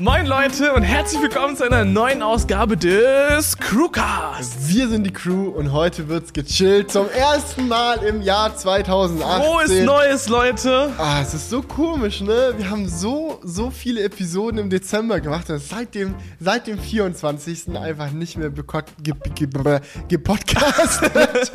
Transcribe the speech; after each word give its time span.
Moin 0.00 0.26
Leute 0.26 0.72
und 0.72 0.82
herzlich 0.82 1.22
willkommen 1.22 1.56
zu 1.56 1.62
einer 1.62 1.84
neuen 1.84 2.20
Ausgabe 2.20 2.76
des 2.76 3.56
Crewcast. 3.56 4.68
Wir 4.68 4.88
sind 4.88 5.04
die 5.04 5.12
Crew 5.12 5.50
und 5.50 5.70
heute 5.70 6.08
wird's 6.08 6.32
gechillt 6.32 6.90
zum 6.90 7.08
ersten 7.08 7.68
Mal 7.68 8.02
im 8.02 8.20
Jahr 8.20 8.56
2018. 8.56 9.44
Frohes 9.44 9.70
Neues, 9.84 10.28
Leute. 10.28 10.92
Ah, 10.98 11.20
es 11.22 11.32
ist 11.34 11.48
so 11.48 11.62
komisch, 11.62 12.22
ne? 12.22 12.54
Wir 12.56 12.70
haben 12.70 12.88
so, 12.88 13.38
so 13.44 13.70
viele 13.70 14.02
Episoden 14.02 14.58
im 14.58 14.68
Dezember 14.68 15.20
gemacht, 15.20 15.48
dass 15.48 15.68
seit 15.68 15.94
dem, 15.94 16.16
seit 16.40 16.66
dem 16.66 16.80
24. 16.80 17.76
einfach 17.76 18.10
nicht 18.10 18.36
mehr 18.36 18.50
gepodcastet. 20.08 21.52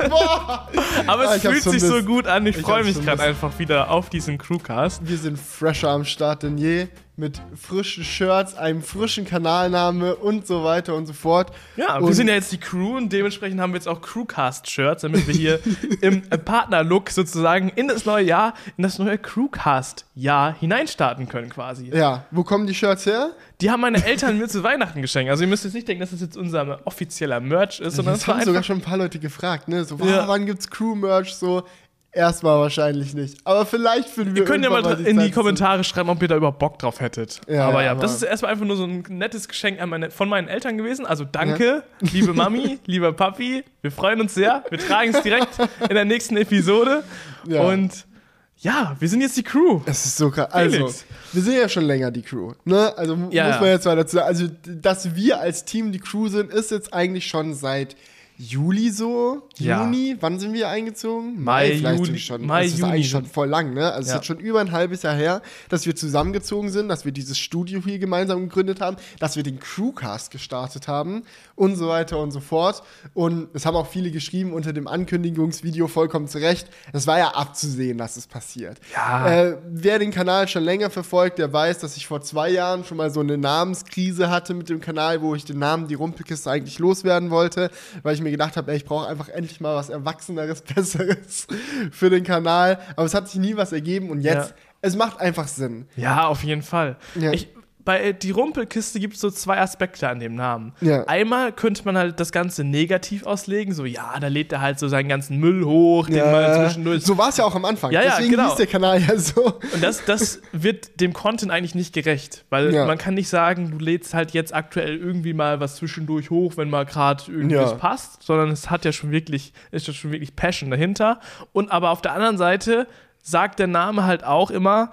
Aber 1.06 1.24
es 1.24 1.30
ah, 1.30 1.38
fühlt 1.40 1.62
sich 1.62 1.82
so 1.82 2.02
gut 2.02 2.26
an. 2.26 2.46
Ich, 2.46 2.56
ich 2.56 2.62
freue 2.62 2.84
mich 2.84 3.04
gerade 3.04 3.22
einfach 3.22 3.58
wieder 3.58 3.90
auf 3.90 4.08
diesen 4.08 4.38
Crewcast. 4.38 5.06
Wir 5.06 5.18
sind 5.18 5.38
fresher 5.38 5.90
am 5.90 6.06
Start 6.06 6.42
denn 6.42 6.56
je 6.56 6.88
mit 7.20 7.40
frischen 7.54 8.02
Shirts, 8.02 8.56
einem 8.56 8.82
frischen 8.82 9.26
Kanalname 9.26 10.16
und 10.16 10.46
so 10.46 10.64
weiter 10.64 10.94
und 10.96 11.06
so 11.06 11.12
fort. 11.12 11.52
Ja, 11.76 11.98
und 11.98 12.06
wir 12.06 12.14
sind 12.14 12.28
ja 12.28 12.34
jetzt 12.34 12.50
die 12.50 12.58
Crew 12.58 12.96
und 12.96 13.12
dementsprechend 13.12 13.60
haben 13.60 13.72
wir 13.72 13.76
jetzt 13.76 13.86
auch 13.86 14.00
Crewcast-Shirts, 14.00 15.02
damit 15.02 15.28
wir 15.28 15.34
hier 15.34 15.60
im 16.00 16.22
Partner-Look 16.22 17.10
sozusagen 17.10 17.68
in 17.68 17.88
das 17.88 18.06
neue 18.06 18.24
Jahr, 18.24 18.54
in 18.78 18.82
das 18.82 18.98
neue 18.98 19.18
Crewcast-Jahr 19.18 20.54
hineinstarten 20.58 21.28
können 21.28 21.50
quasi. 21.50 21.90
Ja, 21.94 22.24
wo 22.30 22.42
kommen 22.42 22.66
die 22.66 22.74
Shirts 22.74 23.04
her? 23.04 23.32
Die 23.60 23.70
haben 23.70 23.82
meine 23.82 24.02
Eltern 24.02 24.38
mir 24.38 24.48
zu 24.48 24.62
Weihnachten 24.62 25.02
geschenkt. 25.02 25.30
Also 25.30 25.44
ihr 25.44 25.48
müsst 25.48 25.64
jetzt 25.64 25.74
nicht 25.74 25.86
denken, 25.86 26.00
dass 26.00 26.12
das 26.12 26.22
jetzt 26.22 26.38
unser 26.38 26.80
offizieller 26.86 27.40
Merch 27.40 27.80
ist, 27.80 27.96
sondern 27.96 28.14
das, 28.14 28.24
das 28.24 28.34
haben 28.34 28.44
sogar 28.44 28.62
schon 28.62 28.78
ein 28.78 28.82
paar 28.82 28.96
Leute 28.96 29.18
gefragt, 29.18 29.68
ne? 29.68 29.84
So, 29.84 29.98
ja. 29.98 30.26
wann 30.26 30.46
gibt's 30.46 30.70
Crew-Merch? 30.70 31.34
So, 31.34 31.64
Erstmal 32.12 32.58
wahrscheinlich 32.58 33.14
nicht. 33.14 33.38
Aber 33.44 33.64
vielleicht 33.64 34.08
finden 34.08 34.34
wir. 34.34 34.42
Ihr 34.42 34.48
könnt 34.48 34.64
ja 34.64 34.70
mal, 34.70 34.96
die 34.96 35.08
in 35.08 35.20
die 35.20 35.30
Kommentare 35.30 35.84
schreiben, 35.84 36.08
ob 36.08 36.20
ihr 36.20 36.26
da 36.26 36.36
überhaupt 36.36 36.58
Bock 36.58 36.78
drauf 36.78 37.00
hättet. 37.00 37.40
Ja, 37.48 37.68
aber 37.68 37.84
ja, 37.84 37.92
aber 37.92 38.00
das 38.00 38.12
ist 38.14 38.22
erstmal 38.22 38.50
einfach 38.50 38.66
nur 38.66 38.76
so 38.76 38.84
ein 38.84 39.04
nettes 39.08 39.46
Geschenk 39.46 39.84
meine, 39.86 40.10
von 40.10 40.28
meinen 40.28 40.48
Eltern 40.48 40.76
gewesen. 40.76 41.06
Also 41.06 41.24
danke, 41.24 41.84
ja. 42.00 42.08
liebe 42.12 42.34
Mami, 42.34 42.80
lieber 42.86 43.12
Papi. 43.12 43.62
Wir 43.80 43.92
freuen 43.92 44.20
uns 44.20 44.34
sehr. 44.34 44.64
Wir 44.70 44.78
tragen 44.78 45.14
es 45.14 45.22
direkt 45.22 45.50
in 45.88 45.94
der 45.94 46.04
nächsten 46.04 46.36
Episode. 46.36 47.04
Ja. 47.46 47.62
Und 47.62 48.06
ja, 48.56 48.96
wir 48.98 49.08
sind 49.08 49.20
jetzt 49.20 49.36
die 49.36 49.42
Crew. 49.44 49.80
Es 49.86 50.04
ist 50.04 50.16
so 50.16 50.30
krass. 50.30 50.52
Also, 50.52 50.92
wir 51.32 51.42
sind 51.42 51.54
ja 51.54 51.68
schon 51.68 51.84
länger 51.84 52.10
die 52.10 52.22
Crew. 52.22 52.52
Ne? 52.64 52.92
Also 52.96 53.16
ja, 53.30 53.46
muss 53.48 53.60
man 53.60 53.70
jetzt 53.70 53.86
mal 53.86 53.96
dazu 53.96 54.16
sagen. 54.16 54.28
Also, 54.28 54.48
dass 54.66 55.14
wir 55.14 55.40
als 55.40 55.64
Team 55.64 55.92
die 55.92 56.00
Crew 56.00 56.28
sind, 56.28 56.52
ist 56.52 56.70
jetzt 56.72 56.92
eigentlich 56.92 57.26
schon 57.26 57.54
seit 57.54 57.96
Juli 58.42 58.88
so, 58.88 59.42
ja. 59.58 59.84
Juni, 59.84 60.16
wann 60.18 60.38
sind 60.38 60.54
wir 60.54 60.70
eingezogen? 60.70 61.44
Mai, 61.44 61.68
Mai 61.68 61.76
vielleicht 61.76 62.06
Juli, 62.06 62.18
schon. 62.18 62.46
Mai, 62.46 62.62
das 62.62 62.72
ist 62.72 62.78
Juni. 62.78 62.92
eigentlich 62.92 63.10
schon 63.10 63.26
voll 63.26 63.48
lang, 63.48 63.74
ne? 63.74 63.92
Also 63.92 64.08
ja. 64.08 64.14
es 64.14 64.20
ist 64.22 64.26
schon 64.26 64.38
über 64.38 64.60
ein 64.60 64.72
halbes 64.72 65.02
Jahr 65.02 65.14
her, 65.14 65.42
dass 65.68 65.84
wir 65.84 65.94
zusammengezogen 65.94 66.70
sind, 66.70 66.88
dass 66.88 67.04
wir 67.04 67.12
dieses 67.12 67.38
Studio 67.38 67.82
hier 67.84 67.98
gemeinsam 67.98 68.40
gegründet 68.40 68.80
haben, 68.80 68.96
dass 69.18 69.36
wir 69.36 69.42
den 69.42 69.60
Crewcast 69.60 70.30
gestartet 70.30 70.88
haben 70.88 71.24
und 71.54 71.76
so 71.76 71.88
weiter 71.88 72.18
und 72.18 72.30
so 72.30 72.40
fort. 72.40 72.82
Und 73.12 73.48
es 73.52 73.66
haben 73.66 73.76
auch 73.76 73.86
viele 73.86 74.10
geschrieben 74.10 74.54
unter 74.54 74.72
dem 74.72 74.88
Ankündigungsvideo 74.88 75.86
vollkommen 75.86 76.26
zurecht. 76.26 76.70
Es 76.94 77.06
war 77.06 77.18
ja 77.18 77.34
abzusehen, 77.34 77.98
dass 77.98 78.16
es 78.16 78.26
passiert. 78.26 78.80
Ja. 78.94 79.28
Äh, 79.28 79.58
wer 79.68 79.98
den 79.98 80.12
Kanal 80.12 80.48
schon 80.48 80.64
länger 80.64 80.88
verfolgt, 80.88 81.38
der 81.38 81.52
weiß, 81.52 81.80
dass 81.80 81.94
ich 81.98 82.06
vor 82.06 82.22
zwei 82.22 82.48
Jahren 82.48 82.84
schon 82.84 82.96
mal 82.96 83.10
so 83.10 83.20
eine 83.20 83.36
Namenskrise 83.36 84.30
hatte 84.30 84.54
mit 84.54 84.70
dem 84.70 84.80
Kanal, 84.80 85.20
wo 85.20 85.34
ich 85.34 85.44
den 85.44 85.58
Namen 85.58 85.88
Die 85.88 85.94
Rumpelkiste 85.94 86.50
eigentlich 86.50 86.78
loswerden 86.78 87.28
wollte, 87.28 87.70
weil 88.02 88.14
ich 88.14 88.22
mir 88.22 88.29
gedacht 88.30 88.56
habe, 88.56 88.74
ich 88.74 88.84
brauche 88.84 89.08
einfach 89.08 89.28
endlich 89.28 89.60
mal 89.60 89.76
was 89.76 89.88
Erwachseneres, 89.88 90.62
Besseres 90.74 91.46
für 91.90 92.10
den 92.10 92.24
Kanal. 92.24 92.78
Aber 92.96 93.06
es 93.06 93.14
hat 93.14 93.28
sich 93.28 93.40
nie 93.40 93.56
was 93.56 93.72
ergeben 93.72 94.10
und 94.10 94.20
jetzt, 94.20 94.50
ja. 94.50 94.56
es 94.80 94.96
macht 94.96 95.20
einfach 95.20 95.48
Sinn. 95.48 95.86
Ja, 95.96 96.26
auf 96.26 96.42
jeden 96.44 96.62
Fall. 96.62 96.96
Ja. 97.14 97.32
Ich, 97.32 97.48
bei 97.84 98.12
die 98.12 98.30
Rumpelkiste 98.30 99.00
gibt 99.00 99.14
es 99.14 99.20
so 99.20 99.30
zwei 99.30 99.58
Aspekte 99.58 100.08
an 100.08 100.20
dem 100.20 100.34
Namen. 100.34 100.72
Ja. 100.80 101.04
Einmal 101.04 101.52
könnte 101.52 101.84
man 101.84 101.96
halt 101.96 102.20
das 102.20 102.32
Ganze 102.32 102.64
negativ 102.64 103.26
auslegen, 103.26 103.72
so 103.74 103.84
ja, 103.84 104.14
da 104.20 104.28
lädt 104.28 104.52
er 104.52 104.60
halt 104.60 104.78
so 104.78 104.88
seinen 104.88 105.08
ganzen 105.08 105.38
Müll 105.38 105.64
hoch, 105.64 106.06
den 106.06 106.16
ja. 106.16 106.30
man 106.30 106.66
zwischendurch. 106.66 107.04
So 107.04 107.16
war 107.18 107.30
es 107.30 107.36
ja 107.36 107.44
auch 107.44 107.54
am 107.54 107.64
Anfang. 107.64 107.92
Ja, 107.92 108.02
ja, 108.02 108.10
Deswegen 108.10 108.32
genau. 108.32 108.48
hieß 108.48 108.56
der 108.56 108.66
Kanal 108.66 109.00
ja 109.00 109.16
so. 109.16 109.44
Und 109.44 109.82
das, 109.82 110.04
das 110.04 110.40
wird 110.52 111.00
dem 111.00 111.12
Content 111.12 111.50
eigentlich 111.50 111.74
nicht 111.74 111.92
gerecht, 111.92 112.44
weil 112.50 112.74
ja. 112.74 112.86
man 112.86 112.98
kann 112.98 113.14
nicht 113.14 113.28
sagen, 113.28 113.70
du 113.70 113.78
lädst 113.78 114.14
halt 114.14 114.32
jetzt 114.32 114.54
aktuell 114.54 114.96
irgendwie 114.96 115.32
mal 115.32 115.60
was 115.60 115.76
zwischendurch 115.76 116.30
hoch, 116.30 116.56
wenn 116.56 116.70
mal 116.70 116.84
gerade 116.84 117.30
irgendwas 117.30 117.76
passt, 117.78 118.22
sondern 118.22 118.50
es 118.50 118.70
hat 118.70 118.84
ja 118.84 118.92
schon 118.92 119.10
wirklich, 119.10 119.52
ist 119.70 119.86
ja 119.86 119.94
schon 119.94 120.12
wirklich 120.12 120.36
Passion 120.36 120.70
dahinter. 120.70 121.20
Und 121.52 121.70
aber 121.70 121.90
auf 121.90 122.02
der 122.02 122.12
anderen 122.12 122.38
Seite 122.38 122.86
sagt 123.22 123.58
der 123.58 123.66
Name 123.66 124.04
halt 124.04 124.24
auch 124.24 124.50
immer, 124.50 124.90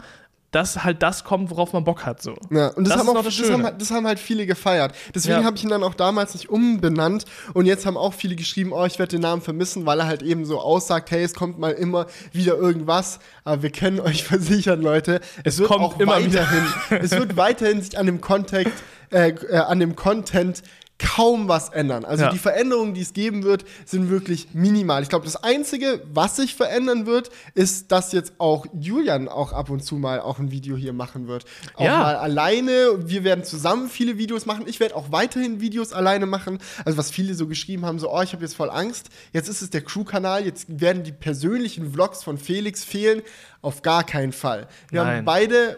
dass 0.58 0.84
halt 0.84 1.04
das 1.04 1.24
kommt, 1.24 1.52
worauf 1.52 1.72
man 1.74 1.84
Bock 1.84 2.04
hat. 2.04 2.20
So. 2.20 2.36
Ja, 2.50 2.70
und 2.70 2.88
das, 2.88 2.96
das 2.96 2.98
haben 2.98 3.16
auch, 3.16 3.24
das, 3.24 3.38
das, 3.38 3.52
haben, 3.52 3.78
das, 3.78 3.92
haben, 3.92 4.08
halt 4.08 4.18
viele 4.18 4.48
gefeiert. 4.48 4.92
Deswegen 5.14 5.42
ja. 5.42 5.44
habe 5.44 5.56
ich 5.56 5.64
ihn 5.64 5.70
dann 5.70 5.84
auch 5.84 5.94
damals 5.94 6.34
nicht 6.34 6.50
umbenannt. 6.50 7.26
Und 7.54 7.68
jetzt 7.68 7.86
haben 7.86 7.96
auch 7.96 8.16
viele 8.16 8.36
geschrieben, 8.36 8.74
oh, 8.74 8.84
ich 8.84 8.98
werde 8.98 9.12
den 9.12 9.22
Namen 9.22 9.44
vermissen, 9.44 9.86
weil 9.86 10.00
er 10.00 10.08
halt 10.08 10.24
eben 10.24 10.46
so 10.46 10.60
aussagt, 10.60 11.12
hey, 11.12 11.24
es 11.24 11.36
kommt 11.36 11.60
mal 11.60 11.74
immer 11.74 12.08
wieder 12.32 12.58
irgendwas. 12.58 13.20
Aber 13.44 13.62
wir 13.62 13.70
können 13.70 14.00
euch 14.00 14.24
versichern, 14.26 14.82
Leute, 14.82 15.22
es, 15.44 15.54
es 15.54 15.60
wird 15.60 15.70
kommt 15.70 15.84
auch 15.84 16.00
immer 16.00 16.14
weiterhin, 16.14 16.66
es 16.90 17.12
wird 17.12 17.38
weiterhin 17.38 17.84
sich 17.84 17.96
an 17.96 18.08
dem 18.08 18.20
Contact, 18.20 18.74
äh, 19.12 19.30
äh, 19.30 19.58
an 19.58 19.80
dem 19.80 19.96
Content 19.96 20.64
kaum 21.00 21.48
was 21.48 21.70
ändern. 21.70 22.06
Also 22.06 22.26
ja. 22.26 22.32
die 22.32 22.40
Veränderungen, 22.40 22.94
die 22.94 23.02
es 23.02 23.14
geben 23.14 23.44
wird, 23.44 23.66
sind 23.86 24.10
wirklich 24.10 24.48
minimal. 24.54 25.04
Ich 25.04 25.10
glaube, 25.10 25.26
das 25.26 25.44
Einzige, 25.44 26.02
was 26.12 26.38
sich 26.38 26.56
verändern 26.56 27.06
wird, 27.06 27.30
ist, 27.54 27.92
dass 27.92 28.12
jetzt 28.14 28.34
auch 28.40 28.66
Julian 28.74 29.28
auch 29.28 29.54
ab 29.54 29.70
und 29.70 29.84
zu 29.84 29.96
mal 29.96 30.20
auch 30.20 30.40
ein 30.40 30.52
Video 30.52 30.76
hier 30.76 30.94
machen 30.94 31.28
wird. 31.28 31.46
Auch 31.76 31.86
ja. 31.86 32.00
mal 32.00 32.16
alleine. 32.16 33.08
Wir 33.08 33.24
werden 33.24 33.44
zusammen 33.44 33.90
viele 33.90 34.18
Videos 34.18 34.46
machen. 34.46 34.66
Ich 34.68 34.80
werde 34.80 34.96
auch 34.96 35.12
weiterhin 35.12 35.62
Videos 35.62 35.94
alleine 35.94 36.26
machen. 36.26 36.58
Also 36.84 36.98
was 36.98 37.12
viele 37.12 37.36
so 37.36 37.48
geschrieben 37.48 37.86
haben, 37.86 38.00
so, 38.00 38.12
oh, 38.12 38.22
ich 38.22 38.34
habe 38.34 38.44
jetzt 38.44 38.56
voll 38.56 38.72
Angst. 38.72 39.10
Jetzt 39.34 39.50
ist 39.50 39.62
es 39.62 39.70
der 39.70 39.82
Crew-Kanal. 39.82 40.46
Jetzt 40.46 40.80
werden 40.82 41.04
die 41.04 41.12
persönlichen 41.12 41.94
Vlogs 41.94 42.24
von 42.24 42.40
Felix 42.40 42.84
fehlen. 42.84 43.22
Auf 43.62 43.84
gar 43.84 44.04
keinen 44.04 44.32
Fall. 44.32 44.68
Wir 44.90 45.04
Nein. 45.04 45.18
haben 45.18 45.26
beide 45.26 45.78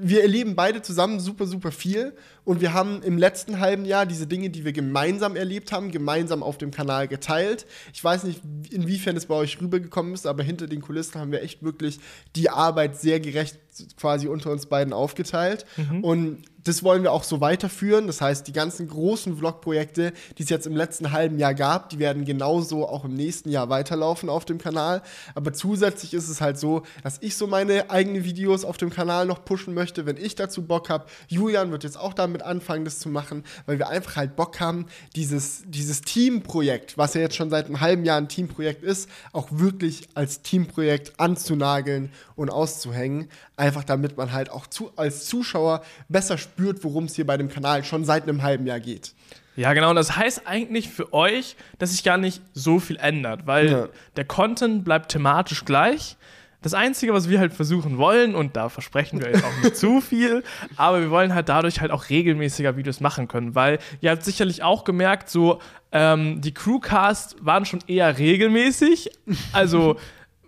wir 0.00 0.22
erleben 0.22 0.54
beide 0.54 0.82
zusammen 0.82 1.20
super, 1.20 1.46
super 1.46 1.72
viel. 1.72 2.14
Und 2.48 2.62
wir 2.62 2.72
haben 2.72 3.02
im 3.02 3.18
letzten 3.18 3.60
halben 3.60 3.84
Jahr 3.84 4.06
diese 4.06 4.26
Dinge, 4.26 4.48
die 4.48 4.64
wir 4.64 4.72
gemeinsam 4.72 5.36
erlebt 5.36 5.70
haben, 5.70 5.90
gemeinsam 5.90 6.42
auf 6.42 6.56
dem 6.56 6.70
Kanal 6.70 7.06
geteilt. 7.06 7.66
Ich 7.92 8.02
weiß 8.02 8.24
nicht, 8.24 8.40
inwiefern 8.70 9.18
es 9.18 9.26
bei 9.26 9.34
euch 9.34 9.60
rübergekommen 9.60 10.14
ist, 10.14 10.26
aber 10.26 10.42
hinter 10.42 10.66
den 10.66 10.80
Kulissen 10.80 11.20
haben 11.20 11.30
wir 11.30 11.42
echt 11.42 11.62
wirklich 11.62 12.00
die 12.36 12.48
Arbeit 12.48 12.98
sehr 12.98 13.20
gerecht 13.20 13.58
quasi 13.98 14.28
unter 14.28 14.50
uns 14.50 14.64
beiden 14.64 14.94
aufgeteilt. 14.94 15.66
Mhm. 15.76 16.02
Und 16.02 16.44
das 16.64 16.82
wollen 16.82 17.02
wir 17.02 17.12
auch 17.12 17.24
so 17.24 17.40
weiterführen. 17.40 18.06
Das 18.06 18.20
heißt, 18.20 18.46
die 18.46 18.52
ganzen 18.52 18.88
großen 18.88 19.36
Vlog-Projekte, 19.38 20.12
die 20.36 20.42
es 20.42 20.50
jetzt 20.50 20.66
im 20.66 20.76
letzten 20.76 21.12
halben 21.12 21.38
Jahr 21.38 21.54
gab, 21.54 21.88
die 21.88 21.98
werden 21.98 22.24
genauso 22.24 22.86
auch 22.86 23.04
im 23.04 23.14
nächsten 23.14 23.50
Jahr 23.50 23.70
weiterlaufen 23.70 24.28
auf 24.28 24.44
dem 24.44 24.58
Kanal. 24.58 25.02
Aber 25.34 25.52
zusätzlich 25.52 26.14
ist 26.14 26.28
es 26.28 26.40
halt 26.40 26.58
so, 26.58 26.82
dass 27.02 27.18
ich 27.20 27.36
so 27.36 27.46
meine 27.46 27.90
eigenen 27.90 28.24
Videos 28.24 28.64
auf 28.64 28.76
dem 28.76 28.90
Kanal 28.90 29.26
noch 29.26 29.44
pushen 29.44 29.72
möchte, 29.72 30.04
wenn 30.04 30.16
ich 30.16 30.34
dazu 30.34 30.62
Bock 30.62 30.90
habe. 30.90 31.06
Julian 31.28 31.70
wird 31.70 31.84
jetzt 31.84 31.98
auch 31.98 32.12
damit 32.12 32.37
anfangen, 32.42 32.84
das 32.84 32.98
zu 32.98 33.08
machen, 33.08 33.44
weil 33.66 33.78
wir 33.78 33.88
einfach 33.88 34.16
halt 34.16 34.36
Bock 34.36 34.60
haben, 34.60 34.86
dieses, 35.16 35.62
dieses 35.66 36.02
Teamprojekt, 36.02 36.98
was 36.98 37.14
ja 37.14 37.20
jetzt 37.20 37.36
schon 37.36 37.50
seit 37.50 37.66
einem 37.66 37.80
halben 37.80 38.04
Jahr 38.04 38.18
ein 38.18 38.28
Teamprojekt 38.28 38.82
ist, 38.82 39.08
auch 39.32 39.48
wirklich 39.50 40.08
als 40.14 40.42
Teamprojekt 40.42 41.18
anzunageln 41.18 42.10
und 42.36 42.50
auszuhängen. 42.50 43.28
Einfach 43.56 43.84
damit 43.84 44.16
man 44.16 44.32
halt 44.32 44.50
auch 44.50 44.66
zu, 44.66 44.92
als 44.96 45.26
Zuschauer 45.26 45.82
besser 46.08 46.38
spürt, 46.38 46.58
spürt, 46.58 46.84
worum 46.84 47.04
es 47.04 47.14
hier 47.14 47.26
bei 47.26 47.36
dem 47.36 47.48
Kanal 47.48 47.84
schon 47.84 48.04
seit 48.04 48.24
einem 48.24 48.42
halben 48.42 48.66
Jahr 48.66 48.80
geht. 48.80 49.12
Ja, 49.56 49.72
genau. 49.72 49.90
Und 49.90 49.96
das 49.96 50.16
heißt 50.16 50.42
eigentlich 50.46 50.88
für 50.88 51.12
euch, 51.12 51.56
dass 51.78 51.90
sich 51.90 52.04
gar 52.04 52.16
nicht 52.16 52.42
so 52.54 52.78
viel 52.78 52.96
ändert, 52.96 53.46
weil 53.46 53.70
ja. 53.70 53.88
der 54.16 54.24
Content 54.24 54.84
bleibt 54.84 55.10
thematisch 55.10 55.64
gleich. 55.64 56.16
Das 56.68 56.74
Einzige, 56.74 57.14
was 57.14 57.30
wir 57.30 57.38
halt 57.38 57.54
versuchen 57.54 57.96
wollen, 57.96 58.34
und 58.34 58.54
da 58.54 58.68
versprechen 58.68 59.22
wir 59.22 59.28
jetzt 59.28 59.42
auch 59.42 59.62
nicht 59.62 59.74
zu 59.74 60.02
viel, 60.02 60.42
aber 60.76 61.00
wir 61.00 61.10
wollen 61.10 61.32
halt 61.32 61.48
dadurch 61.48 61.80
halt 61.80 61.90
auch 61.90 62.10
regelmäßiger 62.10 62.76
Videos 62.76 63.00
machen 63.00 63.26
können, 63.26 63.54
weil 63.54 63.78
ihr 64.02 64.10
habt 64.10 64.22
sicherlich 64.22 64.62
auch 64.62 64.84
gemerkt, 64.84 65.30
so 65.30 65.62
ähm, 65.92 66.42
die 66.42 66.52
Crewcasts 66.52 67.36
waren 67.40 67.64
schon 67.64 67.80
eher 67.86 68.18
regelmäßig. 68.18 69.10
Also 69.54 69.96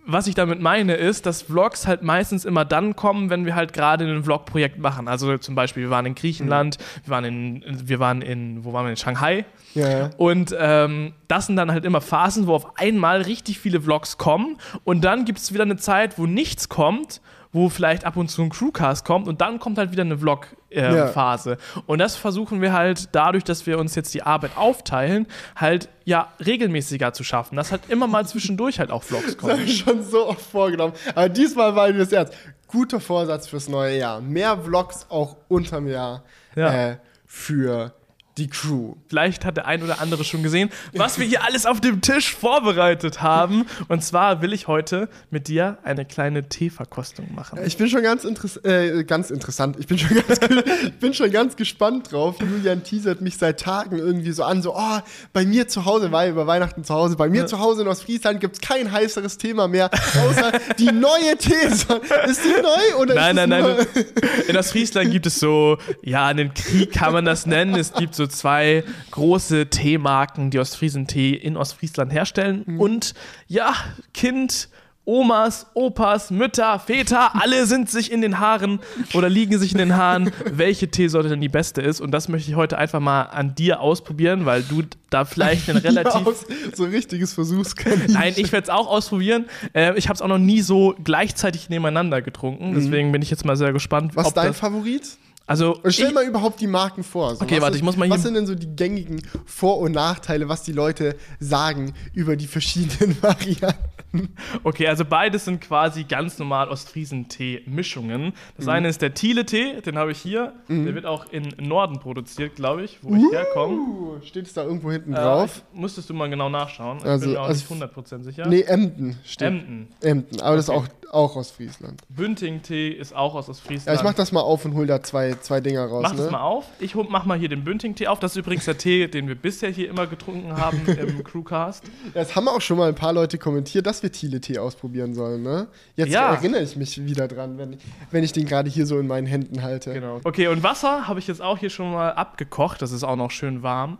was 0.05 0.27
ich 0.27 0.35
damit 0.35 0.61
meine, 0.61 0.95
ist, 0.95 1.25
dass 1.25 1.43
Vlogs 1.43 1.87
halt 1.87 2.01
meistens 2.01 2.45
immer 2.45 2.65
dann 2.65 2.95
kommen, 2.95 3.29
wenn 3.29 3.45
wir 3.45 3.55
halt 3.55 3.73
gerade 3.73 4.05
ein 4.05 4.23
Vlog-Projekt 4.23 4.79
machen. 4.79 5.07
Also 5.07 5.37
zum 5.37 5.55
Beispiel, 5.55 5.83
wir 5.83 5.89
waren 5.89 6.05
in 6.05 6.15
Griechenland, 6.15 6.77
mhm. 6.79 7.01
wir 7.05 7.11
waren 7.11 7.25
in, 7.25 7.63
wir 7.87 7.99
waren 7.99 8.21
in, 8.21 8.65
wo 8.65 8.73
waren 8.73 8.85
wir 8.85 8.91
in 8.91 8.97
Shanghai? 8.97 9.45
Ja. 9.73 10.09
Und 10.17 10.55
ähm, 10.57 11.13
das 11.27 11.47
sind 11.47 11.55
dann 11.55 11.71
halt 11.71 11.85
immer 11.85 12.01
Phasen, 12.01 12.47
wo 12.47 12.55
auf 12.55 12.77
einmal 12.79 13.21
richtig 13.21 13.59
viele 13.59 13.81
Vlogs 13.81 14.17
kommen 14.17 14.57
und 14.83 15.03
dann 15.03 15.25
gibt 15.25 15.39
es 15.39 15.53
wieder 15.53 15.63
eine 15.63 15.77
Zeit, 15.77 16.17
wo 16.17 16.25
nichts 16.25 16.69
kommt 16.69 17.21
wo 17.51 17.69
vielleicht 17.69 18.05
ab 18.05 18.17
und 18.17 18.29
zu 18.29 18.41
ein 18.43 18.49
Crewcast 18.49 19.05
kommt 19.05 19.27
und 19.27 19.41
dann 19.41 19.59
kommt 19.59 19.77
halt 19.77 19.91
wieder 19.91 20.03
eine 20.03 20.17
Vlog-Phase. 20.17 20.55
Äh, 20.71 20.95
ja. 20.95 21.57
Und 21.85 21.99
das 21.99 22.15
versuchen 22.15 22.61
wir 22.61 22.73
halt 22.73 23.09
dadurch, 23.11 23.43
dass 23.43 23.65
wir 23.67 23.77
uns 23.77 23.93
jetzt 23.95 24.13
die 24.13 24.23
Arbeit 24.23 24.51
aufteilen, 24.55 25.27
halt 25.55 25.89
ja 26.05 26.29
regelmäßiger 26.45 27.13
zu 27.13 27.23
schaffen, 27.23 27.55
dass 27.57 27.71
halt 27.71 27.81
immer 27.89 28.07
mal 28.07 28.25
zwischendurch 28.25 28.79
halt 28.79 28.89
auch 28.91 29.03
Vlogs 29.03 29.37
kommen. 29.37 29.51
Das 29.51 29.59
habe 29.59 29.69
ich 29.69 29.77
schon 29.79 30.03
so 30.03 30.27
oft 30.27 30.41
vorgenommen. 30.41 30.93
Aber 31.13 31.29
diesmal 31.29 31.75
war 31.75 31.87
mir 31.89 31.99
das 31.99 32.11
ernst. 32.11 32.33
guter 32.67 32.99
Vorsatz 33.01 33.47
fürs 33.47 33.67
neue 33.67 33.97
Jahr. 33.97 34.21
Mehr 34.21 34.57
Vlogs 34.57 35.05
auch 35.09 35.35
unterm 35.49 35.87
Jahr 35.87 36.23
Ja. 36.55 36.91
äh, 36.91 36.97
für 37.25 37.93
die 38.37 38.47
Crew. 38.47 38.95
Vielleicht 39.07 39.43
hat 39.43 39.57
der 39.57 39.65
ein 39.67 39.83
oder 39.83 39.99
andere 40.01 40.23
schon 40.23 40.41
gesehen, 40.41 40.69
was 40.93 41.19
wir 41.19 41.25
hier 41.25 41.43
alles 41.43 41.65
auf 41.65 41.81
dem 41.81 42.01
Tisch 42.01 42.33
vorbereitet 42.33 43.21
haben. 43.21 43.65
Und 43.89 44.03
zwar 44.03 44.41
will 44.41 44.53
ich 44.53 44.67
heute 44.67 45.09
mit 45.29 45.47
dir 45.49 45.77
eine 45.83 46.05
kleine 46.05 46.47
Teeverkostung 46.47 47.33
machen. 47.35 47.59
Ich 47.65 47.77
bin 47.77 47.89
schon 47.89 48.03
ganz, 48.03 48.23
interess 48.23 48.57
äh, 48.63 49.03
ganz 49.03 49.31
interessant. 49.31 49.75
Ich 49.79 49.87
bin 49.87 49.97
schon 49.97 50.15
ganz, 50.27 50.39
ich 50.83 50.93
bin 50.99 51.13
schon 51.13 51.29
ganz 51.31 51.55
gespannt 51.57 52.11
drauf. 52.11 52.35
Julian 52.39 52.83
teasert 52.83 53.19
mich 53.21 53.37
seit 53.37 53.59
Tagen 53.59 53.97
irgendwie 53.97 54.31
so 54.31 54.43
an, 54.43 54.61
so, 54.61 54.75
oh, 54.75 54.99
bei 55.33 55.45
mir 55.45 55.67
zu 55.67 55.85
Hause, 55.85 56.11
war 56.11 56.25
über 56.27 56.47
Weihnachten 56.47 56.83
zu 56.83 56.93
Hause, 56.93 57.15
bei 57.17 57.27
mir 57.29 57.41
Ja. 57.41 57.45
zu 57.47 57.59
Hause 57.59 57.81
in 57.81 57.87
Ostfriesland 57.89 58.39
gibt 58.39 58.55
es 58.55 58.61
kein 58.61 58.91
heißeres 58.91 59.37
Thema 59.37 59.67
mehr, 59.67 59.89
außer 59.93 60.51
die 60.79 60.91
neue 60.91 61.35
These. 61.37 61.99
Ist 62.27 62.41
die 62.45 62.61
neu 62.61 63.01
oder 63.01 63.15
Nein, 63.15 63.37
ist 63.37 63.47
nein, 63.47 63.49
nein. 63.49 63.61
nur- 63.63 64.47
In 64.47 64.55
Ostfriesland 64.57 65.11
gibt 65.11 65.25
es 65.25 65.39
so, 65.39 65.77
ja, 66.01 66.27
einen 66.27 66.53
Krieg 66.53 66.93
kann 66.93 67.13
man 67.13 67.25
das 67.25 67.45
nennen. 67.45 67.75
Es 67.75 67.91
gibt 67.93 68.15
so 68.15 68.20
zwei 68.27 68.83
große 69.11 69.67
Teemarken, 69.67 70.51
die 70.51 70.59
Ostfriesentee 70.59 71.31
in 71.31 71.57
Ostfriesland 71.57 72.11
herstellen. 72.11 72.63
Mhm. 72.65 72.79
Und 72.79 73.13
ja, 73.47 73.73
Kind. 74.13 74.69
Omas, 75.03 75.65
Opas, 75.73 76.29
Mütter, 76.29 76.77
Väter, 76.77 77.31
alle 77.41 77.65
sind 77.65 77.89
sich 77.89 78.11
in 78.11 78.21
den 78.21 78.39
Haaren 78.39 78.79
oder 79.15 79.29
liegen 79.29 79.57
sich 79.57 79.71
in 79.71 79.79
den 79.79 79.95
Haaren, 79.95 80.31
welche 80.45 80.89
Teesorte 80.89 81.27
denn 81.27 81.41
die 81.41 81.49
beste 81.49 81.81
ist. 81.81 82.01
Und 82.01 82.11
das 82.11 82.27
möchte 82.27 82.51
ich 82.51 82.55
heute 82.55 82.77
einfach 82.77 82.99
mal 82.99 83.23
an 83.23 83.55
dir 83.55 83.81
ausprobieren, 83.81 84.45
weil 84.45 84.61
du 84.61 84.83
da 85.09 85.25
vielleicht 85.25 85.69
einen 85.69 85.79
relativ 85.79 86.27
Aus, 86.27 86.45
so 86.75 86.83
ein 86.83 86.91
richtiges 86.91 87.33
Versuchskaninchen. 87.33 88.13
Nein, 88.13 88.33
ich 88.37 88.51
werde 88.51 88.65
es 88.65 88.69
auch 88.69 88.87
ausprobieren. 88.87 89.45
Äh, 89.73 89.97
ich 89.97 90.07
habe 90.07 90.15
es 90.15 90.21
auch 90.21 90.27
noch 90.27 90.37
nie 90.37 90.61
so 90.61 90.95
gleichzeitig 91.03 91.69
nebeneinander 91.69 92.21
getrunken. 92.21 92.75
Deswegen 92.75 93.11
bin 93.11 93.23
ich 93.23 93.31
jetzt 93.31 93.43
mal 93.43 93.57
sehr 93.57 93.73
gespannt. 93.73 94.13
Mhm. 94.13 94.17
Was 94.17 94.27
ist 94.27 94.37
dein 94.37 94.53
Favorit? 94.53 95.17
Also 95.51 95.75
Und 95.81 95.93
stell 95.93 96.07
ich, 96.09 96.13
mal 96.13 96.23
überhaupt 96.25 96.59
die 96.61 96.67
Marken 96.67 97.03
vor. 97.03 97.35
So, 97.35 97.43
Okay, 97.43 97.55
was 97.55 97.61
warte, 97.63 97.77
ich 97.77 97.83
muss 97.83 97.97
mal 97.97 98.05
hier- 98.05 98.13
Was 98.15 98.23
sind 98.23 98.33
denn 98.35 98.47
so 98.47 98.55
die 98.55 98.75
gängigen 98.75 99.21
Vor- 99.45 99.79
und 99.79 99.91
Nachteile, 99.91 100.49
was 100.49 100.63
die 100.63 100.71
Leute 100.73 101.15
sagen 101.39 101.93
über 102.13 102.35
die 102.35 102.47
verschiedenen 102.47 103.15
Varianten? 103.21 104.35
okay, 104.63 104.87
also 104.87 105.05
beides 105.05 105.45
sind 105.45 105.61
quasi 105.61 106.03
ganz 106.03 106.37
normal 106.37 106.67
Ostfriesentee-Mischungen. 106.69 108.25
Mhm. 108.27 108.33
Das 108.57 108.67
eine 108.67 108.89
ist 108.89 109.01
der 109.01 109.13
Thiele-Tee, 109.13 109.81
den 109.81 109.97
habe 109.97 110.11
ich 110.11 110.17
hier. 110.19 110.53
Der 110.69 110.93
wird 110.95 111.05
auch 111.05 111.25
im 111.31 111.43
Norden 111.59 111.99
produziert, 111.99 112.55
glaube 112.55 112.83
ich, 112.83 112.99
wo 113.01 113.15
ich 113.15 113.31
herkomme. 113.31 113.73
Uh, 113.77 114.21
steht 114.25 114.47
es 114.47 114.53
da 114.53 114.63
irgendwo 114.63 114.91
hinten 114.91 115.13
Äh, 115.13 115.17
drauf? 115.17 115.63
musstest 115.73 116.09
du 116.09 116.13
mal 116.13 116.29
genau 116.29 116.49
nachschauen. 116.49 116.97
Ich 116.99 117.05
Also- 117.05 117.25
bin 117.25 117.33
mir 117.33 117.41
auch 117.41 117.45
also- 117.47 117.73
nicht 117.73 117.83
100% 117.83 118.23
sicher. 118.23 118.47
Nee, 118.47 118.61
Emden 118.61 119.17
steht. 119.23 119.47
Emden. 119.47 119.87
Emden, 120.01 120.41
aber 120.41 120.55
das 120.57 120.65
ist 120.65 120.69
Okay. 120.69 120.79
auch, 120.79 121.00
auch 121.13 121.35
aus 121.35 121.51
Friesland. 121.51 122.01
Bünding-Tee 122.09 122.89
ist 122.89 123.13
auch 123.15 123.35
aus 123.35 123.47
Ja, 123.47 123.51
Ostfriesland. 123.51 123.97
ich 123.99 124.03
mach 124.03 124.13
das 124.13 124.31
mal 124.31 124.41
auf 124.41 124.65
und 124.65 124.73
hol 124.73 124.87
da 124.87 125.01
zwei, 125.03 125.33
zwei 125.41 125.59
Dinger 125.61 125.85
raus. 125.85 126.03
Mach 126.03 126.13
ne? 126.13 126.17
das 126.23 126.31
mal 126.31 126.41
auf. 126.41 126.65
Ich 126.79 126.95
mach 126.95 127.25
mal 127.25 127.37
hier 127.37 127.49
den 127.49 127.63
Bünding-Tee 127.63 128.07
auf. 128.07 128.19
Das 128.19 128.31
ist 128.31 128.37
übrigens 128.37 128.65
der 128.65 128.77
Tee, 128.77 129.07
den 129.07 129.27
wir 129.27 129.35
bisher 129.35 129.69
hier 129.69 129.89
immer 129.89 130.07
getrunken 130.07 130.55
haben 130.55 130.81
im 130.87 131.23
Crewcast. 131.23 131.83
Ja, 131.85 131.91
Das 132.13 132.35
haben 132.35 132.47
auch 132.47 132.61
schon 132.61 132.77
mal 132.77 132.89
ein 132.89 132.95
paar 132.95 133.13
Leute 133.13 133.37
kommentiert, 133.37 133.85
dass 133.85 134.03
wir 134.03 134.11
Thiele-Tee 134.11 134.57
ausprobieren 134.59 135.13
sollen, 135.13 135.43
ne? 135.43 135.67
Jetzt 135.95 136.11
Ja. 136.13 136.33
erinnere 136.33 136.61
ich 136.63 136.75
mich 136.75 137.03
wieder 137.05 137.27
dran, 137.27 137.57
wenn, 137.57 137.77
wenn 138.11 138.23
ich 138.23 138.31
den 138.31 138.45
gerade 138.45 138.69
hier 138.69 138.85
so 138.85 138.99
in 138.99 139.07
meinen 139.07 139.27
Händen 139.27 139.61
halte. 139.61 139.93
Genau. 139.93 140.19
Okay, 140.23 140.47
und 140.47 140.63
Wasser 140.63 141.07
habe 141.07 141.19
ich 141.19 141.27
jetzt 141.27 141.41
auch 141.41 141.57
hier 141.57 141.69
schon 141.69 141.91
mal 141.91 142.11
abgekocht. 142.13 142.81
Das 142.81 142.91
ist 142.91 143.03
auch 143.03 143.15
noch 143.15 143.31
schön 143.31 143.63
warm. 143.63 143.97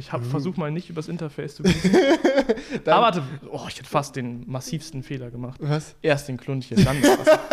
Ich 0.00 0.12
habe 0.12 0.24
versucht 0.24 0.58
mal 0.58 0.70
nicht 0.70 0.88
übers 0.90 1.08
Interface 1.08 1.56
zu. 1.56 1.62
Dann- 2.84 2.94
Aber 2.94 3.02
warte, 3.06 3.22
oh, 3.50 3.64
ich 3.68 3.78
hätte 3.78 3.88
fast 3.88 4.16
den 4.16 4.50
massivsten 4.50 5.02
Fehler 5.02 5.30
gemacht. 5.30 5.58
Was? 5.62 5.94
Erst 6.02 6.28
den 6.28 6.36
Klunchen, 6.38 6.82
dann 6.84 7.00
das 7.00 7.18
Wasser. 7.18 7.38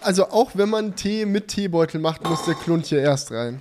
Also 0.00 0.28
auch 0.30 0.50
wenn 0.54 0.68
man 0.68 0.96
Tee 0.96 1.24
mit 1.26 1.46
Teebeutel 1.46 2.00
macht, 2.00 2.24
muss 2.28 2.44
der 2.44 2.54
Klund 2.54 2.86
hier 2.86 2.98
erst 3.00 3.30
rein. 3.30 3.60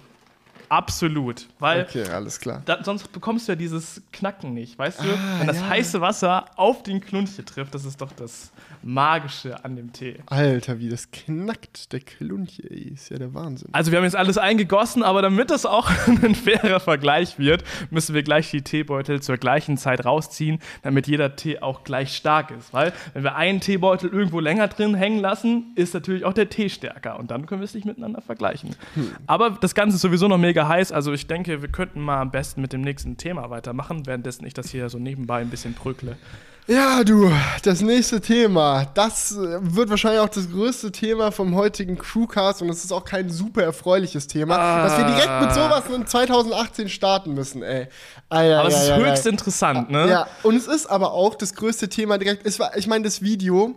Absolut. 0.70 1.48
Weil 1.60 1.84
Okay, 1.84 2.04
alles 2.06 2.40
klar. 2.40 2.64
da, 2.66 2.84
sonst 2.84 3.12
bekommst 3.12 3.48
du 3.48 3.52
ja 3.52 3.56
dieses 3.58 4.02
Knacken 4.12 4.54
nicht, 4.54 4.80
weißt 4.80 5.02
du? 5.02 5.04
Ah, 5.04 5.40
Wenn 5.40 5.48
das 5.48 5.60
ja. 5.60 5.70
heiße 5.70 6.02
Wasser 6.02 6.46
auf 6.56 6.82
den 6.82 7.00
Klunche 7.02 7.44
trifft, 7.46 7.76
das 7.76 7.86
ist 7.86 8.02
doch 8.02 8.12
das 8.14 8.52
Magische 8.84 9.64
an 9.64 9.76
dem 9.76 9.94
Tee. 9.94 10.18
Alter, 10.26 10.80
wie 10.80 10.90
das 10.90 11.12
knackt, 11.12 11.94
der 11.94 12.00
Klund 12.00 12.52
hier, 12.52 12.72
ey, 12.72 12.94
ist 12.94 13.10
ja 13.10 13.18
der 13.18 13.34
Wahnsinn. 13.34 13.70
Also 13.72 13.92
wir 13.92 13.98
haben 13.98 14.06
jetzt 14.06 14.16
alles 14.16 14.38
eingegossen, 14.38 15.04
aber 15.04 15.22
damit 15.22 15.52
das 15.52 15.66
auch 15.66 15.90
ein 16.08 16.36
fairer 16.36 16.80
Vergleich 16.80 17.38
wird, 17.40 17.64
müssen 17.90 18.16
wir 18.16 18.24
gleich 18.24 18.50
die 18.52 18.62
Teebeutel 18.62 19.22
zur 19.22 19.38
gleichen 19.38 19.78
Zeit 19.78 20.06
rausziehen, 20.06 20.60
damit 20.82 21.08
jeder 21.08 21.36
Tee 21.36 21.60
auch 21.60 21.84
gleich 21.84 22.16
stark 22.16 22.52
ist. 22.52 22.74
Weil 22.74 22.94
wenn 23.14 23.24
wir 23.24 23.36
einen 23.36 23.60
Teebeutel 23.60 24.10
irgendwo 24.10 24.40
länger 24.40 24.68
drin 24.68 24.96
hängen 24.96 25.20
lassen, 25.20 25.72
ist 25.76 25.94
natürlich 25.94 26.26
auch 26.26 26.34
der 26.34 26.50
Tee 26.50 26.70
stärker 26.70 27.20
und 27.20 27.32
dann 27.32 27.46
können 27.46 27.62
wir 27.62 27.66
es 27.66 27.74
nicht 27.74 27.86
miteinander 27.86 28.22
vergleichen. 28.22 28.76
Aber 29.28 29.52
das 29.52 29.76
Ganze 29.76 29.96
ist 29.96 30.02
sowieso 30.02 30.28
noch 30.28 30.38
mega 30.38 30.68
heiß, 30.68 30.92
also 30.92 31.14
ich 31.14 31.28
denke, 31.28 31.62
wir 31.62 31.70
könnten 31.70 32.02
mal 32.02 32.22
am 32.22 32.32
besten 32.32 32.62
mit 32.62 32.74
dem 32.74 32.82
nächsten 32.82 33.18
Thema 33.18 33.50
weitermachen, 33.50 34.06
währenddessen 34.06 34.46
ich 34.46 34.54
das 34.54 34.70
hier 34.70 34.90
so 34.90 34.98
nebenbei 34.98 35.42
ein 35.42 35.50
bisschen 35.50 35.74
prügle. 35.74 36.18
Ja, 36.72 37.04
du, 37.04 37.30
das 37.64 37.82
nächste 37.82 38.22
Thema. 38.22 38.86
Das 38.94 39.34
äh, 39.34 39.58
wird 39.60 39.90
wahrscheinlich 39.90 40.22
auch 40.22 40.30
das 40.30 40.50
größte 40.50 40.94
Thema 40.94 41.34
vom 41.34 41.54
heutigen 41.56 41.98
Crewcast 41.98 42.62
und 42.62 42.70
es 42.70 42.86
ist 42.86 42.94
auch 42.94 43.04
kein 43.04 43.30
super 43.30 43.62
erfreuliches 43.64 44.26
Thema, 44.28 44.58
Ah. 44.58 44.84
dass 44.84 44.98
wir 44.98 45.04
direkt 45.04 45.42
mit 45.42 45.54
sowas 45.54 45.84
in 45.94 46.08
2018 46.08 46.88
starten 46.88 47.34
müssen, 47.34 47.62
ey. 47.62 47.90
Ei, 48.30 48.54
ei, 48.54 48.58
Aber 48.58 48.70
es 48.70 48.84
ist 48.84 48.96
höchst 48.96 49.28
interessant, 49.28 49.90
ne? 49.92 50.08
Ja, 50.10 50.28
und 50.44 50.56
es 50.56 50.68
ist 50.68 50.86
aber 50.86 51.12
auch 51.12 51.36
das 51.36 51.56
größte 51.56 51.90
Thema 51.90 52.18
direkt. 52.18 52.46
Es 52.48 52.58
war, 52.58 52.78
ich 52.78 52.88
meine, 52.88 53.04
das 53.04 53.22
Video. 53.22 53.76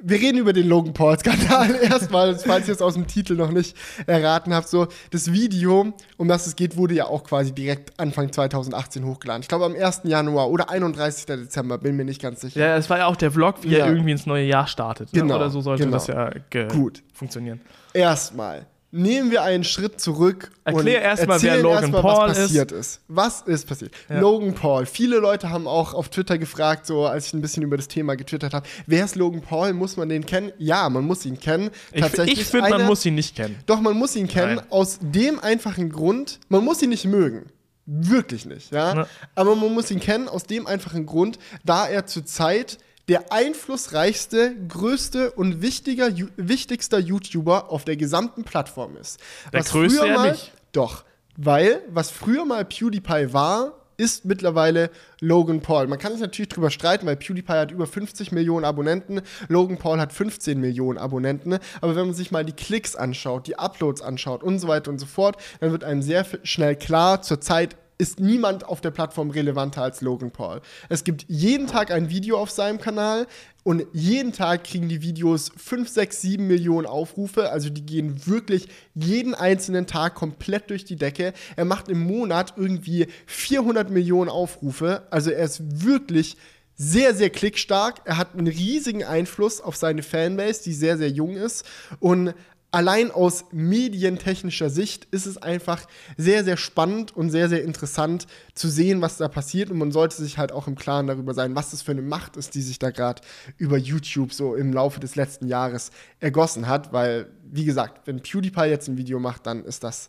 Wir 0.00 0.18
reden 0.20 0.38
über 0.38 0.52
den 0.52 0.68
Logan 0.68 0.92
Paul-Skandal 0.94 1.74
erstmal, 1.82 2.38
falls 2.38 2.68
ihr 2.68 2.74
es 2.74 2.80
aus 2.80 2.94
dem 2.94 3.08
Titel 3.08 3.34
noch 3.34 3.50
nicht 3.50 3.76
erraten 4.06 4.54
habt. 4.54 4.68
So, 4.68 4.86
das 5.10 5.32
Video, 5.32 5.92
um 6.16 6.28
das 6.28 6.46
es 6.46 6.54
geht, 6.54 6.76
wurde 6.76 6.94
ja 6.94 7.06
auch 7.06 7.24
quasi 7.24 7.52
direkt 7.52 7.98
Anfang 7.98 8.30
2018 8.30 9.04
hochgeladen. 9.04 9.42
Ich 9.42 9.48
glaube 9.48 9.64
am 9.64 9.74
1. 9.74 10.02
Januar 10.04 10.50
oder 10.50 10.70
31. 10.70 11.26
Dezember, 11.26 11.78
bin 11.78 11.96
mir 11.96 12.04
nicht 12.04 12.22
ganz 12.22 12.40
sicher. 12.42 12.60
Ja, 12.60 12.76
es 12.76 12.88
war 12.88 12.98
ja 12.98 13.06
auch 13.06 13.16
der 13.16 13.32
Vlog, 13.32 13.56
wie 13.62 13.70
Ja. 13.76 13.86
er 13.86 13.92
irgendwie 13.92 14.12
ins 14.12 14.24
neue 14.26 14.44
Jahr 14.44 14.68
startet. 14.68 15.12
Ne? 15.12 15.22
Genau, 15.22 15.34
Oder 15.36 15.50
so 15.50 15.60
sollte 15.62 15.82
genau. 15.82 15.96
das 15.96 16.06
ja 16.06 16.30
ge- 16.50 16.68
Gut. 16.68 17.02
funktionieren. 17.12 17.60
Erstmal 17.92 18.66
nehmen 18.90 19.30
wir 19.30 19.42
einen 19.42 19.64
Schritt 19.64 20.00
zurück 20.00 20.50
Erklär 20.64 20.98
und 20.98 21.02
erst 21.04 21.26
mal, 21.26 21.42
wer 21.42 21.50
erzählen 21.50 21.62
Logan 21.62 21.82
erst 21.82 21.92
mal, 21.92 22.02
Paul 22.02 22.28
was 22.28 22.38
ist. 22.38 22.44
passiert 22.44 22.72
ist. 22.72 23.00
Was 23.08 23.42
ist 23.42 23.66
passiert? 23.66 23.92
Ja. 24.08 24.20
Logan 24.20 24.54
Paul. 24.54 24.86
Viele 24.86 25.18
Leute 25.18 25.50
haben 25.50 25.66
auch 25.66 25.94
auf 25.94 26.08
Twitter 26.08 26.38
gefragt, 26.38 26.86
so 26.86 27.06
als 27.06 27.26
ich 27.26 27.34
ein 27.34 27.40
bisschen 27.42 27.62
über 27.62 27.76
das 27.76 27.88
Thema 27.88 28.16
getwittert 28.16 28.54
habe, 28.54 28.66
wer 28.86 29.04
ist 29.04 29.16
Logan 29.16 29.42
Paul? 29.42 29.72
Muss 29.72 29.96
man 29.96 30.08
den 30.08 30.24
kennen? 30.24 30.52
Ja, 30.58 30.88
man 30.88 31.04
muss 31.04 31.26
ihn 31.26 31.38
kennen. 31.38 31.70
Ich, 31.92 32.04
ich 32.18 32.44
finde, 32.44 32.70
man 32.70 32.86
muss 32.86 33.04
ihn 33.04 33.14
nicht 33.14 33.36
kennen. 33.36 33.56
Doch, 33.66 33.80
man 33.80 33.96
muss 33.96 34.16
ihn 34.16 34.28
kennen 34.28 34.56
Nein. 34.56 34.66
aus 34.70 34.98
dem 35.00 35.38
einfachen 35.38 35.90
Grund, 35.90 36.40
man 36.48 36.64
muss 36.64 36.82
ihn 36.82 36.90
nicht 36.90 37.04
mögen. 37.04 37.46
Wirklich 37.90 38.44
nicht, 38.44 38.70
ja. 38.70 38.94
Ne. 38.94 39.06
Aber 39.34 39.56
man 39.56 39.72
muss 39.72 39.90
ihn 39.90 40.00
kennen 40.00 40.28
aus 40.28 40.44
dem 40.44 40.66
einfachen 40.66 41.06
Grund, 41.06 41.38
da 41.64 41.86
er 41.86 42.04
zurzeit 42.04 42.78
der 43.08 43.32
einflussreichste, 43.32 44.54
größte 44.68 45.32
und 45.32 45.62
wichtiger, 45.62 46.10
wichtigster 46.36 46.98
YouTuber 46.98 47.70
auf 47.70 47.84
der 47.84 47.96
gesamten 47.96 48.44
Plattform 48.44 48.96
ist. 48.96 49.18
Der 49.52 49.62
größte 49.62 49.98
früher 50.00 50.08
ja 50.08 50.14
mal, 50.14 50.30
nicht. 50.32 50.52
Doch, 50.72 51.04
weil 51.36 51.82
was 51.88 52.10
früher 52.10 52.44
mal 52.44 52.64
PewDiePie 52.64 53.32
war, 53.32 53.72
ist 53.96 54.24
mittlerweile 54.24 54.90
Logan 55.20 55.60
Paul. 55.60 55.88
Man 55.88 55.98
kann 55.98 56.12
sich 56.12 56.20
natürlich 56.20 56.50
drüber 56.50 56.70
streiten, 56.70 57.04
weil 57.06 57.16
PewDiePie 57.16 57.52
hat 57.52 57.72
über 57.72 57.86
50 57.86 58.30
Millionen 58.30 58.64
Abonnenten, 58.64 59.22
Logan 59.48 59.76
Paul 59.76 59.98
hat 59.98 60.12
15 60.12 60.60
Millionen 60.60 60.98
Abonnenten. 60.98 61.58
Aber 61.80 61.96
wenn 61.96 62.06
man 62.06 62.14
sich 62.14 62.30
mal 62.30 62.44
die 62.44 62.52
Klicks 62.52 62.94
anschaut, 62.94 63.48
die 63.48 63.58
Uploads 63.58 64.00
anschaut 64.00 64.44
und 64.44 64.60
so 64.60 64.68
weiter 64.68 64.90
und 64.90 64.98
so 64.98 65.06
fort, 65.06 65.36
dann 65.60 65.72
wird 65.72 65.82
einem 65.82 66.02
sehr 66.02 66.24
schnell 66.44 66.76
klar, 66.76 67.22
zurzeit 67.22 67.76
ist 67.98 68.20
niemand 68.20 68.64
auf 68.64 68.80
der 68.80 68.92
Plattform 68.92 69.30
relevanter 69.30 69.82
als 69.82 70.00
Logan 70.00 70.30
Paul. 70.30 70.60
Es 70.88 71.02
gibt 71.02 71.26
jeden 71.28 71.66
Tag 71.66 71.90
ein 71.90 72.10
Video 72.10 72.38
auf 72.38 72.50
seinem 72.50 72.80
Kanal 72.80 73.26
und 73.64 73.84
jeden 73.92 74.32
Tag 74.32 74.64
kriegen 74.64 74.88
die 74.88 75.02
Videos 75.02 75.50
5, 75.56 75.88
6, 75.88 76.22
7 76.22 76.46
Millionen 76.46 76.86
Aufrufe. 76.86 77.50
Also 77.50 77.70
die 77.70 77.84
gehen 77.84 78.24
wirklich 78.26 78.68
jeden 78.94 79.34
einzelnen 79.34 79.88
Tag 79.88 80.14
komplett 80.14 80.70
durch 80.70 80.84
die 80.84 80.96
Decke. 80.96 81.32
Er 81.56 81.64
macht 81.64 81.88
im 81.88 82.00
Monat 82.00 82.54
irgendwie 82.56 83.08
400 83.26 83.90
Millionen 83.90 84.30
Aufrufe. 84.30 85.02
Also 85.10 85.30
er 85.30 85.44
ist 85.44 85.84
wirklich 85.84 86.36
sehr, 86.76 87.12
sehr 87.14 87.30
klickstark. 87.30 88.02
Er 88.04 88.16
hat 88.16 88.34
einen 88.34 88.46
riesigen 88.46 89.02
Einfluss 89.02 89.60
auf 89.60 89.74
seine 89.74 90.04
Fanbase, 90.04 90.62
die 90.62 90.72
sehr, 90.72 90.96
sehr 90.96 91.10
jung 91.10 91.36
ist. 91.36 91.66
Und 91.98 92.32
allein 92.70 93.10
aus 93.10 93.46
medientechnischer 93.50 94.68
Sicht 94.68 95.06
ist 95.10 95.26
es 95.26 95.38
einfach 95.38 95.86
sehr, 96.16 96.44
sehr 96.44 96.56
spannend 96.56 97.16
und 97.16 97.30
sehr, 97.30 97.48
sehr 97.48 97.64
interessant 97.64 98.26
zu 98.54 98.68
sehen, 98.68 99.00
was 99.00 99.16
da 99.16 99.28
passiert. 99.28 99.70
Und 99.70 99.78
man 99.78 99.92
sollte 99.92 100.16
sich 100.16 100.38
halt 100.38 100.52
auch 100.52 100.66
im 100.66 100.74
Klaren 100.74 101.06
darüber 101.06 101.34
sein, 101.34 101.54
was 101.54 101.70
das 101.70 101.82
für 101.82 101.92
eine 101.92 102.02
Macht 102.02 102.36
ist, 102.36 102.54
die 102.54 102.62
sich 102.62 102.78
da 102.78 102.90
gerade 102.90 103.22
über 103.56 103.78
YouTube 103.78 104.32
so 104.32 104.54
im 104.54 104.72
Laufe 104.72 105.00
des 105.00 105.16
letzten 105.16 105.46
Jahres 105.46 105.90
ergossen 106.20 106.68
hat. 106.68 106.92
Weil, 106.92 107.28
wie 107.50 107.64
gesagt, 107.64 108.06
wenn 108.06 108.20
PewDiePie 108.20 108.66
jetzt 108.66 108.88
ein 108.88 108.98
Video 108.98 109.18
macht, 109.18 109.46
dann 109.46 109.64
ist 109.64 109.82
das 109.82 110.08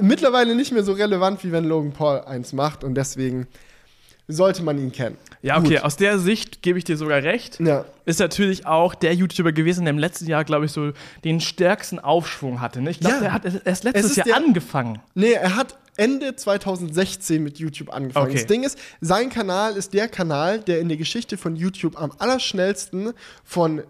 mittlerweile 0.00 0.54
nicht 0.54 0.72
mehr 0.72 0.84
so 0.84 0.92
relevant, 0.92 1.42
wie 1.42 1.50
wenn 1.50 1.64
Logan 1.64 1.92
Paul 1.92 2.20
eins 2.20 2.52
macht. 2.52 2.84
Und 2.84 2.94
deswegen 2.94 3.48
sollte 4.28 4.62
man 4.62 4.78
ihn 4.78 4.92
kennen. 4.92 5.16
Ja, 5.42 5.58
okay, 5.58 5.74
Gut. 5.74 5.84
aus 5.84 5.96
der 5.96 6.18
Sicht 6.18 6.62
gebe 6.62 6.78
ich 6.78 6.84
dir 6.84 6.96
sogar 6.96 7.22
recht. 7.22 7.60
Ja. 7.60 7.84
Ist 8.04 8.20
natürlich 8.20 8.66
auch 8.66 8.94
der 8.94 9.14
YouTuber 9.14 9.52
gewesen, 9.52 9.84
der 9.84 9.94
im 9.94 9.98
letzten 9.98 10.26
Jahr, 10.26 10.44
glaube 10.44 10.66
ich, 10.66 10.72
so 10.72 10.92
den 11.24 11.40
stärksten 11.40 11.98
Aufschwung 11.98 12.60
hatte. 12.60 12.80
Ne? 12.80 12.90
Ich 12.90 13.00
glaube, 13.00 13.16
ja. 13.16 13.20
der 13.20 13.32
hat 13.32 13.44
erst 13.64 13.84
letztes 13.84 14.16
Jahr 14.16 14.26
der, 14.26 14.36
angefangen. 14.36 15.00
Nee, 15.14 15.32
er 15.32 15.54
hat 15.56 15.76
Ende 15.96 16.36
2016 16.36 17.42
mit 17.42 17.58
YouTube 17.58 17.90
angefangen. 17.90 18.26
Okay. 18.26 18.36
Das 18.36 18.46
Ding 18.46 18.64
ist, 18.64 18.78
sein 19.00 19.30
Kanal 19.30 19.76
ist 19.76 19.94
der 19.94 20.08
Kanal, 20.08 20.60
der 20.60 20.80
in 20.80 20.88
der 20.88 20.96
Geschichte 20.98 21.36
von 21.36 21.56
YouTube 21.56 22.00
am 22.00 22.12
allerschnellsten 22.18 23.12
von, 23.44 23.82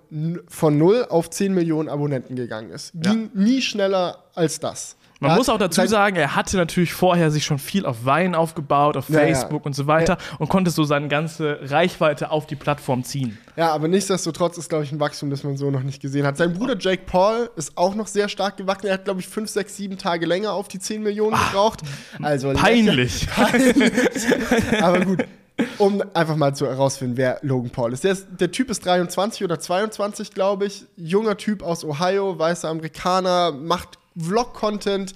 von 0.46 0.78
0 0.78 1.06
auf 1.08 1.30
10 1.30 1.52
Millionen 1.52 1.88
Abonnenten 1.88 2.36
gegangen 2.36 2.70
ist. 2.70 2.92
Ging 2.94 3.30
ja. 3.34 3.42
nie 3.42 3.62
schneller 3.62 4.24
als 4.34 4.60
das. 4.60 4.96
Man 5.18 5.30
ja, 5.30 5.36
muss 5.38 5.48
auch 5.48 5.56
dazu 5.56 5.86
sagen, 5.86 6.16
er 6.16 6.36
hatte 6.36 6.58
natürlich 6.58 6.92
vorher 6.92 7.30
sich 7.30 7.44
schon 7.44 7.58
viel 7.58 7.86
auf 7.86 8.04
Wein 8.04 8.34
aufgebaut, 8.34 8.98
auf 8.98 9.06
Facebook 9.06 9.62
ja, 9.62 9.66
und 9.66 9.74
so 9.74 9.86
weiter 9.86 10.18
und 10.38 10.48
konnte 10.48 10.70
so 10.70 10.84
seine 10.84 11.08
ganze 11.08 11.58
Reichweite 11.62 12.30
auf 12.30 12.46
die 12.46 12.56
Plattform 12.56 13.02
ziehen. 13.02 13.38
Ja, 13.56 13.72
aber 13.72 13.88
nichtsdestotrotz 13.88 14.58
ist, 14.58 14.68
glaube 14.68 14.84
ich, 14.84 14.92
ein 14.92 15.00
Wachstum, 15.00 15.30
das 15.30 15.42
man 15.42 15.56
so 15.56 15.70
noch 15.70 15.82
nicht 15.82 16.02
gesehen 16.02 16.26
hat. 16.26 16.36
Sein 16.36 16.52
Bruder 16.52 16.76
Jake 16.78 17.04
Paul 17.06 17.48
ist 17.56 17.78
auch 17.78 17.94
noch 17.94 18.06
sehr 18.06 18.28
stark 18.28 18.58
gewachsen. 18.58 18.88
Er 18.88 18.94
hat, 18.94 19.04
glaube 19.04 19.20
ich, 19.20 19.28
fünf, 19.28 19.48
sechs, 19.48 19.76
sieben 19.76 19.96
Tage 19.96 20.26
länger 20.26 20.52
auf 20.52 20.68
die 20.68 20.78
10 20.78 21.02
Millionen 21.02 21.34
Ach, 21.34 21.50
gebraucht. 21.50 21.80
Also 22.20 22.52
peinlich. 22.52 23.26
peinlich. 23.34 23.92
aber 24.82 25.00
gut. 25.00 25.24
Um 25.78 26.02
einfach 26.12 26.36
mal 26.36 26.54
zu 26.54 26.66
herausfinden, 26.66 27.16
wer 27.16 27.38
Logan 27.40 27.70
Paul 27.70 27.94
ist. 27.94 28.04
Der, 28.04 28.12
ist. 28.12 28.26
der, 28.38 28.50
Typ 28.50 28.68
ist 28.68 28.84
23 28.84 29.42
oder 29.42 29.58
22, 29.58 30.32
glaube 30.32 30.66
ich. 30.66 30.84
Junger 30.98 31.38
Typ 31.38 31.62
aus 31.62 31.82
Ohio, 31.82 32.38
weißer 32.38 32.68
Amerikaner, 32.68 33.52
macht 33.52 33.98
Vlog-Content, 34.18 35.14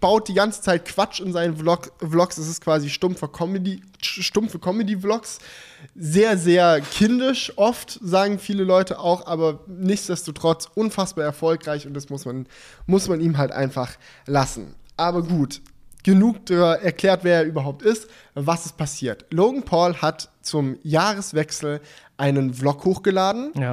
baut 0.00 0.28
die 0.28 0.34
ganze 0.34 0.62
Zeit 0.62 0.84
Quatsch 0.84 1.20
in 1.20 1.32
seinen 1.32 1.56
Vlog 1.56 1.92
Vlogs. 1.98 2.38
Es 2.38 2.48
ist 2.48 2.60
quasi 2.60 2.90
stumpfe 2.90 3.28
Comedy, 3.28 3.82
stumpfe 4.00 4.58
Comedy-Vlogs. 4.58 5.38
Sehr, 5.94 6.38
sehr 6.38 6.80
kindisch 6.80 7.52
oft, 7.56 7.98
sagen 8.02 8.38
viele 8.38 8.64
Leute 8.64 8.98
auch, 8.98 9.26
aber 9.26 9.60
nichtsdestotrotz 9.66 10.68
unfassbar 10.74 11.24
erfolgreich 11.24 11.86
und 11.86 11.94
das 11.94 12.08
muss 12.08 12.24
man, 12.24 12.46
muss 12.86 13.08
man 13.08 13.20
ihm 13.20 13.38
halt 13.38 13.52
einfach 13.52 13.92
lassen. 14.26 14.74
Aber 14.96 15.22
gut, 15.22 15.60
genug 16.02 16.50
erklärt, 16.50 17.24
wer 17.24 17.38
er 17.38 17.44
überhaupt 17.44 17.82
ist, 17.82 18.08
was 18.34 18.66
ist 18.66 18.76
passiert. 18.76 19.26
Logan 19.30 19.62
Paul 19.62 19.96
hat 19.96 20.30
zum 20.42 20.78
Jahreswechsel 20.82 21.80
einen 22.16 22.54
Vlog 22.54 22.84
hochgeladen. 22.84 23.52
Ja 23.58 23.72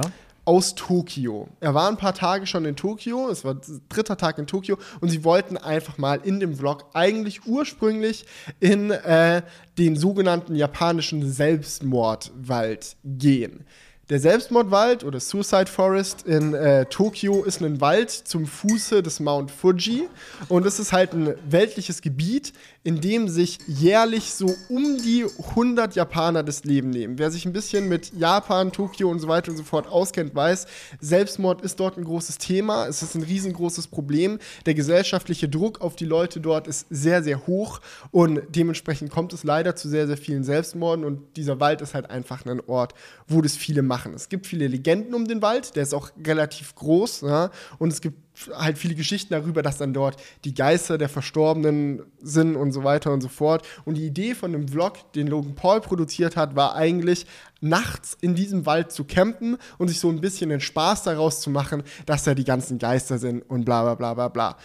aus 0.50 0.74
Tokio. 0.74 1.46
Er 1.60 1.74
war 1.74 1.88
ein 1.88 1.96
paar 1.96 2.12
Tage 2.12 2.44
schon 2.44 2.64
in 2.64 2.74
Tokio, 2.74 3.28
es 3.30 3.44
war 3.44 3.54
dritter 3.88 4.16
Tag 4.16 4.36
in 4.36 4.48
Tokio 4.48 4.78
und 5.00 5.08
sie 5.08 5.22
wollten 5.22 5.56
einfach 5.56 5.96
mal 5.96 6.18
in 6.24 6.40
dem 6.40 6.56
Vlog 6.56 6.86
eigentlich 6.92 7.46
ursprünglich 7.46 8.26
in 8.58 8.90
äh, 8.90 9.42
den 9.78 9.94
sogenannten 9.94 10.56
japanischen 10.56 11.30
Selbstmordwald 11.30 12.96
gehen. 13.04 13.64
Der 14.08 14.18
Selbstmordwald 14.18 15.04
oder 15.04 15.20
Suicide 15.20 15.68
Forest 15.68 16.26
in 16.26 16.52
äh, 16.52 16.84
Tokio 16.86 17.44
ist 17.44 17.62
ein 17.62 17.80
Wald 17.80 18.10
zum 18.10 18.44
Fuße 18.44 19.04
des 19.04 19.20
Mount 19.20 19.52
Fuji 19.52 20.08
und 20.48 20.66
es 20.66 20.80
ist 20.80 20.92
halt 20.92 21.12
ein 21.12 21.36
weltliches 21.48 22.02
Gebiet, 22.02 22.52
in 22.82 23.00
dem 23.00 23.28
sich 23.28 23.58
jährlich 23.66 24.32
so 24.32 24.54
um 24.70 24.96
die 24.96 25.26
100 25.50 25.94
Japaner 25.94 26.42
das 26.42 26.64
Leben 26.64 26.88
nehmen. 26.88 27.18
Wer 27.18 27.30
sich 27.30 27.44
ein 27.44 27.52
bisschen 27.52 27.88
mit 27.88 28.12
Japan, 28.14 28.72
Tokio 28.72 29.10
und 29.10 29.18
so 29.18 29.28
weiter 29.28 29.50
und 29.50 29.58
so 29.58 29.64
fort 29.64 29.86
auskennt, 29.86 30.34
weiß, 30.34 30.66
Selbstmord 30.98 31.60
ist 31.60 31.78
dort 31.78 31.98
ein 31.98 32.04
großes 32.04 32.38
Thema. 32.38 32.86
Es 32.86 33.02
ist 33.02 33.14
ein 33.14 33.22
riesengroßes 33.22 33.88
Problem. 33.88 34.38
Der 34.64 34.72
gesellschaftliche 34.72 35.48
Druck 35.48 35.82
auf 35.82 35.94
die 35.94 36.06
Leute 36.06 36.40
dort 36.40 36.66
ist 36.66 36.86
sehr, 36.88 37.22
sehr 37.22 37.46
hoch 37.46 37.80
und 38.12 38.40
dementsprechend 38.48 39.10
kommt 39.10 39.34
es 39.34 39.44
leider 39.44 39.76
zu 39.76 39.88
sehr, 39.88 40.06
sehr 40.06 40.16
vielen 40.16 40.44
Selbstmorden 40.44 41.04
und 41.04 41.36
dieser 41.36 41.60
Wald 41.60 41.82
ist 41.82 41.92
halt 41.92 42.08
einfach 42.08 42.46
ein 42.46 42.60
Ort, 42.66 42.94
wo 43.28 43.42
das 43.42 43.56
viele 43.56 43.82
machen. 43.82 44.14
Es 44.14 44.30
gibt 44.30 44.46
viele 44.46 44.66
Legenden 44.68 45.14
um 45.14 45.26
den 45.26 45.42
Wald, 45.42 45.76
der 45.76 45.82
ist 45.82 45.92
auch 45.92 46.10
relativ 46.26 46.74
groß 46.76 47.22
ja? 47.22 47.50
und 47.78 47.92
es 47.92 48.00
gibt 48.00 48.29
halt 48.54 48.78
viele 48.78 48.94
Geschichten 48.94 49.32
darüber, 49.32 49.62
dass 49.62 49.78
dann 49.78 49.92
dort 49.92 50.20
die 50.44 50.54
Geister 50.54 50.98
der 50.98 51.08
Verstorbenen 51.08 52.02
sind 52.20 52.56
und 52.56 52.72
so 52.72 52.84
weiter 52.84 53.12
und 53.12 53.20
so 53.20 53.28
fort. 53.28 53.66
Und 53.84 53.96
die 53.96 54.06
Idee 54.06 54.34
von 54.34 54.52
dem 54.52 54.68
Vlog, 54.68 55.12
den 55.12 55.26
Logan 55.26 55.54
Paul 55.54 55.80
produziert 55.80 56.36
hat, 56.36 56.56
war 56.56 56.74
eigentlich, 56.74 57.26
nachts 57.60 58.16
in 58.20 58.34
diesem 58.34 58.64
Wald 58.64 58.90
zu 58.90 59.04
campen 59.04 59.58
und 59.76 59.88
sich 59.88 60.00
so 60.00 60.08
ein 60.08 60.20
bisschen 60.20 60.50
den 60.50 60.60
Spaß 60.60 61.02
daraus 61.02 61.40
zu 61.40 61.50
machen, 61.50 61.82
dass 62.06 62.24
da 62.24 62.34
die 62.34 62.44
ganzen 62.44 62.78
Geister 62.78 63.18
sind 63.18 63.42
und 63.50 63.64
bla 63.64 63.82
bla 63.82 63.94
bla 63.94 64.14
bla 64.14 64.28
bla. 64.28 64.56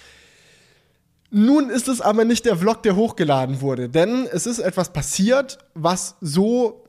Nun 1.30 1.70
ist 1.70 1.90
es 1.90 2.00
aber 2.00 2.24
nicht 2.24 2.46
der 2.46 2.56
Vlog, 2.56 2.84
der 2.84 2.96
hochgeladen 2.96 3.60
wurde, 3.60 3.90
denn 3.90 4.28
es 4.32 4.46
ist 4.46 4.60
etwas 4.60 4.94
passiert, 4.94 5.58
was 5.74 6.16
so 6.22 6.86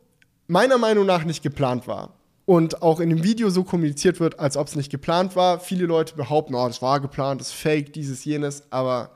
meiner 0.47 0.79
Meinung 0.79 1.07
nach 1.07 1.25
nicht 1.25 1.43
geplant 1.43 1.89
war 1.89 2.16
und 2.47 2.81
auch 2.81 3.01
in 3.01 3.11
dem 3.11 3.23
Video 3.23 3.51
so 3.51 3.65
kommuniziert 3.65 4.21
wird, 4.21 4.39
als 4.41 4.57
ob 4.57 4.69
es 4.69 4.77
nicht 4.77 4.91
geplant 4.91 5.37
war. 5.37 5.61
Viele 5.61 5.85
Leute 5.85 6.15
behaupten, 6.15 6.55
oh, 6.55 6.67
das 6.67 6.81
war 6.81 7.01
geplant, 7.01 7.41
das 7.41 7.49
ist 7.49 7.55
fake, 7.55 7.93
dieses, 7.93 8.25
jenes, 8.25 8.63
aber 8.71 9.11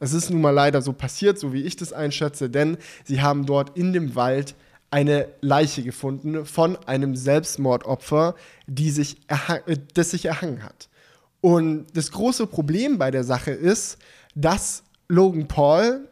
es 0.00 0.12
ist 0.12 0.28
nun 0.28 0.42
mal 0.42 0.50
leider 0.50 0.82
so 0.82 0.92
passiert, 0.92 1.38
so 1.38 1.52
wie 1.52 1.62
ich 1.62 1.76
das 1.76 1.92
einschätze, 1.92 2.50
denn 2.50 2.76
sie 3.04 3.22
haben 3.22 3.46
dort 3.46 3.78
in 3.78 3.92
dem 3.92 4.14
Wald 4.16 4.54
eine 4.90 5.28
Leiche 5.40 5.82
gefunden 5.82 6.44
von 6.44 6.76
einem 6.86 7.16
Selbstmordopfer, 7.16 8.34
die 8.66 8.90
sich 8.90 9.18
äh, 9.28 9.76
das 9.94 10.10
sich 10.10 10.26
erhangen 10.26 10.62
hat. 10.62 10.88
Und 11.40 11.86
das 11.94 12.10
große 12.10 12.46
Problem 12.46 12.98
bei 12.98 13.10
der 13.10 13.24
Sache 13.24 13.50
ist, 13.50 13.98
dass 14.34 14.82
Logan 15.08 15.46
Paul 15.46 16.08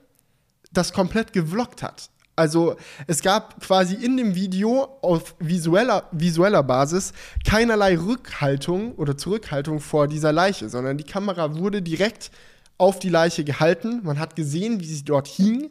das 0.73 0.92
komplett 0.92 1.33
gevloggt 1.33 1.83
hat. 1.83 2.11
Also 2.35 2.77
es 3.07 3.21
gab 3.21 3.61
quasi 3.61 3.95
in 3.95 4.17
dem 4.17 4.35
Video 4.35 4.89
auf 5.03 5.35
visueller, 5.39 6.09
visueller 6.12 6.62
Basis 6.62 7.12
keinerlei 7.47 7.99
Rückhaltung 7.99 8.95
oder 8.95 9.19
Zurückhaltung 9.19 9.81
vor 9.81 10.09
dieser 10.09 10.33
Leiche, 10.33 10.69
sondern 10.69 10.97
die 10.97 11.05
Kamera 11.05 11.57
wurde 11.57 11.83
direkt 11.83 12.31
auf 12.79 12.99
die 12.99 13.11
Leiche 13.11 13.45
gehalten. 13.45 14.01
Man 14.03 14.19
hat 14.19 14.35
gesehen, 14.35 14.81
wie 14.81 14.87
sie 14.87 15.05
dort 15.05 15.29
hing. 15.29 15.71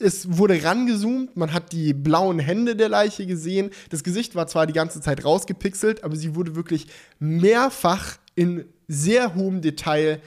Es 0.00 0.36
wurde 0.36 0.64
rangezoomt, 0.64 1.36
man 1.36 1.52
hat 1.52 1.72
die 1.72 1.94
blauen 1.94 2.40
Hände 2.40 2.74
der 2.74 2.88
Leiche 2.88 3.26
gesehen. 3.26 3.70
Das 3.90 4.02
Gesicht 4.02 4.34
war 4.34 4.48
zwar 4.48 4.66
die 4.66 4.72
ganze 4.72 5.00
Zeit 5.00 5.24
rausgepixelt, 5.24 6.02
aber 6.02 6.16
sie 6.16 6.34
wurde 6.34 6.56
wirklich 6.56 6.88
mehrfach 7.20 8.16
in 8.34 8.64
sehr 8.88 9.34
hohem 9.34 9.60
Detail 9.60 10.20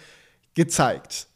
gezeigt. 0.54 1.28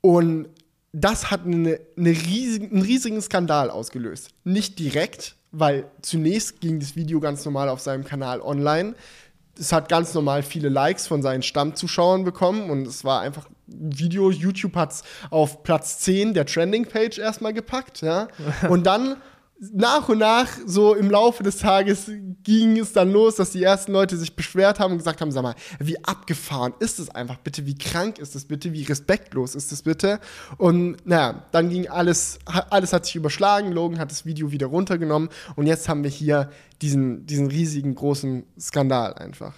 Und 0.00 0.48
das 0.98 1.30
hat 1.30 1.44
eine, 1.44 1.78
eine 1.98 2.10
riesig, 2.10 2.72
einen 2.72 2.80
riesigen 2.80 3.20
Skandal 3.20 3.68
ausgelöst. 3.68 4.30
Nicht 4.44 4.78
direkt, 4.78 5.36
weil 5.52 5.84
zunächst 6.00 6.60
ging 6.62 6.80
das 6.80 6.96
Video 6.96 7.20
ganz 7.20 7.44
normal 7.44 7.68
auf 7.68 7.80
seinem 7.80 8.04
Kanal 8.04 8.40
online. 8.40 8.94
Es 9.58 9.72
hat 9.72 9.90
ganz 9.90 10.14
normal 10.14 10.42
viele 10.42 10.70
Likes 10.70 11.06
von 11.06 11.20
seinen 11.20 11.42
Stammzuschauern 11.42 12.24
bekommen 12.24 12.70
und 12.70 12.86
es 12.86 13.04
war 13.04 13.20
einfach 13.20 13.46
ein 13.68 13.98
Video. 13.98 14.30
YouTube 14.30 14.74
hat 14.74 14.92
es 14.92 15.02
auf 15.28 15.62
Platz 15.62 15.98
10 15.98 16.32
der 16.32 16.46
Trending-Page 16.46 17.18
erstmal 17.18 17.52
gepackt. 17.52 18.00
Ja? 18.00 18.28
Und 18.68 18.86
dann 18.86 19.16
nach 19.72 20.08
und 20.08 20.18
nach, 20.18 20.48
so 20.66 20.94
im 20.94 21.10
Laufe 21.10 21.42
des 21.42 21.58
Tages, 21.58 22.10
ging 22.42 22.78
es 22.78 22.92
dann 22.92 23.10
los, 23.10 23.36
dass 23.36 23.50
die 23.50 23.62
ersten 23.62 23.92
Leute 23.92 24.16
sich 24.16 24.36
beschwert 24.36 24.78
haben 24.78 24.92
und 24.92 24.98
gesagt 24.98 25.20
haben: 25.20 25.32
Sag 25.32 25.42
mal, 25.42 25.54
wie 25.78 26.02
abgefahren 26.04 26.74
ist 26.78 26.98
es 26.98 27.10
einfach 27.10 27.38
bitte? 27.38 27.66
Wie 27.66 27.76
krank 27.76 28.18
ist 28.18 28.36
es 28.36 28.44
bitte? 28.44 28.72
Wie 28.72 28.82
respektlos 28.84 29.54
ist 29.54 29.72
es 29.72 29.82
bitte? 29.82 30.20
Und 30.58 30.96
naja, 31.06 31.46
dann 31.52 31.70
ging 31.70 31.88
alles, 31.88 32.38
alles 32.44 32.92
hat 32.92 33.06
sich 33.06 33.16
überschlagen. 33.16 33.72
Logan 33.72 33.98
hat 33.98 34.10
das 34.10 34.26
Video 34.26 34.52
wieder 34.52 34.66
runtergenommen 34.66 35.30
und 35.56 35.66
jetzt 35.66 35.88
haben 35.88 36.02
wir 36.02 36.10
hier 36.10 36.50
diesen, 36.82 37.26
diesen 37.26 37.46
riesigen 37.46 37.94
großen 37.94 38.44
Skandal 38.58 39.14
einfach. 39.14 39.54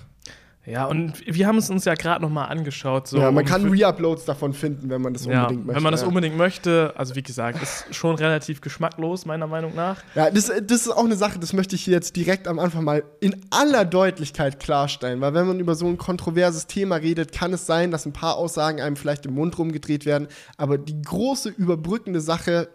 Ja, 0.69 0.85
und 0.85 1.25
wir 1.27 1.47
haben 1.47 1.57
es 1.57 1.71
uns 1.71 1.85
ja 1.87 1.95
gerade 1.95 2.21
noch 2.21 2.31
mal 2.31 2.45
angeschaut. 2.45 3.09
So 3.09 3.19
ja, 3.19 3.31
man 3.31 3.45
kann 3.45 3.67
Reuploads 3.69 4.27
davon 4.27 4.53
finden, 4.53 4.91
wenn 4.91 5.01
man 5.01 5.15
das 5.15 5.25
ja, 5.25 5.43
unbedingt 5.43 5.67
möchte. 5.67 5.77
Wenn 5.77 5.83
man 5.83 5.93
das 5.93 6.03
ja. 6.03 6.09
unbedingt 6.09 6.37
möchte, 6.37 6.93
also 6.97 7.15
wie 7.15 7.23
gesagt, 7.23 7.63
ist 7.63 7.95
schon 7.95 8.17
relativ 8.17 8.61
geschmacklos, 8.61 9.25
meiner 9.25 9.47
Meinung 9.47 9.75
nach. 9.75 10.03
Ja, 10.15 10.31
das, 10.31 10.53
das 10.63 10.83
ist 10.83 10.91
auch 10.91 11.05
eine 11.05 11.17
Sache, 11.17 11.39
das 11.39 11.55
möchte 11.55 11.75
ich 11.75 11.85
hier 11.85 11.95
jetzt 11.95 12.17
direkt 12.17 12.47
am 12.47 12.59
Anfang 12.59 12.85
mal 12.85 13.03
in 13.21 13.47
aller 13.51 13.87
Deutlichkeit 13.87 14.61
klarstellen, 14.61 15.21
weil 15.23 15.33
wenn 15.33 15.47
man 15.47 15.59
über 15.59 15.75
so 15.75 15.87
ein 15.87 15.97
kontroverses 15.97 16.67
Thema 16.67 16.97
redet, 16.97 17.33
kann 17.33 17.53
es 17.53 17.65
sein, 17.65 17.91
dass 17.91 18.05
ein 18.05 18.13
paar 18.13 18.37
Aussagen 18.37 18.81
einem 18.81 18.97
vielleicht 18.97 19.25
im 19.25 19.35
Mund 19.35 19.59
rumgedreht 19.59 20.05
werden, 20.05 20.29
aber 20.59 20.77
die 20.77 21.01
große 21.01 21.49
überbrückende 21.49 22.21
Sache 22.21 22.69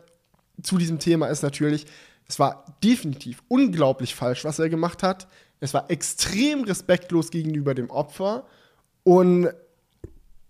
zu 0.61 0.77
diesem 0.77 0.97
Thema 0.97 1.27
ist 1.27 1.43
natürlich, 1.43 1.85
es 2.27 2.39
war 2.39 2.65
definitiv 2.83 3.43
unglaublich 3.47 4.15
falsch, 4.15 4.45
was 4.45 4.59
er 4.59 4.69
gemacht 4.69 5.03
hat. 5.03 5.27
Es 5.63 5.73
war 5.73 5.89
extrem 5.89 6.65
respektlos 6.65 7.31
gegenüber 7.31 7.73
dem 7.73 7.89
Opfer 7.89 8.45
und 9.03 9.47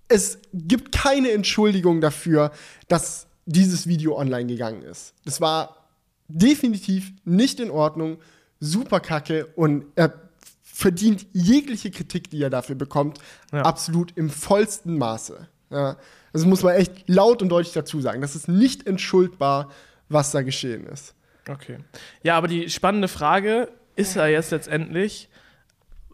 es 0.08 0.39
gibt 0.53 0.91
keine 0.91 1.29
Entschuldigung 1.32 2.01
dafür, 2.01 2.51
dass 2.88 3.27
dieses 3.46 3.86
Video 3.86 4.17
online 4.17 4.48
gegangen 4.48 4.82
ist. 4.82 5.13
Das 5.24 5.39
war 5.39 5.88
definitiv 6.27 7.12
nicht 7.25 7.60
in 7.60 7.70
Ordnung, 7.70 8.17
super 8.60 9.00
kacke 9.00 9.46
und 9.55 9.86
er 9.96 10.20
verdient 10.63 11.27
jegliche 11.32 11.91
Kritik, 11.91 12.32
die 12.32 12.41
er 12.41 12.50
dafür 12.50 12.75
bekommt, 12.75 13.20
ja. 13.51 13.62
absolut 13.62 14.17
im 14.17 14.32
vollsten 14.32 14.98
Maße. 14.98 15.48
Ja. 15.70 15.98
Das 16.32 16.43
muss 16.46 16.63
man 16.63 16.74
echt 16.74 17.08
laut 17.08 17.43
und 17.43 17.50
deutlich 17.50 17.74
dazu 17.74 18.01
sagen. 18.01 18.22
Das 18.22 18.36
ist 18.36 18.48
nicht 18.48 18.88
entschuldbar, 18.88 19.70
was 20.10 20.32
da 20.32 20.41
geschehen 20.41 20.88
ist. 20.88 21.13
Okay. 21.48 21.77
Ja, 22.24 22.36
aber 22.36 22.48
die 22.48 22.72
spannende 22.72 23.08
Frage 23.08 23.70
ist 23.96 24.16
ja 24.16 24.28
jetzt 24.28 24.52
letztendlich, 24.52 25.30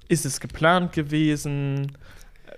ist 0.08 0.26
es 0.26 0.40
geplant 0.40 0.94
gewesen? 0.94 1.98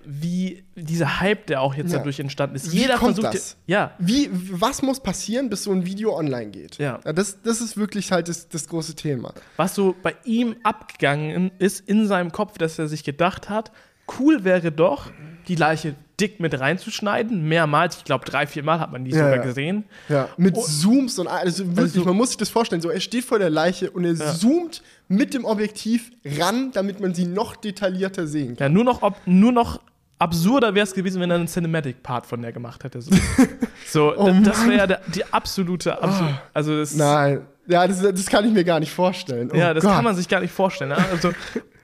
Wie 0.04 0.64
dieser 0.76 1.20
Hype, 1.20 1.46
der 1.46 1.62
auch 1.62 1.76
jetzt 1.76 1.92
ja. 1.92 2.00
dadurch 2.00 2.20
entstanden 2.20 2.56
ist. 2.56 2.72
Wie 2.72 2.80
Jeder 2.80 2.98
versucht. 2.98 3.36
Das? 3.36 3.58
Ja. 3.68 3.94
Wie, 4.00 4.30
was 4.32 4.82
muss 4.82 5.00
passieren, 5.00 5.50
bis 5.50 5.64
so 5.64 5.72
ein 5.72 5.86
Video 5.86 6.18
online 6.18 6.50
geht? 6.50 6.80
Ja. 6.80 6.98
Das, 7.00 7.42
das 7.44 7.62
ist 7.62 7.78
wirklich 7.78 8.12
halt 8.12 8.28
das, 8.28 8.50
das 8.50 8.68
große 8.68 8.96
Thema. 8.96 9.34
Was 9.58 9.76
so 9.76 9.96
bei 10.02 10.16
ihm 10.24 10.56
abgegangen 10.64 11.52
ist 11.60 11.88
in 11.88 12.08
seinem 12.08 12.32
Kopf, 12.32 12.58
dass 12.58 12.80
er 12.80 12.88
sich 12.88 13.04
gedacht 13.04 13.50
hat, 13.50 13.72
cool 14.20 14.44
wäre 14.44 14.72
doch, 14.72 15.12
die 15.48 15.56
Leiche 15.56 15.96
dick 16.22 16.40
mit 16.40 16.60
reinzuschneiden, 16.60 17.48
mehrmals, 17.48 17.98
ich 17.98 18.04
glaube 18.04 18.26
drei, 18.26 18.46
vier 18.46 18.64
Mal 18.64 18.80
hat 18.80 18.92
man 18.92 19.04
die 19.04 19.12
ja, 19.12 19.18
sogar 19.18 19.38
ja. 19.38 19.42
gesehen. 19.42 19.86
Ja, 20.08 20.30
mit 20.38 20.56
oh. 20.56 20.62
Zooms 20.62 21.18
und 21.20 21.28
alles, 21.28 21.60
also 21.60 21.68
wirklich, 21.68 21.96
also, 21.96 22.06
man 22.06 22.16
muss 22.16 22.30
sich 22.30 22.38
das 22.38 22.50
vorstellen, 22.50 22.82
so 22.82 22.90
er 22.90 23.00
steht 23.00 23.26
vor 23.26 23.40
der 23.40 23.50
Leiche 23.50 23.90
und 23.90 24.06
er 24.06 24.14
ja. 24.14 24.34
zoomt 24.34 24.84
mit 25.08 25.34
dem 25.34 25.46
Objektiv 25.46 26.12
ran, 26.40 26.72
damit 26.72 27.00
man 27.00 27.14
sie 27.14 27.26
noch 27.26 27.56
detaillierter 27.56 28.28
sehen 28.28 28.56
kann. 28.56 28.68
Ja, 28.68 28.70
nur 28.70 28.84
noch, 28.84 29.02
ob, 29.02 29.16
nur 29.26 29.52
noch 29.52 29.82
absurder 30.20 30.76
wäre 30.76 30.86
es 30.86 30.94
gewesen, 30.94 31.20
wenn 31.20 31.32
er 31.32 31.38
einen 31.38 31.48
Cinematic-Part 31.48 32.28
von 32.28 32.42
der 32.42 32.52
gemacht 32.52 32.84
hätte. 32.84 33.02
So, 33.02 33.12
so 33.88 34.18
oh 34.18 34.32
das 34.44 34.66
wäre 34.68 34.88
ja 34.88 34.98
die 35.14 35.26
absolute, 35.26 36.02
Absur 36.02 36.30
oh. 36.30 36.42
also 36.54 36.78
das, 36.78 36.96
Nein, 36.96 37.42
ja, 37.68 37.88
das, 37.88 38.02
das, 38.02 38.28
kann 38.28 38.46
ich 38.46 38.54
mir 38.54 38.64
gar 38.64 38.80
nicht 38.80 38.92
vorstellen. 38.92 39.50
Oh 39.52 39.58
ja, 39.58 39.74
das 39.74 39.84
Gott. 39.84 39.94
kann 39.94 40.04
man 40.04 40.16
sich 40.16 40.28
gar 40.28 40.42
nicht 40.42 40.54
vorstellen. 40.54 40.92
Also 40.92 41.32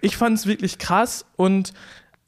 ich 0.02 0.18
fand 0.18 0.38
es 0.38 0.46
wirklich 0.46 0.78
krass 0.78 1.26
und 1.36 1.74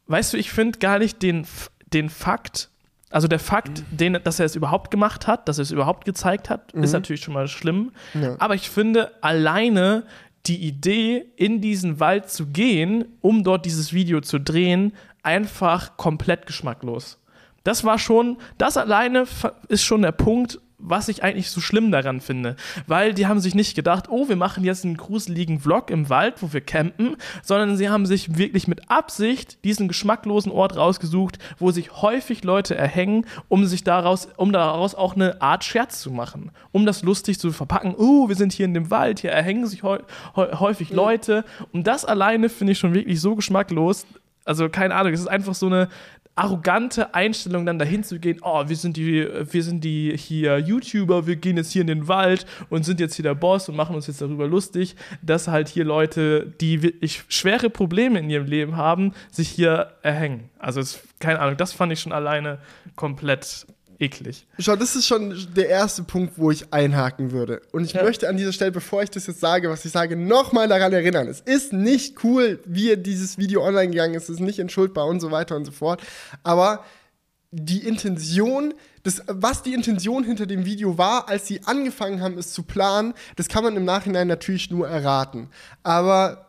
weißt 0.07 0.33
du, 0.33 0.37
ich 0.37 0.51
finde 0.51 0.79
gar 0.79 0.99
nicht 0.99 1.21
den, 1.21 1.45
den 1.93 2.09
Fakt, 2.09 2.69
also 3.09 3.27
der 3.27 3.39
Fakt, 3.39 3.79
mhm. 3.79 3.97
den, 3.97 4.13
dass 4.23 4.39
er 4.39 4.45
es 4.45 4.55
überhaupt 4.55 4.91
gemacht 4.91 5.27
hat, 5.27 5.47
dass 5.47 5.57
er 5.57 5.63
es 5.63 5.71
überhaupt 5.71 6.05
gezeigt 6.05 6.49
hat, 6.49 6.73
mhm. 6.73 6.83
ist 6.83 6.93
natürlich 6.93 7.21
schon 7.21 7.33
mal 7.33 7.47
schlimm. 7.47 7.91
Ja. 8.13 8.35
Aber 8.39 8.55
ich 8.55 8.69
finde 8.69 9.11
alleine 9.21 10.03
die 10.45 10.57
Idee, 10.57 11.25
in 11.35 11.61
diesen 11.61 11.99
Wald 11.99 12.29
zu 12.29 12.47
gehen, 12.47 13.05
um 13.21 13.43
dort 13.43 13.65
dieses 13.65 13.93
Video 13.93 14.21
zu 14.21 14.39
drehen, 14.39 14.93
einfach 15.21 15.97
komplett 15.97 16.45
geschmacklos. 16.45 17.19
Das 17.63 17.83
war 17.83 17.99
schon, 17.99 18.37
das 18.57 18.77
alleine 18.77 19.25
ist 19.67 19.83
schon 19.83 20.01
der 20.01 20.13
Punkt, 20.13 20.59
was 20.79 21.09
ich 21.09 21.23
eigentlich 21.23 21.51
so 21.51 21.61
schlimm 21.61 21.91
daran 21.91 22.21
finde. 22.21 22.55
Weil 22.87 23.13
die 23.13 23.27
haben 23.27 23.39
sich 23.39 23.53
nicht 23.53 23.75
gedacht, 23.75 24.05
oh, 24.09 24.29
wir 24.29 24.35
machen 24.35 24.63
jetzt 24.63 24.85
einen 24.85 24.97
gruseligen 24.97 25.59
Vlog 25.59 25.91
im 25.91 26.09
Wald, 26.09 26.41
wo 26.41 26.53
wir 26.53 26.61
campen, 26.61 27.17
sondern 27.43 27.77
sie 27.77 27.89
haben 27.89 28.05
sich 28.05 28.37
wirklich 28.37 28.67
mit 28.67 28.89
Absicht 28.89 29.63
diesen 29.63 29.87
geschmacklosen 29.87 30.51
Ort 30.51 30.77
rausgesucht, 30.77 31.37
wo 31.59 31.71
sich 31.71 32.01
häufig 32.01 32.43
Leute 32.43 32.75
erhängen, 32.75 33.25
um 33.49 33.65
sich 33.65 33.83
daraus, 33.83 34.29
um 34.37 34.51
daraus 34.51 34.95
auch 34.95 35.15
eine 35.15 35.41
Art 35.41 35.63
Scherz 35.63 36.01
zu 36.01 36.11
machen. 36.11 36.51
Um 36.71 36.85
das 36.85 37.03
lustig 37.03 37.39
zu 37.39 37.51
verpacken, 37.51 37.93
oh, 37.97 38.29
wir 38.29 38.35
sind 38.35 38.53
hier 38.53 38.65
in 38.65 38.73
dem 38.73 38.89
Wald, 38.89 39.19
hier 39.19 39.31
erhängen 39.31 39.67
sich 39.67 39.83
häufig 40.35 40.91
Leute. 40.91 41.43
Und 41.73 41.87
das 41.87 42.05
alleine 42.05 42.49
finde 42.49 42.71
ich 42.73 42.79
schon 42.79 42.93
wirklich 42.93 43.19
so 43.19 43.35
geschmacklos, 43.35 44.05
also 44.49 44.67
keine 44.67 44.95
Ahnung, 44.95 45.13
es 45.13 45.19
ist 45.19 45.27
einfach 45.27 45.53
so 45.53 45.67
eine 45.67 45.89
arrogante 46.39 47.13
Einstellung, 47.13 47.65
dann 47.65 47.79
dahin 47.79 48.03
zu 48.03 48.17
gehen, 48.17 48.39
oh, 48.41 48.63
wir 48.67 48.75
sind 48.77 48.95
die, 48.95 49.27
wir 49.27 49.63
sind 49.63 49.83
die 49.83 50.15
hier 50.15 50.57
YouTuber, 50.57 51.27
wir 51.27 51.35
gehen 51.35 51.57
jetzt 51.57 51.71
hier 51.71 51.81
in 51.81 51.87
den 51.87 52.07
Wald 52.07 52.45
und 52.69 52.85
sind 52.85 53.01
jetzt 53.01 53.15
hier 53.15 53.23
der 53.23 53.35
Boss 53.35 53.67
und 53.67 53.75
machen 53.75 53.93
uns 53.93 54.07
jetzt 54.07 54.21
darüber 54.21 54.47
lustig, 54.47 54.95
dass 55.21 55.49
halt 55.49 55.67
hier 55.67 55.83
Leute, 55.83 56.53
die 56.61 56.81
wirklich 56.81 57.25
schwere 57.27 57.69
Probleme 57.69 58.19
in 58.19 58.29
ihrem 58.29 58.45
Leben 58.45 58.77
haben, 58.77 59.11
sich 59.29 59.49
hier 59.49 59.91
erhängen. 60.01 60.49
Also 60.59 60.79
es, 60.79 61.01
keine 61.19 61.41
Ahnung, 61.41 61.57
das 61.57 61.73
fand 61.73 61.91
ich 61.91 61.99
schon 61.99 62.13
alleine 62.13 62.59
komplett 62.95 63.67
eklig. 63.99 64.47
Schau, 64.57 64.75
das 64.75 64.95
ist 64.95 65.05
schon 65.05 65.35
der 65.55 65.69
erste 65.69 66.03
Punkt, 66.03 66.33
wo 66.37 66.51
ich 66.51 66.73
einhaken 66.73 67.31
würde. 67.31 67.61
Und 67.71 67.83
ich 67.83 67.93
ja. 67.93 68.03
möchte 68.03 68.29
an 68.29 68.37
dieser 68.37 68.53
Stelle, 68.53 68.71
bevor 68.71 69.03
ich 69.03 69.09
das 69.09 69.27
jetzt 69.27 69.41
sage, 69.41 69.69
was 69.69 69.83
ich 69.85 69.91
sage, 69.91 70.15
nochmal 70.15 70.67
daran 70.67 70.93
erinnern. 70.93 71.27
Es 71.27 71.41
ist 71.41 71.73
nicht 71.73 72.23
cool, 72.23 72.59
wie 72.65 72.95
dieses 72.97 73.37
Video 73.37 73.63
online 73.63 73.89
gegangen 73.89 74.15
ist. 74.15 74.23
Es 74.23 74.35
ist 74.35 74.39
nicht 74.39 74.59
entschuldbar 74.59 75.05
und 75.05 75.19
so 75.19 75.31
weiter 75.31 75.55
und 75.55 75.65
so 75.65 75.71
fort. 75.71 76.01
Aber 76.43 76.83
die 77.51 77.85
Intention, 77.87 78.73
das, 79.03 79.23
was 79.27 79.63
die 79.63 79.73
Intention 79.73 80.23
hinter 80.23 80.45
dem 80.45 80.65
Video 80.65 80.97
war, 80.97 81.27
als 81.29 81.47
sie 81.47 81.61
angefangen 81.65 82.21
haben, 82.21 82.37
es 82.37 82.53
zu 82.53 82.63
planen, 82.63 83.13
das 83.35 83.47
kann 83.47 83.63
man 83.63 83.75
im 83.75 83.85
Nachhinein 83.85 84.27
natürlich 84.27 84.69
nur 84.69 84.87
erraten. 84.87 85.49
Aber 85.83 86.48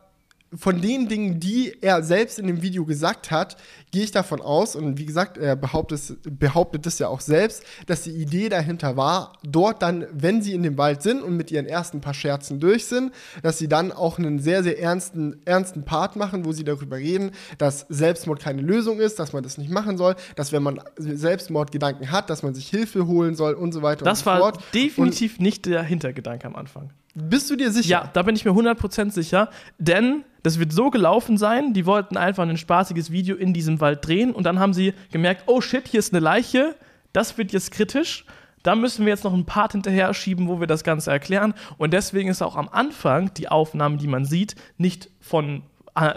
von 0.53 0.81
den 0.81 1.07
Dingen, 1.07 1.39
die 1.39 1.77
er 1.81 2.03
selbst 2.03 2.37
in 2.37 2.47
dem 2.47 2.61
Video 2.61 2.85
gesagt 2.85 3.31
hat, 3.31 3.55
gehe 3.91 4.03
ich 4.03 4.11
davon 4.11 4.41
aus, 4.41 4.75
und 4.75 4.97
wie 4.97 5.05
gesagt, 5.05 5.37
er 5.37 5.55
behauptet, 5.55 6.17
behauptet 6.39 6.85
es 6.85 6.99
ja 6.99 7.07
auch 7.07 7.21
selbst, 7.21 7.63
dass 7.85 8.03
die 8.03 8.11
Idee 8.11 8.49
dahinter 8.49 8.97
war, 8.97 9.33
dort 9.43 9.81
dann, 9.81 10.05
wenn 10.11 10.41
sie 10.41 10.53
in 10.53 10.63
dem 10.63 10.77
Wald 10.77 11.03
sind 11.03 11.21
und 11.21 11.37
mit 11.37 11.51
ihren 11.51 11.65
ersten 11.65 12.01
paar 12.01 12.13
Scherzen 12.13 12.59
durch 12.59 12.85
sind, 12.85 13.13
dass 13.43 13.57
sie 13.57 13.69
dann 13.69 13.93
auch 13.93 14.19
einen 14.19 14.39
sehr, 14.39 14.61
sehr 14.63 14.79
ernsten, 14.79 15.41
ernsten 15.45 15.85
Part 15.85 16.17
machen, 16.17 16.43
wo 16.43 16.51
sie 16.51 16.65
darüber 16.65 16.97
reden, 16.97 17.31
dass 17.57 17.85
Selbstmord 17.87 18.41
keine 18.41 18.61
Lösung 18.61 18.99
ist, 18.99 19.19
dass 19.19 19.31
man 19.31 19.43
das 19.43 19.57
nicht 19.57 19.69
machen 19.69 19.97
soll, 19.97 20.15
dass 20.35 20.51
wenn 20.51 20.63
man 20.63 20.81
Selbstmordgedanken 20.97 22.11
hat, 22.11 22.29
dass 22.29 22.43
man 22.43 22.53
sich 22.53 22.67
Hilfe 22.67 23.07
holen 23.07 23.35
soll 23.35 23.53
und 23.53 23.71
so 23.71 23.81
weiter 23.81 24.03
das 24.03 24.19
und 24.19 24.25
so 24.25 24.31
fort. 24.31 24.55
Das 24.57 24.63
war 24.63 24.71
definitiv 24.73 25.37
und 25.37 25.43
nicht 25.43 25.65
der 25.65 25.83
Hintergedanke 25.83 26.45
am 26.45 26.55
Anfang. 26.55 26.91
Bist 27.13 27.49
du 27.49 27.55
dir 27.55 27.71
sicher? 27.71 27.89
Ja, 27.89 28.09
da 28.13 28.21
bin 28.21 28.35
ich 28.35 28.45
mir 28.45 28.51
100% 28.51 29.11
sicher, 29.11 29.49
denn 29.77 30.23
das 30.43 30.59
wird 30.59 30.71
so 30.71 30.89
gelaufen 30.89 31.37
sein, 31.37 31.73
die 31.73 31.85
wollten 31.85 32.17
einfach 32.17 32.47
ein 32.47 32.57
spaßiges 32.57 33.11
Video 33.11 33.35
in 33.35 33.53
diesem 33.53 33.81
Wald 33.81 34.05
drehen 34.05 34.31
und 34.31 34.45
dann 34.45 34.59
haben 34.59 34.73
sie 34.73 34.93
gemerkt, 35.11 35.43
oh 35.47 35.61
shit, 35.61 35.87
hier 35.87 35.99
ist 35.99 36.13
eine 36.13 36.21
Leiche, 36.21 36.75
das 37.13 37.37
wird 37.37 37.51
jetzt 37.51 37.71
kritisch. 37.71 38.25
Da 38.63 38.75
müssen 38.75 39.05
wir 39.05 39.11
jetzt 39.11 39.23
noch 39.23 39.33
einen 39.33 39.45
Part 39.45 39.71
hinterher 39.71 40.13
schieben, 40.13 40.47
wo 40.47 40.59
wir 40.59 40.67
das 40.67 40.83
Ganze 40.83 41.09
erklären. 41.09 41.55
Und 41.79 41.93
deswegen 41.93 42.29
ist 42.29 42.43
auch 42.43 42.55
am 42.55 42.69
Anfang 42.69 43.33
die 43.33 43.49
Aufnahmen, 43.49 43.97
die 43.97 44.07
man 44.07 44.23
sieht, 44.23 44.55
nicht 44.77 45.09
von 45.19 45.63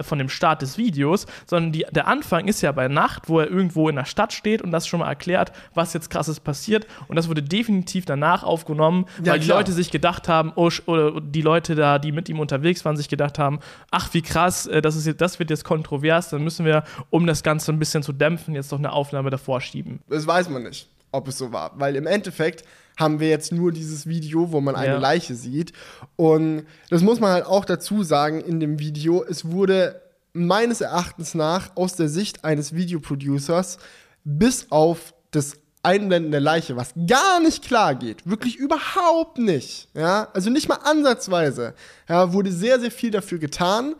von 0.02 0.18
dem 0.18 0.28
Start 0.28 0.62
des 0.62 0.78
Videos, 0.78 1.26
sondern 1.46 1.72
die, 1.72 1.84
der 1.90 2.06
Anfang 2.06 2.46
ist 2.46 2.60
ja 2.60 2.72
bei 2.72 2.88
Nacht, 2.88 3.28
wo 3.28 3.40
er 3.40 3.50
irgendwo 3.50 3.88
in 3.88 3.96
der 3.96 4.04
Stadt 4.04 4.32
steht 4.32 4.62
und 4.62 4.70
das 4.70 4.86
schon 4.86 5.00
mal 5.00 5.08
erklärt, 5.08 5.52
was 5.74 5.92
jetzt 5.92 6.10
krasses 6.10 6.40
passiert. 6.40 6.86
Und 7.08 7.16
das 7.16 7.28
wurde 7.28 7.42
definitiv 7.42 8.04
danach 8.04 8.42
aufgenommen, 8.44 9.06
ja, 9.22 9.32
weil 9.32 9.40
die 9.40 9.48
Leute 9.48 9.72
sich 9.72 9.90
gedacht 9.90 10.28
haben, 10.28 10.52
oh, 10.54 10.70
oder 10.86 11.20
die 11.20 11.42
Leute 11.42 11.74
da, 11.74 11.98
die 11.98 12.12
mit 12.12 12.28
ihm 12.28 12.40
unterwegs 12.40 12.84
waren, 12.84 12.96
sich 12.96 13.08
gedacht 13.08 13.38
haben, 13.38 13.60
ach 13.90 14.12
wie 14.14 14.22
krass, 14.22 14.66
äh, 14.66 14.80
das, 14.80 14.96
ist, 14.96 15.20
das 15.20 15.38
wird 15.38 15.50
jetzt 15.50 15.64
kontrovers, 15.64 16.30
dann 16.30 16.42
müssen 16.42 16.64
wir, 16.64 16.84
um 17.10 17.26
das 17.26 17.42
Ganze 17.42 17.72
ein 17.72 17.78
bisschen 17.78 18.02
zu 18.02 18.12
dämpfen, 18.12 18.54
jetzt 18.54 18.70
noch 18.70 18.78
eine 18.78 18.92
Aufnahme 18.92 19.30
davor 19.30 19.60
schieben. 19.60 20.00
Das 20.08 20.26
weiß 20.26 20.48
man 20.50 20.62
nicht, 20.62 20.88
ob 21.14 21.28
es 21.28 21.38
so 21.38 21.52
war, 21.52 21.72
weil 21.76 21.96
im 21.96 22.06
Endeffekt 22.06 22.64
haben 22.96 23.20
wir 23.20 23.28
jetzt 23.28 23.52
nur 23.52 23.72
dieses 23.72 24.06
Video, 24.06 24.52
wo 24.52 24.60
man 24.60 24.76
eine 24.76 24.94
ja. 24.94 24.98
Leiche 24.98 25.34
sieht. 25.34 25.72
Und 26.16 26.66
das 26.90 27.02
muss 27.02 27.18
man 27.18 27.32
halt 27.32 27.46
auch 27.46 27.64
dazu 27.64 28.02
sagen 28.02 28.40
in 28.40 28.60
dem 28.60 28.78
Video. 28.78 29.24
Es 29.24 29.50
wurde 29.50 30.00
meines 30.32 30.80
Erachtens 30.80 31.34
nach 31.34 31.76
aus 31.76 31.96
der 31.96 32.08
Sicht 32.08 32.44
eines 32.44 32.74
Videoproducers 32.74 33.78
bis 34.24 34.70
auf 34.70 35.14
das 35.30 35.58
Einblenden 35.82 36.32
der 36.32 36.40
Leiche, 36.40 36.76
was 36.76 36.94
gar 37.06 37.40
nicht 37.40 37.62
klar 37.62 37.94
geht, 37.94 38.26
wirklich 38.26 38.56
überhaupt 38.56 39.36
nicht, 39.36 39.88
ja, 39.92 40.28
also 40.32 40.48
nicht 40.48 40.66
mal 40.66 40.78
ansatzweise, 40.82 41.74
ja, 42.08 42.32
wurde 42.32 42.50
sehr, 42.50 42.80
sehr 42.80 42.90
viel 42.90 43.10
dafür 43.10 43.38
getan, 43.38 43.94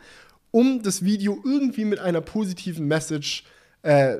um 0.50 0.82
das 0.82 1.04
Video 1.04 1.38
irgendwie 1.44 1.84
mit 1.84 1.98
einer 1.98 2.22
positiven 2.22 2.86
Message 2.86 3.44
äh, 3.82 4.16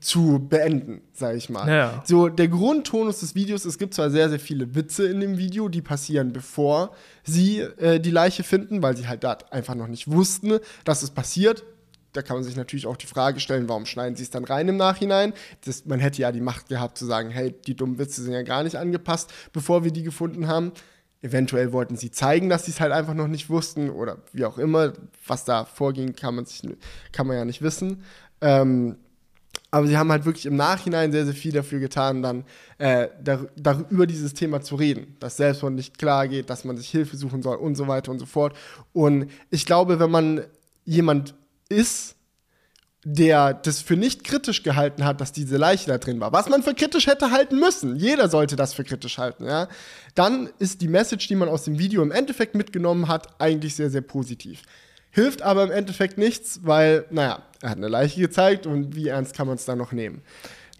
zu 0.00 0.46
beenden, 0.46 1.00
sage 1.14 1.38
ich 1.38 1.48
mal. 1.48 1.68
Ja. 1.68 2.02
So, 2.06 2.28
der 2.28 2.48
Grundtonus 2.48 3.20
des 3.20 3.34
Videos, 3.34 3.64
es 3.64 3.78
gibt 3.78 3.94
zwar 3.94 4.10
sehr, 4.10 4.28
sehr 4.28 4.40
viele 4.40 4.74
Witze 4.74 5.06
in 5.06 5.20
dem 5.20 5.38
Video, 5.38 5.68
die 5.68 5.80
passieren, 5.80 6.32
bevor 6.32 6.94
sie 7.24 7.60
äh, 7.60 7.98
die 7.98 8.10
Leiche 8.10 8.42
finden, 8.42 8.82
weil 8.82 8.96
sie 8.96 9.08
halt 9.08 9.24
da 9.24 9.38
einfach 9.50 9.74
noch 9.74 9.88
nicht 9.88 10.10
wussten, 10.10 10.58
dass 10.84 11.02
es 11.02 11.10
passiert. 11.10 11.64
Da 12.12 12.22
kann 12.22 12.36
man 12.36 12.44
sich 12.44 12.56
natürlich 12.56 12.86
auch 12.86 12.96
die 12.96 13.06
Frage 13.06 13.40
stellen, 13.40 13.68
warum 13.68 13.86
schneiden 13.86 14.16
sie 14.16 14.24
es 14.24 14.30
dann 14.30 14.44
rein 14.44 14.68
im 14.68 14.76
Nachhinein? 14.76 15.32
Das, 15.64 15.86
man 15.86 16.00
hätte 16.00 16.20
ja 16.20 16.32
die 16.32 16.40
Macht 16.40 16.68
gehabt 16.68 16.98
zu 16.98 17.06
sagen, 17.06 17.30
hey, 17.30 17.54
die 17.66 17.76
dummen 17.76 17.98
Witze 17.98 18.22
sind 18.22 18.32
ja 18.32 18.42
gar 18.42 18.64
nicht 18.64 18.76
angepasst, 18.76 19.32
bevor 19.52 19.84
wir 19.84 19.92
die 19.92 20.02
gefunden 20.02 20.46
haben. 20.46 20.72
Eventuell 21.22 21.72
wollten 21.72 21.96
sie 21.96 22.10
zeigen, 22.10 22.48
dass 22.48 22.64
sie 22.64 22.72
es 22.72 22.80
halt 22.80 22.92
einfach 22.92 23.14
noch 23.14 23.28
nicht 23.28 23.48
wussten 23.48 23.90
oder 23.90 24.18
wie 24.32 24.44
auch 24.44 24.58
immer. 24.58 24.92
Was 25.26 25.44
da 25.44 25.64
vorging, 25.64 26.14
kann 26.14 26.34
man, 26.34 26.46
sich, 26.46 26.62
kann 27.12 27.26
man 27.26 27.36
ja 27.36 27.44
nicht 27.44 27.62
wissen. 27.62 28.02
Ähm, 28.40 28.96
aber 29.70 29.86
sie 29.86 29.96
haben 29.96 30.10
halt 30.10 30.24
wirklich 30.24 30.46
im 30.46 30.56
Nachhinein 30.56 31.12
sehr, 31.12 31.24
sehr 31.24 31.34
viel 31.34 31.52
dafür 31.52 31.78
getan, 31.78 32.22
dann 32.22 32.44
äh, 32.78 33.08
dar 33.22 33.84
über 33.90 34.06
dieses 34.06 34.34
Thema 34.34 34.60
zu 34.62 34.74
reden. 34.74 35.16
Dass 35.20 35.36
Selbstmord 35.36 35.74
nicht 35.74 35.98
klar 35.98 36.26
geht, 36.26 36.50
dass 36.50 36.64
man 36.64 36.76
sich 36.76 36.88
Hilfe 36.88 37.16
suchen 37.16 37.42
soll 37.42 37.56
und 37.56 37.76
so 37.76 37.86
weiter 37.86 38.10
und 38.10 38.18
so 38.18 38.26
fort. 38.26 38.56
Und 38.92 39.30
ich 39.50 39.66
glaube, 39.66 40.00
wenn 40.00 40.10
man 40.10 40.44
jemand 40.84 41.34
ist, 41.68 42.16
der 43.04 43.54
das 43.54 43.80
für 43.80 43.96
nicht 43.96 44.24
kritisch 44.24 44.62
gehalten 44.62 45.04
hat, 45.04 45.20
dass 45.20 45.32
diese 45.32 45.56
Leiche 45.56 45.86
da 45.86 45.98
drin 45.98 46.20
war, 46.20 46.32
was 46.32 46.48
man 46.48 46.62
für 46.62 46.74
kritisch 46.74 47.06
hätte 47.06 47.30
halten 47.30 47.58
müssen, 47.58 47.96
jeder 47.96 48.28
sollte 48.28 48.56
das 48.56 48.74
für 48.74 48.84
kritisch 48.84 49.16
halten, 49.16 49.46
ja, 49.46 49.68
dann 50.14 50.50
ist 50.58 50.82
die 50.82 50.88
Message, 50.88 51.26
die 51.28 51.36
man 51.36 51.48
aus 51.48 51.64
dem 51.64 51.78
Video 51.78 52.02
im 52.02 52.10
Endeffekt 52.10 52.54
mitgenommen 52.54 53.08
hat, 53.08 53.40
eigentlich 53.40 53.74
sehr, 53.74 53.88
sehr 53.88 54.02
positiv. 54.02 54.62
Hilft 55.10 55.42
aber 55.42 55.64
im 55.64 55.70
Endeffekt 55.70 56.18
nichts, 56.18 56.60
weil, 56.62 57.04
naja, 57.10 57.42
er 57.62 57.70
hat 57.70 57.76
eine 57.76 57.88
Leiche 57.88 58.20
gezeigt 58.20 58.66
und 58.66 58.94
wie 58.94 59.08
ernst 59.08 59.34
kann 59.36 59.46
man 59.46 59.56
es 59.56 59.64
dann 59.64 59.78
noch 59.78 59.92
nehmen? 59.92 60.22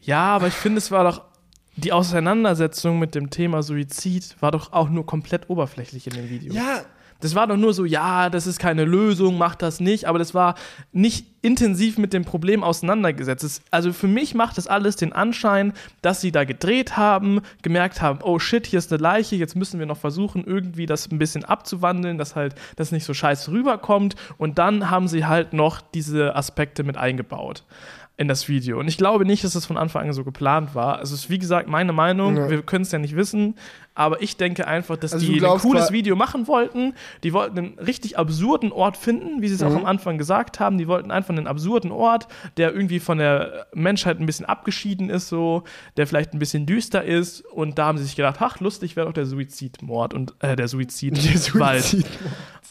Ja, 0.03 0.37
aber 0.37 0.47
ich 0.47 0.55
finde, 0.55 0.79
es 0.79 0.91
war 0.91 1.05
doch 1.05 1.23
die 1.77 1.93
Auseinandersetzung 1.93 2.99
mit 2.99 3.15
dem 3.15 3.31
Thema 3.31 3.63
Suizid 3.63 4.37
war 4.41 4.51
doch 4.51 4.73
auch 4.73 4.89
nur 4.89 5.07
komplett 5.07 5.49
oberflächlich 5.49 6.07
in 6.07 6.15
dem 6.15 6.29
Video. 6.29 6.53
Ja, 6.53 6.85
das 7.21 7.35
war 7.35 7.47
doch 7.47 7.57
nur 7.57 7.75
so, 7.75 7.85
ja, 7.85 8.31
das 8.31 8.47
ist 8.47 8.59
keine 8.59 8.85
Lösung, 8.85 9.39
mach 9.39 9.55
das 9.55 9.81
nicht, 9.81 10.07
aber 10.07 10.19
das 10.19 10.35
war 10.35 10.55
nicht 10.93 11.27
intensiv 11.43 11.97
mit 11.97 12.13
dem 12.13 12.25
Problem 12.25 12.63
auseinandergesetzt. 12.63 13.45
Das, 13.45 13.63
also 13.71 13.93
für 13.93 14.09
mich 14.09 14.35
macht 14.35 14.59
das 14.59 14.67
alles 14.67 14.97
den 14.97 15.13
Anschein, 15.13 15.73
dass 16.03 16.21
sie 16.21 16.33
da 16.33 16.45
gedreht 16.45 16.97
haben, 16.97 17.41
gemerkt 17.63 18.03
haben, 18.03 18.21
oh 18.23 18.39
shit, 18.39 18.67
hier 18.67 18.79
ist 18.79 18.93
eine 18.93 19.03
Leiche, 19.03 19.37
jetzt 19.37 19.57
müssen 19.57 19.79
wir 19.79 19.87
noch 19.87 19.97
versuchen, 19.97 20.45
irgendwie 20.45 20.87
das 20.87 21.11
ein 21.11 21.19
bisschen 21.19 21.45
abzuwandeln, 21.45 22.19
dass 22.19 22.37
halt 22.37 22.55
das 22.77 22.93
nicht 22.93 23.05
so 23.05 23.15
scheiße 23.15 23.51
rüberkommt 23.51 24.17
und 24.37 24.59
dann 24.59 24.91
haben 24.91 25.09
sie 25.09 25.25
halt 25.25 25.53
noch 25.53 25.81
diese 25.81 26.37
Aspekte 26.37 26.83
mit 26.83 26.97
eingebaut 26.97 27.65
in 28.21 28.29
das 28.29 28.51
Video. 28.51 28.79
Und 28.79 28.87
ich 28.87 28.99
glaube 28.99 29.25
nicht, 29.25 29.45
dass 29.45 29.55
das 29.55 29.65
von 29.65 29.79
Anfang 29.79 30.07
an 30.07 30.13
so 30.13 30.25
geplant 30.25 30.75
war. 30.75 30.99
Also 30.99 31.15
es 31.15 31.23
ist 31.23 31.31
wie 31.31 31.39
gesagt 31.39 31.69
meine 31.69 31.95
Meinung, 31.95 32.37
ja. 32.37 32.51
wir 32.51 32.61
können 32.61 32.83
es 32.83 32.93
ja 32.93 32.99
nicht 32.99 33.17
wissen, 33.17 33.55
aber 33.95 34.21
ich 34.21 34.37
denke 34.37 34.67
einfach, 34.67 34.99
dass 34.99 35.15
also 35.15 35.27
die 35.27 35.43
ein 35.43 35.59
cooles 35.59 35.91
Video 35.91 36.17
machen 36.17 36.47
wollten. 36.47 36.93
Die 37.23 37.33
wollten 37.33 37.59
einen 37.59 37.79
richtig 37.79 38.19
absurden 38.19 38.73
Ort 38.73 38.99
finden, 38.99 39.41
wie 39.41 39.49
sie 39.49 39.55
es 39.55 39.63
mhm. 39.63 39.69
auch 39.69 39.77
am 39.77 39.87
Anfang 39.87 40.19
gesagt 40.19 40.61
haben. 40.61 40.77
Die 40.77 40.87
wollten 40.87 41.11
einfach 41.11 41.31
einen 41.31 41.47
absurden 41.47 41.93
Ort, 41.93 42.29
der 42.59 42.75
irgendwie 42.75 43.01
von 43.01 43.17
der 43.17 43.67
Menschheit 43.73 44.21
ein 44.21 44.27
bisschen 44.27 44.45
abgeschieden 44.45 45.09
ist, 45.09 45.29
so, 45.29 45.65
der 45.97 46.07
vielleicht 46.07 46.35
ein 46.35 46.39
bisschen 46.39 46.67
düster 46.67 47.03
ist. 47.03 47.41
Und 47.41 47.79
da 47.79 47.87
haben 47.87 47.97
sie 47.97 48.05
sich 48.05 48.17
gedacht, 48.17 48.37
ach, 48.41 48.61
lustig 48.61 48.97
wäre 48.97 49.07
doch 49.07 49.15
der 49.15 49.25
Suizidmord 49.25 50.13
und 50.13 50.35
äh, 50.41 50.57
der. 50.57 50.69
Suizid 51.81 52.13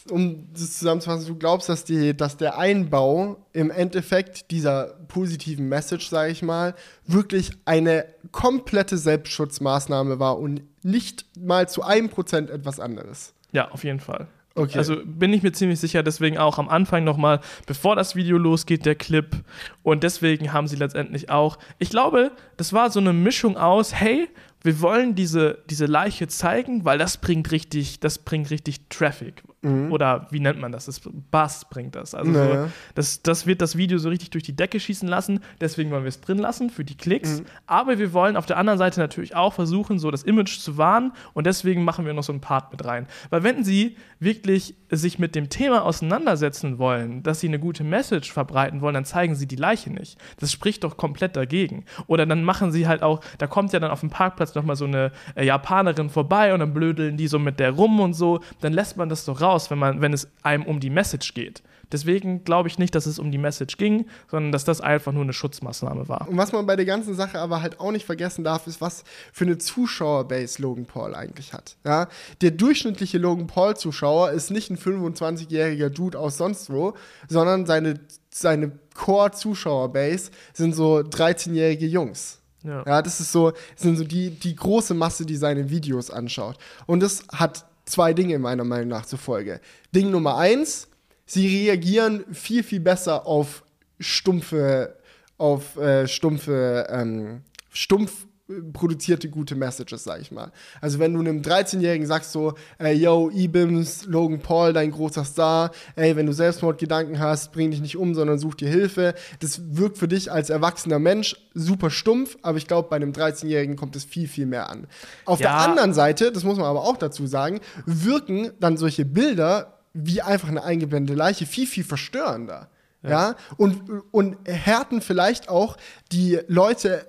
um 0.08 0.48
das 0.52 0.78
zusammenzufassen, 0.78 1.26
du 1.26 1.36
glaubst, 1.36 1.68
dass, 1.68 1.84
die, 1.84 2.16
dass 2.16 2.36
der 2.36 2.58
Einbau 2.58 3.36
im 3.52 3.70
Endeffekt 3.70 4.50
dieser 4.50 4.94
positiven 5.08 5.68
Message, 5.68 6.08
sage 6.08 6.32
ich 6.32 6.42
mal, 6.42 6.74
wirklich 7.06 7.52
eine 7.64 8.06
komplette 8.32 8.96
Selbstschutzmaßnahme 8.96 10.18
war 10.18 10.38
und 10.38 10.62
nicht 10.82 11.26
mal 11.38 11.68
zu 11.68 11.82
einem 11.82 12.08
Prozent 12.08 12.50
etwas 12.50 12.80
anderes. 12.80 13.34
Ja, 13.52 13.70
auf 13.70 13.84
jeden 13.84 14.00
Fall. 14.00 14.28
Okay. 14.54 14.78
Also 14.78 14.96
bin 15.04 15.32
ich 15.32 15.42
mir 15.42 15.52
ziemlich 15.52 15.78
sicher, 15.78 16.02
deswegen 16.02 16.36
auch 16.36 16.58
am 16.58 16.68
Anfang 16.68 17.04
nochmal, 17.04 17.40
bevor 17.66 17.94
das 17.96 18.16
Video 18.16 18.36
losgeht, 18.36 18.84
der 18.84 18.96
Clip. 18.96 19.36
Und 19.82 20.02
deswegen 20.02 20.52
haben 20.52 20.66
sie 20.66 20.76
letztendlich 20.76 21.30
auch, 21.30 21.58
ich 21.78 21.90
glaube, 21.90 22.32
das 22.56 22.72
war 22.72 22.90
so 22.90 23.00
eine 23.00 23.12
Mischung 23.12 23.56
aus, 23.56 23.94
hey, 23.94 24.28
wir 24.62 24.80
wollen 24.80 25.14
diese, 25.14 25.58
diese 25.70 25.86
Leiche 25.86 26.28
zeigen, 26.28 26.84
weil 26.84 26.98
das 26.98 27.16
bringt 27.16 27.50
richtig, 27.52 28.00
das 28.00 28.18
bringt 28.18 28.50
richtig 28.50 28.88
Traffic. 28.88 29.42
Mhm. 29.62 29.92
Oder 29.92 30.26
wie 30.30 30.40
nennt 30.40 30.58
man 30.58 30.72
das? 30.72 30.86
das 30.86 31.00
Bass 31.30 31.66
bringt 31.68 31.94
das. 31.94 32.14
Also 32.14 32.30
naja. 32.30 32.64
so, 32.64 32.72
das, 32.94 33.22
das 33.22 33.46
wird 33.46 33.60
das 33.60 33.76
Video 33.76 33.98
so 33.98 34.08
richtig 34.08 34.30
durch 34.30 34.44
die 34.44 34.56
Decke 34.56 34.80
schießen 34.80 35.06
lassen. 35.06 35.40
Deswegen 35.60 35.90
wollen 35.90 36.04
wir 36.04 36.08
es 36.08 36.20
drin 36.20 36.38
lassen 36.38 36.70
für 36.70 36.84
die 36.84 36.96
Klicks. 36.96 37.40
Mhm. 37.40 37.46
Aber 37.66 37.98
wir 37.98 38.14
wollen 38.14 38.36
auf 38.36 38.46
der 38.46 38.56
anderen 38.56 38.78
Seite 38.78 39.00
natürlich 39.00 39.36
auch 39.36 39.52
versuchen, 39.52 39.98
so 39.98 40.10
das 40.10 40.22
Image 40.22 40.58
zu 40.58 40.78
wahren. 40.78 41.12
Und 41.34 41.46
deswegen 41.46 41.84
machen 41.84 42.06
wir 42.06 42.14
noch 42.14 42.22
so 42.22 42.32
einen 42.32 42.40
Part 42.40 42.72
mit 42.72 42.84
rein. 42.86 43.06
Weil 43.28 43.42
wenn 43.42 43.62
sie 43.62 43.96
wirklich 44.18 44.74
sich 44.90 45.18
mit 45.18 45.34
dem 45.34 45.50
Thema 45.50 45.84
auseinandersetzen 45.84 46.78
wollen, 46.78 47.22
dass 47.22 47.40
sie 47.40 47.48
eine 47.48 47.58
gute 47.58 47.84
Message 47.84 48.32
verbreiten 48.32 48.80
wollen, 48.80 48.94
dann 48.94 49.04
zeigen 49.04 49.34
sie 49.34 49.46
die 49.46 49.56
Leiche 49.56 49.90
nicht. 49.90 50.18
Das 50.38 50.50
spricht 50.50 50.84
doch 50.84 50.96
komplett 50.96 51.36
dagegen. 51.36 51.84
Oder 52.06 52.24
dann 52.24 52.44
machen 52.44 52.72
sie 52.72 52.88
halt 52.88 53.02
auch, 53.02 53.20
da 53.36 53.46
kommt 53.46 53.74
ja 53.74 53.78
dann 53.78 53.90
auf 53.90 54.00
dem 54.00 54.10
Parkplatz 54.10 54.54
nochmal 54.54 54.76
so 54.76 54.86
eine 54.86 55.12
äh, 55.34 55.44
Japanerin 55.44 56.08
vorbei 56.08 56.54
und 56.54 56.60
dann 56.60 56.72
blödeln 56.72 57.18
die 57.18 57.28
so 57.28 57.38
mit 57.38 57.60
der 57.60 57.72
rum 57.72 58.00
und 58.00 58.14
so. 58.14 58.40
Dann 58.62 58.72
lässt 58.72 58.96
man 58.96 59.10
das 59.10 59.26
doch 59.26 59.40
raus 59.40 59.49
raus, 59.50 59.70
wenn, 59.70 59.78
man, 59.78 60.00
wenn 60.00 60.12
es 60.12 60.28
einem 60.42 60.64
um 60.64 60.80
die 60.80 60.90
Message 60.90 61.34
geht. 61.34 61.62
Deswegen 61.92 62.44
glaube 62.44 62.68
ich 62.68 62.78
nicht, 62.78 62.94
dass 62.94 63.06
es 63.06 63.18
um 63.18 63.30
die 63.30 63.38
Message 63.38 63.76
ging, 63.76 64.06
sondern 64.30 64.52
dass 64.52 64.64
das 64.64 64.80
einfach 64.80 65.12
nur 65.12 65.22
eine 65.22 65.32
Schutzmaßnahme 65.32 66.08
war. 66.08 66.28
Und 66.28 66.36
was 66.36 66.52
man 66.52 66.66
bei 66.66 66.76
der 66.76 66.84
ganzen 66.84 67.14
Sache 67.14 67.38
aber 67.38 67.62
halt 67.62 67.80
auch 67.80 67.90
nicht 67.90 68.06
vergessen 68.06 68.44
darf, 68.44 68.66
ist, 68.66 68.80
was 68.80 69.04
für 69.32 69.44
eine 69.44 69.58
Zuschauerbase 69.58 70.62
Logan 70.62 70.86
Paul 70.86 71.14
eigentlich 71.14 71.52
hat. 71.52 71.76
Ja? 71.84 72.08
Der 72.40 72.52
durchschnittliche 72.52 73.18
Logan 73.18 73.46
Paul-Zuschauer 73.46 74.30
ist 74.30 74.50
nicht 74.50 74.70
ein 74.70 74.78
25-jähriger 74.78 75.90
Dude 75.90 76.18
aus 76.18 76.36
sonst 76.36 76.70
wo, 76.70 76.94
sondern 77.28 77.66
seine, 77.66 77.94
seine 78.30 78.72
Core-Zuschauerbase 78.94 80.30
sind 80.52 80.74
so 80.74 80.98
13-jährige 80.98 81.86
Jungs. 81.86 82.38
Ja. 82.62 82.84
ja, 82.86 83.02
das 83.02 83.20
ist 83.20 83.32
so, 83.32 83.52
sind 83.74 83.96
so 83.96 84.04
die, 84.04 84.30
die 84.30 84.54
große 84.54 84.92
Masse, 84.92 85.24
die 85.24 85.36
seine 85.36 85.70
Videos 85.70 86.10
anschaut. 86.10 86.58
Und 86.86 87.00
das 87.00 87.24
hat 87.32 87.64
zwei 87.90 88.14
Dinge 88.14 88.38
meiner 88.38 88.64
Meinung 88.64 88.88
nach 88.88 89.06
zufolge. 89.06 89.60
Ding 89.94 90.10
Nummer 90.10 90.36
eins, 90.36 90.88
sie 91.26 91.46
reagieren 91.46 92.24
viel, 92.32 92.62
viel 92.62 92.80
besser 92.80 93.26
auf 93.26 93.64
stumpfe, 93.98 94.96
auf 95.38 95.76
äh, 95.76 96.06
stumpfe, 96.06 96.86
ähm, 96.90 97.42
stumpf 97.72 98.26
produzierte 98.72 99.28
gute 99.28 99.54
Messages, 99.54 100.04
sag 100.04 100.20
ich 100.20 100.30
mal. 100.30 100.52
Also 100.80 100.98
wenn 100.98 101.14
du 101.14 101.20
einem 101.20 101.42
13-Jährigen 101.42 102.06
sagst 102.06 102.32
so, 102.32 102.54
ey, 102.78 102.94
yo, 102.94 103.30
Ibims, 103.30 104.06
Logan 104.06 104.40
Paul, 104.40 104.72
dein 104.72 104.90
großer 104.90 105.24
Star, 105.24 105.70
ey, 105.96 106.16
wenn 106.16 106.26
du 106.26 106.32
Selbstmordgedanken 106.32 107.18
hast, 107.18 107.52
bring 107.52 107.70
dich 107.70 107.80
nicht 107.80 107.96
um, 107.96 108.14
sondern 108.14 108.38
such 108.38 108.54
dir 108.56 108.68
Hilfe. 108.68 109.14
Das 109.40 109.76
wirkt 109.76 109.98
für 109.98 110.08
dich 110.08 110.30
als 110.32 110.50
erwachsener 110.50 110.98
Mensch 110.98 111.36
super 111.54 111.90
stumpf, 111.90 112.36
aber 112.42 112.58
ich 112.58 112.66
glaube, 112.66 112.88
bei 112.88 112.96
einem 112.96 113.12
13-Jährigen 113.12 113.76
kommt 113.76 113.96
es 113.96 114.04
viel, 114.04 114.28
viel 114.28 114.46
mehr 114.46 114.68
an. 114.68 114.86
Auf 115.24 115.40
ja. 115.40 115.48
der 115.48 115.68
anderen 115.68 115.94
Seite, 115.94 116.32
das 116.32 116.44
muss 116.44 116.58
man 116.58 116.66
aber 116.66 116.82
auch 116.82 116.96
dazu 116.96 117.26
sagen, 117.26 117.60
wirken 117.86 118.50
dann 118.60 118.76
solche 118.76 119.04
Bilder 119.04 119.78
wie 119.92 120.22
einfach 120.22 120.48
eine 120.48 120.62
eingeblendete 120.62 121.18
Leiche 121.18 121.46
viel, 121.46 121.66
viel 121.66 121.84
verstörender. 121.84 122.68
Ja. 123.02 123.10
ja. 123.10 123.36
und, 123.56 123.80
und 124.10 124.36
härten 124.46 125.00
vielleicht 125.00 125.48
auch 125.48 125.76
die 126.12 126.38
Leute 126.48 127.06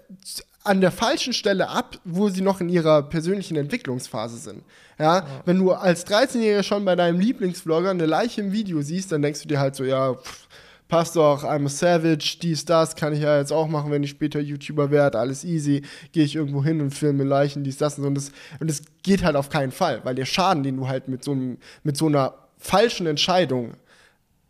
an 0.63 0.81
der 0.81 0.91
falschen 0.91 1.33
Stelle 1.33 1.69
ab, 1.69 1.97
wo 2.05 2.29
sie 2.29 2.41
noch 2.41 2.61
in 2.61 2.69
ihrer 2.69 3.03
persönlichen 3.03 3.57
Entwicklungsphase 3.57 4.37
sind. 4.37 4.63
Ja, 4.99 5.19
ja. 5.19 5.25
wenn 5.45 5.57
du 5.57 5.71
als 5.71 6.05
13-Jähriger 6.05 6.63
schon 6.63 6.85
bei 6.85 6.95
deinem 6.95 7.19
Lieblingsvlogger 7.19 7.89
eine 7.89 8.05
Leiche 8.05 8.41
im 8.41 8.51
Video 8.51 8.81
siehst, 8.81 9.11
dann 9.11 9.21
denkst 9.21 9.41
du 9.41 9.47
dir 9.47 9.59
halt 9.59 9.75
so, 9.75 9.83
ja, 9.83 10.13
pff, 10.13 10.47
passt 10.87 11.15
doch, 11.15 11.43
I'm 11.43 11.65
a 11.65 11.69
savage, 11.69 12.37
dies, 12.41 12.65
das, 12.65 12.95
kann 12.95 13.13
ich 13.13 13.21
ja 13.21 13.39
jetzt 13.39 13.51
auch 13.51 13.67
machen, 13.67 13.91
wenn 13.91 14.03
ich 14.03 14.11
später 14.11 14.39
YouTuber 14.39 14.91
werde, 14.91 15.17
alles 15.17 15.43
easy, 15.43 15.83
gehe 16.11 16.25
ich 16.25 16.35
irgendwo 16.35 16.63
hin 16.63 16.81
und 16.81 16.91
filme 16.91 17.23
Leichen, 17.23 17.63
dies, 17.63 17.77
das 17.77 17.97
und 17.97 18.03
so. 18.03 18.07
Und 18.09 18.15
das, 18.15 18.31
und 18.59 18.69
das 18.69 18.81
geht 19.01 19.23
halt 19.23 19.37
auf 19.37 19.49
keinen 19.49 19.71
Fall, 19.71 20.01
weil 20.03 20.15
der 20.15 20.25
Schaden, 20.25 20.63
den 20.63 20.77
du 20.77 20.87
halt 20.87 21.07
mit 21.07 21.23
so, 21.23 21.31
einem, 21.31 21.57
mit 21.83 21.97
so 21.97 22.07
einer 22.07 22.35
falschen 22.57 23.07
Entscheidung 23.07 23.71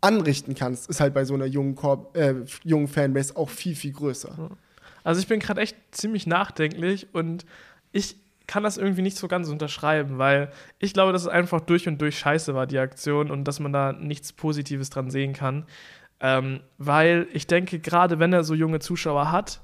anrichten 0.02 0.54
kannst, 0.54 0.90
ist 0.90 1.00
halt 1.00 1.14
bei 1.14 1.24
so 1.24 1.34
einer 1.34 1.46
jungen, 1.46 1.76
Korb, 1.76 2.16
äh, 2.16 2.34
jungen 2.64 2.88
Fanbase 2.88 3.36
auch 3.36 3.48
viel, 3.48 3.76
viel 3.76 3.92
größer. 3.92 4.34
Ja. 4.36 4.48
Also 5.04 5.20
ich 5.20 5.28
bin 5.28 5.40
gerade 5.40 5.60
echt 5.60 5.76
ziemlich 5.90 6.26
nachdenklich 6.26 7.08
und 7.12 7.44
ich 7.92 8.16
kann 8.46 8.62
das 8.62 8.76
irgendwie 8.76 9.02
nicht 9.02 9.16
so 9.16 9.28
ganz 9.28 9.48
unterschreiben, 9.48 10.18
weil 10.18 10.50
ich 10.78 10.92
glaube, 10.92 11.12
dass 11.12 11.22
es 11.22 11.28
einfach 11.28 11.60
durch 11.60 11.88
und 11.88 12.00
durch 12.00 12.18
scheiße 12.18 12.54
war, 12.54 12.66
die 12.66 12.78
Aktion, 12.78 13.30
und 13.30 13.44
dass 13.44 13.60
man 13.60 13.72
da 13.72 13.92
nichts 13.92 14.32
Positives 14.32 14.90
dran 14.90 15.10
sehen 15.10 15.32
kann. 15.32 15.64
Ähm, 16.20 16.60
weil 16.78 17.26
ich 17.32 17.46
denke, 17.46 17.78
gerade 17.78 18.18
wenn 18.18 18.32
er 18.32 18.44
so 18.44 18.54
junge 18.54 18.80
Zuschauer 18.80 19.32
hat, 19.32 19.60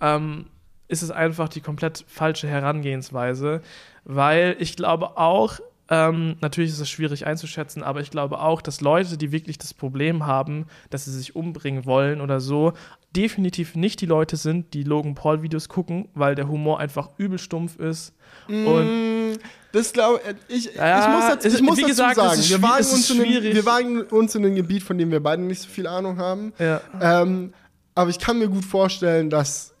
ähm, 0.00 0.46
ist 0.88 1.02
es 1.02 1.10
einfach 1.10 1.48
die 1.48 1.60
komplett 1.60 2.04
falsche 2.08 2.48
Herangehensweise, 2.48 3.62
weil 4.04 4.56
ich 4.58 4.76
glaube 4.76 5.16
auch, 5.16 5.60
ähm, 5.88 6.36
natürlich 6.40 6.70
ist 6.70 6.80
es 6.80 6.90
schwierig 6.90 7.26
einzuschätzen, 7.26 7.82
aber 7.82 8.00
ich 8.00 8.10
glaube 8.10 8.40
auch, 8.40 8.62
dass 8.62 8.80
Leute, 8.80 9.18
die 9.18 9.32
wirklich 9.32 9.58
das 9.58 9.74
Problem 9.74 10.26
haben, 10.26 10.66
dass 10.90 11.04
sie 11.04 11.12
sich 11.12 11.34
umbringen 11.34 11.86
wollen 11.86 12.20
oder 12.20 12.38
so, 12.40 12.72
definitiv 13.16 13.74
nicht 13.74 14.00
die 14.00 14.06
Leute 14.06 14.36
sind, 14.36 14.72
die 14.74 14.84
Logan 14.84 15.14
Paul 15.14 15.42
Videos 15.42 15.68
gucken, 15.68 16.08
weil 16.14 16.34
der 16.34 16.48
Humor 16.48 16.78
einfach 16.78 17.10
übel 17.18 17.38
stumpf 17.38 17.76
ist. 17.76 18.14
Mm, 18.48 18.66
und 18.66 19.38
das 19.72 19.92
glaube 19.92 20.20
ich, 20.48 20.74
ja, 20.74 21.00
ich 21.00 21.08
muss, 21.08 21.28
dazu, 21.28 21.48
ich 21.48 21.62
muss 21.62 21.80
dazu 21.80 21.92
sagen, 21.94 22.20
wir 22.20 22.62
wagen, 22.62 22.84
uns 22.84 23.10
in 23.10 23.22
den, 23.22 23.42
wir 23.42 23.66
wagen 23.66 24.02
uns 24.02 24.34
in 24.34 24.44
ein 24.44 24.54
Gebiet, 24.54 24.82
von 24.82 24.96
dem 24.96 25.10
wir 25.10 25.20
beide 25.20 25.42
nicht 25.42 25.62
so 25.62 25.68
viel 25.68 25.86
Ahnung 25.86 26.18
haben. 26.18 26.52
Ja. 26.58 26.80
Ähm, 27.00 27.52
aber 27.94 28.10
ich 28.10 28.18
kann 28.18 28.38
mir 28.38 28.48
gut 28.48 28.64
vorstellen, 28.64 29.30
dass 29.30 29.74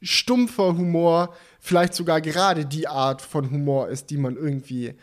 stumpfer 0.00 0.76
Humor 0.76 1.34
vielleicht 1.60 1.94
sogar 1.94 2.20
gerade 2.20 2.66
die 2.66 2.88
Art 2.88 3.22
von 3.22 3.50
Humor 3.50 3.88
ist, 3.88 4.10
die 4.10 4.16
man 4.16 4.36
irgendwie 4.36 4.94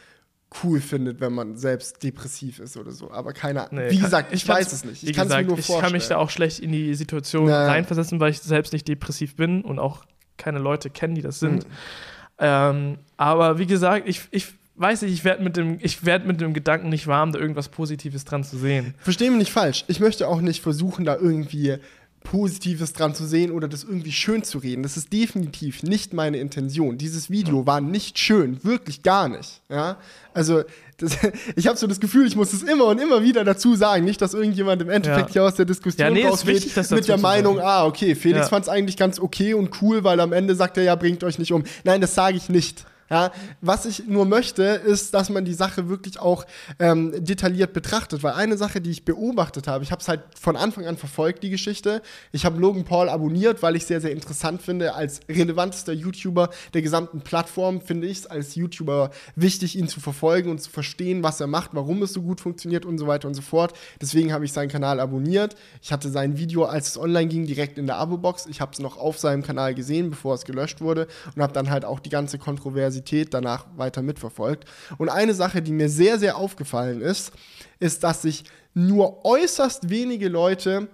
cool 0.64 0.82
findet, 0.82 1.20
wenn 1.20 1.34
man 1.34 1.58
selbst 1.58 2.02
depressiv 2.02 2.60
ist 2.60 2.76
oder 2.76 2.92
so. 2.92 3.12
Aber 3.12 3.34
keine 3.34 3.70
Ahnung. 3.70 3.84
Nee, 3.84 3.92
wie 3.92 4.00
gesagt, 4.00 4.34
ich 4.34 4.48
weiß 4.48 4.74
es 4.74 4.84
nicht. 4.84 5.04
Ich 5.04 5.16
kann 5.16 5.28
es 5.28 5.36
mir 5.36 5.44
nur 5.44 5.58
vorstellen. 5.58 5.78
Ich 5.78 5.84
kann 5.84 5.92
mich 5.94 6.08
da 6.08 6.18
auch 6.18 6.30
schlecht 6.30 6.60
in 6.60 6.72
die 6.72 6.94
Situation 6.96 7.46
naja. 7.46 7.68
reinversetzen, 7.68 8.20
weil 8.20 8.32
ich 8.32 8.40
selbst 8.40 8.74
nicht 8.74 8.88
depressiv 8.88 9.36
bin 9.36 9.62
und 9.62 9.80
auch 9.80 10.04
keine 10.38 10.60
Leute 10.60 10.90
kenne, 10.90 11.14
die 11.14 11.22
das 11.22 11.40
sind. 11.40 11.66
Mhm. 11.66 11.72
Ähm, 12.40 12.98
aber 13.18 13.60
wie 13.60 13.68
gesagt, 13.68 14.08
ich, 14.08 14.22
ich 14.32 14.48
weiß 14.76 15.02
nicht, 15.04 15.14
ich 15.14 15.24
werde 15.26 15.44
mit, 15.44 15.58
dem, 15.58 15.80
werd 16.02 16.26
mit 16.26 16.42
dem 16.42 16.54
Gedanken 16.54 16.90
nicht 16.90 17.06
warm, 17.06 17.32
da 17.32 17.40
irgendwas 17.40 17.70
Positives 17.70 18.26
dran 18.26 18.44
zu 18.44 18.58
sehen. 18.58 18.96
Verstehe 19.00 19.30
mich 19.30 19.40
nicht 19.40 19.52
falsch. 19.52 19.84
Ich 19.88 20.00
möchte 20.00 20.28
auch 20.28 20.42
nicht 20.42 20.64
versuchen, 20.64 21.06
da 21.06 21.18
irgendwie 21.18 21.78
Positives 22.24 22.94
dran 22.94 23.16
zu 23.16 23.26
sehen 23.26 23.52
oder 23.52 23.68
das 23.68 23.84
irgendwie 23.84 24.12
schön 24.12 24.44
zu 24.44 24.60
reden. 24.60 24.84
Das 24.84 24.98
ist 24.98 25.12
definitiv 25.12 25.84
nicht 25.84 26.14
meine 26.14 26.38
Intention. 26.38 26.98
Dieses 26.98 27.30
Video 27.30 27.66
war 27.66 27.82
nicht 27.82 28.20
schön, 28.20 28.64
wirklich 28.64 29.04
gar 29.04 29.30
nicht. 29.30 29.62
Ja? 29.70 29.98
Also 30.34 30.64
das, 30.98 31.18
ich 31.56 31.68
habe 31.68 31.78
so 31.78 31.88
das 31.88 32.00
Gefühl, 32.00 32.28
ich 32.28 32.36
muss 32.36 32.54
es 32.54 32.62
immer 32.64 32.86
und 32.86 33.00
immer 33.00 33.24
wieder 33.24 33.44
dazu 33.44 33.76
sagen, 33.76 34.06
nicht, 34.06 34.22
dass 34.22 34.34
irgendjemand 34.34 34.82
im 34.82 34.90
Endeffekt 34.90 35.30
ja. 35.30 35.34
hier 35.34 35.44
aus 35.44 35.56
der 35.56 35.66
Diskussion 35.66 36.08
ja, 36.08 36.14
nee, 36.14 36.28
rausgeht 36.28 36.66
wichtig, 36.66 36.92
mit 36.92 37.08
der 37.08 37.18
Meinung, 37.18 37.60
ah, 37.60 37.86
okay, 37.86 38.16
Felix 38.16 38.46
ja. 38.46 38.50
fand 38.50 38.66
es 38.66 38.70
eigentlich 38.70 38.98
ganz 38.98 39.20
okay 39.20 39.54
und 39.54 39.82
cool, 39.82 40.04
weil 40.04 40.20
am 40.20 40.34
Ende 40.34 40.56
sagt 40.56 40.78
er, 40.78 40.84
ja, 40.84 40.96
bringt 40.96 41.24
euch 41.24 41.40
nicht 41.40 41.54
um. 41.54 41.64
Nein, 41.84 42.02
das 42.02 42.16
sage 42.16 42.38
ich 42.38 42.50
nicht. 42.50 42.86
Ja, 43.10 43.32
was 43.62 43.86
ich 43.86 44.08
nur 44.08 44.26
möchte, 44.26 44.64
ist, 44.64 45.16
dass 45.16 45.30
man 45.30 45.44
die 45.44 45.56
Sache 45.56 45.90
wirklich 45.90 46.20
auch 46.20 46.46
ähm, 46.78 47.12
detailliert 47.24 47.74
betrachtet. 47.74 48.22
Weil 48.22 48.34
eine 48.34 48.56
Sache, 48.56 48.82
die 48.82 48.92
ich 48.92 49.04
beobachtet 49.04 49.68
habe, 49.68 49.84
ich 49.84 49.92
habe 49.92 50.02
es 50.02 50.08
halt 50.08 50.22
von 50.40 50.56
Anfang 50.56 50.86
an 50.86 50.96
verfolgt, 50.96 51.42
die 51.42 51.50
Geschichte. 51.50 52.04
Ich 52.32 52.46
habe 52.46 52.60
Logan 52.60 52.84
Paul 52.84 53.10
abonniert, 53.10 53.64
weil 53.64 53.76
ich 53.76 53.88
sehr, 53.88 54.00
sehr 54.00 54.12
interessant 54.12 54.62
finde. 54.62 54.94
Als 54.94 55.22
relevantester 55.28 55.92
YouTuber 55.92 56.50
der 56.76 56.84
gesamten 56.84 57.22
Plattform 57.22 57.82
finde 57.82 58.06
ich 58.06 58.20
es 58.20 58.28
als 58.28 58.54
YouTuber 58.54 59.10
wichtig, 59.36 59.76
ihn 59.76 59.88
zu 59.88 60.00
verfolgen 60.00 60.52
und 60.52 60.62
zu 60.62 60.70
verstehen, 60.70 61.24
was 61.24 61.42
er 61.42 61.48
macht, 61.48 61.72
warum 61.74 62.04
es 62.04 62.14
so 62.14 62.22
gut 62.22 62.42
funktioniert 62.42 62.86
und 62.86 63.00
so 63.00 63.08
weiter 63.08 63.28
und 63.28 63.34
so 63.34 63.42
fort. 63.42 63.74
Deswegen 64.00 64.34
habe 64.34 64.46
ich 64.46 64.54
seinen 64.54 64.70
Kanal 64.70 65.00
abonniert. 65.00 65.56
Ich 65.82 65.92
hatte 65.92 66.10
sein 66.10 66.38
Video, 66.38 66.66
als 66.66 66.90
es 66.90 66.98
online 66.98 67.28
ging, 67.28 67.48
direkt 67.48 67.80
in 67.80 67.88
der 67.88 67.96
Abo-Box. 67.96 68.46
Ich 68.46 68.62
habe 68.62 68.72
es 68.72 68.80
noch 68.80 68.98
auf 68.98 69.18
seinem 69.18 69.42
Kanal 69.42 69.74
gesehen, 69.74 70.12
bevor 70.12 70.36
es 70.36 70.46
gelöscht 70.46 70.80
wurde 70.80 71.08
und 71.36 71.42
habe 71.42 71.54
dann 71.54 71.72
halt 71.72 71.86
auch 71.86 72.00
die 72.00 72.10
ganze 72.10 72.38
Kontroverse 72.38 72.99
Universität 73.00 73.34
danach 73.34 73.66
weiter 73.78 74.02
mitverfolgt. 74.02 74.66
Und 74.98 75.10
eine 75.10 75.34
Sache, 75.34 75.62
die 75.62 75.72
mir 75.72 75.90
sehr, 75.90 76.20
sehr 76.20 76.38
aufgefallen 76.38 77.02
ist, 77.02 77.32
ist, 77.80 78.04
dass 78.04 78.22
sich 78.22 78.44
nur 78.74 79.26
äußerst 79.26 79.90
wenige 79.90 80.30
Leute 80.30 80.90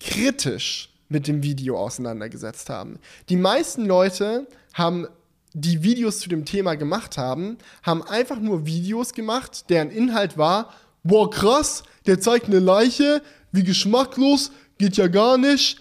kritisch 0.00 0.90
mit 1.08 1.26
dem 1.26 1.42
Video 1.42 1.78
auseinandergesetzt 1.78 2.70
haben. 2.70 2.98
Die 3.28 3.36
meisten 3.36 3.86
Leute 3.86 4.46
haben 4.74 5.06
die 5.52 5.82
Videos 5.82 6.18
zu 6.18 6.28
dem 6.28 6.44
Thema 6.44 6.74
gemacht 6.74 7.16
haben, 7.16 7.58
haben 7.82 8.02
einfach 8.02 8.40
nur 8.40 8.66
Videos 8.66 9.12
gemacht, 9.12 9.70
deren 9.70 9.90
Inhalt 9.90 10.36
war, 10.36 10.74
boah 11.04 11.30
krass, 11.30 11.84
der 12.06 12.20
zeigt 12.20 12.46
eine 12.46 12.58
Leiche, 12.58 13.22
wie 13.52 13.62
geschmacklos, 13.62 14.50
geht 14.78 14.96
ja 14.96 15.06
gar 15.06 15.38
nicht, 15.38 15.80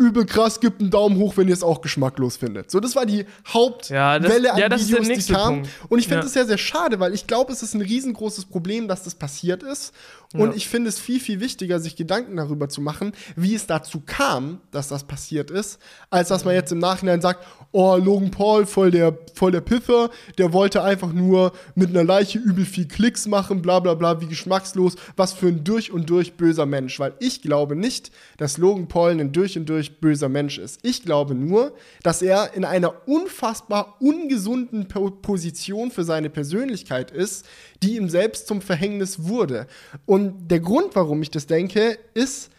übel 0.00 0.24
krass, 0.24 0.60
gibt 0.60 0.80
einen 0.80 0.90
Daumen 0.90 1.18
hoch, 1.18 1.36
wenn 1.36 1.46
ihr 1.46 1.54
es 1.54 1.62
auch 1.62 1.80
geschmacklos 1.80 2.36
findet. 2.36 2.70
So, 2.70 2.80
das 2.80 2.96
war 2.96 3.06
die 3.06 3.26
Hauptwelle 3.46 4.48
ja, 4.48 4.68
das, 4.68 4.82
an 4.82 4.88
ja, 4.88 4.98
Videos, 4.98 5.26
die 5.26 5.32
kam. 5.32 5.54
Punkt. 5.54 5.70
Und 5.88 5.98
ich 5.98 6.08
finde 6.08 6.26
es 6.26 6.34
ja. 6.34 6.40
sehr, 6.40 6.46
sehr 6.46 6.58
schade, 6.58 6.98
weil 6.98 7.14
ich 7.14 7.26
glaube, 7.26 7.52
es 7.52 7.62
ist 7.62 7.74
ein 7.74 7.82
riesengroßes 7.82 8.46
Problem, 8.46 8.88
dass 8.88 9.04
das 9.04 9.14
passiert 9.14 9.62
ist. 9.62 9.92
Und 10.32 10.50
ja. 10.50 10.56
ich 10.56 10.68
finde 10.68 10.88
es 10.88 11.00
viel, 11.00 11.18
viel 11.18 11.40
wichtiger, 11.40 11.80
sich 11.80 11.96
Gedanken 11.96 12.36
darüber 12.36 12.68
zu 12.68 12.80
machen, 12.80 13.12
wie 13.34 13.56
es 13.56 13.66
dazu 13.66 14.00
kam, 14.06 14.60
dass 14.70 14.86
das 14.86 15.02
passiert 15.02 15.50
ist, 15.50 15.80
als 16.08 16.28
dass 16.28 16.44
man 16.44 16.54
jetzt 16.54 16.70
im 16.70 16.78
Nachhinein 16.78 17.20
sagt, 17.20 17.44
oh, 17.72 17.96
Logan 17.96 18.30
Paul, 18.30 18.64
voll 18.64 18.92
der, 18.92 19.18
voll 19.34 19.50
der 19.50 19.60
Piffer, 19.60 20.10
der 20.38 20.52
wollte 20.52 20.84
einfach 20.84 21.12
nur 21.12 21.50
mit 21.74 21.90
einer 21.90 22.04
Leiche 22.04 22.38
übel 22.38 22.64
viel 22.64 22.86
Klicks 22.86 23.26
machen, 23.26 23.60
bla 23.60 23.80
bla 23.80 23.94
bla, 23.94 24.20
wie 24.20 24.28
geschmackslos, 24.28 24.94
was 25.16 25.32
für 25.32 25.48
ein 25.48 25.64
durch 25.64 25.90
und 25.90 26.08
durch 26.08 26.34
böser 26.34 26.66
Mensch. 26.66 27.00
Weil 27.00 27.14
ich 27.18 27.42
glaube 27.42 27.74
nicht, 27.74 28.12
dass 28.36 28.56
Logan 28.56 28.86
Paul 28.86 29.10
ein 29.10 29.32
durch 29.32 29.58
und 29.58 29.68
durch 29.68 29.98
böser 29.98 30.28
Mensch 30.28 30.58
ist. 30.58 30.78
Ich 30.82 31.02
glaube 31.02 31.34
nur, 31.34 31.74
dass 32.04 32.22
er 32.22 32.54
in 32.54 32.64
einer 32.64 33.08
unfassbar 33.08 33.96
ungesunden 33.98 34.86
Position 34.86 35.90
für 35.90 36.04
seine 36.04 36.30
Persönlichkeit 36.30 37.10
ist, 37.10 37.46
die 37.82 37.96
ihm 37.96 38.08
selbst 38.08 38.46
zum 38.46 38.60
Verhängnis 38.60 39.24
wurde. 39.24 39.66
Und 40.06 40.48
der 40.48 40.60
Grund, 40.60 40.94
warum 40.94 41.22
ich 41.22 41.30
das 41.30 41.46
denke, 41.46 41.98
ist, 42.14 42.50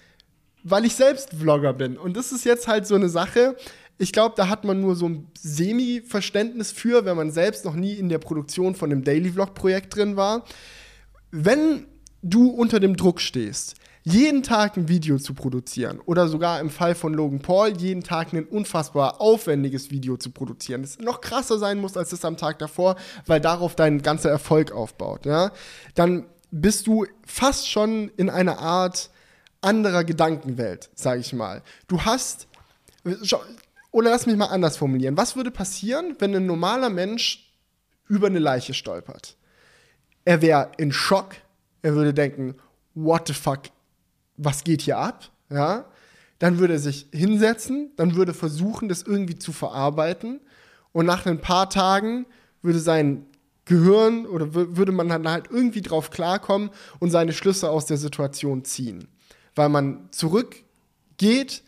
weil 0.63 0.85
ich 0.85 0.95
selbst 0.95 1.31
Vlogger 1.31 1.73
bin. 1.73 1.97
Und 1.97 2.17
das 2.17 2.31
ist 2.31 2.45
jetzt 2.45 2.67
halt 2.67 2.87
so 2.87 2.95
eine 2.95 3.09
Sache. 3.09 3.55
Ich 3.97 4.11
glaube, 4.11 4.35
da 4.35 4.47
hat 4.49 4.63
man 4.63 4.81
nur 4.81 4.95
so 4.95 5.07
ein 5.07 5.27
Semi-Verständnis 5.39 6.71
für, 6.71 7.05
wenn 7.05 7.17
man 7.17 7.31
selbst 7.31 7.65
noch 7.65 7.75
nie 7.75 7.93
in 7.93 8.09
der 8.09 8.19
Produktion 8.19 8.75
von 8.75 8.91
einem 8.91 9.03
Daily 9.03 9.31
Vlog-Projekt 9.31 9.95
drin 9.95 10.15
war. 10.15 10.45
Wenn 11.31 11.85
du 12.21 12.49
unter 12.49 12.79
dem 12.79 12.95
Druck 12.95 13.21
stehst, 13.21 13.75
jeden 14.03 14.41
Tag 14.43 14.77
ein 14.77 14.87
Video 14.87 15.17
zu 15.19 15.33
produzieren 15.33 15.99
oder 15.99 16.27
sogar 16.27 16.59
im 16.59 16.69
Fall 16.69 16.95
von 16.95 17.13
Logan 17.13 17.39
Paul 17.39 17.69
jeden 17.77 18.03
Tag 18.03 18.33
ein 18.33 18.45
unfassbar 18.45 19.21
aufwendiges 19.21 19.91
Video 19.91 20.17
zu 20.17 20.31
produzieren, 20.31 20.81
das 20.81 20.99
noch 20.99 21.21
krasser 21.21 21.59
sein 21.59 21.79
muss 21.79 21.97
als 21.97 22.09
das 22.09 22.25
am 22.25 22.37
Tag 22.37 22.59
davor, 22.59 22.95
weil 23.27 23.39
darauf 23.39 23.75
dein 23.75 24.01
ganzer 24.01 24.29
Erfolg 24.29 24.71
aufbaut, 24.71 25.25
ja, 25.25 25.51
dann 25.95 26.25
bist 26.49 26.87
du 26.87 27.05
fast 27.25 27.69
schon 27.69 28.09
in 28.17 28.29
einer 28.29 28.59
Art 28.59 29.09
anderer 29.61 30.03
Gedankenwelt, 30.03 30.89
sage 30.95 31.21
ich 31.21 31.33
mal. 31.33 31.61
Du 31.87 32.01
hast 32.01 32.47
oder 33.91 34.09
lass 34.09 34.25
mich 34.25 34.35
mal 34.35 34.47
anders 34.47 34.77
formulieren. 34.77 35.17
Was 35.17 35.35
würde 35.35 35.51
passieren, 35.51 36.15
wenn 36.19 36.35
ein 36.35 36.45
normaler 36.45 36.89
Mensch 36.89 37.51
über 38.07 38.27
eine 38.27 38.39
Leiche 38.39 38.73
stolpert? 38.73 39.37
Er 40.25 40.41
wäre 40.41 40.71
in 40.77 40.91
Schock, 40.91 41.35
er 41.81 41.95
würde 41.95 42.13
denken, 42.13 42.55
what 42.93 43.27
the 43.27 43.33
fuck 43.33 43.63
was 44.37 44.63
geht 44.63 44.81
hier 44.81 44.97
ab, 44.97 45.29
ja, 45.49 45.85
dann 46.39 46.57
würde 46.57 46.73
er 46.73 46.79
sich 46.79 47.07
hinsetzen, 47.11 47.91
dann 47.97 48.15
würde 48.15 48.33
versuchen, 48.33 48.89
das 48.89 49.03
irgendwie 49.03 49.37
zu 49.37 49.51
verarbeiten. 49.51 50.39
Und 50.91 51.05
nach 51.05 51.25
ein 51.25 51.39
paar 51.39 51.69
Tagen 51.69 52.25
würde 52.61 52.79
sein 52.79 53.25
Gehirn 53.65 54.25
oder 54.25 54.53
würde 54.53 54.91
man 54.91 55.07
dann 55.07 55.29
halt 55.29 55.45
irgendwie 55.49 55.81
drauf 55.81 56.09
klarkommen 56.09 56.71
und 56.99 57.11
seine 57.11 57.31
Schlüsse 57.31 57.69
aus 57.69 57.85
der 57.85 57.97
Situation 57.97 58.65
ziehen, 58.65 59.07
weil 59.55 59.69
man 59.69 60.09
zurückgeht, 60.11 61.63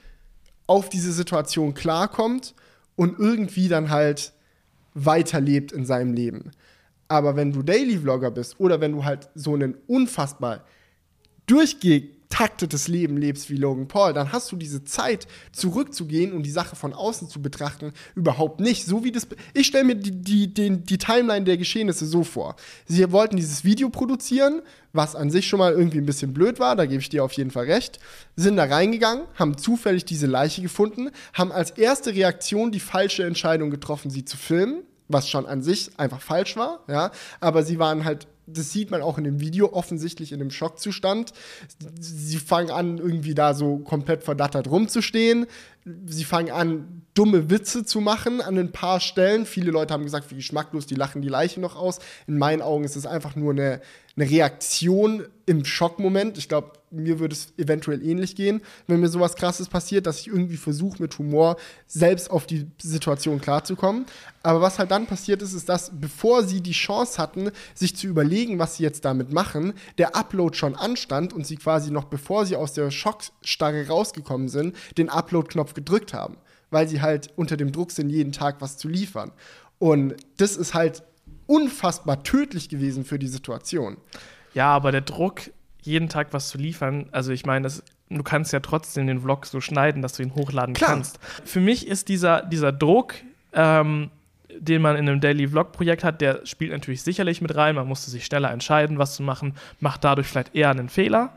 auf 0.65 0.89
diese 0.89 1.11
Situation 1.11 1.73
klarkommt 1.73 2.55
und 2.95 3.19
irgendwie 3.19 3.67
dann 3.67 3.89
halt 3.89 4.33
weiterlebt 4.93 5.71
in 5.71 5.85
seinem 5.85 6.13
Leben. 6.13 6.51
Aber 7.07 7.35
wenn 7.35 7.51
du 7.51 7.61
Daily 7.61 7.99
Vlogger 7.99 8.31
bist 8.31 8.59
oder 8.59 8.81
wenn 8.81 8.93
du 8.93 9.05
halt 9.05 9.29
so 9.35 9.53
einen 9.53 9.75
unfassbar 9.87 10.65
durchgehend 11.45 12.12
getaktetes 12.33 12.87
Leben 12.87 13.17
lebst 13.17 13.51
wie 13.51 13.57
Logan 13.57 13.87
Paul, 13.87 14.11
dann 14.13 14.31
hast 14.31 14.51
du 14.51 14.55
diese 14.55 14.83
Zeit, 14.83 15.27
zurückzugehen 15.51 16.33
und 16.33 16.43
die 16.43 16.49
Sache 16.49 16.75
von 16.75 16.93
außen 16.93 17.29
zu 17.29 17.41
betrachten, 17.43 17.93
überhaupt 18.15 18.59
nicht. 18.59 18.87
So 18.87 19.03
wie 19.03 19.11
das. 19.11 19.27
Ich 19.53 19.67
stelle 19.67 19.83
mir 19.83 19.95
die, 19.95 20.11
die, 20.11 20.51
die, 20.51 20.77
die 20.77 20.97
Timeline 20.97 21.45
der 21.45 21.57
Geschehnisse 21.57 22.07
so 22.07 22.23
vor. 22.23 22.55
Sie 22.87 23.11
wollten 23.11 23.35
dieses 23.35 23.63
Video 23.63 23.89
produzieren, 23.89 24.63
was 24.93 25.15
an 25.15 25.29
sich 25.29 25.47
schon 25.47 25.59
mal 25.59 25.73
irgendwie 25.73 25.99
ein 25.99 26.07
bisschen 26.07 26.33
blöd 26.33 26.59
war, 26.59 26.75
da 26.75 26.87
gebe 26.87 27.01
ich 27.01 27.09
dir 27.09 27.23
auf 27.23 27.33
jeden 27.33 27.51
Fall 27.51 27.65
recht, 27.65 27.99
sind 28.35 28.57
da 28.57 28.63
reingegangen, 28.63 29.25
haben 29.35 29.57
zufällig 29.57 30.05
diese 30.05 30.25
Leiche 30.25 30.63
gefunden, 30.63 31.11
haben 31.33 31.51
als 31.51 31.71
erste 31.71 32.15
Reaktion 32.15 32.71
die 32.71 32.79
falsche 32.79 33.25
Entscheidung 33.25 33.69
getroffen, 33.69 34.09
sie 34.09 34.25
zu 34.25 34.37
filmen 34.37 34.83
was 35.09 35.29
schon 35.29 35.45
an 35.45 35.61
sich 35.61 35.91
einfach 35.97 36.21
falsch 36.21 36.55
war, 36.55 36.79
ja, 36.87 37.11
aber 37.39 37.63
sie 37.63 37.77
waren 37.77 38.05
halt 38.05 38.25
das 38.45 38.71
sieht 38.71 38.91
man 38.91 39.01
auch 39.01 39.17
in 39.17 39.23
dem 39.23 39.39
Video, 39.39 39.71
offensichtlich 39.73 40.31
in 40.31 40.39
dem 40.39 40.51
Schockzustand. 40.51 41.33
Sie 41.99 42.37
fangen 42.37 42.71
an, 42.71 42.97
irgendwie 42.97 43.33
da 43.33 43.53
so 43.53 43.77
komplett 43.79 44.23
verdattert 44.23 44.69
rumzustehen. 44.69 45.47
Sie 46.05 46.23
fangen 46.23 46.51
an, 46.51 47.03
dumme 47.13 47.49
Witze 47.49 47.85
zu 47.85 48.01
machen 48.01 48.41
an 48.41 48.57
ein 48.57 48.71
paar 48.71 48.99
Stellen. 48.99 49.45
Viele 49.45 49.71
Leute 49.71 49.93
haben 49.93 50.03
gesagt, 50.03 50.31
wie 50.31 50.35
geschmacklos, 50.35 50.85
die 50.85 50.95
lachen 50.95 51.21
die 51.21 51.29
Leiche 51.29 51.61
noch 51.61 51.75
aus. 51.75 51.99
In 52.27 52.37
meinen 52.37 52.61
Augen 52.61 52.83
ist 52.83 52.95
es 52.95 53.05
einfach 53.05 53.35
nur 53.35 53.51
eine, 53.51 53.81
eine 54.15 54.29
Reaktion 54.29 55.25
im 55.45 55.65
Schockmoment. 55.65 56.37
Ich 56.37 56.49
glaube, 56.49 56.71
mir 56.93 57.19
würde 57.19 57.33
es 57.33 57.53
eventuell 57.57 58.05
ähnlich 58.05 58.35
gehen, 58.35 58.61
wenn 58.87 58.99
mir 58.99 59.09
sowas 59.09 59.35
Krasses 59.35 59.67
passiert, 59.67 60.05
dass 60.05 60.19
ich 60.19 60.27
irgendwie 60.27 60.57
versuche, 60.57 61.01
mit 61.01 61.17
Humor 61.17 61.57
selbst 61.87 62.29
auf 62.29 62.45
die 62.45 62.67
Situation 62.81 63.41
klarzukommen. 63.41 64.05
Aber 64.43 64.61
was 64.61 64.79
halt 64.79 64.91
dann 64.91 65.07
passiert 65.07 65.41
ist, 65.41 65.53
ist, 65.53 65.69
dass 65.69 65.91
bevor 65.93 66.43
sie 66.43 66.61
die 66.61 66.71
Chance 66.71 67.17
hatten, 67.17 67.51
sich 67.73 67.95
zu 67.95 68.07
überlegen, 68.07 68.59
was 68.59 68.77
sie 68.77 68.83
jetzt 68.83 69.05
damit 69.05 69.33
machen, 69.33 69.73
der 69.97 70.15
Upload 70.15 70.55
schon 70.55 70.75
anstand 70.75 71.33
und 71.33 71.45
sie 71.47 71.57
quasi 71.57 71.91
noch 71.91 72.05
bevor 72.05 72.45
sie 72.45 72.55
aus 72.55 72.73
der 72.73 72.91
Schockstarre 72.91 73.87
rausgekommen 73.87 74.49
sind, 74.49 74.75
den 74.97 75.09
Upload-Knopf 75.09 75.73
gedrückt 75.73 76.13
haben, 76.13 76.37
weil 76.69 76.87
sie 76.87 77.01
halt 77.01 77.29
unter 77.35 77.57
dem 77.57 77.71
Druck 77.71 77.91
sind, 77.91 78.09
jeden 78.09 78.31
Tag 78.31 78.57
was 78.59 78.77
zu 78.77 78.87
liefern. 78.87 79.31
Und 79.79 80.15
das 80.37 80.55
ist 80.55 80.73
halt 80.73 81.03
unfassbar 81.47 82.23
tödlich 82.23 82.69
gewesen 82.69 83.05
für 83.05 83.19
die 83.19 83.27
Situation. 83.27 83.97
Ja, 84.53 84.67
aber 84.67 84.91
der 84.91 85.01
Druck, 85.01 85.41
jeden 85.85 86.09
Tag 86.09 86.27
was 86.31 86.49
zu 86.49 86.57
liefern, 86.57 87.07
also 87.11 87.31
ich 87.31 87.45
meine, 87.45 87.69
du 88.09 88.23
kannst 88.23 88.53
ja 88.53 88.59
trotzdem 88.59 89.07
den 89.07 89.21
Vlog 89.21 89.45
so 89.45 89.61
schneiden, 89.61 90.01
dass 90.01 90.13
du 90.13 90.23
ihn 90.23 90.35
hochladen 90.35 90.73
Klar. 90.73 90.91
kannst. 90.91 91.19
Für 91.43 91.59
mich 91.59 91.87
ist 91.87 92.09
dieser, 92.09 92.41
dieser 92.43 92.71
Druck, 92.71 93.15
ähm, 93.53 94.09
den 94.57 94.81
man 94.81 94.95
in 94.95 95.09
einem 95.09 95.19
Daily 95.19 95.47
Vlog-Projekt 95.47 96.03
hat, 96.03 96.21
der 96.21 96.45
spielt 96.45 96.71
natürlich 96.71 97.01
sicherlich 97.01 97.41
mit 97.41 97.55
rein. 97.55 97.75
Man 97.75 97.87
musste 97.87 98.11
sich 98.11 98.25
schneller 98.25 98.51
entscheiden, 98.51 98.99
was 98.99 99.15
zu 99.15 99.23
machen, 99.23 99.55
macht 99.79 100.03
dadurch 100.03 100.27
vielleicht 100.27 100.55
eher 100.55 100.69
einen 100.69 100.89
Fehler. 100.89 101.33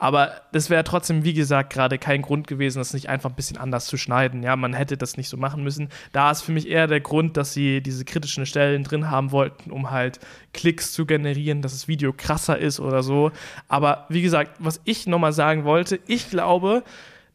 Aber 0.00 0.32
das 0.52 0.70
wäre 0.70 0.82
trotzdem, 0.82 1.24
wie 1.24 1.34
gesagt, 1.34 1.70
gerade 1.70 1.98
kein 1.98 2.22
Grund 2.22 2.46
gewesen, 2.46 2.78
das 2.78 2.94
nicht 2.94 3.10
einfach 3.10 3.28
ein 3.28 3.36
bisschen 3.36 3.58
anders 3.58 3.84
zu 3.84 3.98
schneiden. 3.98 4.42
Ja, 4.42 4.56
man 4.56 4.72
hätte 4.72 4.96
das 4.96 5.18
nicht 5.18 5.28
so 5.28 5.36
machen 5.36 5.62
müssen. 5.62 5.90
Da 6.12 6.30
ist 6.30 6.40
für 6.40 6.52
mich 6.52 6.66
eher 6.66 6.86
der 6.86 7.00
Grund, 7.00 7.36
dass 7.36 7.52
sie 7.52 7.82
diese 7.82 8.06
kritischen 8.06 8.46
Stellen 8.46 8.82
drin 8.82 9.10
haben 9.10 9.30
wollten, 9.30 9.70
um 9.70 9.90
halt 9.90 10.18
Klicks 10.54 10.92
zu 10.92 11.04
generieren, 11.04 11.60
dass 11.60 11.72
das 11.72 11.86
Video 11.86 12.14
krasser 12.14 12.58
ist 12.58 12.80
oder 12.80 13.02
so. 13.02 13.30
Aber 13.68 14.06
wie 14.08 14.22
gesagt, 14.22 14.52
was 14.58 14.80
ich 14.84 15.06
nochmal 15.06 15.34
sagen 15.34 15.64
wollte, 15.64 16.00
ich 16.06 16.30
glaube, 16.30 16.82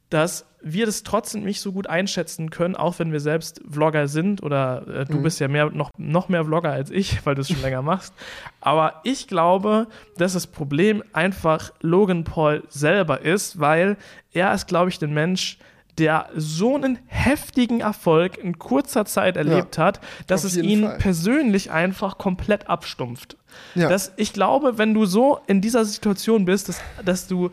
dass 0.10 0.48
wir 0.68 0.88
das 0.88 1.04
trotzdem 1.04 1.44
nicht 1.44 1.62
so 1.62 1.72
gut 1.72 1.86
einschätzen 1.88 2.50
können, 2.50 2.76
auch 2.76 2.98
wenn 2.98 3.12
wir 3.12 3.20
selbst 3.20 3.62
Vlogger 3.70 4.08
sind 4.08 4.42
oder 4.42 4.88
äh, 4.88 5.06
du 5.06 5.20
mhm. 5.20 5.24
bist 5.24 5.40
ja 5.40 5.48
mehr, 5.48 5.70
noch, 5.70 5.92
noch 5.96 6.28
mehr 6.28 6.44
Vlogger 6.44 6.72
als 6.72 6.90
ich, 6.90 7.24
weil 7.26 7.36
du 7.36 7.42
es 7.42 7.50
schon 7.50 7.62
länger 7.62 7.84
machst. 7.84 8.14
Aber 8.62 9.02
ich 9.04 9.28
glaube, 9.28 9.88
dass 10.18 10.34
das 10.34 10.48
Problem 10.48 11.04
einfach 11.14 11.72
Logan 11.82 12.24
Paul 12.24 12.64
selber 12.68 13.22
ist, 13.22 13.60
weil 13.60 13.96
er 14.34 14.56
ist, 14.56 14.68
glaube 14.68 14.90
ich, 14.90 14.98
der 14.98 15.08
Mensch, 15.08 15.60
der 16.00 16.30
so 16.36 16.76
einen 16.76 16.98
heftigen 17.06 17.82
Erfolg 17.82 18.38
in 18.38 18.58
kurzer 18.58 19.06
Zeit 19.06 19.38
erlebt 19.38 19.78
ja, 19.78 19.86
hat, 19.86 20.02
dass 20.26 20.44
es 20.44 20.58
ihn 20.58 20.84
Fall. 20.84 20.98
persönlich 20.98 21.70
einfach 21.70 22.18
komplett 22.18 22.68
abstumpft. 22.68 23.38
Ja. 23.76 23.90
Dass 23.90 24.14
ich 24.16 24.34
glaube, 24.34 24.78
wenn 24.78 24.94
du 24.94 25.06
so 25.06 25.40
in 25.48 25.62
dieser 25.62 25.86
Situation 25.86 26.46
bist, 26.46 26.70
dass, 26.70 26.80
dass, 27.04 27.28
du, 27.28 27.52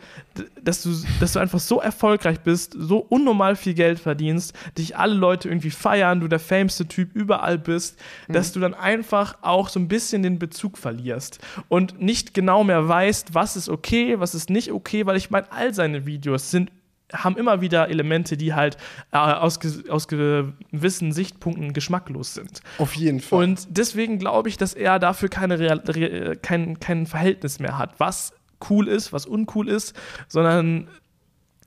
dass, 0.62 0.82
du, 0.82 0.90
dass 1.20 1.32
du 1.32 1.38
einfach 1.38 1.58
so 1.58 1.80
erfolgreich 1.80 2.40
bist, 2.40 2.74
so 2.78 2.98
unnormal 2.98 3.56
viel 3.56 3.74
Geld 3.74 3.98
verdienst, 3.98 4.54
dich 4.78 4.96
alle 4.96 5.14
Leute 5.14 5.48
irgendwie 5.48 5.70
feiern, 5.70 6.20
du 6.20 6.28
der 6.28 6.38
fameste 6.38 6.86
Typ 6.86 7.14
überall 7.14 7.58
bist, 7.58 7.98
mhm. 8.28 8.34
dass 8.34 8.52
du 8.52 8.60
dann 8.60 8.74
einfach 8.74 9.38
auch 9.42 9.68
so 9.68 9.80
ein 9.80 9.88
bisschen 9.88 10.22
den 10.22 10.38
Bezug 10.38 10.78
verlierst 10.78 11.38
und 11.68 12.00
nicht 12.00 12.34
genau 12.34 12.64
mehr 12.64 12.86
weißt, 12.88 13.34
was 13.34 13.56
ist 13.56 13.68
okay, 13.68 14.20
was 14.20 14.34
ist 14.34 14.50
nicht 14.50 14.72
okay, 14.72 15.06
weil 15.06 15.16
ich 15.16 15.30
meine, 15.30 15.50
all 15.50 15.74
seine 15.74 16.06
Videos 16.06 16.50
sind 16.50 16.70
haben 17.12 17.36
immer 17.36 17.60
wieder 17.60 17.88
Elemente, 17.88 18.36
die 18.36 18.54
halt 18.54 18.76
äh, 19.12 19.16
aus, 19.16 19.58
aus 19.88 20.08
gewissen 20.08 21.12
Sichtpunkten 21.12 21.72
geschmacklos 21.72 22.34
sind. 22.34 22.60
Auf 22.78 22.94
jeden 22.94 23.20
Fall. 23.20 23.44
Und 23.44 23.66
deswegen 23.70 24.18
glaube 24.18 24.48
ich, 24.48 24.56
dass 24.56 24.74
er 24.74 24.98
dafür 24.98 25.28
keine 25.28 25.58
Real, 25.58 25.78
Re, 25.86 26.36
kein, 26.36 26.80
kein 26.80 27.06
Verhältnis 27.06 27.58
mehr 27.58 27.78
hat, 27.78 27.98
was 27.98 28.32
cool 28.70 28.88
ist, 28.88 29.12
was 29.12 29.26
uncool 29.26 29.68
ist, 29.68 29.94
sondern 30.28 30.88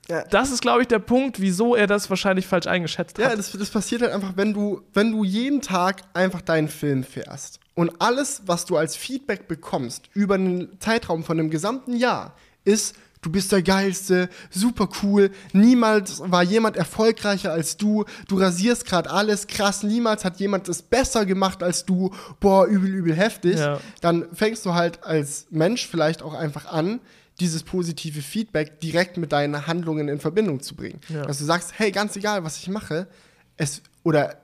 ja. 0.08 0.22
Das 0.22 0.52
ist, 0.52 0.62
glaube 0.62 0.82
ich, 0.82 0.88
der 0.88 1.00
Punkt, 1.00 1.40
wieso 1.40 1.74
er 1.74 1.86
das 1.86 2.08
wahrscheinlich 2.10 2.46
falsch 2.46 2.66
eingeschätzt 2.66 3.18
hat. 3.18 3.24
Ja, 3.24 3.34
das, 3.34 3.50
das, 3.50 3.70
passiert 3.70 4.02
halt 4.02 4.12
einfach, 4.12 4.36
wenn 4.36 4.54
du, 4.54 4.82
wenn 4.94 5.10
du 5.10 5.24
jeden 5.24 5.60
Tag 5.60 6.02
einfach 6.14 6.42
deinen 6.42 6.68
Film 6.68 7.02
fährst 7.02 7.58
und 7.74 8.00
alles, 8.00 8.42
was 8.46 8.64
du 8.66 8.76
als 8.76 8.94
Feedback 8.94 9.48
bekommst 9.48 10.08
über 10.14 10.36
einen 10.36 10.78
Zeitraum 10.80 11.24
von 11.24 11.38
einem 11.38 11.50
gesamten 11.50 11.96
Jahr, 11.96 12.36
ist, 12.64 12.96
du 13.22 13.30
bist 13.30 13.52
der 13.52 13.62
Geilste, 13.62 14.28
super 14.50 14.88
cool, 15.02 15.30
niemals 15.52 16.20
war 16.24 16.42
jemand 16.42 16.76
erfolgreicher 16.76 17.52
als 17.52 17.76
du, 17.76 18.04
du 18.28 18.38
rasierst 18.38 18.86
gerade 18.86 19.10
alles, 19.10 19.46
krass, 19.46 19.82
niemals 19.82 20.24
hat 20.24 20.38
jemand 20.38 20.68
es 20.68 20.82
besser 20.82 21.26
gemacht 21.26 21.62
als 21.62 21.84
du, 21.84 22.14
boah, 22.40 22.66
übel, 22.66 22.90
übel 22.90 23.14
heftig, 23.14 23.58
ja. 23.58 23.80
dann 24.00 24.26
fängst 24.32 24.64
du 24.66 24.74
halt 24.74 25.04
als 25.04 25.46
Mensch 25.50 25.86
vielleicht 25.86 26.22
auch 26.22 26.34
einfach 26.34 26.66
an, 26.66 27.00
dieses 27.40 27.62
positive 27.62 28.22
Feedback 28.22 28.80
direkt 28.80 29.16
mit 29.18 29.32
deinen 29.32 29.66
Handlungen 29.66 30.08
in 30.08 30.20
Verbindung 30.20 30.60
zu 30.60 30.74
bringen. 30.74 31.00
Ja. 31.08 31.22
Dass 31.26 31.38
du 31.38 31.44
sagst, 31.44 31.74
hey, 31.76 31.90
ganz 31.90 32.16
egal, 32.16 32.44
was 32.44 32.56
ich 32.56 32.68
mache, 32.68 33.08
es 33.56 33.82
oder 34.04 34.36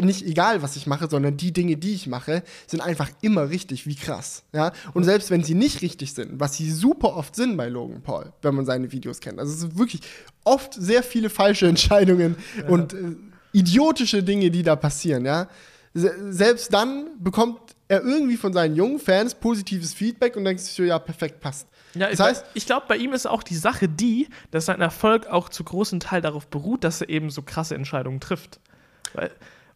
nicht 0.00 0.26
egal, 0.26 0.62
was 0.62 0.76
ich 0.76 0.86
mache, 0.86 1.08
sondern 1.08 1.36
die 1.36 1.52
Dinge, 1.52 1.76
die 1.76 1.94
ich 1.94 2.06
mache, 2.06 2.42
sind 2.66 2.80
einfach 2.80 3.10
immer 3.20 3.50
richtig, 3.50 3.86
wie 3.86 3.94
krass. 3.94 4.44
Ja? 4.52 4.72
Und 4.94 5.04
selbst 5.04 5.30
wenn 5.30 5.44
sie 5.44 5.54
nicht 5.54 5.82
richtig 5.82 6.14
sind, 6.14 6.40
was 6.40 6.54
sie 6.56 6.70
super 6.70 7.16
oft 7.16 7.36
sind 7.36 7.56
bei 7.56 7.68
Logan 7.68 8.02
Paul, 8.02 8.32
wenn 8.42 8.54
man 8.54 8.64
seine 8.64 8.90
Videos 8.90 9.20
kennt. 9.20 9.38
Also 9.38 9.52
es 9.52 9.60
sind 9.60 9.78
wirklich 9.78 10.00
oft 10.44 10.74
sehr 10.74 11.02
viele 11.02 11.30
falsche 11.30 11.66
Entscheidungen 11.68 12.36
ja. 12.58 12.68
und 12.68 12.94
äh, 12.94 13.16
idiotische 13.52 14.22
Dinge, 14.22 14.50
die 14.50 14.62
da 14.62 14.76
passieren, 14.76 15.26
ja. 15.26 15.48
selbst 15.92 16.72
dann 16.72 17.10
bekommt 17.18 17.60
er 17.88 18.02
irgendwie 18.02 18.38
von 18.38 18.54
seinen 18.54 18.74
jungen 18.74 18.98
Fans 18.98 19.34
positives 19.34 19.92
Feedback 19.92 20.36
und 20.36 20.44
denkt 20.44 20.62
sich 20.62 20.72
so, 20.72 20.82
ja, 20.82 20.98
perfekt, 20.98 21.40
passt. 21.40 21.68
Ja, 21.94 22.08
das 22.08 22.20
heißt, 22.20 22.46
ich 22.54 22.64
glaube, 22.64 22.86
bei 22.88 22.96
ihm 22.96 23.12
ist 23.12 23.26
auch 23.26 23.42
die 23.42 23.54
Sache 23.54 23.86
die, 23.86 24.28
dass 24.50 24.64
sein 24.64 24.80
Erfolg 24.80 25.26
auch 25.26 25.50
zu 25.50 25.62
großen 25.62 26.00
Teil 26.00 26.22
darauf 26.22 26.46
beruht, 26.46 26.84
dass 26.84 27.02
er 27.02 27.10
eben 27.10 27.28
so 27.28 27.42
krasse 27.42 27.74
Entscheidungen 27.74 28.18
trifft. 28.18 28.60
Weil 29.12 29.30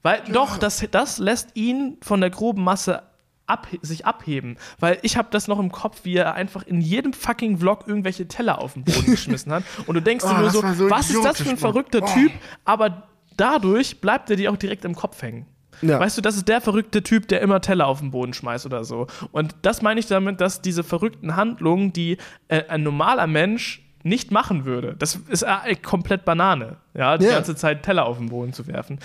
weil 0.06 0.22
doch, 0.32 0.56
das, 0.56 0.86
das 0.92 1.18
lässt 1.18 1.56
ihn 1.56 1.98
von 2.00 2.20
der 2.20 2.30
groben 2.30 2.62
Masse 2.62 3.02
ab, 3.48 3.66
sich 3.82 4.06
abheben. 4.06 4.56
Weil 4.78 5.00
ich 5.02 5.16
habe 5.16 5.26
das 5.32 5.48
noch 5.48 5.58
im 5.58 5.72
Kopf, 5.72 6.04
wie 6.04 6.14
er 6.14 6.34
einfach 6.34 6.62
in 6.62 6.80
jedem 6.80 7.12
fucking 7.12 7.58
Vlog 7.58 7.88
irgendwelche 7.88 8.28
Teller 8.28 8.60
auf 8.60 8.74
den 8.74 8.84
Boden 8.84 9.06
geschmissen 9.06 9.50
hat. 9.52 9.64
Und 9.86 9.96
du 9.96 10.00
denkst 10.00 10.24
oh, 10.26 10.28
dir 10.28 10.38
nur 10.38 10.50
so, 10.50 10.62
so 10.74 10.88
was 10.90 11.10
ist 11.10 11.24
das 11.24 11.42
für 11.42 11.50
ein 11.50 11.56
verrückter 11.56 12.02
oh. 12.04 12.14
Typ? 12.14 12.30
Aber 12.64 13.08
dadurch 13.36 14.00
bleibt 14.00 14.30
er 14.30 14.36
dir 14.36 14.52
auch 14.52 14.56
direkt 14.56 14.84
im 14.84 14.94
Kopf 14.94 15.20
hängen. 15.22 15.46
Ja. 15.82 15.98
Weißt 15.98 16.16
du, 16.16 16.22
das 16.22 16.36
ist 16.36 16.46
der 16.46 16.60
verrückte 16.60 17.02
Typ, 17.02 17.26
der 17.26 17.40
immer 17.40 17.60
Teller 17.60 17.88
auf 17.88 17.98
den 17.98 18.12
Boden 18.12 18.32
schmeißt 18.32 18.64
oder 18.64 18.84
so. 18.84 19.08
Und 19.32 19.56
das 19.62 19.82
meine 19.82 19.98
ich 19.98 20.06
damit, 20.06 20.40
dass 20.40 20.62
diese 20.62 20.84
verrückten 20.84 21.34
Handlungen, 21.34 21.92
die 21.92 22.18
äh, 22.46 22.62
ein 22.68 22.84
normaler 22.84 23.26
Mensch 23.26 23.85
nicht 24.06 24.30
machen 24.30 24.64
würde. 24.64 24.94
Das 24.98 25.16
ist 25.28 25.44
komplett 25.82 26.24
Banane, 26.24 26.76
ja, 26.94 27.18
die 27.18 27.26
ja. 27.26 27.32
ganze 27.32 27.56
Zeit 27.56 27.82
Teller 27.82 28.06
auf 28.06 28.18
den 28.18 28.28
Boden 28.28 28.52
zu 28.52 28.66
werfen. 28.66 28.98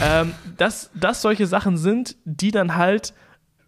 ähm, 0.00 0.34
dass 0.56 0.90
das 0.94 1.22
solche 1.22 1.46
Sachen 1.46 1.76
sind, 1.76 2.16
die 2.24 2.50
dann 2.50 2.76
halt 2.76 3.14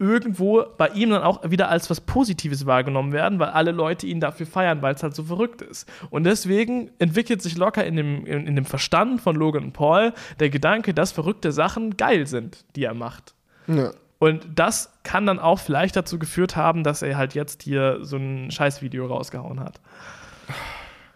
irgendwo 0.01 0.65
bei 0.79 0.89
ihm 0.89 1.11
dann 1.11 1.23
auch 1.23 1.49
wieder 1.51 1.69
als 1.69 1.91
was 1.91 2.01
Positives 2.01 2.65
wahrgenommen 2.65 3.13
werden, 3.13 3.39
weil 3.39 3.51
alle 3.51 3.71
Leute 3.71 4.07
ihn 4.07 4.19
dafür 4.19 4.47
feiern, 4.47 4.81
weil 4.81 4.95
es 4.95 5.03
halt 5.03 5.15
so 5.15 5.25
verrückt 5.25 5.61
ist. 5.61 5.87
Und 6.09 6.25
deswegen 6.25 6.91
entwickelt 6.99 7.43
sich 7.43 7.57
locker 7.59 7.85
in 7.85 7.97
dem, 7.97 8.25
in, 8.25 8.47
in 8.47 8.57
dem 8.57 8.65
Verstand 8.65 9.21
von 9.21 9.37
Logan 9.37 9.73
Paul 9.73 10.15
der 10.41 10.49
Gedanke, 10.49 10.95
dass 10.95 11.13
verrückte 11.13 11.53
Sachen 11.53 11.99
geil 11.99 12.27
sind, 12.27 12.65
die 12.77 12.85
er 12.85 12.95
macht. 12.95 13.35
Ja. 13.67 13.91
Und 14.19 14.47
das 14.55 14.93
kann 15.03 15.27
dann 15.27 15.39
auch 15.39 15.59
vielleicht 15.59 15.97
dazu 15.97 16.19
geführt 16.19 16.57
haben, 16.57 16.83
dass 16.83 17.03
er 17.03 17.17
halt 17.17 17.35
jetzt 17.35 17.63
hier 17.63 17.99
so 18.01 18.17
ein 18.17 18.51
Scheißvideo 18.51 19.07
rausgehauen 19.07 19.61
hat. 19.61 19.81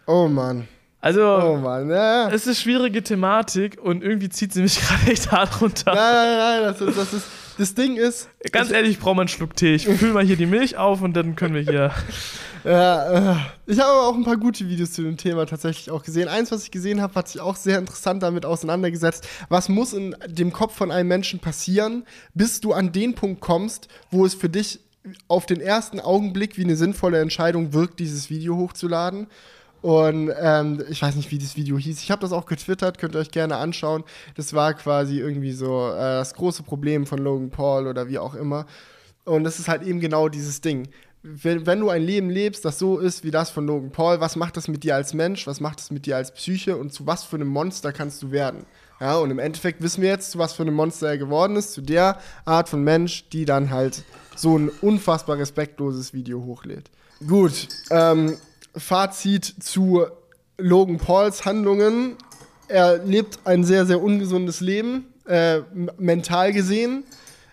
Oh 0.07 0.27
Mann. 0.27 0.67
Also, 1.05 1.21
oh 1.21 1.57
Mann, 1.57 1.87
ja. 1.91 2.29
es 2.29 2.41
ist 2.41 2.47
eine 2.47 2.55
schwierige 2.55 3.03
Thematik 3.03 3.77
und 3.79 4.03
irgendwie 4.03 4.27
zieht 4.27 4.53
sie 4.53 4.63
mich 4.63 4.79
gerade 4.87 5.11
echt 5.11 5.31
hart 5.31 5.61
runter. 5.61 5.93
Nein, 5.93 6.13
nein, 6.13 6.37
nein, 6.37 6.63
das, 6.63 6.81
ist, 6.81 6.97
das, 6.97 7.13
ist, 7.13 7.27
das 7.59 7.75
Ding 7.75 7.95
ist. 7.95 8.27
Ganz 8.51 8.71
ehrlich, 8.71 8.93
ich 8.93 8.99
brauche 8.99 9.13
mal 9.13 9.21
einen 9.21 9.27
Schluck 9.27 9.55
Tee. 9.55 9.75
Ich 9.75 9.85
fülle 9.85 10.13
mal 10.13 10.25
hier 10.25 10.35
die 10.35 10.47
Milch 10.47 10.77
auf 10.77 11.03
und 11.03 11.13
dann 11.13 11.35
können 11.35 11.53
wir 11.53 11.61
hier. 11.61 11.91
ja, 12.63 13.33
äh, 13.33 13.35
ich 13.67 13.79
habe 13.79 13.91
aber 13.91 14.07
auch 14.07 14.15
ein 14.15 14.23
paar 14.23 14.37
gute 14.37 14.67
Videos 14.67 14.93
zu 14.93 15.03
dem 15.03 15.15
Thema 15.15 15.45
tatsächlich 15.45 15.91
auch 15.91 16.01
gesehen. 16.01 16.27
Eins, 16.27 16.51
was 16.51 16.63
ich 16.63 16.71
gesehen 16.71 16.99
habe, 17.03 17.13
hat 17.13 17.27
sich 17.27 17.39
auch 17.39 17.55
sehr 17.55 17.77
interessant 17.77 18.23
damit 18.23 18.43
auseinandergesetzt. 18.43 19.27
Was 19.47 19.69
muss 19.69 19.93
in 19.93 20.15
dem 20.25 20.51
Kopf 20.53 20.75
von 20.75 20.89
einem 20.89 21.09
Menschen 21.09 21.39
passieren, 21.39 22.03
bis 22.33 22.61
du 22.61 22.73
an 22.73 22.91
den 22.91 23.13
Punkt 23.13 23.41
kommst, 23.41 23.89
wo 24.09 24.25
es 24.25 24.33
für 24.33 24.49
dich 24.49 24.79
auf 25.27 25.45
den 25.45 25.61
ersten 25.61 25.99
Augenblick 25.99 26.57
wie 26.57 26.63
eine 26.63 26.75
sinnvolle 26.75 27.19
Entscheidung 27.19 27.73
wirkt, 27.73 27.99
dieses 27.99 28.31
Video 28.31 28.57
hochzuladen? 28.57 29.27
Und 29.85 30.33
ähm, 30.41 30.83
ich 30.89 30.99
weiß 31.03 31.13
nicht, 31.13 31.29
wie 31.29 31.37
das 31.37 31.55
Video 31.55 31.77
hieß. 31.77 32.01
Ich 32.01 32.09
habe 32.09 32.19
das 32.19 32.31
auch 32.31 32.47
getwittert, 32.47 32.97
könnt 32.97 33.13
ihr 33.13 33.19
euch 33.19 33.29
gerne 33.29 33.57
anschauen. 33.57 34.03
Das 34.35 34.55
war 34.55 34.73
quasi 34.73 35.19
irgendwie 35.19 35.51
so 35.51 35.89
äh, 35.89 35.99
das 35.99 36.33
große 36.33 36.63
Problem 36.63 37.05
von 37.05 37.19
Logan 37.19 37.51
Paul 37.51 37.85
oder 37.85 38.09
wie 38.09 38.17
auch 38.17 38.33
immer. 38.33 38.65
Und 39.25 39.43
das 39.43 39.59
ist 39.59 39.67
halt 39.67 39.83
eben 39.83 39.99
genau 39.99 40.27
dieses 40.27 40.59
Ding. 40.59 40.87
Wenn, 41.21 41.67
wenn, 41.67 41.81
du 41.81 41.91
ein 41.91 42.01
Leben 42.01 42.31
lebst, 42.31 42.65
das 42.65 42.79
so 42.79 42.97
ist 42.97 43.23
wie 43.23 43.29
das 43.29 43.51
von 43.51 43.67
Logan 43.67 43.91
Paul, 43.91 44.19
was 44.19 44.35
macht 44.35 44.57
das 44.57 44.67
mit 44.67 44.83
dir 44.83 44.95
als 44.95 45.13
Mensch? 45.13 45.45
Was 45.45 45.59
macht 45.59 45.77
das 45.77 45.91
mit 45.91 46.07
dir 46.07 46.15
als 46.15 46.33
Psyche? 46.33 46.77
Und 46.77 46.91
zu 46.91 47.05
was 47.05 47.23
für 47.23 47.35
einem 47.35 47.49
Monster 47.49 47.93
kannst 47.93 48.23
du 48.23 48.31
werden? 48.31 48.65
Ja, 48.99 49.17
und 49.17 49.29
im 49.29 49.37
Endeffekt 49.37 49.83
wissen 49.83 50.01
wir 50.01 50.09
jetzt, 50.09 50.31
zu 50.31 50.39
was 50.39 50.53
für 50.53 50.63
einem 50.63 50.73
Monster 50.73 51.09
er 51.09 51.19
geworden 51.19 51.57
ist, 51.57 51.73
zu 51.73 51.81
der 51.81 52.19
Art 52.43 52.69
von 52.69 52.83
Mensch, 52.83 53.29
die 53.29 53.45
dann 53.45 53.69
halt 53.69 54.03
so 54.35 54.57
ein 54.57 54.69
unfassbar 54.81 55.37
respektloses 55.37 56.11
Video 56.11 56.43
hochlädt. 56.43 56.89
Gut, 57.27 57.67
ähm, 57.91 58.35
Fazit 58.77 59.45
zu 59.59 60.05
Logan 60.57 60.97
Pauls 60.97 61.45
Handlungen. 61.45 62.15
Er 62.67 62.97
lebt 62.97 63.39
ein 63.45 63.63
sehr, 63.63 63.85
sehr 63.85 64.01
ungesundes 64.01 64.61
Leben, 64.61 65.05
äh, 65.25 65.61
mental 65.97 66.53
gesehen, 66.53 67.03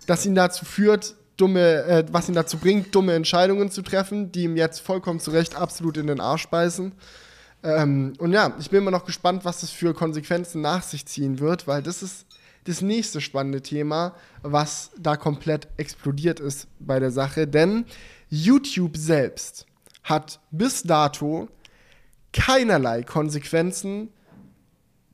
das 0.06 0.24
ihn 0.24 0.34
dazu 0.34 0.64
führt, 0.64 1.14
dumme, 1.36 1.84
äh, 1.84 2.04
was 2.10 2.28
ihn 2.28 2.34
dazu 2.34 2.56
bringt, 2.56 2.94
dumme 2.94 3.14
Entscheidungen 3.14 3.70
zu 3.70 3.82
treffen, 3.82 4.32
die 4.32 4.44
ihm 4.44 4.56
jetzt 4.56 4.80
vollkommen 4.80 5.20
zu 5.20 5.30
Recht 5.30 5.56
absolut 5.56 5.96
in 5.96 6.06
den 6.06 6.20
Arsch 6.20 6.48
beißen. 6.48 6.92
Ähm, 7.62 8.14
und 8.18 8.32
ja, 8.32 8.54
ich 8.58 8.70
bin 8.70 8.78
immer 8.78 8.90
noch 8.90 9.04
gespannt, 9.04 9.44
was 9.44 9.60
das 9.60 9.70
für 9.70 9.94
Konsequenzen 9.94 10.62
nach 10.62 10.82
sich 10.82 11.06
ziehen 11.06 11.38
wird, 11.38 11.66
weil 11.66 11.82
das 11.82 12.02
ist 12.02 12.26
das 12.64 12.80
nächste 12.80 13.20
spannende 13.20 13.60
Thema, 13.60 14.14
was 14.42 14.90
da 14.98 15.16
komplett 15.16 15.68
explodiert 15.76 16.40
ist 16.40 16.68
bei 16.78 17.00
der 17.00 17.10
Sache. 17.10 17.46
Denn 17.46 17.84
YouTube 18.28 18.96
selbst 18.96 19.66
hat 20.04 20.40
bis 20.50 20.82
dato 20.82 21.48
keinerlei 22.32 23.02
Konsequenzen 23.02 24.08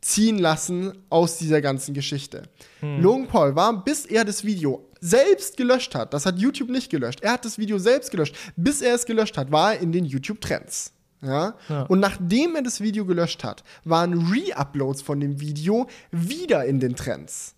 ziehen 0.01 0.39
lassen 0.39 0.93
aus 1.11 1.39
dieser 1.39 1.61
ganzen 1.61 1.95
Geschichte. 1.95 2.45
Hm. 2.81 3.03
Logan 3.03 3.27
Paul 3.27 3.57
war, 3.57 3.85
bis 3.85 4.07
er 4.07 4.25
das 4.25 4.45
Video 4.45 4.89
selbst 5.01 5.57
gelöscht 5.57 5.95
hat, 5.95 6.15
das 6.15 6.27
hat 6.27 6.39
YouTube 6.39 6.71
nicht 6.71 6.91
gelöscht, 6.91 7.21
er 7.21 7.33
hat 7.33 7.45
das 7.45 7.59
Video 7.59 7.79
selbst 7.79 8.11
gelöscht, 8.11 8.35
bis 8.57 8.81
er 8.81 8.95
es 8.95 9.07
gelöscht 9.07 9.37
hat, 9.37 9.51
war 9.51 9.75
er 9.75 9.81
in 9.81 9.93
den 9.93 10.05
YouTube-Trends. 10.05 10.93
Ja? 11.21 11.55
ja? 11.69 11.83
Und 11.83 12.01
nachdem 12.01 12.57
er 12.57 12.63
das 12.63 12.81
Video 12.81 13.05
gelöscht 13.05 13.45
hat, 13.45 13.65
waren 13.85 14.31
Re-Uploads 14.33 15.03
von 15.03 15.21
dem 15.21 15.41
Video 15.41 15.89
wieder 16.11 16.65
in 16.65 16.81
den 16.81 16.95
Trends. 16.95 17.55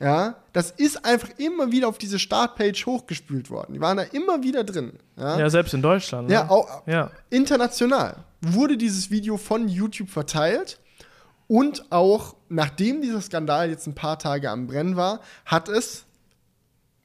Ja, 0.00 0.36
das 0.54 0.70
ist 0.70 1.04
einfach 1.04 1.28
immer 1.36 1.70
wieder 1.72 1.86
auf 1.86 1.98
diese 1.98 2.18
Startpage 2.18 2.86
hochgespült 2.86 3.50
worden. 3.50 3.74
Die 3.74 3.80
waren 3.80 3.98
da 3.98 4.02
immer 4.04 4.42
wieder 4.42 4.64
drin. 4.64 4.94
Ja, 5.16 5.38
ja 5.38 5.50
selbst 5.50 5.74
in 5.74 5.82
Deutschland. 5.82 6.28
Ne? 6.28 6.34
Ja, 6.34 6.50
auch 6.50 6.86
ja. 6.86 7.10
international 7.28 8.24
wurde 8.40 8.78
dieses 8.78 9.10
Video 9.10 9.36
von 9.36 9.68
YouTube 9.68 10.08
verteilt 10.08 10.80
Und 11.46 11.90
auch 11.90 12.36
nachdem 12.48 13.02
dieser 13.02 13.20
Skandal 13.20 13.70
jetzt 13.70 13.88
ein 13.88 13.94
paar 13.96 14.20
Tage 14.20 14.48
am 14.48 14.68
Brennen 14.68 14.94
war, 14.94 15.20
hat 15.44 15.68
es 15.68 16.04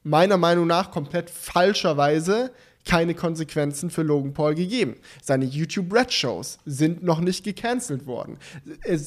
meiner 0.04 0.36
Meinung 0.36 0.68
nach 0.68 0.92
komplett 0.92 1.30
falscherweise 1.30 2.52
keine 2.84 3.14
Konsequenzen 3.14 3.90
für 3.90 4.02
Logan 4.02 4.32
Paul 4.34 4.54
gegeben. 4.54 4.98
Seine 5.20 5.46
YouTube 5.46 5.92
Red 5.92 6.12
Shows 6.12 6.60
sind 6.64 7.02
noch 7.02 7.18
nicht 7.18 7.44
gecancelt 7.44 8.06
worden. 8.06 8.38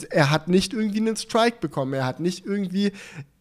Er 0.10 0.30
hat 0.30 0.50
nicht 0.50 0.74
irgendwie 0.74 1.00
einen 1.00 1.16
Strike 1.16 1.60
bekommen. 1.62 1.94
Er 1.94 2.06
hat 2.06 2.20
nicht 2.20 2.46
irgendwie 2.46 2.92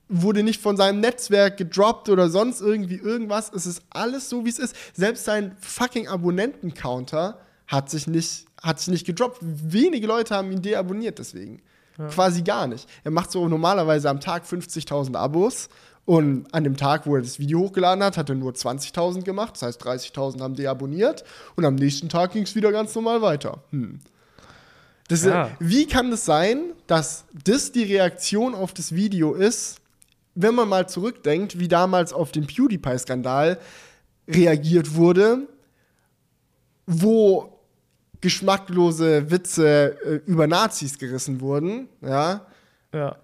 wurde 0.09 0.43
nicht 0.43 0.61
von 0.61 0.77
seinem 0.77 1.01
Netzwerk 1.01 1.57
gedroppt 1.57 2.09
oder 2.09 2.31
sonst 2.31 2.61
irgendwie 2.61 2.97
irgendwas. 2.97 3.53
Es 3.53 3.67
ist 3.67 3.83
alles 3.91 4.29
so, 4.29 4.45
wie 4.45 4.51
es 4.51 4.59
ist. 4.59 4.75
Selbst 4.95 5.25
sein 5.25 5.57
fucking 5.61 6.09
Abonnenten-Counter 6.09 7.39
hat 7.67 7.91
sich 7.91 8.07
nicht, 8.07 8.47
hat 8.63 8.81
sich 8.81 8.89
nicht 8.89 9.07
gedroppt. 9.07 9.39
Wenige 9.41 10.07
Leute 10.07 10.35
haben 10.35 10.51
ihn 10.51 10.63
deabonniert 10.63 11.19
deswegen. 11.19 11.61
Ja. 11.99 12.07
Quasi 12.09 12.43
gar 12.43 12.67
nicht. 12.67 12.89
Er 13.05 13.11
macht 13.11 13.31
so 13.31 13.49
normalerweise 13.49 14.09
am 14.09 14.21
Tag 14.21 14.45
50.000 14.45 15.17
Abos 15.17 15.69
und 16.09 16.47
an 16.55 16.65
dem 16.65 16.79
Tag, 16.79 17.07
wo 17.07 17.17
er 17.17 17.21
das 17.21 17.39
Video 17.39 17.59
hochgeladen 17.59 18.03
hat, 18.03 18.17
hat 18.17 18.31
er 18.31 18.35
nur 18.35 18.53
20.000 18.53 19.25
gemacht. 19.25 19.57
Das 19.57 19.63
heißt, 19.63 19.85
30.000 19.85 20.41
haben 20.41 20.55
deabonniert. 20.55 21.23
Und 21.55 21.67
am 21.67 21.75
nächsten 21.75 22.09
Tag 22.09 22.33
ging 22.33 22.45
es 22.45 22.55
wieder 22.55 22.73
ganz 22.73 22.95
normal 22.95 23.21
weiter. 23.21 23.59
Hm. 23.73 24.01
Das, 25.09 25.25
ja. 25.25 25.51
Wie 25.59 25.87
kann 25.87 26.07
es 26.07 26.21
das 26.21 26.25
sein, 26.25 26.73
dass 26.87 27.25
das 27.45 27.73
die 27.73 27.83
Reaktion 27.83 28.55
auf 28.55 28.73
das 28.73 28.95
Video 28.95 29.35
ist, 29.35 29.83
wenn 30.41 30.55
man 30.55 30.69
mal 30.69 30.89
zurückdenkt, 30.89 31.59
wie 31.59 31.69
damals 31.69 32.13
auf 32.13 32.33
den 32.33 32.47
PewDiePie-Skandal 32.47 33.59
reagiert 34.29 34.95
wurde, 34.95 35.49
wo 36.87 37.61
geschmacklose 38.21 39.31
Witze 39.31 39.97
äh, 40.05 40.31
über 40.31 40.47
Nazis 40.47 40.99
gerissen 40.99 41.41
wurden, 41.41 41.89
ja. 42.03 42.47
Ja 42.93 43.17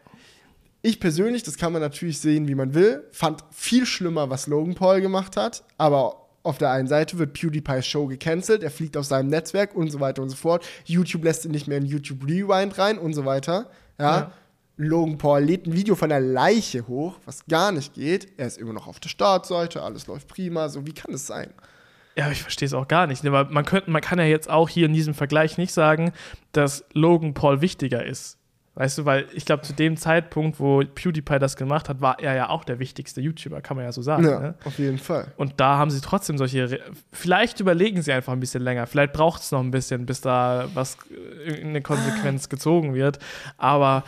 ich 0.85 1.01
persönlich, 1.01 1.43
das 1.43 1.57
kann 1.57 1.73
man 1.73 1.81
natürlich 1.81 2.21
sehen, 2.21 2.47
wie 2.47 2.55
man 2.55 2.75
will, 2.75 3.05
fand 3.11 3.43
viel 3.51 3.87
schlimmer, 3.87 4.29
was 4.29 4.47
Logan 4.47 4.75
Paul 4.75 5.01
gemacht 5.01 5.35
hat. 5.35 5.65
Aber 5.79 6.29
auf 6.43 6.59
der 6.59 6.73
einen 6.73 6.89
Seite 6.89 7.17
wird 7.19 7.33
PewDiePie's 7.33 7.87
Show 7.87 8.07
gecancelt, 8.07 8.63
er 8.63 8.71
fliegt 8.71 8.95
aus 8.99 9.09
seinem 9.09 9.31
Netzwerk 9.31 9.75
und 9.75 9.91
so 9.91 10.01
weiter 10.01 10.21
und 10.21 10.29
so 10.29 10.37
fort. 10.37 10.63
YouTube 10.85 11.25
lässt 11.25 11.47
ihn 11.47 11.53
nicht 11.53 11.69
mehr 11.69 11.79
in 11.79 11.87
YouTube 11.87 12.23
Rewind 12.29 12.77
rein 12.77 12.99
und 12.99 13.15
so 13.15 13.25
weiter. 13.25 13.71
Ja. 13.99 14.19
ja. 14.19 14.33
Logan 14.77 15.19
Paul 15.19 15.43
lädt 15.43 15.67
ein 15.67 15.73
Video 15.73 15.95
von 15.95 16.09
der 16.09 16.21
Leiche 16.21 16.87
hoch, 16.89 17.19
was 17.25 17.47
gar 17.47 17.73
nicht 17.73 17.95
geht. 17.95 18.29
Er 18.37 18.47
ist 18.47 18.59
immer 18.59 18.73
noch 18.73 18.87
auf 18.87 19.01
der 19.01 19.09
Startseite, 19.09 19.83
alles 19.83 20.07
läuft 20.07 20.29
prima. 20.29 20.69
So, 20.69 20.87
wie 20.87 20.93
kann 20.93 21.15
es 21.15 21.27
sein? 21.27 21.51
Ja, 22.17 22.31
ich 22.31 22.43
verstehe 22.43 22.67
es 22.67 22.75
auch 22.75 22.89
gar 22.89 23.07
nicht. 23.07 23.25
Aber 23.27 23.45
man, 23.51 23.65
könnte, 23.65 23.91
man 23.91 24.03
kann 24.03 24.19
ja 24.19 24.25
jetzt 24.25 24.49
auch 24.51 24.69
hier 24.69 24.87
in 24.87 24.93
diesem 24.93 25.15
Vergleich 25.15 25.59
nicht 25.59 25.73
sagen, 25.73 26.13
dass 26.53 26.85
Logan 26.93 27.35
Paul 27.35 27.61
wichtiger 27.61 28.05
ist 28.05 28.39
Weißt 28.77 28.99
du, 28.99 29.05
weil 29.05 29.27
ich 29.33 29.45
glaube, 29.45 29.63
zu 29.63 29.73
dem 29.73 29.97
Zeitpunkt, 29.97 30.59
wo 30.59 30.81
PewDiePie 30.81 31.39
das 31.39 31.55
gemacht 31.55 31.89
hat, 31.89 32.01
war 32.01 32.19
er 32.19 32.35
ja 32.35 32.49
auch 32.49 32.65
der 32.65 32.81
wichtigste 32.81 33.21
YouTuber, 33.21 33.61
kann 33.61 33.77
man 33.77 33.87
ja 33.87 33.93
so 33.93 34.03
sagen. 34.03 34.25
Ja, 34.25 34.41
ne? 34.41 34.55
auf 34.65 34.79
jeden 34.81 34.99
Fall. 34.99 35.29
Und 35.37 35.55
da 35.59 35.79
haben 35.79 35.93
sie 35.93 36.01
trotzdem 36.01 36.39
solche. 36.39 36.73
Re 36.73 36.81
vielleicht 37.13 37.61
überlegen 37.61 38.03
sie 38.03 38.13
einfach 38.13 38.33
ein 38.33 38.41
bisschen 38.41 38.63
länger. 38.63 38.89
Vielleicht 38.89 39.13
braucht 39.13 39.43
es 39.43 39.53
noch 39.53 39.61
ein 39.61 39.71
bisschen, 39.71 40.07
bis 40.07 40.23
da 40.23 40.69
was, 40.75 40.99
irgendeine 41.45 41.83
Konsequenz 41.83 42.49
gezogen 42.49 42.95
wird. 42.95 43.21
Aber 43.59 44.03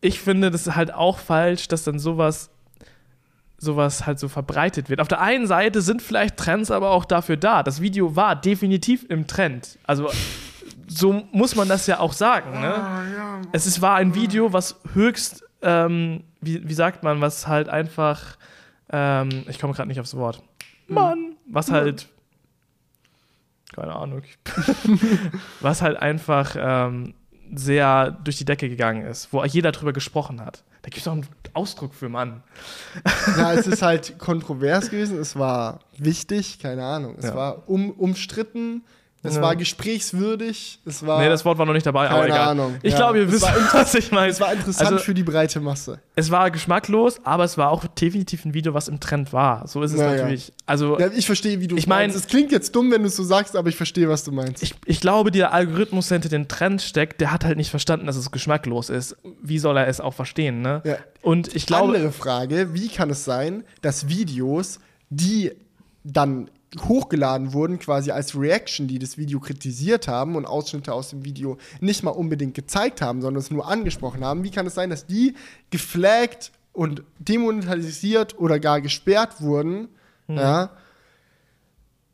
ich 0.00 0.20
finde, 0.20 0.50
das 0.50 0.66
ist 0.66 0.76
halt 0.76 0.94
auch 0.94 1.18
falsch, 1.18 1.68
dass 1.68 1.84
dann 1.84 1.98
sowas 1.98 2.50
sowas 3.62 4.06
halt 4.06 4.18
so 4.18 4.28
verbreitet 4.28 4.88
wird. 4.88 5.00
Auf 5.00 5.08
der 5.08 5.20
einen 5.20 5.46
Seite 5.46 5.82
sind 5.82 6.00
vielleicht 6.00 6.38
Trends 6.38 6.70
aber 6.70 6.90
auch 6.90 7.04
dafür 7.04 7.36
da. 7.36 7.62
Das 7.62 7.80
Video 7.82 8.16
war 8.16 8.34
definitiv 8.34 9.04
im 9.08 9.26
Trend. 9.26 9.78
Also 9.86 10.10
so 10.88 11.24
muss 11.32 11.54
man 11.54 11.68
das 11.68 11.86
ja 11.86 12.00
auch 12.00 12.12
sagen. 12.12 12.60
Ne? 12.60 12.74
Ah. 12.74 13.42
Es 13.52 13.66
ist, 13.66 13.82
war 13.82 13.96
ein 13.96 14.14
Video, 14.14 14.52
was 14.52 14.80
höchst, 14.94 15.44
ähm, 15.62 16.24
wie, 16.40 16.66
wie 16.68 16.74
sagt 16.74 17.02
man, 17.02 17.20
was 17.20 17.46
halt 17.46 17.68
einfach, 17.68 18.36
ähm, 18.90 19.44
ich 19.48 19.58
komme 19.60 19.74
gerade 19.74 19.88
nicht 19.88 20.00
aufs 20.00 20.16
Wort. 20.16 20.42
Hm. 20.86 20.94
Mann, 20.94 21.36
was 21.46 21.70
halt, 21.70 22.08
keine 23.74 23.94
Ahnung, 23.94 24.22
was 25.60 25.82
halt 25.82 25.98
einfach 25.98 26.56
ähm, 26.58 27.14
sehr 27.54 28.10
durch 28.10 28.38
die 28.38 28.44
Decke 28.44 28.68
gegangen 28.68 29.06
ist, 29.06 29.32
wo 29.32 29.44
jeder 29.44 29.72
drüber 29.72 29.92
gesprochen 29.92 30.40
hat. 30.40 30.62
Da 30.82 30.88
gibt 30.88 30.98
es 30.98 31.08
auch 31.08 31.12
einen 31.12 31.26
Ausdruck 31.52 31.94
für 31.94 32.08
Mann. 32.08 32.42
Ja, 33.36 33.52
es 33.52 33.66
ist 33.66 33.82
halt 33.82 34.18
kontrovers 34.18 34.90
gewesen, 34.90 35.18
es 35.18 35.36
war 35.36 35.80
wichtig, 35.96 36.58
keine 36.58 36.84
Ahnung, 36.84 37.14
es 37.18 37.26
ja. 37.26 37.34
war 37.34 37.68
um, 37.68 37.90
umstritten, 37.90 38.82
es 39.22 39.36
ja. 39.36 39.42
war 39.42 39.54
gesprächswürdig. 39.54 40.80
Es 40.86 41.04
war. 41.04 41.20
Nee, 41.20 41.28
das 41.28 41.44
Wort 41.44 41.58
war 41.58 41.66
noch 41.66 41.74
nicht 41.74 41.84
dabei, 41.84 42.06
keine 42.06 42.18
aber 42.18 42.26
egal. 42.26 42.48
Ahnung. 42.48 42.76
Ich 42.82 42.92
ja. 42.92 42.98
glaube, 42.98 43.18
ihr 43.18 43.30
wisst, 43.30 43.42
was 43.72 43.94
ich 43.94 44.10
meine. 44.12 44.32
Es 44.32 44.40
war 44.40 44.50
interessant 44.50 44.92
also, 44.92 45.04
für 45.04 45.12
die 45.12 45.22
breite 45.22 45.60
Masse. 45.60 46.00
Es 46.16 46.30
war 46.30 46.50
geschmacklos, 46.50 47.20
aber 47.24 47.44
es 47.44 47.58
war 47.58 47.68
auch 47.68 47.86
definitiv 47.86 48.46
ein 48.46 48.54
Video, 48.54 48.72
was 48.72 48.88
im 48.88 48.98
Trend 48.98 49.34
war. 49.34 49.68
So 49.68 49.82
ist 49.82 49.92
es 49.92 49.98
naja. 49.98 50.22
natürlich. 50.22 50.54
Also, 50.64 50.98
ja, 50.98 51.08
ich 51.08 51.26
verstehe, 51.26 51.60
wie 51.60 51.68
du 51.68 51.76
es 51.76 51.86
meinst. 51.86 52.16
Es 52.16 52.28
klingt 52.28 52.50
jetzt 52.50 52.74
dumm, 52.74 52.90
wenn 52.92 53.02
du 53.02 53.08
es 53.08 53.16
so 53.16 53.22
sagst, 53.22 53.56
aber 53.56 53.68
ich 53.68 53.76
verstehe, 53.76 54.08
was 54.08 54.24
du 54.24 54.32
meinst. 54.32 54.62
Ich, 54.62 54.74
ich 54.86 55.00
glaube, 55.00 55.30
der 55.30 55.52
Algorithmus, 55.52 56.08
der 56.08 56.16
hinter 56.16 56.30
den 56.30 56.48
Trend 56.48 56.80
steckt, 56.80 57.20
der 57.20 57.30
hat 57.30 57.44
halt 57.44 57.58
nicht 57.58 57.70
verstanden, 57.70 58.06
dass 58.06 58.16
es 58.16 58.30
geschmacklos 58.30 58.88
ist. 58.88 59.16
Wie 59.42 59.58
soll 59.58 59.76
er 59.76 59.86
es 59.86 60.00
auch 60.00 60.14
verstehen, 60.14 60.62
ne? 60.62 60.80
Ja. 60.84 60.96
Und 61.20 61.54
ich 61.54 61.66
glaube. 61.66 61.94
Andere 61.94 62.12
Frage: 62.12 62.72
Wie 62.72 62.88
kann 62.88 63.10
es 63.10 63.26
sein, 63.26 63.64
dass 63.82 64.08
Videos, 64.08 64.80
die 65.10 65.52
dann 66.04 66.48
hochgeladen 66.78 67.52
wurden, 67.52 67.78
quasi 67.78 68.10
als 68.10 68.38
Reaction, 68.38 68.86
die 68.86 68.98
das 68.98 69.18
Video 69.18 69.40
kritisiert 69.40 70.08
haben 70.08 70.36
und 70.36 70.46
Ausschnitte 70.46 70.92
aus 70.92 71.10
dem 71.10 71.24
Video 71.24 71.58
nicht 71.80 72.02
mal 72.02 72.10
unbedingt 72.10 72.54
gezeigt 72.54 73.02
haben, 73.02 73.20
sondern 73.22 73.40
es 73.40 73.50
nur 73.50 73.68
angesprochen 73.68 74.24
haben. 74.24 74.44
Wie 74.44 74.50
kann 74.50 74.66
es 74.66 74.74
sein, 74.74 74.90
dass 74.90 75.06
die 75.06 75.34
geflaggt 75.70 76.52
und 76.72 77.02
demonetarisiert 77.18 78.38
oder 78.38 78.60
gar 78.60 78.80
gesperrt 78.80 79.40
wurden? 79.40 79.88
Hm. 80.26 80.36
Ja, 80.36 80.70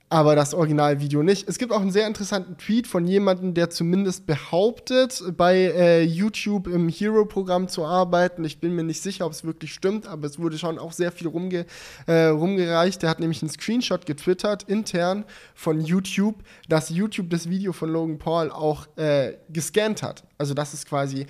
aber 0.09 0.36
das 0.36 0.54
Originalvideo 0.54 1.22
nicht. 1.22 1.48
Es 1.48 1.59
gibt 1.59 1.72
auch 1.72 1.80
einen 1.80 1.90
sehr 1.90 2.07
interessanten 2.07 2.57
Tweet 2.57 2.86
von 2.86 3.07
jemandem, 3.07 3.54
der 3.54 3.70
zumindest 3.70 4.26
behauptet, 4.26 5.22
bei 5.36 5.57
äh, 5.57 6.02
YouTube 6.02 6.68
im 6.68 6.88
Hero-Programm 6.88 7.66
zu 7.66 7.84
arbeiten. 7.84 8.44
Ich 8.44 8.61
bin 8.61 8.74
mir 8.76 8.84
nicht 8.84 9.02
sicher, 9.02 9.26
ob 9.26 9.32
es 9.32 9.44
wirklich 9.44 9.74
stimmt, 9.74 10.07
aber 10.07 10.26
es 10.26 10.38
wurde 10.38 10.59
schon 10.59 10.78
auch 10.78 10.92
sehr 10.92 11.11
viel 11.11 11.26
rumge 11.26 11.66
äh, 12.07 12.26
rumgereicht. 12.26 13.02
Der 13.02 13.11
hat 13.11 13.18
nämlich 13.18 13.42
einen 13.42 13.50
Screenshot 13.50 14.07
getwittert, 14.07 14.62
intern 14.64 15.24
von 15.54 15.80
YouTube, 15.80 16.36
dass 16.68 16.88
YouTube 16.88 17.28
das 17.30 17.48
Video 17.48 17.72
von 17.72 17.90
Logan 17.90 18.18
Paul 18.18 18.52
auch 18.52 18.86
äh, 18.96 19.34
gescannt 19.48 20.04
hat. 20.04 20.22
Also, 20.38 20.54
dass 20.54 20.72
es 20.72 20.86
quasi 20.86 21.26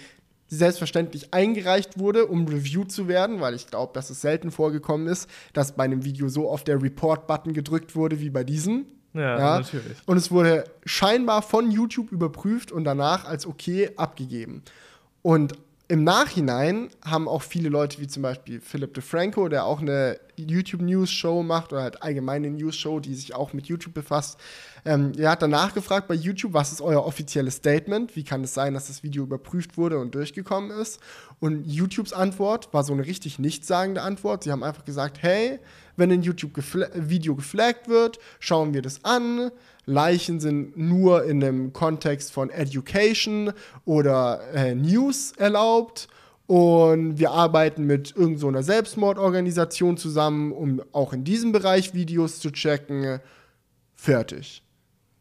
selbstverständlich 0.49 1.35
eingereicht 1.35 1.99
wurde, 1.99 2.27
um 2.27 2.47
reviewed 2.47 2.91
zu 2.91 3.09
werden, 3.09 3.41
weil 3.41 3.55
ich 3.55 3.67
glaube, 3.67 3.93
dass 3.95 4.11
es 4.11 4.21
selten 4.21 4.51
vorgekommen 4.51 5.09
ist, 5.09 5.29
dass 5.53 5.73
bei 5.73 5.85
einem 5.85 6.05
Video 6.05 6.29
so 6.29 6.49
oft 6.49 6.69
der 6.69 6.83
Report-Button 6.83 7.53
gedrückt 7.53 7.97
wurde 7.97 8.21
wie 8.21 8.31
bei 8.31 8.45
diesem. 8.45 8.87
Ja, 9.13 9.39
ja, 9.39 9.59
natürlich. 9.61 9.97
Und 10.05 10.19
es 10.19 10.31
wurde 10.31 10.65
scheinbar 10.85 11.43
von 11.43 11.71
YouTube 11.71 12.13
überprüft 12.13 12.71
und 12.71 12.85
danach 12.85 13.25
als 13.25 13.47
okay 13.47 13.91
abgegeben. 13.97 14.63
Und 15.23 15.55
im 15.89 16.03
Nachhinein 16.03 16.91
haben 17.05 17.29
auch 17.29 17.43
viele 17.43 17.69
Leute, 17.69 18.01
wie 18.01 18.09
zum 18.09 18.23
Beispiel 18.23 18.61
Philip 18.61 18.93
DeFranco, 18.93 19.49
der 19.49 19.65
auch 19.65 19.81
eine 19.81 20.19
YouTube-News-Show 20.37 21.45
macht 21.45 21.73
oder 21.73 21.83
halt 21.83 22.03
allgemeine 22.03 22.51
News-Show, 22.51 23.01
die 23.01 23.15
sich 23.15 23.35
auch 23.35 23.53
mit 23.53 23.67
YouTube 23.67 23.95
befasst, 23.95 24.39
ähm, 24.87 25.13
er 25.19 25.31
hat 25.31 25.43
danach 25.43 25.75
gefragt 25.75 26.07
bei 26.07 26.15
YouTube, 26.15 26.55
was 26.55 26.73
ist 26.73 26.81
euer 26.81 27.05
offizielles 27.05 27.57
Statement? 27.57 28.15
Wie 28.15 28.23
kann 28.23 28.45
es 28.45 28.55
sein, 28.55 28.73
dass 28.73 28.87
das 28.87 29.03
Video 29.03 29.25
überprüft 29.25 29.77
wurde 29.77 29.99
und 29.99 30.15
durchgekommen 30.15 30.71
ist? 30.71 31.01
Und 31.41 31.67
YouTubes 31.67 32.13
Antwort 32.13 32.73
war 32.73 32.85
so 32.85 32.93
eine 32.93 33.05
richtig 33.05 33.39
nichtssagende 33.39 34.03
Antwort. 34.03 34.45
Sie 34.45 34.53
haben 34.53 34.63
einfach 34.63 34.85
gesagt, 34.85 35.23
hey, 35.23 35.59
wenn 35.97 36.13
ein 36.13 36.23
YouTube-Video 36.23 37.35
geflaggt 37.35 37.89
wird, 37.89 38.19
schauen 38.39 38.75
wir 38.75 38.83
das 38.83 39.05
an. 39.05 39.51
Leichen 39.87 40.41
sind 40.41 40.77
nur 40.77 41.25
in 41.25 41.43
einem 41.43 41.73
Kontext 41.73 42.33
von 42.33 42.51
Education 42.51 43.53
oder 43.85 44.41
äh, 44.55 44.75
News 44.75 45.33
erlaubt. 45.33 46.09
Und 46.47 47.19
wir 47.19 47.33
arbeiten 47.33 47.85
mit 47.85 48.15
irgendeiner 48.15 48.63
so 48.63 48.67
Selbstmordorganisation 48.67 49.97
zusammen, 49.97 50.53
um 50.53 50.81
auch 50.93 51.13
in 51.13 51.25
diesem 51.25 51.51
Bereich 51.51 51.93
Videos 51.93 52.39
zu 52.39 52.53
checken. 52.53 53.19
Fertig. 53.97 54.63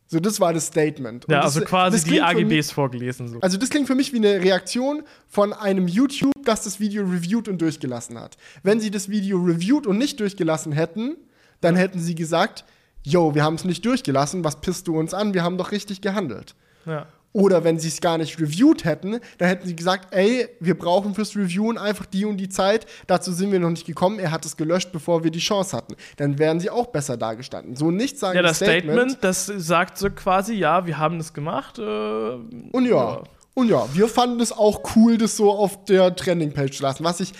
So, 0.07 0.19
das 0.19 0.39
war 0.39 0.53
das 0.53 0.67
Statement. 0.67 1.25
Und 1.25 1.31
ja, 1.31 1.41
das, 1.41 1.55
also 1.55 1.65
quasi 1.65 2.07
die 2.07 2.21
AGBs 2.21 2.71
vorgelesen. 2.71 3.27
So. 3.27 3.39
Also 3.39 3.57
das 3.57 3.69
klingt 3.69 3.87
für 3.87 3.95
mich 3.95 4.13
wie 4.13 4.17
eine 4.17 4.41
Reaktion 4.41 5.03
von 5.27 5.51
einem 5.51 5.87
YouTube, 5.87 6.33
das 6.43 6.63
das 6.63 6.79
Video 6.79 7.03
reviewed 7.03 7.47
und 7.47 7.59
durchgelassen 7.59 8.19
hat. 8.19 8.37
Wenn 8.61 8.79
sie 8.79 8.91
das 8.91 9.09
Video 9.09 9.39
reviewed 9.39 9.87
und 9.87 9.97
nicht 9.97 10.19
durchgelassen 10.19 10.73
hätten, 10.73 11.17
dann 11.61 11.75
hätten 11.75 11.99
sie 11.99 12.13
gesagt, 12.13 12.65
yo, 13.03 13.33
wir 13.33 13.43
haben 13.43 13.55
es 13.55 13.65
nicht 13.65 13.83
durchgelassen, 13.85 14.43
was 14.43 14.61
pisst 14.61 14.87
du 14.87 14.97
uns 14.97 15.13
an, 15.13 15.33
wir 15.33 15.43
haben 15.43 15.57
doch 15.57 15.71
richtig 15.71 16.01
gehandelt. 16.01 16.55
Ja. 16.85 17.07
Oder 17.35 17.65
wenn 17.65 17.77
sie 17.79 17.89
es 17.89 17.99
gar 17.99 18.17
nicht 18.17 18.39
reviewed 18.39 18.85
hätten, 18.85 19.19
dann 19.39 19.49
hätten 19.49 19.67
sie 19.67 19.75
gesagt, 19.75 20.15
ey, 20.15 20.47
wir 20.61 20.79
brauchen 20.79 21.13
fürs 21.13 21.35
Reviewen 21.35 21.77
einfach 21.77 22.05
die 22.05 22.23
und 22.23 22.37
die 22.37 22.47
Zeit. 22.47 22.85
Dazu 23.07 23.33
sind 23.33 23.51
wir 23.51 23.59
noch 23.59 23.71
nicht 23.71 23.85
gekommen. 23.85 24.19
Er 24.19 24.31
hat 24.31 24.45
es 24.45 24.55
gelöscht, 24.55 24.93
bevor 24.93 25.25
wir 25.25 25.31
die 25.31 25.39
Chance 25.39 25.75
hatten. 25.75 25.97
Dann 26.15 26.39
wären 26.39 26.61
sie 26.61 26.69
auch 26.69 26.87
besser 26.87 27.17
dargestanden. 27.17 27.75
So 27.75 27.91
nicht 27.91 28.17
sagen. 28.17 28.37
Ja, 28.37 28.41
das 28.41 28.55
Statement, 28.55 29.11
Statement, 29.11 29.17
das 29.21 29.47
sagt 29.47 29.97
so 29.97 30.09
quasi, 30.11 30.53
ja, 30.53 30.85
wir 30.85 30.97
haben 30.97 31.17
das 31.17 31.33
gemacht. 31.33 31.77
Äh, 31.77 31.81
und 31.81 32.85
ja. 32.85 33.15
ja. 33.15 33.23
Und 33.53 33.67
ja, 33.67 33.85
wir 33.93 34.07
fanden 34.07 34.39
es 34.39 34.53
auch 34.53 34.95
cool, 34.95 35.17
das 35.17 35.35
so 35.35 35.51
auf 35.51 35.83
der 35.83 36.15
Trending-Page 36.15 36.77
zu 36.77 36.83
lassen, 36.83 37.03
was 37.03 37.19
ich 37.19 37.33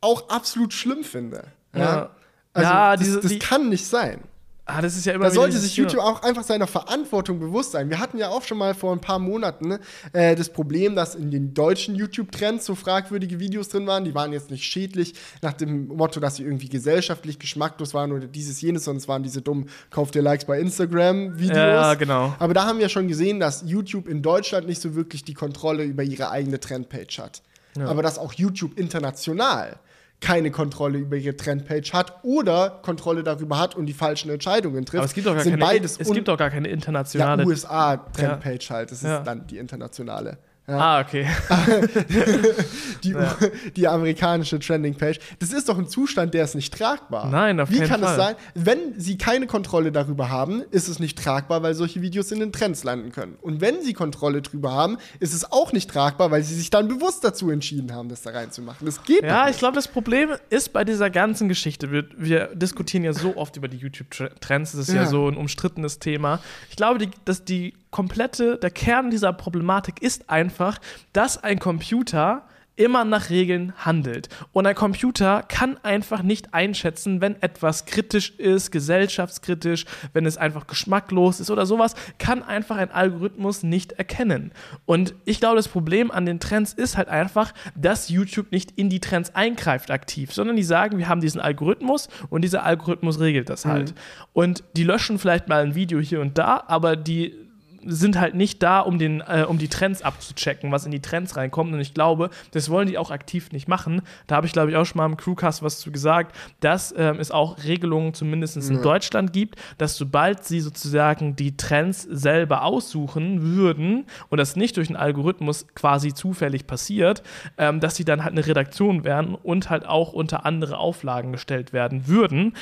auch 0.00 0.28
absolut 0.28 0.72
schlimm 0.72 1.04
finde. 1.04 1.44
Ja, 1.72 1.80
ja. 1.80 2.10
Also, 2.52 2.68
ja, 2.68 2.96
diese, 2.96 3.12
das, 3.14 3.22
das 3.22 3.32
die, 3.32 3.38
kann 3.38 3.68
nicht 3.68 3.86
sein. 3.86 4.24
Ah, 4.68 4.82
das 4.82 4.96
ist 4.96 5.06
ja 5.06 5.12
immer 5.12 5.26
da 5.26 5.30
sollte 5.30 5.56
sich 5.58 5.76
YouTube 5.76 6.00
auch 6.00 6.24
einfach 6.24 6.42
seiner 6.42 6.66
Verantwortung 6.66 7.38
bewusst 7.38 7.70
sein. 7.70 7.88
Wir 7.88 8.00
hatten 8.00 8.18
ja 8.18 8.30
auch 8.30 8.42
schon 8.42 8.58
mal 8.58 8.74
vor 8.74 8.92
ein 8.92 9.00
paar 9.00 9.20
Monaten 9.20 9.78
äh, 10.12 10.34
das 10.34 10.48
Problem, 10.48 10.96
dass 10.96 11.14
in 11.14 11.30
den 11.30 11.54
deutschen 11.54 11.94
YouTube-Trends 11.94 12.66
so 12.66 12.74
fragwürdige 12.74 13.38
Videos 13.38 13.68
drin 13.68 13.86
waren. 13.86 14.04
Die 14.04 14.12
waren 14.12 14.32
jetzt 14.32 14.50
nicht 14.50 14.64
schädlich 14.64 15.14
nach 15.40 15.52
dem 15.52 15.86
Motto, 15.86 16.18
dass 16.18 16.36
sie 16.36 16.42
irgendwie 16.42 16.68
gesellschaftlich 16.68 17.38
geschmacklos 17.38 17.94
waren 17.94 18.10
oder 18.10 18.26
dieses, 18.26 18.60
jenes, 18.60 18.84
sondern 18.84 18.98
es 18.98 19.06
waren 19.06 19.22
diese 19.22 19.40
dummen 19.40 19.68
Kauf 19.90 20.10
dir 20.10 20.20
Likes 20.20 20.46
bei 20.46 20.58
Instagram-Videos. 20.58 21.56
Ja, 21.56 21.94
genau. 21.94 22.34
Aber 22.40 22.52
da 22.52 22.64
haben 22.64 22.80
wir 22.80 22.88
schon 22.88 23.06
gesehen, 23.06 23.38
dass 23.38 23.62
YouTube 23.64 24.08
in 24.08 24.20
Deutschland 24.20 24.66
nicht 24.66 24.82
so 24.82 24.96
wirklich 24.96 25.22
die 25.22 25.34
Kontrolle 25.34 25.84
über 25.84 26.02
ihre 26.02 26.30
eigene 26.30 26.58
Trendpage 26.58 27.20
hat. 27.20 27.40
Ja. 27.78 27.86
Aber 27.86 28.02
dass 28.02 28.18
auch 28.18 28.32
YouTube 28.32 28.76
international 28.76 29.78
keine 30.20 30.50
Kontrolle 30.50 30.98
über 30.98 31.16
ihre 31.16 31.36
Trendpage 31.36 31.92
hat 31.92 32.20
oder 32.22 32.80
Kontrolle 32.82 33.22
darüber 33.22 33.58
hat 33.58 33.74
und 33.74 33.86
die 33.86 33.92
falschen 33.92 34.30
Entscheidungen 34.30 34.84
trifft. 34.86 34.98
Aber 34.98 35.06
es 35.06 35.14
gibt 35.14 35.26
doch 35.26 35.34
gar, 35.34 35.42
sind 35.42 35.58
keine, 35.58 35.64
beides 35.64 35.98
es 35.98 36.10
gibt 36.10 36.28
doch 36.28 36.38
gar 36.38 36.50
keine 36.50 36.68
internationale. 36.68 37.42
Ja, 37.42 37.48
USA-Trendpage 37.48 38.68
ja. 38.68 38.76
halt. 38.76 38.90
Das 38.90 38.98
ist 38.98 39.08
ja. 39.08 39.20
dann 39.20 39.46
die 39.46 39.58
internationale. 39.58 40.38
Ja. 40.68 40.78
Ah, 40.78 41.00
okay. 41.00 41.26
die, 43.04 43.10
ja. 43.10 43.36
die, 43.76 43.86
amerikanische 43.86 44.58
Trending-Page. 44.58 45.20
Das 45.38 45.52
ist 45.52 45.68
doch 45.68 45.78
ein 45.78 45.86
Zustand, 45.86 46.34
der 46.34 46.42
ist 46.42 46.56
nicht 46.56 46.76
tragbar. 46.76 47.30
Nein, 47.30 47.60
auf 47.60 47.70
Wie 47.70 47.78
keinen 47.78 47.88
kann 47.88 48.00
Fall. 48.00 48.10
es 48.10 48.16
sein, 48.16 48.34
wenn 48.54 48.98
sie 48.98 49.16
keine 49.16 49.46
Kontrolle 49.46 49.92
darüber 49.92 50.28
haben, 50.28 50.62
ist 50.72 50.88
es 50.88 50.98
nicht 50.98 51.22
tragbar, 51.22 51.62
weil 51.62 51.74
solche 51.74 52.02
Videos 52.02 52.32
in 52.32 52.40
den 52.40 52.52
Trends 52.52 52.82
landen 52.82 53.12
können. 53.12 53.36
Und 53.42 53.60
wenn 53.60 53.80
sie 53.82 53.92
Kontrolle 53.92 54.42
darüber 54.42 54.72
haben, 54.72 54.98
ist 55.20 55.34
es 55.34 55.50
auch 55.52 55.72
nicht 55.72 55.88
tragbar, 55.88 56.32
weil 56.32 56.42
sie 56.42 56.56
sich 56.56 56.70
dann 56.70 56.88
bewusst 56.88 57.22
dazu 57.22 57.48
entschieden 57.50 57.94
haben, 57.94 58.08
das 58.08 58.22
da 58.22 58.30
reinzumachen. 58.30 58.84
Das 58.84 59.04
geht 59.04 59.22
Ja, 59.22 59.48
ich 59.48 59.58
glaube, 59.58 59.76
das 59.76 59.86
Problem 59.86 60.30
ist 60.50 60.72
bei 60.72 60.84
dieser 60.84 61.10
ganzen 61.10 61.48
Geschichte, 61.48 61.92
wir, 61.92 62.06
wir, 62.16 62.46
diskutieren 62.56 63.04
ja 63.04 63.12
so 63.12 63.36
oft 63.36 63.56
über 63.56 63.68
die 63.68 63.76
YouTube-Trends, 63.76 64.72
das 64.72 64.88
ist 64.88 64.94
ja. 64.94 65.02
ja 65.02 65.06
so 65.06 65.28
ein 65.28 65.36
umstrittenes 65.36 66.00
Thema. 66.00 66.40
Ich 66.70 66.76
glaube, 66.76 66.98
die, 66.98 67.10
dass 67.24 67.44
die 67.44 67.74
komplette, 67.96 68.58
der 68.58 68.70
Kern 68.70 69.10
dieser 69.10 69.32
Problematik 69.32 70.02
ist 70.02 70.28
einfach, 70.28 70.78
dass 71.14 71.42
ein 71.42 71.58
Computer 71.58 72.42
immer 72.76 73.06
nach 73.06 73.30
Regeln 73.30 73.72
handelt. 73.78 74.28
Und 74.52 74.66
ein 74.66 74.74
Computer 74.74 75.42
kann 75.48 75.78
einfach 75.82 76.22
nicht 76.22 76.52
einschätzen, 76.52 77.22
wenn 77.22 77.40
etwas 77.40 77.86
kritisch 77.86 78.34
ist, 78.36 78.70
gesellschaftskritisch, 78.70 79.86
wenn 80.12 80.26
es 80.26 80.36
einfach 80.36 80.66
geschmacklos 80.66 81.40
ist 81.40 81.50
oder 81.50 81.64
sowas, 81.64 81.94
kann 82.18 82.42
einfach 82.42 82.76
ein 82.76 82.90
Algorithmus 82.90 83.62
nicht 83.62 83.92
erkennen. 83.92 84.52
Und 84.84 85.14
ich 85.24 85.40
glaube, 85.40 85.56
das 85.56 85.68
Problem 85.68 86.10
an 86.10 86.26
den 86.26 86.38
Trends 86.38 86.74
ist 86.74 86.98
halt 86.98 87.08
einfach, 87.08 87.54
dass 87.74 88.10
YouTube 88.10 88.52
nicht 88.52 88.72
in 88.72 88.90
die 88.90 89.00
Trends 89.00 89.34
eingreift 89.34 89.90
aktiv, 89.90 90.34
sondern 90.34 90.56
die 90.56 90.64
sagen, 90.64 90.98
wir 90.98 91.08
haben 91.08 91.22
diesen 91.22 91.40
Algorithmus 91.40 92.10
und 92.28 92.42
dieser 92.42 92.62
Algorithmus 92.62 93.20
regelt 93.20 93.48
das 93.48 93.64
halt. 93.64 93.92
Mhm. 93.92 93.96
Und 94.34 94.64
die 94.76 94.84
löschen 94.84 95.18
vielleicht 95.18 95.48
mal 95.48 95.62
ein 95.62 95.74
Video 95.74 95.98
hier 95.98 96.20
und 96.20 96.36
da, 96.36 96.62
aber 96.66 96.94
die 96.96 97.45
sind 97.86 98.18
halt 98.18 98.34
nicht 98.34 98.62
da, 98.62 98.80
um, 98.80 98.98
den, 98.98 99.20
äh, 99.20 99.44
um 99.48 99.58
die 99.58 99.68
Trends 99.68 100.02
abzuchecken, 100.02 100.72
was 100.72 100.84
in 100.84 100.92
die 100.92 101.00
Trends 101.00 101.36
reinkommt. 101.36 101.72
Und 101.72 101.80
ich 101.80 101.94
glaube, 101.94 102.30
das 102.52 102.70
wollen 102.70 102.88
die 102.88 102.98
auch 102.98 103.10
aktiv 103.10 103.52
nicht 103.52 103.68
machen. 103.68 104.02
Da 104.26 104.36
habe 104.36 104.46
ich, 104.46 104.52
glaube 104.52 104.70
ich, 104.70 104.76
auch 104.76 104.84
schon 104.84 104.98
mal 104.98 105.06
im 105.06 105.16
Crewcast 105.16 105.62
was 105.62 105.78
zu 105.78 105.90
gesagt, 105.90 106.34
dass 106.60 106.94
ähm, 106.96 107.18
es 107.18 107.30
auch 107.30 107.62
Regelungen 107.64 108.14
zumindest 108.14 108.56
in 108.56 108.76
ja. 108.76 108.82
Deutschland 108.82 109.32
gibt, 109.32 109.56
dass 109.78 109.96
sobald 109.96 110.44
sie 110.44 110.60
sozusagen 110.60 111.36
die 111.36 111.56
Trends 111.56 112.02
selber 112.02 112.62
aussuchen 112.62 113.42
würden 113.42 114.06
und 114.28 114.38
das 114.38 114.56
nicht 114.56 114.76
durch 114.76 114.88
einen 114.88 114.96
Algorithmus 114.96 115.66
quasi 115.74 116.14
zufällig 116.14 116.66
passiert, 116.66 117.22
ähm, 117.58 117.80
dass 117.80 117.96
sie 117.96 118.04
dann 118.04 118.24
halt 118.24 118.32
eine 118.32 118.46
Redaktion 118.46 119.04
wären 119.04 119.34
und 119.34 119.70
halt 119.70 119.86
auch 119.86 120.12
unter 120.12 120.44
andere 120.44 120.78
Auflagen 120.78 121.32
gestellt 121.32 121.72
werden 121.72 122.06
würden. 122.06 122.54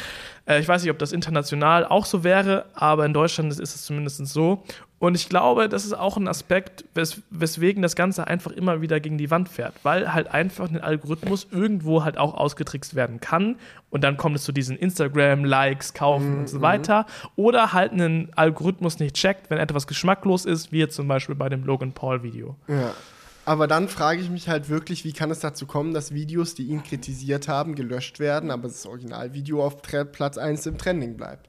Äh, 0.46 0.60
ich 0.60 0.68
weiß 0.68 0.82
nicht, 0.82 0.90
ob 0.90 0.98
das 0.98 1.12
international 1.12 1.84
auch 1.84 2.04
so 2.04 2.24
wäre, 2.24 2.66
aber 2.74 3.06
in 3.06 3.12
Deutschland 3.12 3.52
ist 3.52 3.60
es 3.60 3.84
zumindest 3.84 4.26
so. 4.26 4.62
Und 4.98 5.16
ich 5.16 5.28
glaube, 5.28 5.68
das 5.68 5.84
ist 5.84 5.92
auch 5.92 6.16
ein 6.16 6.28
Aspekt, 6.28 6.84
wes 6.94 7.20
weswegen 7.28 7.82
das 7.82 7.94
Ganze 7.94 8.26
einfach 8.26 8.52
immer 8.52 8.80
wieder 8.80 9.00
gegen 9.00 9.18
die 9.18 9.30
Wand 9.30 9.48
fährt, 9.48 9.74
weil 9.82 10.14
halt 10.14 10.28
einfach 10.28 10.70
ein 10.70 10.80
Algorithmus 10.80 11.48
irgendwo 11.50 12.04
halt 12.04 12.16
auch 12.16 12.34
ausgetrickst 12.34 12.94
werden 12.94 13.20
kann. 13.20 13.56
Und 13.90 14.02
dann 14.02 14.16
kommt 14.16 14.36
es 14.36 14.44
zu 14.44 14.52
diesen 14.52 14.76
Instagram-Likes, 14.76 15.94
Kaufen 15.94 16.32
mhm. 16.32 16.38
und 16.40 16.48
so 16.48 16.58
mhm. 16.58 16.62
weiter. 16.62 17.06
Oder 17.36 17.72
halt 17.72 17.92
einen 17.92 18.30
Algorithmus 18.34 18.98
nicht 18.98 19.16
checkt, 19.16 19.50
wenn 19.50 19.58
etwas 19.58 19.86
geschmacklos 19.86 20.46
ist, 20.46 20.72
wie 20.72 20.78
jetzt 20.78 20.94
zum 20.94 21.08
Beispiel 21.08 21.34
bei 21.34 21.48
dem 21.48 21.64
Logan 21.64 21.92
Paul-Video. 21.92 22.56
Ja. 22.68 22.94
Aber 23.44 23.66
dann 23.66 23.88
frage 23.88 24.22
ich 24.22 24.30
mich 24.30 24.48
halt 24.48 24.70
wirklich, 24.70 25.04
wie 25.04 25.12
kann 25.12 25.30
es 25.30 25.40
dazu 25.40 25.66
kommen, 25.66 25.92
dass 25.92 26.14
Videos, 26.14 26.54
die 26.54 26.64
ihn 26.64 26.82
kritisiert 26.82 27.46
haben, 27.46 27.74
gelöscht 27.74 28.18
werden, 28.18 28.50
aber 28.50 28.68
das 28.68 28.86
Originalvideo 28.86 29.62
auf 29.62 29.82
Platz 29.82 30.38
1 30.38 30.64
im 30.66 30.78
Trending 30.78 31.16
bleibt? 31.16 31.48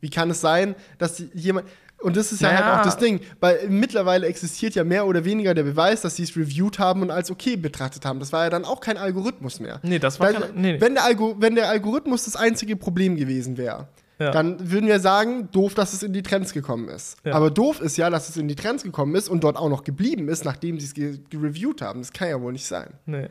Wie 0.00 0.10
kann 0.10 0.30
es 0.30 0.40
sein, 0.40 0.74
dass 0.98 1.22
jemand. 1.34 1.68
Und 2.02 2.16
das 2.16 2.32
ist 2.32 2.40
ja 2.40 2.52
naja. 2.52 2.64
halt 2.64 2.80
auch 2.80 2.84
das 2.84 2.96
Ding, 2.96 3.20
weil 3.40 3.68
mittlerweile 3.68 4.26
existiert 4.26 4.74
ja 4.74 4.84
mehr 4.84 5.06
oder 5.06 5.24
weniger 5.24 5.52
der 5.54 5.64
Beweis, 5.64 6.00
dass 6.00 6.16
sie 6.16 6.22
es 6.22 6.36
reviewed 6.36 6.78
haben 6.78 7.02
und 7.02 7.10
als 7.10 7.30
okay 7.30 7.56
betrachtet 7.56 8.04
haben. 8.06 8.20
Das 8.20 8.32
war 8.32 8.44
ja 8.44 8.50
dann 8.50 8.64
auch 8.64 8.80
kein 8.80 8.96
Algorithmus 8.96 9.60
mehr. 9.60 9.80
Nee, 9.82 9.98
das 9.98 10.18
war 10.18 10.28
Weil, 10.28 10.34
kein, 10.34 10.54
nee, 10.54 10.80
Wenn, 10.80 10.94
der 10.94 11.04
wenn 11.38 11.54
der 11.54 11.68
Algorithmus 11.68 12.24
das 12.24 12.36
einzige 12.36 12.76
Problem 12.76 13.16
gewesen 13.16 13.58
wäre, 13.58 13.88
ja. 14.18 14.30
dann 14.30 14.70
würden 14.70 14.86
wir 14.86 15.00
sagen, 15.00 15.48
doof, 15.52 15.74
dass 15.74 15.92
es 15.92 16.02
in 16.02 16.12
die 16.12 16.22
Trends 16.22 16.52
gekommen 16.52 16.88
ist. 16.88 17.16
Ja. 17.24 17.34
Aber 17.34 17.50
doof 17.50 17.80
ist 17.80 17.96
ja, 17.96 18.08
dass 18.08 18.28
es 18.28 18.36
in 18.36 18.48
die 18.48 18.56
Trends 18.56 18.82
gekommen 18.82 19.14
ist 19.14 19.28
und 19.28 19.44
dort 19.44 19.56
auch 19.56 19.68
noch 19.68 19.84
geblieben 19.84 20.28
ist, 20.28 20.44
nachdem 20.44 20.78
sie 20.80 20.86
es 20.86 21.20
gereviewt 21.30 21.82
haben. 21.82 22.00
Das 22.00 22.12
kann 22.12 22.28
ja 22.28 22.40
wohl 22.40 22.52
nicht 22.52 22.66
sein. 22.66 22.94
Nee. 23.06 23.28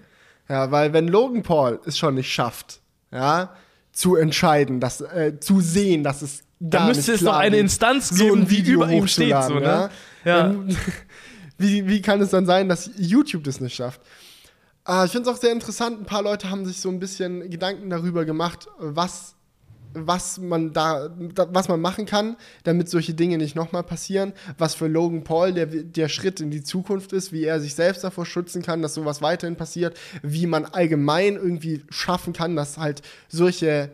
Ja, 0.48 0.72
weil 0.72 0.94
wenn 0.94 1.08
Logan 1.08 1.44
Paul 1.44 1.80
es 1.86 1.98
schon 1.98 2.16
nicht 2.16 2.32
schafft, 2.32 2.82
ja, 3.12 3.54
zu 3.92 4.16
entscheiden, 4.16 4.80
dass, 4.80 5.02
äh, 5.02 5.40
zu 5.40 5.62
sehen, 5.62 6.04
dass 6.04 6.22
es 6.22 6.44
da 6.60 6.88
müsste 6.88 7.14
es 7.14 7.22
doch 7.22 7.36
eine 7.36 7.58
Instanz 7.58 8.16
geben, 8.18 8.42
so 8.42 8.48
die 8.48 8.62
über 8.72 8.90
ihm 8.90 9.08
steht. 9.08 9.36
So, 9.44 9.60
ne? 9.60 9.90
ja. 10.26 10.56
wie, 11.58 11.88
wie 11.88 12.02
kann 12.02 12.22
es 12.22 12.32
dann 12.32 12.46
sein, 12.46 12.68
dass 12.68 12.90
YouTube 12.98 13.44
das 13.46 13.62
nicht 13.62 13.76
schafft? 13.76 14.02
Äh, 14.88 15.06
ich 15.06 15.12
finde 15.12 15.30
es 15.30 15.36
auch 15.36 15.40
sehr 15.40 15.52
interessant, 15.52 16.02
ein 16.02 16.06
paar 16.06 16.22
Leute 16.22 16.50
haben 16.50 16.66
sich 16.66 16.82
so 16.82 16.90
ein 16.90 17.00
bisschen 17.00 17.50
Gedanken 17.50 17.90
darüber 17.90 18.26
gemacht, 18.26 18.68
was 18.78 19.36
was 19.94 20.38
man 20.38 20.72
da, 20.72 21.10
was 21.18 21.68
man 21.68 21.82
machen 21.82 22.06
kann, 22.06 22.38
damit 22.64 22.90
solche 22.90 23.14
Dinge 23.14 23.38
nicht 23.38 23.56
nochmal 23.56 23.84
passieren, 23.84 24.34
was 24.58 24.76
für 24.76 24.88
Logan 24.88 25.24
Paul 25.24 25.54
der, 25.54 25.66
der 25.66 26.10
Schritt 26.10 26.40
in 26.42 26.52
die 26.52 26.64
Zukunft 26.64 27.12
ist, 27.12 27.32
wie 27.32 27.44
er 27.44 27.60
sich 27.60 27.76
selbst 27.76 28.04
davor 28.04 28.26
schützen 28.26 28.62
kann, 28.62 28.82
dass 28.82 28.94
sowas 28.94 29.22
weiterhin 29.22 29.56
passiert, 29.56 29.98
wie 30.22 30.46
man 30.46 30.66
allgemein 30.66 31.36
irgendwie 31.36 31.84
schaffen 31.90 32.34
kann, 32.34 32.56
dass 32.56 32.78
halt 32.78 33.02
solche 33.30 33.90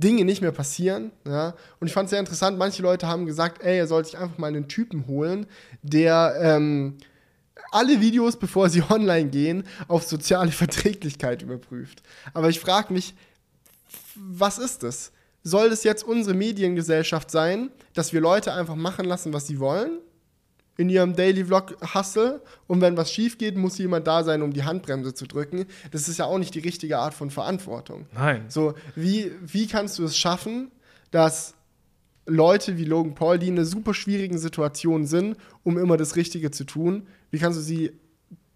Dinge 0.00 0.24
nicht 0.24 0.40
mehr 0.40 0.52
passieren. 0.52 1.12
Ja? 1.26 1.54
Und 1.78 1.86
ich 1.86 1.92
fand 1.92 2.06
es 2.06 2.10
sehr 2.10 2.20
interessant, 2.20 2.58
manche 2.58 2.82
Leute 2.82 3.06
haben 3.06 3.26
gesagt, 3.26 3.62
ey, 3.62 3.78
er 3.78 3.86
soll 3.86 4.04
sich 4.04 4.18
einfach 4.18 4.38
mal 4.38 4.48
einen 4.48 4.68
Typen 4.68 5.06
holen, 5.06 5.46
der 5.82 6.34
ähm, 6.40 6.98
alle 7.70 8.00
Videos, 8.00 8.36
bevor 8.36 8.68
sie 8.68 8.82
online 8.88 9.28
gehen, 9.28 9.64
auf 9.88 10.04
soziale 10.04 10.52
Verträglichkeit 10.52 11.42
überprüft. 11.42 12.02
Aber 12.34 12.48
ich 12.48 12.60
frage 12.60 12.92
mich, 12.92 13.14
was 14.14 14.58
ist 14.58 14.82
das? 14.82 15.12
soll 15.42 15.68
es 15.68 15.84
jetzt 15.84 16.04
unsere 16.04 16.36
Mediengesellschaft 16.36 17.30
sein, 17.30 17.70
dass 17.94 18.12
wir 18.12 18.20
Leute 18.20 18.52
einfach 18.52 18.74
machen 18.74 19.06
lassen, 19.06 19.32
was 19.32 19.46
sie 19.46 19.58
wollen? 19.58 19.98
In 20.80 20.88
ihrem 20.88 21.14
Daily 21.14 21.44
Vlog 21.44 21.76
Hustle 21.94 22.40
und 22.66 22.80
wenn 22.80 22.96
was 22.96 23.12
schief 23.12 23.36
geht, 23.36 23.54
muss 23.54 23.76
jemand 23.76 24.06
da 24.06 24.24
sein, 24.24 24.40
um 24.40 24.54
die 24.54 24.64
Handbremse 24.64 25.12
zu 25.12 25.26
drücken. 25.26 25.66
Das 25.90 26.08
ist 26.08 26.18
ja 26.18 26.24
auch 26.24 26.38
nicht 26.38 26.54
die 26.54 26.60
richtige 26.60 26.96
Art 26.96 27.12
von 27.12 27.30
Verantwortung. 27.30 28.06
Nein. 28.14 28.46
So, 28.48 28.72
wie, 28.94 29.30
wie 29.42 29.66
kannst 29.66 29.98
du 29.98 30.04
es 30.04 30.16
schaffen, 30.16 30.70
dass 31.10 31.52
Leute 32.24 32.78
wie 32.78 32.86
Logan 32.86 33.14
Paul, 33.14 33.38
die 33.38 33.48
in 33.48 33.58
einer 33.58 33.66
super 33.66 33.92
schwierigen 33.92 34.38
Situation 34.38 35.04
sind, 35.04 35.36
um 35.64 35.76
immer 35.76 35.98
das 35.98 36.16
Richtige 36.16 36.50
zu 36.50 36.64
tun, 36.64 37.06
wie 37.30 37.38
kannst 37.38 37.58
du 37.58 37.62
sie 37.62 37.92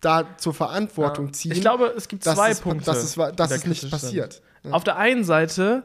da 0.01 0.27
zur 0.39 0.55
Verantwortung 0.55 1.35
ziehen? 1.35 1.53
Ich 1.53 1.61
glaube, 1.61 1.93
es 1.95 2.09
gibt 2.09 2.25
zwei 2.25 2.53
es, 2.53 2.61
Punkte. 2.62 2.87
Dass 2.87 3.05
es, 3.05 3.37
dass 3.37 3.51
es 3.51 3.66
nicht 3.66 3.91
passiert. 3.91 4.41
Auf 4.70 4.83
der 4.83 4.97
einen 4.97 5.25
Seite 5.25 5.83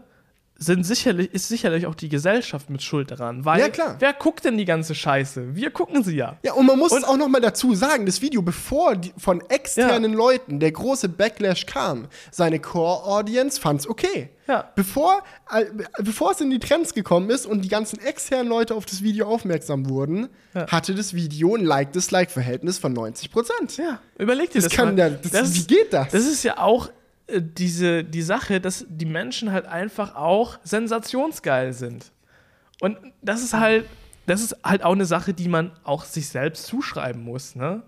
sind 0.59 0.85
sicherlich, 0.85 1.33
ist 1.33 1.47
sicherlich 1.47 1.87
auch 1.87 1.95
die 1.95 2.09
Gesellschaft 2.09 2.69
mit 2.69 2.83
Schuld 2.83 3.11
daran. 3.11 3.45
Weil 3.45 3.61
ja, 3.61 3.69
klar. 3.69 3.95
wer 3.99 4.13
guckt 4.13 4.43
denn 4.43 4.57
die 4.57 4.65
ganze 4.65 4.93
Scheiße? 4.93 5.55
Wir 5.55 5.71
gucken 5.71 6.03
sie 6.03 6.17
ja. 6.17 6.37
Ja, 6.43 6.53
und 6.53 6.65
man 6.65 6.77
muss 6.77 6.91
und, 6.91 7.05
auch 7.05 7.17
noch 7.17 7.29
mal 7.29 7.39
dazu 7.39 7.73
sagen, 7.73 8.05
das 8.05 8.21
Video, 8.21 8.41
bevor 8.41 8.97
die, 8.97 9.13
von 9.17 9.41
externen 9.49 10.11
ja. 10.11 10.17
Leuten 10.17 10.59
der 10.59 10.73
große 10.73 11.07
Backlash 11.07 11.65
kam, 11.65 12.07
seine 12.29 12.59
Core-Audience 12.59 13.59
fand's 13.59 13.87
okay. 13.87 14.29
Ja. 14.47 14.69
Bevor, 14.75 15.23
äh, 15.51 15.65
bevor 15.99 16.31
es 16.31 16.41
in 16.41 16.49
die 16.49 16.59
Trends 16.59 16.93
gekommen 16.93 17.29
ist 17.29 17.45
und 17.45 17.61
die 17.61 17.69
ganzen 17.69 17.99
externen 17.99 18.47
Leute 18.47 18.75
auf 18.75 18.85
das 18.85 19.03
Video 19.03 19.27
aufmerksam 19.27 19.87
wurden, 19.87 20.27
ja. 20.55 20.67
hatte 20.67 20.95
das 20.95 21.13
Video 21.13 21.55
ein 21.55 21.63
Like-Dislike-Verhältnis 21.63 22.79
von 22.79 22.97
90% 22.97 23.29
Ja, 23.77 23.99
überleg 24.17 24.49
dir 24.51 24.61
das, 24.61 24.69
das 24.69 24.73
kann 24.73 24.89
mal. 24.89 24.95
Der, 24.95 25.09
das, 25.11 25.31
das, 25.31 25.55
wie 25.55 25.67
geht 25.67 25.93
das? 25.93 26.09
Das 26.11 26.25
ist 26.25 26.43
ja 26.43 26.57
auch 26.57 26.89
diese, 27.37 28.03
die 28.03 28.21
Sache, 28.21 28.59
dass 28.59 28.85
die 28.89 29.05
Menschen 29.05 29.51
halt 29.51 29.65
einfach 29.65 30.15
auch 30.15 30.57
sensationsgeil 30.63 31.73
sind. 31.73 32.11
Und 32.81 32.97
das 33.21 33.43
ist 33.43 33.53
halt, 33.53 33.85
das 34.25 34.41
ist 34.41 34.55
halt 34.63 34.83
auch 34.83 34.93
eine 34.93 35.05
Sache, 35.05 35.33
die 35.33 35.47
man 35.47 35.71
auch 35.83 36.05
sich 36.05 36.29
selbst 36.29 36.65
zuschreiben 36.67 37.23
muss, 37.23 37.55
ne? 37.55 37.83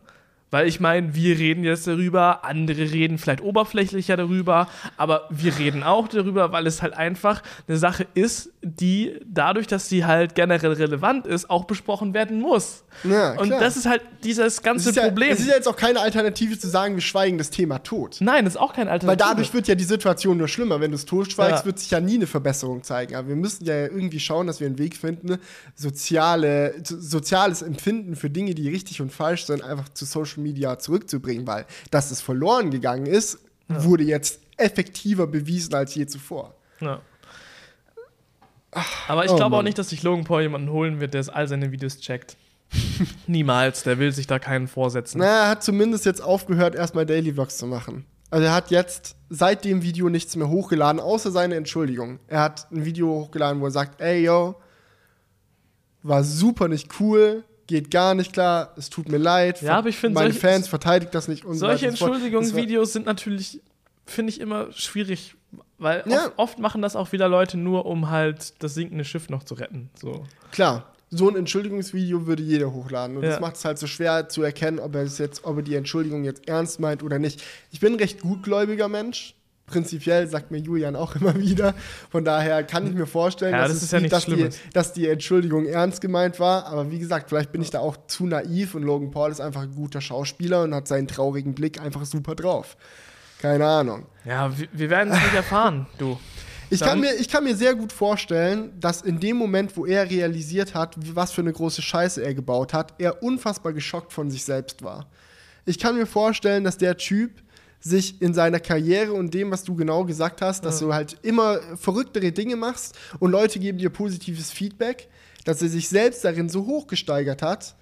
Weil 0.51 0.67
ich 0.67 0.81
meine, 0.81 1.15
wir 1.15 1.37
reden 1.39 1.63
jetzt 1.63 1.87
darüber, 1.87 2.43
andere 2.43 2.91
reden 2.91 3.17
vielleicht 3.17 3.39
oberflächlicher 3.39 4.17
darüber, 4.17 4.67
aber 4.97 5.27
wir 5.29 5.57
reden 5.57 5.81
auch 5.81 6.09
darüber, 6.09 6.51
weil 6.51 6.67
es 6.67 6.81
halt 6.81 6.93
einfach 6.93 7.41
eine 7.69 7.77
Sache 7.77 8.05
ist, 8.15 8.50
die 8.63 9.19
dadurch, 9.25 9.65
dass 9.65 9.89
sie 9.89 10.05
halt 10.05 10.35
generell 10.35 10.73
relevant 10.73 11.25
ist, 11.25 11.49
auch 11.49 11.65
besprochen 11.65 12.13
werden 12.13 12.39
muss. 12.39 12.83
Ja, 13.03 13.39
Und 13.39 13.49
das 13.49 13.75
ist 13.75 13.87
halt 13.87 14.03
dieses 14.23 14.61
ganze 14.61 14.91
es 14.91 14.95
Problem. 14.95 15.29
Ja, 15.29 15.33
es 15.33 15.39
ist 15.39 15.47
ja 15.47 15.55
jetzt 15.55 15.67
auch 15.67 15.75
keine 15.75 15.99
Alternative 15.99 16.59
zu 16.59 16.67
sagen, 16.67 16.93
wir 16.93 17.01
schweigen 17.01 17.39
das 17.39 17.49
Thema 17.49 17.79
tot. 17.79 18.17
Nein, 18.19 18.45
das 18.45 18.55
ist 18.55 18.59
auch 18.59 18.73
keine 18.73 18.91
Alternative. 18.91 19.25
Weil 19.25 19.33
dadurch 19.33 19.53
wird 19.53 19.67
ja 19.67 19.73
die 19.73 19.83
Situation 19.83 20.37
nur 20.37 20.47
schlimmer. 20.47 20.79
Wenn 20.79 20.91
du 20.91 20.95
es 20.95 21.05
totschweigst, 21.05 21.61
ja. 21.61 21.65
wird 21.65 21.79
sich 21.79 21.89
ja 21.89 21.99
nie 21.99 22.15
eine 22.15 22.27
Verbesserung 22.27 22.83
zeigen. 22.83 23.15
Aber 23.15 23.29
wir 23.29 23.35
müssen 23.35 23.65
ja 23.65 23.81
irgendwie 23.81 24.19
schauen, 24.19 24.45
dass 24.45 24.59
wir 24.59 24.67
einen 24.67 24.77
Weg 24.77 24.95
finden, 24.95 25.37
soziale, 25.75 26.75
soziales 26.83 27.63
Empfinden 27.63 28.15
für 28.15 28.29
Dinge, 28.29 28.53
die 28.53 28.69
richtig 28.69 29.01
und 29.01 29.11
falsch 29.11 29.45
sind, 29.45 29.63
einfach 29.63 29.89
zu 29.89 30.05
Social 30.05 30.43
Media 30.43 30.77
zurückzubringen, 30.77 31.47
weil 31.47 31.65
dass 31.89 32.11
es 32.11 32.21
verloren 32.21 32.69
gegangen 32.69 33.07
ist, 33.07 33.39
wurde 33.67 34.03
jetzt 34.03 34.39
effektiver 34.57 35.25
bewiesen 35.25 35.73
als 35.73 35.95
je 35.95 36.05
zuvor. 36.05 36.53
Ja. 36.79 37.01
Aber 39.07 39.25
ich 39.25 39.31
oh 39.31 39.35
glaube 39.35 39.57
auch 39.57 39.63
nicht, 39.63 39.77
dass 39.77 39.89
sich 39.89 40.03
Logan 40.03 40.23
Paul 40.23 40.43
jemanden 40.43 40.69
holen 40.69 41.01
wird, 41.01 41.13
der 41.13 41.25
all 41.33 41.47
seine 41.47 41.71
Videos 41.71 41.99
checkt. 41.99 42.37
Niemals, 43.27 43.83
der 43.83 43.99
will 43.99 44.11
sich 44.11 44.27
da 44.27 44.39
keinen 44.39 44.67
vorsetzen. 44.67 45.19
Na, 45.19 45.43
er 45.43 45.49
hat 45.49 45.63
zumindest 45.63 46.05
jetzt 46.05 46.21
aufgehört, 46.21 46.75
erstmal 46.75 47.05
Daily 47.05 47.33
Vlogs 47.33 47.57
zu 47.57 47.67
machen. 47.67 48.05
Also 48.29 48.45
er 48.45 48.53
hat 48.53 48.71
jetzt 48.71 49.17
seit 49.29 49.65
dem 49.65 49.83
Video 49.83 50.07
nichts 50.07 50.37
mehr 50.37 50.47
hochgeladen, 50.47 51.01
außer 51.01 51.31
seine 51.31 51.55
Entschuldigung. 51.55 52.19
Er 52.27 52.39
hat 52.39 52.71
ein 52.71 52.85
Video 52.85 53.07
hochgeladen, 53.09 53.59
wo 53.59 53.65
er 53.65 53.71
sagt, 53.71 53.99
ey 53.99 54.23
yo, 54.23 54.55
war 56.01 56.23
super 56.23 56.69
nicht 56.69 56.99
cool, 57.01 57.43
geht 57.67 57.91
gar 57.91 58.15
nicht 58.15 58.31
klar, 58.31 58.73
es 58.77 58.89
tut 58.89 59.09
mir 59.09 59.17
leid. 59.17 59.61
Ja, 59.61 59.77
aber 59.77 59.89
ich 59.89 59.97
finde 59.97 60.15
meine 60.15 60.31
solche, 60.31 60.47
Fans 60.47 60.67
verteidigt 60.69 61.13
das 61.13 61.27
nicht. 61.27 61.43
Und 61.43 61.55
solche 61.55 61.87
Entschuldigungsvideos 61.87 62.93
sind 62.93 63.05
natürlich, 63.05 63.61
finde 64.05 64.31
ich 64.31 64.39
immer 64.39 64.71
schwierig, 64.71 65.35
weil 65.81 66.03
ja. 66.07 66.25
oft, 66.25 66.33
oft, 66.37 66.59
machen 66.59 66.81
das 66.81 66.95
auch 66.95 67.11
wieder 67.11 67.27
Leute 67.27 67.57
nur, 67.57 67.85
um 67.85 68.09
halt 68.09 68.53
das 68.63 68.73
sinkende 68.73 69.03
Schiff 69.03 69.29
noch 69.29 69.43
zu 69.43 69.55
retten. 69.55 69.89
So. 69.99 70.25
Klar. 70.51 70.85
So 71.09 71.27
ein 71.27 71.35
Entschuldigungsvideo 71.35 72.25
würde 72.25 72.41
jeder 72.41 72.71
hochladen. 72.71 73.17
Und 73.17 73.23
ja. 73.23 73.31
das 73.31 73.39
macht 73.41 73.57
es 73.57 73.65
halt 73.65 73.77
so 73.77 73.87
schwer 73.87 74.29
zu 74.29 74.43
erkennen, 74.43 74.79
ob 74.79 74.95
er, 74.95 75.01
es 75.01 75.17
jetzt, 75.17 75.43
ob 75.43 75.57
er 75.57 75.63
die 75.63 75.75
Entschuldigung 75.75 76.23
jetzt 76.23 76.47
ernst 76.47 76.79
meint 76.79 77.03
oder 77.03 77.19
nicht. 77.19 77.43
Ich 77.71 77.81
bin 77.81 77.93
ein 77.93 77.99
recht 77.99 78.21
gutgläubiger 78.21 78.87
Mensch 78.87 79.35
prinzipiell, 79.71 80.27
sagt 80.27 80.51
mir 80.51 80.59
Julian 80.59 80.95
auch 80.95 81.15
immer 81.15 81.35
wieder. 81.39 81.73
Von 82.11 82.23
daher 82.23 82.63
kann 82.63 82.85
ich 82.85 82.93
mir 82.93 83.07
vorstellen, 83.07 83.53
ja, 83.53 83.67
dass, 83.67 83.79
das 83.79 83.91
ja 83.91 83.99
die, 83.99 84.09
dass, 84.09 84.25
die, 84.25 84.49
dass, 84.73 84.93
die, 84.93 85.07
Entschuldigung 85.07 85.65
ernst 85.65 86.01
gemeint 86.01 86.39
war. 86.39 86.67
Aber 86.67 86.91
wie 86.91 86.99
gesagt, 86.99 87.29
vielleicht 87.29 87.51
bin 87.51 87.61
ich 87.61 87.71
da 87.71 87.79
auch 87.79 87.97
zu 88.07 88.27
naiv 88.27 88.75
und 88.75 88.83
Logan 88.83 89.11
Paul 89.11 89.31
ist 89.31 89.41
einfach 89.41 89.63
ein 89.63 89.73
guter 89.75 90.01
Schauspieler 90.01 90.63
und 90.63 90.75
hat 90.75 90.87
seinen 90.87 91.07
traurigen 91.07 91.55
Blick 91.55 91.81
einfach 91.81 92.05
super 92.05 92.35
drauf. 92.35 92.77
Keine 93.41 93.65
Ahnung. 93.65 94.05
Ja, 94.23 94.55
wir, 94.57 94.67
wir 94.71 94.89
werden 94.89 95.11
es 95.11 95.21
nicht 95.21 95.33
erfahren, 95.33 95.87
du. 95.97 96.19
Ich 96.69 96.79
kann, 96.79 97.01
mir, 97.01 97.15
ich 97.15 97.27
kann 97.27 97.43
mir 97.43 97.55
sehr 97.55 97.75
gut 97.75 97.91
vorstellen, 97.91 98.71
dass 98.79 99.01
in 99.01 99.19
dem 99.19 99.35
Moment, 99.35 99.75
wo 99.75 99.85
er 99.85 100.09
realisiert 100.09 100.73
hat, 100.73 100.95
was 101.15 101.33
für 101.33 101.41
eine 101.41 101.51
große 101.51 101.81
Scheiße 101.81 102.23
er 102.23 102.33
gebaut 102.33 102.73
hat, 102.73 102.93
er 102.97 103.21
unfassbar 103.21 103.73
geschockt 103.73 104.13
von 104.13 104.31
sich 104.31 104.45
selbst 104.45 104.81
war. 104.81 105.07
Ich 105.65 105.79
kann 105.79 105.97
mir 105.97 106.05
vorstellen, 106.05 106.63
dass 106.63 106.77
der 106.77 106.95
Typ 106.95 107.41
sich 107.81 108.21
in 108.21 108.33
seiner 108.33 108.61
Karriere 108.61 109.11
und 109.11 109.33
dem, 109.33 109.51
was 109.51 109.65
du 109.65 109.75
genau 109.75 110.05
gesagt 110.05 110.41
hast, 110.41 110.63
dass 110.63 110.79
ja. 110.79 110.87
du 110.87 110.93
halt 110.93 111.17
immer 111.23 111.59
verrücktere 111.75 112.31
Dinge 112.31 112.55
machst 112.55 112.97
und 113.19 113.31
Leute 113.31 113.59
geben 113.59 113.77
dir 113.77 113.89
positives 113.89 114.51
Feedback, 114.51 115.09
dass 115.43 115.61
er 115.61 115.67
sich 115.67 115.89
selbst 115.89 116.23
darin 116.23 116.47
so 116.47 116.65
hoch 116.67 116.87
gesteigert 116.87 117.41
hat 117.41 117.75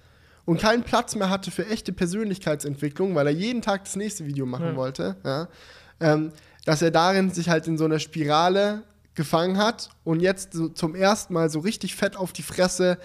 und 0.50 0.60
keinen 0.60 0.82
Platz 0.82 1.14
mehr 1.14 1.30
hatte 1.30 1.52
für 1.52 1.64
echte 1.68 1.92
Persönlichkeitsentwicklung, 1.92 3.14
weil 3.14 3.28
er 3.28 3.32
jeden 3.32 3.62
Tag 3.62 3.84
das 3.84 3.94
nächste 3.94 4.26
Video 4.26 4.46
machen 4.46 4.66
ja. 4.66 4.76
wollte, 4.76 5.14
ja, 5.24 5.46
ähm, 6.00 6.32
dass 6.64 6.82
er 6.82 6.90
darin 6.90 7.30
sich 7.30 7.48
halt 7.48 7.68
in 7.68 7.78
so 7.78 7.84
einer 7.84 8.00
Spirale 8.00 8.82
gefangen 9.14 9.58
hat 9.58 9.90
und 10.02 10.18
jetzt 10.18 10.52
so 10.52 10.68
zum 10.68 10.96
ersten 10.96 11.34
Mal 11.34 11.50
so 11.50 11.60
richtig 11.60 11.94
fett 11.94 12.16
auf 12.16 12.32
die 12.32 12.42
Fresse 12.42 12.98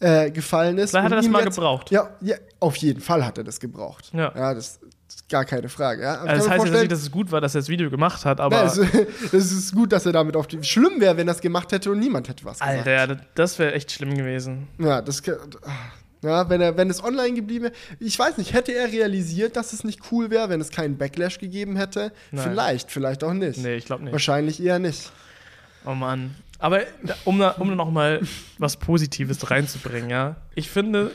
äh, 0.00 0.32
gefallen 0.32 0.76
ist. 0.78 0.90
Vielleicht 0.90 1.04
hat 1.04 1.12
er 1.12 1.16
das 1.18 1.28
mal 1.28 1.44
jetzt, 1.44 1.54
gebraucht. 1.54 1.92
Ja, 1.92 2.16
ja, 2.20 2.34
auf 2.58 2.74
jeden 2.76 3.00
Fall 3.00 3.24
hat 3.24 3.38
er 3.38 3.44
das 3.44 3.60
gebraucht. 3.60 4.10
Ja, 4.12 4.32
ja 4.34 4.54
das, 4.54 4.80
gar 5.28 5.44
keine 5.44 5.68
Frage. 5.68 6.02
Ja? 6.02 6.14
Also 6.14 6.48
das 6.48 6.50
heißt 6.50 6.64
jetzt 6.66 6.78
nicht, 6.80 6.92
dass 6.92 7.02
es 7.02 7.12
gut 7.12 7.30
war, 7.30 7.40
dass 7.40 7.54
er 7.54 7.60
das 7.60 7.68
Video 7.68 7.90
gemacht 7.90 8.24
hat, 8.24 8.40
aber. 8.40 8.64
es, 8.64 8.76
es 9.32 9.52
ist 9.52 9.72
gut, 9.72 9.92
dass 9.92 10.04
er 10.04 10.12
damit 10.12 10.34
auf 10.34 10.48
die. 10.48 10.62
Schlimm 10.64 11.00
wäre, 11.00 11.16
wenn 11.16 11.28
er 11.28 11.34
es 11.34 11.40
gemacht 11.40 11.70
hätte 11.70 11.92
und 11.92 12.00
niemand 12.00 12.28
hätte 12.28 12.44
was 12.44 12.58
gesagt. 12.58 12.88
Alter, 12.88 13.20
das 13.36 13.58
wäre 13.60 13.72
echt 13.72 13.92
schlimm 13.92 14.16
gewesen. 14.16 14.66
Ja, 14.78 15.00
das. 15.00 15.22
Ja, 16.22 16.48
wenn, 16.48 16.60
er, 16.60 16.76
wenn 16.76 16.90
es 16.90 17.02
online 17.02 17.34
geblieben 17.34 17.66
wäre. 17.66 17.74
Ich 18.00 18.18
weiß 18.18 18.38
nicht, 18.38 18.52
hätte 18.52 18.72
er 18.72 18.90
realisiert, 18.90 19.56
dass 19.56 19.72
es 19.72 19.84
nicht 19.84 20.00
cool 20.10 20.30
wäre, 20.30 20.48
wenn 20.48 20.60
es 20.60 20.70
keinen 20.70 20.98
Backlash 20.98 21.38
gegeben 21.38 21.76
hätte? 21.76 22.12
Nein. 22.32 22.50
Vielleicht, 22.50 22.90
vielleicht 22.90 23.22
auch 23.22 23.34
nicht. 23.34 23.58
Nee, 23.58 23.76
ich 23.76 23.84
glaube 23.84 24.04
nicht. 24.04 24.12
Wahrscheinlich 24.12 24.62
eher 24.62 24.78
nicht. 24.78 25.12
Oh 25.84 25.94
Mann. 25.94 26.34
Aber 26.58 26.80
um, 27.24 27.40
um 27.40 27.76
noch 27.76 27.90
mal 27.90 28.20
was 28.58 28.76
Positives 28.76 29.50
reinzubringen, 29.50 30.10
ja. 30.10 30.36
Ich 30.56 30.68
finde 30.68 31.12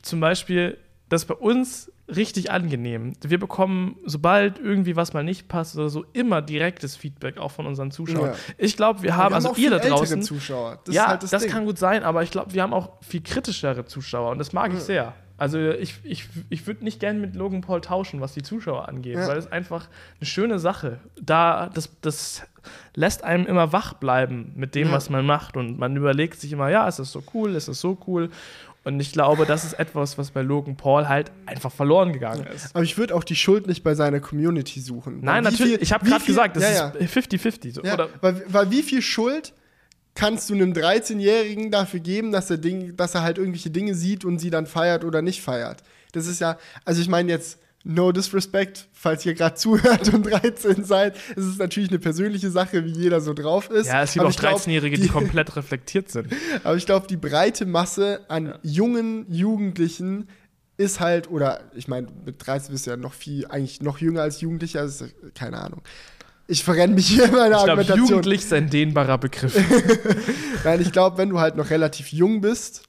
zum 0.00 0.20
Beispiel, 0.20 0.78
dass 1.10 1.26
bei 1.26 1.34
uns 1.34 1.90
richtig 2.08 2.50
angenehm. 2.50 3.14
Wir 3.20 3.38
bekommen, 3.38 3.96
sobald 4.04 4.58
irgendwie 4.58 4.96
was 4.96 5.12
mal 5.12 5.24
nicht 5.24 5.48
passt 5.48 5.76
oder 5.76 5.88
so, 5.88 6.04
immer 6.12 6.42
direktes 6.42 6.96
Feedback 6.96 7.38
auch 7.38 7.50
von 7.50 7.66
unseren 7.66 7.90
Zuschauern. 7.90 8.30
Ja. 8.30 8.54
Ich 8.58 8.76
glaube, 8.76 9.02
wir 9.02 9.16
haben, 9.16 9.30
wir 9.30 9.36
haben 9.36 9.46
also 9.46 9.60
ihr 9.60 9.70
da 9.70 9.78
draußen. 9.78 10.22
Zuschauer. 10.22 10.80
Das 10.84 10.94
ja, 10.94 11.08
halt 11.08 11.22
das, 11.22 11.30
das 11.30 11.46
kann 11.46 11.64
gut 11.64 11.78
sein, 11.78 12.04
aber 12.04 12.22
ich 12.22 12.30
glaube, 12.30 12.54
wir 12.54 12.62
haben 12.62 12.72
auch 12.72 12.92
viel 13.02 13.22
kritischere 13.22 13.84
Zuschauer 13.84 14.30
und 14.30 14.38
das 14.38 14.52
mag 14.52 14.70
ja. 14.70 14.78
ich 14.78 14.84
sehr. 14.84 15.14
Also 15.38 15.58
ich, 15.58 15.96
ich, 16.02 16.28
ich 16.48 16.66
würde 16.66 16.82
nicht 16.82 16.98
gerne 16.98 17.18
mit 17.18 17.34
Logan 17.34 17.60
Paul 17.60 17.82
tauschen, 17.82 18.20
was 18.22 18.32
die 18.32 18.42
Zuschauer 18.42 18.88
angeht, 18.88 19.16
ja. 19.16 19.28
weil 19.28 19.36
es 19.36 19.50
einfach 19.52 19.88
eine 20.18 20.26
schöne 20.26 20.58
Sache. 20.58 20.98
Da, 21.20 21.68
das, 21.74 21.90
das 22.00 22.42
lässt 22.94 23.22
einem 23.22 23.46
immer 23.46 23.72
wach 23.72 23.92
bleiben 23.94 24.52
mit 24.56 24.74
dem, 24.74 24.90
was 24.92 25.10
man 25.10 25.26
macht. 25.26 25.56
Und 25.56 25.78
man 25.78 25.94
überlegt 25.94 26.40
sich 26.40 26.52
immer, 26.52 26.70
ja, 26.70 26.88
ist 26.88 26.98
das 26.98 27.12
so 27.12 27.22
cool, 27.34 27.54
ist 27.54 27.68
das 27.68 27.80
so 27.80 27.98
cool. 28.06 28.30
Und 28.86 29.00
ich 29.00 29.10
glaube, 29.10 29.46
das 29.46 29.64
ist 29.64 29.72
etwas, 29.72 30.16
was 30.16 30.30
bei 30.30 30.42
Logan 30.42 30.76
Paul 30.76 31.08
halt 31.08 31.32
einfach 31.44 31.72
verloren 31.72 32.12
gegangen 32.12 32.46
ist. 32.46 32.72
Aber 32.72 32.84
ich 32.84 32.96
würde 32.96 33.16
auch 33.16 33.24
die 33.24 33.34
Schuld 33.34 33.66
nicht 33.66 33.82
bei 33.82 33.96
seiner 33.96 34.20
Community 34.20 34.78
suchen. 34.78 35.18
Nein, 35.22 35.42
natürlich. 35.42 35.72
Viel, 35.72 35.82
ich 35.82 35.92
habe 35.92 36.08
gerade 36.08 36.24
gesagt, 36.24 36.54
das 36.54 36.62
ja, 36.62 36.88
ist 36.90 37.12
50-50. 37.12 37.74
So, 37.74 37.82
ja, 37.82 38.06
weil, 38.20 38.44
weil 38.46 38.70
wie 38.70 38.84
viel 38.84 39.02
Schuld 39.02 39.54
kannst 40.14 40.48
du 40.50 40.54
einem 40.54 40.72
13-Jährigen 40.72 41.72
dafür 41.72 41.98
geben, 41.98 42.30
dass 42.30 42.48
er, 42.48 42.58
Ding, 42.58 42.96
dass 42.96 43.16
er 43.16 43.22
halt 43.22 43.38
irgendwelche 43.38 43.70
Dinge 43.70 43.96
sieht 43.96 44.24
und 44.24 44.38
sie 44.38 44.50
dann 44.50 44.66
feiert 44.66 45.04
oder 45.04 45.20
nicht 45.20 45.42
feiert? 45.42 45.82
Das 46.12 46.28
ist 46.28 46.40
ja, 46.40 46.56
also 46.84 47.00
ich 47.00 47.08
meine 47.08 47.28
jetzt, 47.28 47.58
no 47.86 48.10
disrespect, 48.10 48.88
falls 48.92 49.24
ihr 49.24 49.34
gerade 49.34 49.54
zuhört 49.54 50.12
und 50.12 50.24
13 50.24 50.84
seid. 50.84 51.16
Es 51.36 51.44
ist 51.44 51.58
natürlich 51.58 51.88
eine 51.90 52.00
persönliche 52.00 52.50
Sache, 52.50 52.84
wie 52.84 52.90
jeder 52.90 53.20
so 53.20 53.32
drauf 53.32 53.70
ist. 53.70 53.86
Ja, 53.86 54.02
es 54.02 54.12
gibt 54.12 54.26
auch 54.26 54.32
13-Jährige, 54.32 54.96
die, 54.96 55.02
die, 55.02 55.08
komplett 55.08 55.54
reflektiert 55.54 56.10
sind. 56.10 56.28
Aber 56.64 56.76
ich 56.76 56.84
glaube, 56.84 57.06
die 57.06 57.16
breite 57.16 57.64
Masse 57.64 58.24
an 58.28 58.46
ja. 58.46 58.58
jungen 58.62 59.32
Jugendlichen 59.32 60.28
ist 60.76 61.00
halt, 61.00 61.30
oder 61.30 61.60
ich 61.74 61.86
meine, 61.86 62.08
mit 62.24 62.44
13 62.44 62.72
bist 62.72 62.86
du 62.86 62.90
ja 62.90 62.96
noch 62.96 63.14
viel, 63.14 63.46
eigentlich 63.46 63.80
noch 63.80 63.98
jünger 63.98 64.22
als 64.22 64.40
Jugendlicher, 64.40 64.80
also 64.80 65.06
keine 65.34 65.58
Ahnung. 65.58 65.80
Ich 66.48 66.64
verrenne 66.64 66.94
mich 66.94 67.08
hier 67.08 67.24
in 67.24 67.32
meiner 67.32 67.44
ich 67.44 67.50
glaub, 67.50 67.60
Argumentation. 67.68 68.08
Jugendlich 68.08 68.40
ist 68.40 68.52
ein 68.52 68.68
dehnbarer 68.68 69.18
Begriff. 69.18 69.56
Nein, 70.64 70.80
ich 70.80 70.92
glaube, 70.92 71.18
wenn 71.18 71.28
du 71.28 71.38
halt 71.38 71.56
noch 71.56 71.70
relativ 71.70 72.12
jung 72.12 72.40
bist 72.40 72.85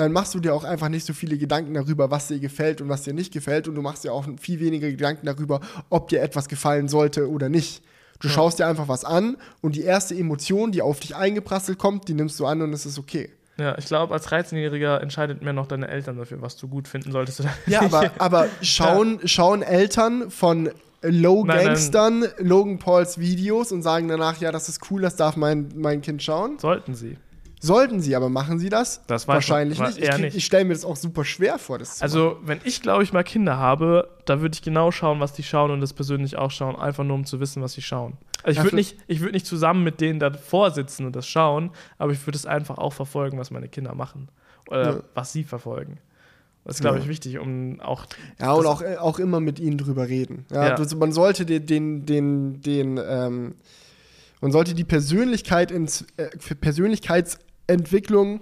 dann 0.00 0.12
machst 0.12 0.34
du 0.34 0.40
dir 0.40 0.54
auch 0.54 0.64
einfach 0.64 0.88
nicht 0.88 1.06
so 1.06 1.12
viele 1.12 1.38
Gedanken 1.38 1.74
darüber, 1.74 2.10
was 2.10 2.28
dir 2.28 2.38
gefällt 2.38 2.80
und 2.80 2.88
was 2.88 3.02
dir 3.02 3.14
nicht 3.14 3.32
gefällt. 3.32 3.68
Und 3.68 3.74
du 3.74 3.82
machst 3.82 4.04
dir 4.04 4.12
auch 4.12 4.26
viel 4.40 4.60
weniger 4.60 4.90
Gedanken 4.90 5.26
darüber, 5.26 5.60
ob 5.88 6.08
dir 6.08 6.22
etwas 6.22 6.48
gefallen 6.48 6.88
sollte 6.88 7.28
oder 7.30 7.48
nicht. 7.48 7.82
Du 8.20 8.28
ja. 8.28 8.34
schaust 8.34 8.58
dir 8.58 8.66
einfach 8.66 8.88
was 8.88 9.04
an 9.04 9.36
und 9.60 9.76
die 9.76 9.82
erste 9.82 10.14
Emotion, 10.14 10.72
die 10.72 10.82
auf 10.82 11.00
dich 11.00 11.16
eingeprasselt 11.16 11.78
kommt, 11.78 12.08
die 12.08 12.14
nimmst 12.14 12.38
du 12.38 12.46
an 12.46 12.60
und 12.60 12.72
es 12.72 12.84
ist 12.84 12.98
okay. 12.98 13.30
Ja, 13.56 13.76
ich 13.78 13.86
glaube, 13.86 14.14
als 14.14 14.26
13-Jähriger 14.28 14.98
entscheidet 14.98 15.42
mehr 15.42 15.52
noch 15.52 15.66
deine 15.66 15.88
Eltern 15.88 16.16
dafür, 16.16 16.40
was 16.40 16.56
du 16.56 16.68
gut 16.68 16.88
finden 16.88 17.12
solltest 17.12 17.40
oder 17.40 17.50
Ja, 17.66 17.82
aber, 17.82 18.10
aber 18.18 18.48
schauen, 18.62 19.18
ja. 19.20 19.28
schauen 19.28 19.62
Eltern 19.62 20.30
von 20.30 20.70
Low 21.02 21.44
Gangstern 21.44 22.26
Logan 22.38 22.78
Pauls 22.78 23.18
Videos 23.18 23.72
und 23.72 23.82
sagen 23.82 24.08
danach, 24.08 24.38
ja, 24.38 24.52
das 24.52 24.68
ist 24.68 24.90
cool, 24.90 25.02
das 25.02 25.16
darf 25.16 25.36
mein, 25.36 25.70
mein 25.74 26.02
Kind 26.02 26.22
schauen? 26.22 26.58
Sollten 26.58 26.94
sie. 26.94 27.16
Sollten 27.62 28.00
sie, 28.00 28.16
aber 28.16 28.30
machen 28.30 28.58
sie 28.58 28.70
das? 28.70 29.02
Das 29.06 29.28
wahrscheinlich 29.28 29.78
nicht. 29.78 29.98
Ich, 29.98 30.18
nicht. 30.18 30.36
ich 30.36 30.44
stelle 30.46 30.64
mir 30.64 30.72
das 30.72 30.84
auch 30.84 30.96
super 30.96 31.26
schwer 31.26 31.58
vor. 31.58 31.78
Das 31.78 32.00
also, 32.00 32.38
wenn 32.42 32.58
ich, 32.64 32.80
glaube 32.80 33.02
ich, 33.02 33.12
mal 33.12 33.22
Kinder 33.22 33.58
habe, 33.58 34.08
da 34.24 34.40
würde 34.40 34.54
ich 34.54 34.62
genau 34.62 34.90
schauen, 34.90 35.20
was 35.20 35.34
die 35.34 35.42
schauen 35.42 35.70
und 35.70 35.82
das 35.82 35.92
persönlich 35.92 36.38
auch 36.38 36.50
schauen, 36.50 36.74
einfach 36.74 37.04
nur 37.04 37.16
um 37.16 37.26
zu 37.26 37.38
wissen, 37.38 37.62
was 37.62 37.74
sie 37.74 37.82
schauen. 37.82 38.16
Also 38.42 38.58
ich 38.58 38.64
würde 38.64 38.76
nicht, 38.76 38.96
würd 39.08 39.32
nicht 39.32 39.44
zusammen 39.44 39.84
mit 39.84 40.00
denen 40.00 40.18
davor 40.18 40.70
sitzen 40.70 41.04
und 41.04 41.14
das 41.14 41.28
schauen, 41.28 41.70
aber 41.98 42.12
ich 42.12 42.26
würde 42.26 42.38
es 42.38 42.46
einfach 42.46 42.78
auch 42.78 42.94
verfolgen, 42.94 43.38
was 43.38 43.50
meine 43.50 43.68
Kinder 43.68 43.94
machen. 43.94 44.28
Oder 44.68 44.90
ja. 44.90 45.02
was 45.12 45.32
sie 45.32 45.44
verfolgen. 45.44 45.98
Das 46.64 46.76
ist, 46.76 46.80
glaube 46.80 46.98
ich, 46.98 47.08
wichtig, 47.08 47.38
um 47.38 47.80
auch. 47.80 48.06
Ja, 48.38 48.52
und 48.52 48.64
auch, 48.64 48.82
auch 48.82 49.18
immer 49.18 49.40
mit 49.40 49.58
ihnen 49.58 49.76
drüber 49.76 50.08
reden. 50.08 50.46
Ja, 50.50 50.78
ja. 50.78 50.96
man 50.96 51.12
sollte 51.12 51.44
den, 51.44 51.66
den, 51.66 52.06
den, 52.06 52.62
den 52.62 53.00
ähm, 53.02 53.54
man 54.40 54.52
sollte 54.52 54.74
die 54.74 54.84
Persönlichkeit 54.84 55.70
ins, 55.70 56.06
äh, 56.16 56.28
Persönlichkeits 56.60 57.38
Entwicklung 57.70 58.40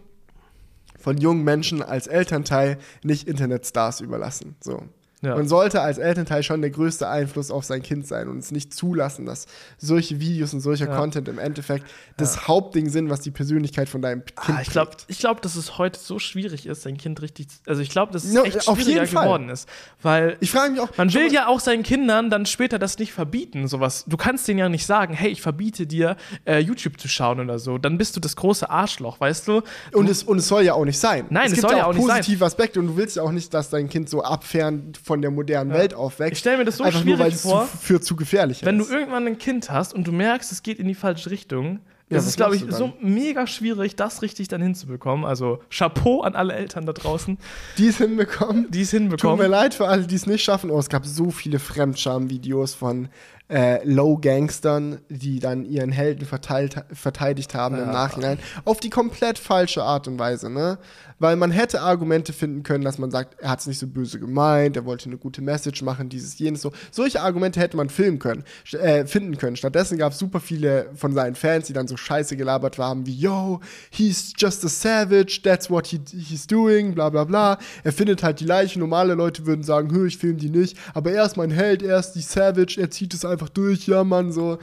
von 0.99 1.19
jungen 1.19 1.45
Menschen 1.45 1.83
als 1.83 2.07
Elternteil 2.07 2.79
nicht 3.03 3.29
Internetstars 3.29 4.01
überlassen. 4.01 4.57
So. 4.61 4.83
Ja. 5.23 5.35
Man 5.35 5.49
sollte 5.49 5.81
als 5.81 5.99
Elternteil 5.99 6.43
schon 6.43 6.61
der 6.61 6.71
größte 6.71 7.09
Einfluss 7.09 7.51
auf 7.51 7.65
sein 7.65 7.83
Kind 7.83 8.07
sein 8.07 8.29
und 8.29 8.39
es 8.39 8.53
nicht 8.53 8.73
zulassen, 8.73 9.27
dass 9.27 9.47
solche 9.77 10.21
Videos 10.21 10.55
und 10.55 10.61
solcher 10.61 10.89
ja. 10.89 10.97
Content 10.97 11.29
im 11.29 11.39
Endeffekt 11.39 11.85
das 12.17 12.37
ja. 12.37 12.49
Hauptding 12.49 12.89
sind, 12.89 13.11
was 13.11 13.21
die 13.21 13.31
Persönlichkeit 13.31 13.89
von 13.89 14.01
deinem 14.01 14.23
ah, 14.37 14.43
Kind 14.43 14.59
ah, 14.59 14.63
Ich 14.63 14.71
glaube, 14.71 14.93
glaub, 15.19 15.43
dass 15.43 15.57
es 15.57 15.77
heute 15.77 15.99
so 15.99 16.19
schwierig 16.19 16.67
ist, 16.67 16.83
sein 16.83 16.97
Kind 16.97 17.21
richtig. 17.21 17.49
Also 17.67 17.83
ich 17.83 17.91
glaube, 17.91 18.13
dass 18.13 18.25
es 18.25 18.33
no, 18.33 18.45
echt 18.45 18.65
schwieriger 18.65 19.07
geworden 19.07 19.49
ist. 19.49 19.69
Weil 20.03 20.37
ich 20.41 20.51
frage 20.51 20.73
mich 20.73 20.81
auch. 20.81 20.97
Man 20.97 21.13
will 21.13 21.33
ja 21.33 21.49
auch 21.49 21.61
seinen 21.61 21.83
Kindern 21.83 22.31
dann 22.31 22.47
später 22.47 22.79
das 22.79 22.99
nicht 22.99 23.13
verbieten, 23.13 23.67
sowas. 23.67 24.05
Du 24.07 24.17
kannst 24.17 24.47
denen 24.47 24.61
ja 24.61 24.69
nicht 24.69 24.87
sagen, 24.87 25.15
hey, 25.15 25.31
ich 25.31 25.43
verbiete 25.43 25.87
dir, 25.87 26.17
äh, 26.45 26.59
YouTube 26.61 27.01
zu 27.01 27.09
schauen 27.09 27.41
oder 27.41 27.59
so. 27.59 27.79
Dann 27.79 27.99
bist 27.99 28.15
du 28.17 28.21
das 28.21 28.37
große 28.37 28.71
Arschloch, 28.71 29.21
weißt 29.21 29.49
du? 29.49 29.63
du 29.93 29.99
und, 29.99 30.09
es, 30.09 30.23
und 30.23 30.39
es 30.39 30.49
soll 30.49 30.63
ja 30.63 30.75
auch 30.75 30.85
nicht 30.85 30.99
sein. 30.99 31.27
Nein, 31.31 31.47
es, 31.47 31.53
es 31.53 31.61
soll 31.61 31.73
ja 31.73 31.87
auch 31.87 31.93
nicht 31.93 32.07
sein. 32.07 32.19
positive 32.19 32.45
Aspekte 32.45 32.81
und 32.81 32.87
du 32.89 32.97
willst 32.97 33.17
ja 33.17 33.23
auch 33.23 33.33
nicht, 33.33 33.53
dass 33.53 33.71
dein 33.71 33.89
Kind 33.89 34.09
so 34.09 34.23
abfern 34.23 34.93
von 35.09 35.23
der 35.23 35.31
modernen 35.31 35.71
ja. 35.71 35.79
Welt 35.79 35.95
aufwächst. 35.95 36.35
Ich 36.35 36.39
stelle 36.39 36.59
mir 36.59 36.65
das 36.65 36.77
so 36.77 36.85
einfach 36.85 37.01
schwierig 37.01 37.33
nur, 37.45 37.53
vor, 37.53 37.69
zu, 37.69 37.77
für 37.79 38.01
zu 38.01 38.15
gefährlich 38.15 38.65
Wenn 38.65 38.79
ist. 38.79 38.91
du 38.91 38.95
irgendwann 38.95 39.27
ein 39.27 39.39
Kind 39.39 39.71
hast 39.71 39.95
und 39.95 40.07
du 40.07 40.13
merkst, 40.13 40.53
es 40.53 40.63
geht 40.63 40.79
in 40.79 40.87
die 40.87 40.95
falsche 40.95 41.31
Richtung, 41.31 41.81
ja, 42.11 42.17
das 42.17 42.27
ist, 42.27 42.37
glaube 42.37 42.57
ich, 42.57 42.65
so 42.69 42.95
mega 43.03 43.47
schwierig, 43.47 43.95
das 43.95 44.23
richtig 44.23 44.49
dann 44.49 44.63
hinzubekommen. 44.63 45.27
Also 45.27 45.61
Chapeau 45.69 46.23
an 46.23 46.35
alle 46.35 46.55
Eltern 46.55 46.87
da 46.87 46.95
draußen. 46.95 47.37
Die 47.77 47.89
es 47.89 47.99
hinbekommen. 47.99 48.71
Die 48.71 48.81
es 48.81 48.93
hinbekommen. 48.93 49.37
Tut 49.37 49.45
mir 49.45 49.51
leid 49.51 49.75
für 49.75 49.89
alle, 49.89 50.07
die 50.07 50.15
es 50.15 50.27
nicht 50.27 50.43
schaffen. 50.43 50.71
Oh, 50.71 50.79
es 50.79 50.89
gab 50.89 51.05
so 51.05 51.31
viele 51.31 51.59
Fremdscham-Videos 51.59 52.75
von 52.75 53.11
äh, 53.51 53.85
Low-Gangstern, 53.85 55.01
die 55.11 55.39
dann 55.39 55.67
ihren 55.67 55.93
Helden 55.93 56.25
verteilt, 56.25 56.83
verteidigt 56.93 57.55
haben 57.55 57.77
ja. 57.77 57.83
im 57.83 57.91
Nachhinein. 57.91 58.39
Auf 58.65 58.81
die 58.81 58.91
komplett 58.91 59.39
falsche 59.39 59.83
Art 59.83 60.09
und 60.09 60.19
Weise, 60.19 60.49
ne? 60.49 60.79
Weil 61.19 61.37
man 61.37 61.51
hätte 61.51 61.81
Argumente 61.81 62.33
finden 62.33 62.63
können, 62.63 62.85
dass 62.85 62.99
man 62.99 63.11
sagt, 63.11 63.41
er 63.41 63.51
hat 63.51 63.61
es 63.61 63.67
nicht 63.67 63.79
so 63.79 63.87
böse 63.87 64.19
gemeint, 64.19 64.77
er 64.77 64.85
wollte 64.85 65.07
eine 65.07 65.19
gute 65.19 65.43
Message 65.43 65.83
machen, 65.83 66.09
dieses, 66.09 66.39
jenes, 66.39 66.63
so. 66.63 66.73
Solche 66.91 67.21
Argumente 67.21 67.61
hätte 67.61 67.77
man 67.77 67.89
filmen 67.89 68.19
können, 68.19 68.45
äh, 68.73 69.07
finden 69.07 69.37
können. 69.39 69.57
Stattdessen 69.57 69.99
gab 69.99 70.13
es 70.13 70.19
super 70.19 70.41
viele 70.41 70.91
von 70.95 71.13
seinen 71.13 71.35
Fans, 71.35 71.67
die 71.67 71.73
dann 71.73 71.89
so 71.89 71.97
scheiße 71.97 72.37
gelabert 72.37 72.79
haben, 72.79 73.07
wie, 73.07 73.15
yo, 73.15 73.61
he's 73.91 74.33
just 74.37 74.65
a 74.65 74.69
savage, 74.69 75.41
that's 75.43 75.71
what 75.71 75.87
he, 75.87 76.01
he's 76.13 76.47
doing, 76.47 76.95
bla 76.95 77.11
bla 77.11 77.25
bla. 77.25 77.59
Er 77.85 77.93
findet 77.93 78.23
halt 78.23 78.41
die 78.41 78.45
Leiche, 78.45 78.79
normale 78.79 79.15
Leute 79.15 79.47
würden 79.47 79.63
sagen, 79.63 79.91
hö, 79.91 80.07
ich 80.07 80.19
film 80.19 80.39
die 80.39 80.51
nicht, 80.51 80.77
aber 80.95 81.13
er 81.13 81.25
ist 81.25 81.37
mein 81.37 81.51
Held, 81.51 81.83
er 81.83 81.99
ist 81.99 82.13
die 82.13 82.23
Savage, 82.23 82.77
er 82.81 82.91
zieht 82.91 83.15
es 83.15 83.25
einfach 83.25 83.49
durch, 83.49 83.87
ja, 83.87 84.05
Mann, 84.05 84.33
so 84.33 84.59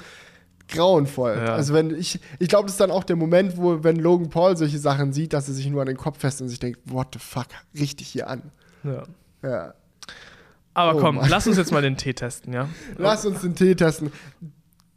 grauenvoll. 0.68 1.38
Ja. 1.38 1.54
Also 1.54 1.74
wenn 1.74 1.96
ich, 1.96 2.20
ich 2.40 2.50
glaube, 2.50 2.66
das 2.66 2.74
ist 2.74 2.80
dann 2.80 2.92
auch 2.92 3.04
der 3.04 3.16
Moment, 3.16 3.58
wo, 3.58 3.84
wenn 3.84 3.98
Logan 3.98 4.30
Paul 4.30 4.58
solche 4.58 4.80
Sachen 4.80 5.14
sieht, 5.14 5.34
dass 5.34 5.48
er 5.48 5.54
sich 5.54 5.68
nur 5.68 5.82
an 5.82 5.88
den 5.88 5.98
Kopf 5.98 6.20
fest 6.20 6.42
und 6.42 6.50
sich 6.50 6.60
denkt, 6.60 6.80
what 6.86 7.08
the 7.14 7.20
fuck, 7.20 7.48
richtig 7.78 8.08
hier 8.08 8.30
an. 8.30 8.52
Ja. 8.84 9.04
ja. 9.44 9.74
Aber 10.74 10.98
oh, 10.98 11.02
komm, 11.02 11.16
Mann. 11.16 11.30
lass 11.30 11.48
uns 11.48 11.58
jetzt 11.58 11.72
mal 11.72 11.82
den 11.84 11.98
Tee 11.98 12.14
testen, 12.14 12.54
ja? 12.54 12.68
Lass 12.98 13.26
uns 13.26 13.42
den 13.42 13.56
Tee 13.56 13.76
testen. 13.76 14.12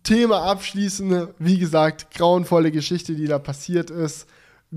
Thema 0.03 0.43
abschließen. 0.43 1.29
Wie 1.39 1.59
gesagt, 1.59 2.15
grauenvolle 2.15 2.73
Geschichte, 2.73 3.15
die 3.15 3.27
da 3.27 3.39
passiert 3.39 3.91
ist. 3.91 4.27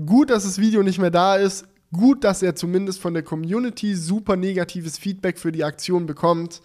Gut, 0.06 0.30
dass 0.30 0.44
das 0.44 0.58
Video 0.58 0.82
nicht 0.82 0.98
mehr 0.98 1.10
da 1.10 1.36
ist. 1.36 1.66
Gut, 1.92 2.24
dass 2.24 2.42
er 2.42 2.54
zumindest 2.54 3.00
von 3.00 3.14
der 3.14 3.22
Community 3.22 3.94
super 3.94 4.36
negatives 4.36 4.96
Feedback 4.96 5.38
für 5.38 5.52
die 5.52 5.64
Aktion 5.64 6.06
bekommt. 6.06 6.62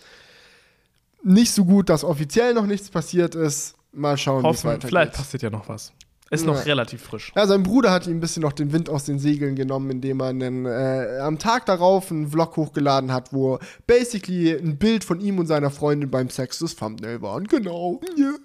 Nicht 1.24 1.52
so 1.52 1.66
gut, 1.66 1.90
dass 1.90 2.04
offiziell 2.04 2.54
noch 2.54 2.66
nichts 2.66 2.90
passiert 2.90 3.36
ist. 3.36 3.77
Mal 3.92 4.18
schauen, 4.18 4.44
wie 4.44 4.50
es 4.50 4.64
weitergeht. 4.64 4.90
Vielleicht 4.90 5.14
passiert 5.14 5.44
ja 5.44 5.50
noch 5.50 5.68
was. 5.70 5.94
Ist 6.30 6.46
ja. 6.46 6.52
noch 6.52 6.66
relativ 6.66 7.02
frisch. 7.02 7.32
Ja, 7.36 7.48
sein 7.48 7.64
Bruder 7.64 7.92
hat 7.92 8.06
ihm 8.06 8.18
ein 8.18 8.20
bisschen 8.20 8.42
noch 8.42 8.52
den 8.52 8.74
Wind 8.74 8.90
aus 8.90 9.06
den 9.06 9.18
Segeln 9.18 9.56
genommen, 9.56 9.90
indem 9.90 10.20
er 10.20 10.28
einen, 10.28 10.66
äh, 10.66 11.20
am 11.22 11.40
Tag 11.40 11.66
darauf 11.66 12.12
einen 12.12 12.28
Vlog 12.28 12.58
hochgeladen 12.58 13.14
hat, 13.14 13.32
wo 13.32 13.60
basically 13.86 14.52
ein 14.52 14.78
Bild 14.78 15.06
von 15.06 15.22
ihm 15.22 15.40
und 15.40 15.48
seiner 15.48 15.72
Freundin 15.72 16.12
beim 16.12 16.30
Sex 16.30 16.60
das 16.60 16.76
Thumbnail 16.76 17.22
waren. 17.22 17.46
Genau. 17.48 18.02
Yeah. 18.18 18.36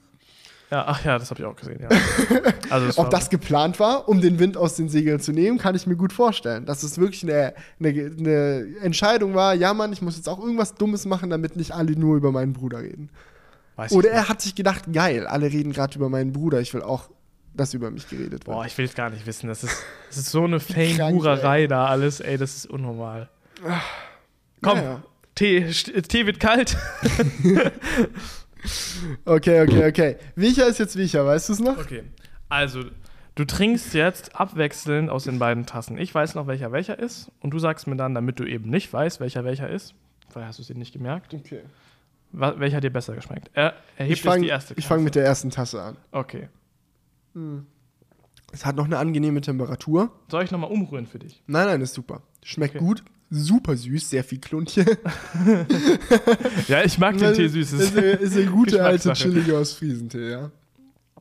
Ja, 0.71 0.85
ach 0.87 1.05
ja, 1.05 1.19
das 1.19 1.31
habe 1.31 1.41
ich 1.41 1.47
auch 1.47 1.55
gesehen, 1.55 1.81
ja. 1.83 1.89
also 2.71 2.87
das 2.87 2.97
Ob 2.97 3.11
das 3.11 3.29
geplant 3.29 3.79
war, 3.79 4.09
um 4.09 4.23
den 4.23 4.39
Wind 4.39 4.57
aus 4.57 4.75
den 4.75 4.89
Segeln 4.89 5.21
zu 5.21 5.33
nehmen, 5.33 5.59
kann 5.59 5.75
ich 5.75 5.87
mir 5.87 5.97
gut 5.97 6.15
vorstellen. 6.15 6.65
Dass 6.65 6.83
es 6.83 6.97
wirklich 6.97 7.25
eine, 7.25 7.53
eine, 7.79 7.91
eine 7.91 8.77
Entscheidung 8.81 9.35
war, 9.35 9.53
ja 9.53 9.75
Mann, 9.75 9.93
ich 9.93 10.01
muss 10.01 10.17
jetzt 10.17 10.31
auch 10.31 10.41
irgendwas 10.41 10.75
Dummes 10.75 11.05
machen, 11.05 11.29
damit 11.29 11.57
nicht 11.57 11.73
alle 11.73 11.93
nur 11.93 12.17
über 12.17 12.33
meinen 12.33 12.55
Bruder 12.55 12.81
reden. 12.81 13.11
Weiß 13.77 13.93
Oder 13.93 14.11
er 14.11 14.29
hat 14.29 14.41
sich 14.43 14.55
gedacht, 14.55 14.85
geil, 14.93 15.27
alle 15.27 15.47
reden 15.51 15.73
gerade 15.73 15.97
über 15.97 16.09
meinen 16.09 16.33
Bruder, 16.33 16.61
ich 16.61 16.75
will 16.75 16.83
auch, 16.83 17.09
dass 17.55 17.75
über 17.75 17.91
mich 17.91 18.09
geredet 18.09 18.33
wird. 18.33 18.45
Boah, 18.45 18.67
ich 18.67 18.77
will 18.77 18.85
es 18.85 18.95
gar 18.95 19.11
nicht 19.11 19.27
wissen. 19.27 19.49
Das 19.49 19.65
ist, 19.65 19.83
das 20.09 20.19
ist 20.19 20.31
so 20.31 20.45
eine 20.45 20.61
Fame-Hurerei 20.61 21.67
da 21.67 21.87
alles, 21.87 22.21
ey, 22.21 22.37
das 22.37 22.55
ist 22.57 22.67
unnormal. 22.67 23.29
Komm, 24.63 24.79
naja. 24.79 25.03
Tee, 25.35 25.71
Tee 25.71 26.27
wird 26.27 26.41
kalt. 26.41 26.77
okay, 29.25 29.63
okay, 29.63 29.89
okay. 29.89 30.17
Welcher 30.37 30.67
ist 30.67 30.79
jetzt 30.79 30.97
welcher, 30.97 31.25
weißt 31.25 31.49
du 31.49 31.53
es 31.55 31.61
noch? 31.61 31.79
Okay, 31.79 32.05
also 32.51 32.83
du 33.35 33.45
trinkst 33.47 33.95
jetzt 33.95 34.37
abwechselnd 34.37 35.09
aus 35.09 35.25
den 35.25 35.39
beiden 35.39 35.65
Tassen. 35.65 35.97
Ich 35.97 36.15
weiß 36.15 36.35
noch, 36.35 36.47
welcher 36.47 36.73
welcher 36.73 36.99
ist 36.99 37.31
und 37.41 37.51
du 37.51 37.59
sagst 37.59 37.87
mir 37.87 37.97
dann, 37.97 38.15
damit 38.15 38.39
du 38.39 38.45
eben 38.45 38.69
nicht 38.69 38.93
weißt, 38.93 39.21
welcher 39.21 39.45
welcher 39.45 39.71
ist, 39.71 39.95
weil 40.35 40.45
hast 40.45 40.59
du 40.59 40.63
es 40.63 40.69
dir 40.69 40.75
nicht 40.75 40.93
gemerkt. 40.93 41.33
Okay. 41.33 41.63
Welcher 42.33 42.77
hat 42.77 42.85
dir 42.85 42.91
besser 42.91 43.15
geschmeckt? 43.15 43.51
Er, 43.53 43.75
ich 43.99 44.23
fange 44.23 44.59
fang 44.81 45.05
mit 45.05 45.15
der 45.15 45.25
ersten 45.25 45.51
Tasse 45.51 45.83
an. 45.83 45.97
Okay. 46.11 46.49
Hm. 47.35 47.67
Es 48.53 48.67
hat 48.67 48.77
noch 48.77 48.85
eine 48.85 48.99
angenehme 48.99 49.41
Temperatur. 49.41 50.11
Soll 50.29 50.45
ich 50.45 50.51
nochmal 50.51 50.71
umrühren 50.71 51.07
für 51.07 51.19
dich? 51.19 51.43
Nein, 51.47 51.67
nein, 51.67 51.81
ist 51.81 51.95
super. 51.95 52.23
Schmeckt 52.43 52.77
okay. 52.77 52.85
gut, 52.85 53.05
super 53.31 53.77
süß, 53.77 54.11
sehr 54.11 54.25
viel 54.25 54.41
Kluntje. 54.41 54.85
ja, 56.69 56.83
ich 56.85 56.99
mag 56.99 57.17
den 57.17 57.35
Tee 57.35 57.49
süß. 57.49 57.73
Ist, 57.73 57.95
ist, 57.95 58.21
ist 58.21 58.37
eine 58.37 58.47
gute 58.47 58.85
alte 58.85 59.13
chillige 59.15 59.57
aus 59.57 59.73
Friesentee, 59.73 60.31
ja. 60.31 60.51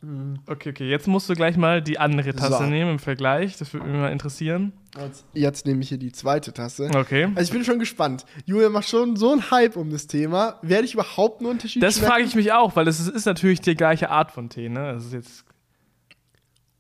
Mhm. 0.02 0.40
Okay, 0.48 0.70
okay. 0.70 0.90
Jetzt 0.90 1.08
musst 1.08 1.30
du 1.30 1.34
gleich 1.34 1.58
mal 1.58 1.82
die 1.82 2.00
andere 2.00 2.34
Tasse 2.34 2.58
so. 2.58 2.64
nehmen 2.64 2.92
im 2.92 3.00
Vergleich. 3.00 3.58
Das 3.58 3.72
würde 3.74 3.86
mich 3.86 3.96
mal 3.96 4.12
interessieren. 4.12 4.74
Jetzt, 5.00 5.26
jetzt, 5.34 5.66
nehme 5.66 5.82
ich 5.82 5.90
hier 5.90 6.00
die 6.00 6.12
zweite 6.12 6.54
Tasse. 6.54 6.90
Okay. 6.94 7.30
Also 7.36 7.50
ich 7.50 7.52
bin 7.52 7.64
schon 7.64 7.78
gespannt. 7.78 8.26
Julia 8.46 8.70
macht 8.70 8.90
schon 8.90 9.16
so 9.16 9.32
einen 9.32 9.52
Hype 9.52 9.78
um 9.78 9.92
das 9.92 10.08
Thema. 10.08 10.58
Werde 10.64 10.86
ich 10.86 10.96
überhaupt 10.96 11.42
einen 11.42 11.52
Unterschied 11.52 11.84
Das 11.84 12.00
frage 12.00 12.24
ich 12.24 12.36
mich 12.36 12.52
auch, 12.52 12.76
weil 12.76 12.88
es 12.88 13.00
ist, 13.00 13.10
ist, 13.10 13.26
natürlich 13.26 13.62
die 13.62 13.76
gleiche 13.76 14.10
Art 14.10 14.32
von 14.32 14.50
Tee, 14.50 14.70
ne? 14.70 14.94
Das 14.94 15.06
ist 15.06 15.14
jetzt. 15.14 15.46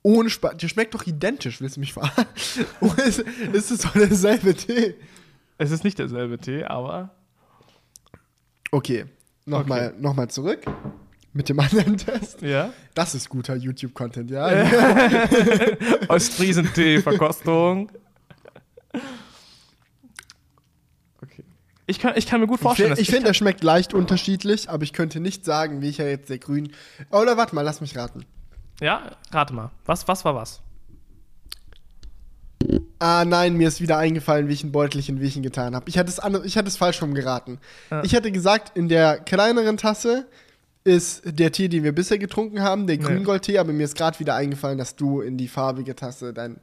Ohne 0.03 0.32
Spaß. 0.32 0.57
Der 0.57 0.67
schmeckt 0.67 0.95
doch 0.95 1.05
identisch, 1.05 1.61
willst 1.61 1.76
du 1.76 1.80
mich 1.80 1.93
verarschen? 1.93 2.65
ist, 3.05 3.19
ist 3.53 3.72
es 3.72 3.82
doch 3.82 3.93
derselbe 3.93 4.55
Tee? 4.55 4.95
Es 5.59 5.69
ist 5.69 5.84
nicht 5.84 5.99
derselbe 5.99 6.39
Tee, 6.39 6.63
aber. 6.63 7.11
Okay. 8.72 9.05
Nochmal 9.45 9.93
okay. 9.93 10.01
noch 10.01 10.28
zurück 10.28 10.65
mit 11.34 11.50
dem 11.50 11.60
anderen 11.60 11.98
Test. 11.98 12.42
Ja. 12.42 12.74
Das 12.94 13.16
ist 13.16 13.30
guter 13.30 13.56
YouTube-Content, 13.56 14.32
ja. 14.32 14.48
Ostfriesentee-Verkostung. 16.08 17.92
Okay. 21.24 21.44
Ich 21.86 22.00
kann, 22.00 22.14
ich 22.18 22.26
kann 22.26 22.42
mir 22.42 22.48
gut 22.48 22.60
vorstellen, 22.60 22.94
ich, 22.94 23.02
ich 23.02 23.10
finde, 23.10 23.28
er 23.30 23.34
schmeckt 23.34 23.64
leicht 23.64 23.94
unterschiedlich, 23.94 24.70
aber 24.70 24.84
ich 24.84 24.92
könnte 24.92 25.22
nicht 25.22 25.46
sagen, 25.46 25.82
welcher 25.82 26.10
jetzt 26.10 26.30
der 26.30 26.40
grün. 26.40 26.74
Oder 27.10 27.38
warte 27.38 27.56
mal, 27.56 27.62
lass 27.62 27.80
mich 27.80 27.96
raten. 27.96 28.26
Ja, 28.82 29.12
rate 29.32 29.54
mal. 29.54 29.72
Was, 29.86 30.08
was 30.08 30.26
war 30.26 30.36
was? 30.36 30.62
Ah, 33.00 33.26
nein, 33.26 33.56
mir 33.56 33.68
ist 33.68 33.82
wieder 33.82 33.98
eingefallen, 33.98 34.48
wie 34.48 34.54
ich 34.54 34.64
ein 34.64 34.72
Beutelchen 34.72 35.22
wie 35.22 35.26
ich 35.26 35.38
ihn 35.38 35.44
getan 35.44 35.76
habe. 35.76 35.88
Ich 35.90 35.98
hatte 35.98 36.10
es, 36.10 36.20
ich 36.46 36.58
hatte 36.58 36.68
es 36.68 36.78
falsch 36.78 37.02
rum 37.02 37.14
geraten. 37.14 37.60
Ja. 37.90 38.04
Ich 38.04 38.14
hätte 38.14 38.32
gesagt, 38.32 38.78
in 38.78 38.90
der 38.90 39.20
kleineren 39.20 39.78
Tasse 39.78 40.28
ist 40.84 41.22
der 41.26 41.52
Tee, 41.52 41.68
den 41.68 41.84
wir 41.84 41.92
bisher 41.92 42.18
getrunken 42.18 42.62
haben, 42.62 42.88
der 42.88 42.98
Grüngoldtee, 42.98 43.58
aber 43.60 43.72
mir 43.72 43.84
ist 43.84 43.96
gerade 43.96 44.20
wieder 44.20 44.36
eingefallen, 44.36 44.78
dass 44.78 44.96
du 44.96 45.22
in 45.22 45.38
die 45.38 45.48
farbige 45.48 45.96
Tasse 45.96 46.34
dein. 46.34 46.58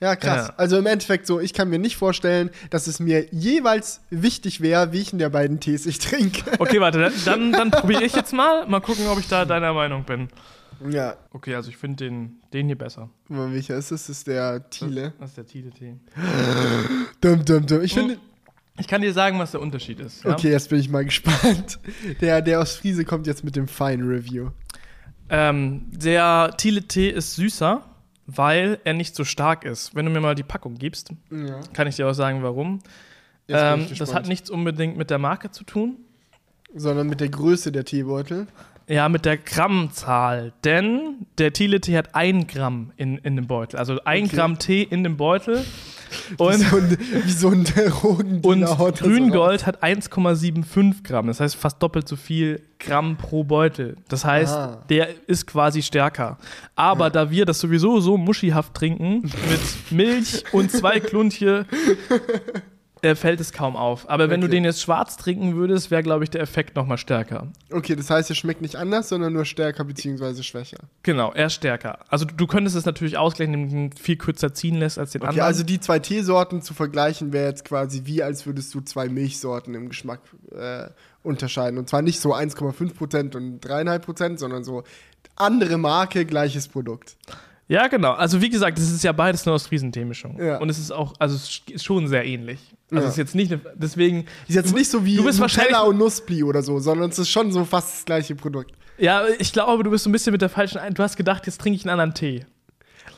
Ja, 0.00 0.16
krass. 0.16 0.48
Ja. 0.48 0.54
Also 0.56 0.78
im 0.78 0.86
Endeffekt 0.86 1.26
so, 1.26 1.40
ich 1.40 1.52
kann 1.52 1.68
mir 1.68 1.78
nicht 1.78 1.96
vorstellen, 1.96 2.50
dass 2.70 2.86
es 2.86 3.00
mir 3.00 3.26
jeweils 3.32 4.00
wichtig 4.08 4.62
wäre, 4.62 4.92
welchen 4.92 5.18
der 5.18 5.28
beiden 5.28 5.60
Tees 5.60 5.84
ich 5.84 5.98
trinke. 5.98 6.42
Okay, 6.58 6.80
warte, 6.80 7.12
dann, 7.24 7.52
dann 7.52 7.70
probiere 7.70 8.02
ich 8.02 8.14
jetzt 8.14 8.32
mal. 8.32 8.66
Mal 8.66 8.80
gucken, 8.80 9.06
ob 9.08 9.18
ich 9.18 9.28
da 9.28 9.44
deiner 9.44 9.74
Meinung 9.74 10.04
bin. 10.04 10.28
Ja. 10.88 11.16
Okay, 11.32 11.54
also 11.54 11.68
ich 11.68 11.76
finde 11.76 12.04
den, 12.04 12.40
den 12.54 12.66
hier 12.66 12.78
besser. 12.78 13.10
Welcher 13.28 13.76
ist 13.76 13.90
es? 13.92 14.06
Das 14.06 14.08
ist 14.08 14.26
der 14.26 14.70
Thiele. 14.70 15.02
Das, 15.02 15.12
das 15.18 15.28
ist 15.28 15.36
der 15.36 15.46
Thiele-Tee. 15.46 15.96
dumm, 17.20 17.44
dumm, 17.44 17.66
dumm. 17.66 17.82
Ich 17.82 17.92
finde. 17.92 18.18
Ich 18.80 18.88
kann 18.88 19.02
dir 19.02 19.12
sagen, 19.12 19.38
was 19.38 19.52
der 19.52 19.60
Unterschied 19.60 20.00
ist. 20.00 20.24
Ja? 20.24 20.32
Okay, 20.32 20.50
jetzt 20.50 20.70
bin 20.70 20.80
ich 20.80 20.88
mal 20.88 21.04
gespannt. 21.06 21.78
Der, 22.20 22.42
der 22.42 22.60
aus 22.60 22.74
Friese 22.74 23.04
kommt 23.04 23.26
jetzt 23.26 23.44
mit 23.44 23.56
dem 23.56 23.68
Fine 23.68 24.02
Review. 24.02 24.50
Ähm, 25.28 25.86
der 25.90 26.54
Thiele 26.56 26.82
Tee 26.82 27.08
ist 27.10 27.36
süßer, 27.36 27.82
weil 28.26 28.78
er 28.84 28.94
nicht 28.94 29.14
so 29.14 29.24
stark 29.24 29.64
ist. 29.64 29.94
Wenn 29.94 30.04
du 30.06 30.10
mir 30.10 30.20
mal 30.20 30.34
die 30.34 30.42
Packung 30.42 30.74
gibst, 30.74 31.10
ja. 31.30 31.60
kann 31.72 31.86
ich 31.86 31.96
dir 31.96 32.08
auch 32.08 32.14
sagen, 32.14 32.42
warum. 32.42 32.80
Ähm, 33.48 33.86
das 33.96 34.14
hat 34.14 34.28
nichts 34.28 34.50
unbedingt 34.50 34.96
mit 34.96 35.10
der 35.10 35.18
Marke 35.18 35.50
zu 35.50 35.64
tun. 35.64 35.98
Sondern 36.74 37.08
mit 37.08 37.20
der 37.20 37.28
Größe 37.28 37.72
der 37.72 37.84
Teebeutel. 37.84 38.46
Ja, 38.88 39.08
mit 39.08 39.24
der 39.24 39.36
Grammzahl. 39.36 40.52
Denn 40.64 41.26
der 41.38 41.52
Thiele 41.52 41.80
Tee 41.80 41.96
hat 41.96 42.14
ein 42.14 42.46
Gramm 42.46 42.92
in, 42.96 43.18
in 43.18 43.36
dem 43.36 43.46
Beutel. 43.46 43.78
Also 43.78 44.00
ein 44.04 44.24
okay. 44.24 44.36
Gramm 44.36 44.58
Tee 44.58 44.82
in 44.82 45.04
dem 45.04 45.16
Beutel. 45.16 45.64
Und, 46.36 46.58
wie 46.58 46.62
so 46.64 46.76
ein, 46.76 46.98
wie 47.24 47.32
so 47.32 47.48
ein 47.50 47.64
Drogendealer 47.64 48.80
und 48.80 48.98
Grüngold 48.98 49.66
hat 49.66 49.82
1,75 49.82 51.02
Gramm. 51.04 51.26
Das 51.26 51.40
heißt 51.40 51.56
fast 51.56 51.82
doppelt 51.82 52.08
so 52.08 52.16
viel 52.16 52.62
Gramm 52.78 53.16
pro 53.16 53.44
Beutel. 53.44 53.96
Das 54.08 54.24
heißt, 54.24 54.54
Ah. 54.54 54.84
der 54.88 55.08
ist 55.28 55.46
quasi 55.46 55.82
stärker. 55.82 56.38
Aber 56.74 57.10
da 57.10 57.30
wir 57.30 57.44
das 57.44 57.60
sowieso 57.60 58.00
so 58.00 58.16
muschihaft 58.16 58.74
trinken, 58.74 59.22
mit 59.22 59.90
Milch 59.90 60.44
und 60.52 60.70
zwei 60.70 60.98
Kluntje, 61.00 61.66
äh, 63.02 63.14
fällt 63.14 63.40
es 63.40 63.52
kaum 63.52 63.76
auf. 63.76 64.08
Aber 64.08 64.30
wenn 64.30 64.40
du 64.40 64.46
Okay. 64.46 64.56
den 64.56 64.64
jetzt 64.64 64.80
schwarz 64.82 65.16
trinken 65.16 65.54
würdest, 65.56 65.90
wäre, 65.90 66.02
glaube 66.02 66.24
ich, 66.24 66.30
der 66.30 66.40
Effekt 66.40 66.76
nochmal 66.76 66.98
stärker. 66.98 67.48
Okay, 67.72 67.96
das 67.96 68.10
heißt, 68.10 68.30
er 68.30 68.36
schmeckt 68.36 68.60
nicht 68.62 68.76
anders, 68.76 69.08
sondern 69.08 69.32
nur 69.32 69.44
stärker 69.44 69.84
bzw. 69.84 70.42
schwächer. 70.42 70.78
Genau, 71.02 71.32
er 71.32 71.46
ist 71.46 71.54
stärker. 71.54 71.98
Also 72.08 72.24
du, 72.24 72.34
du 72.34 72.46
könntest 72.46 72.76
es 72.76 72.84
natürlich 72.84 73.16
ausgleichen, 73.18 73.54
indem 73.54 73.70
du 73.70 73.76
ihn 73.76 73.92
viel 73.92 74.16
kürzer 74.16 74.52
ziehen 74.54 74.76
lässt 74.76 74.98
als 74.98 75.12
den 75.12 75.22
Okay, 75.22 75.30
anderen. 75.30 75.46
also 75.46 75.62
die 75.64 75.80
zwei 75.80 75.98
Teesorten 75.98 76.62
zu 76.62 76.74
vergleichen 76.74 77.32
wäre 77.32 77.48
jetzt 77.48 77.64
quasi 77.64 78.02
wie, 78.04 78.22
als 78.22 78.46
würdest 78.46 78.74
du 78.74 78.80
zwei 78.80 79.08
Milchsorten 79.08 79.74
im 79.74 79.88
Geschmack 79.88 80.20
äh, 80.52 80.88
unterscheiden. 81.22 81.78
Und 81.78 81.88
zwar 81.88 82.02
nicht 82.02 82.20
so 82.20 82.34
1,5% 82.34 83.36
und 83.36 83.64
3,5%, 83.64 84.38
sondern 84.38 84.64
so 84.64 84.84
andere 85.36 85.78
Marke, 85.78 86.24
gleiches 86.26 86.68
Produkt. 86.68 87.16
Ja, 87.70 87.86
genau. 87.86 88.14
Also 88.14 88.40
wie 88.42 88.50
gesagt, 88.50 88.80
es 88.80 88.90
ist 88.90 89.04
ja 89.04 89.12
beides 89.12 89.46
eine 89.46 89.54
Ostfriesen-Teemischung. 89.54 90.42
Ja. 90.42 90.58
Und 90.58 90.70
es 90.70 90.78
ist 90.80 90.90
auch, 90.90 91.14
also 91.20 91.36
es 91.36 91.62
ist 91.70 91.84
schon 91.84 92.08
sehr 92.08 92.24
ähnlich. 92.26 92.58
Also 92.90 92.96
Ja. 92.96 93.06
es 93.06 93.10
ist 93.12 93.16
jetzt 93.18 93.34
nicht, 93.36 93.52
eine, 93.52 93.60
deswegen. 93.76 94.24
Ist 94.48 94.56
jetzt 94.56 94.74
nicht 94.74 94.90
so 94.90 95.04
wie 95.04 95.14
du 95.14 95.22
bist 95.22 95.38
Nutella 95.38 95.64
wahrscheinlich, 95.68 95.88
und 95.88 95.98
Nussbli 95.98 96.42
oder 96.42 96.62
so, 96.64 96.80
sondern 96.80 97.10
es 97.10 97.18
ist 97.20 97.28
schon 97.30 97.52
so 97.52 97.64
fast 97.64 97.98
das 97.98 98.04
gleiche 98.04 98.34
Produkt. 98.34 98.72
Ja, 98.98 99.22
ich 99.38 99.52
glaube, 99.52 99.84
du 99.84 99.90
bist 99.90 100.02
so 100.02 100.10
ein 100.10 100.12
bisschen 100.12 100.32
mit 100.32 100.42
der 100.42 100.48
falschen. 100.48 100.80
Du 100.94 101.02
hast 101.04 101.16
gedacht, 101.16 101.46
jetzt 101.46 101.60
trinke 101.60 101.76
ich 101.76 101.84
einen 101.84 101.92
anderen 101.92 102.12
Tee. 102.12 102.44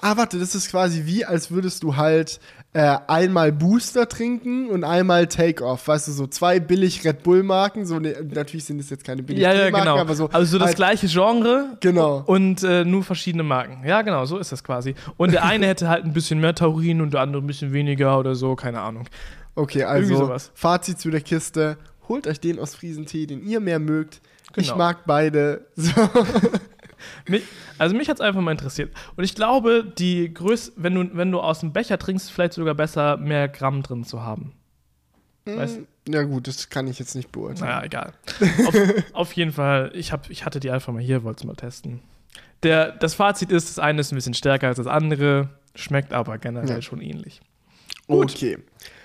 Ah, 0.02 0.18
warte, 0.18 0.38
das 0.38 0.54
ist 0.54 0.70
quasi 0.70 1.06
wie, 1.06 1.24
als 1.24 1.50
würdest 1.50 1.82
du 1.82 1.96
halt 1.96 2.38
äh, 2.74 2.96
einmal 3.06 3.52
Booster 3.52 4.08
trinken 4.08 4.68
und 4.70 4.82
einmal 4.82 5.26
Take-Off. 5.26 5.86
Weißt 5.88 6.08
du, 6.08 6.12
so 6.12 6.26
zwei 6.26 6.58
billig 6.58 7.04
Red 7.04 7.22
Bull-Marken. 7.22 7.84
So, 7.84 7.98
ne, 7.98 8.16
natürlich 8.32 8.64
sind 8.64 8.78
das 8.78 8.88
jetzt 8.88 9.04
keine 9.04 9.22
billig 9.22 9.42
Ja, 9.42 9.52
ja, 9.52 9.70
Marken, 9.70 9.84
genau. 9.88 9.98
aber 9.98 10.14
so. 10.14 10.28
also 10.30 10.52
so 10.52 10.58
das 10.58 10.68
halt, 10.68 10.76
gleiche 10.76 11.06
Genre 11.06 11.76
Genau. 11.80 12.22
und 12.26 12.62
äh, 12.62 12.84
nur 12.86 13.02
verschiedene 13.04 13.42
Marken. 13.42 13.86
Ja, 13.86 14.00
genau, 14.02 14.24
so 14.24 14.38
ist 14.38 14.52
das 14.52 14.64
quasi. 14.64 14.94
Und 15.18 15.32
der 15.32 15.44
eine 15.44 15.66
hätte 15.68 15.88
halt 15.90 16.04
ein 16.04 16.14
bisschen 16.14 16.40
mehr 16.40 16.54
Taurin 16.54 17.02
und 17.02 17.12
der 17.12 17.20
andere 17.20 17.42
ein 17.42 17.46
bisschen 17.46 17.72
weniger 17.74 18.18
oder 18.18 18.34
so, 18.34 18.56
keine 18.56 18.80
Ahnung. 18.80 19.06
Okay, 19.54 19.84
also 19.84 20.16
sowas. 20.16 20.50
Fazit 20.54 20.98
zu 20.98 21.10
der 21.10 21.20
Kiste. 21.20 21.76
Holt 22.08 22.26
euch 22.26 22.40
den 22.40 22.58
aus 22.58 22.74
Friesentee, 22.74 23.26
den 23.26 23.42
ihr 23.46 23.60
mehr 23.60 23.78
mögt. 23.80 24.22
Ich 24.56 24.66
Genau. 24.68 24.78
mag 24.78 25.04
beide. 25.06 25.66
So. 25.76 25.90
Mich, 27.28 27.42
also 27.78 27.94
mich 27.94 28.08
hat 28.08 28.16
es 28.16 28.20
einfach 28.20 28.40
mal 28.40 28.52
interessiert. 28.52 28.92
Und 29.16 29.24
ich 29.24 29.34
glaube, 29.34 29.84
die 29.98 30.32
Größe, 30.32 30.72
wenn 30.76 30.94
du, 30.94 31.16
wenn 31.16 31.30
du 31.30 31.40
aus 31.40 31.60
dem 31.60 31.72
Becher 31.72 31.98
trinkst, 31.98 32.26
ist 32.26 32.32
vielleicht 32.32 32.54
sogar 32.54 32.74
besser, 32.74 33.16
mehr 33.16 33.48
Gramm 33.48 33.82
drin 33.82 34.04
zu 34.04 34.22
haben. 34.22 34.52
Weißt 35.44 35.80
Ja 36.08 36.22
gut, 36.22 36.46
das 36.46 36.70
kann 36.70 36.86
ich 36.86 36.98
jetzt 37.00 37.14
nicht 37.16 37.32
beurteilen. 37.32 37.68
Naja, 37.68 37.84
egal. 37.84 38.12
auf, 38.66 38.74
auf 39.12 39.32
jeden 39.32 39.52
Fall, 39.52 39.90
ich, 39.94 40.12
hab, 40.12 40.30
ich 40.30 40.44
hatte 40.44 40.60
die 40.60 40.70
einfach 40.70 40.92
mal 40.92 41.02
hier, 41.02 41.24
wollte 41.24 41.40
es 41.40 41.44
mal 41.46 41.56
testen. 41.56 42.00
Der, 42.62 42.92
das 42.92 43.14
Fazit 43.14 43.50
ist, 43.50 43.68
das 43.68 43.78
eine 43.80 44.00
ist 44.00 44.12
ein 44.12 44.14
bisschen 44.14 44.34
stärker 44.34 44.68
als 44.68 44.76
das 44.76 44.86
andere, 44.86 45.48
schmeckt 45.74 46.12
aber 46.12 46.38
generell 46.38 46.68
Ja. 46.68 46.82
schon 46.82 47.00
ähnlich. 47.00 47.40
Gut. 48.06 48.32
Okay. 48.34 48.58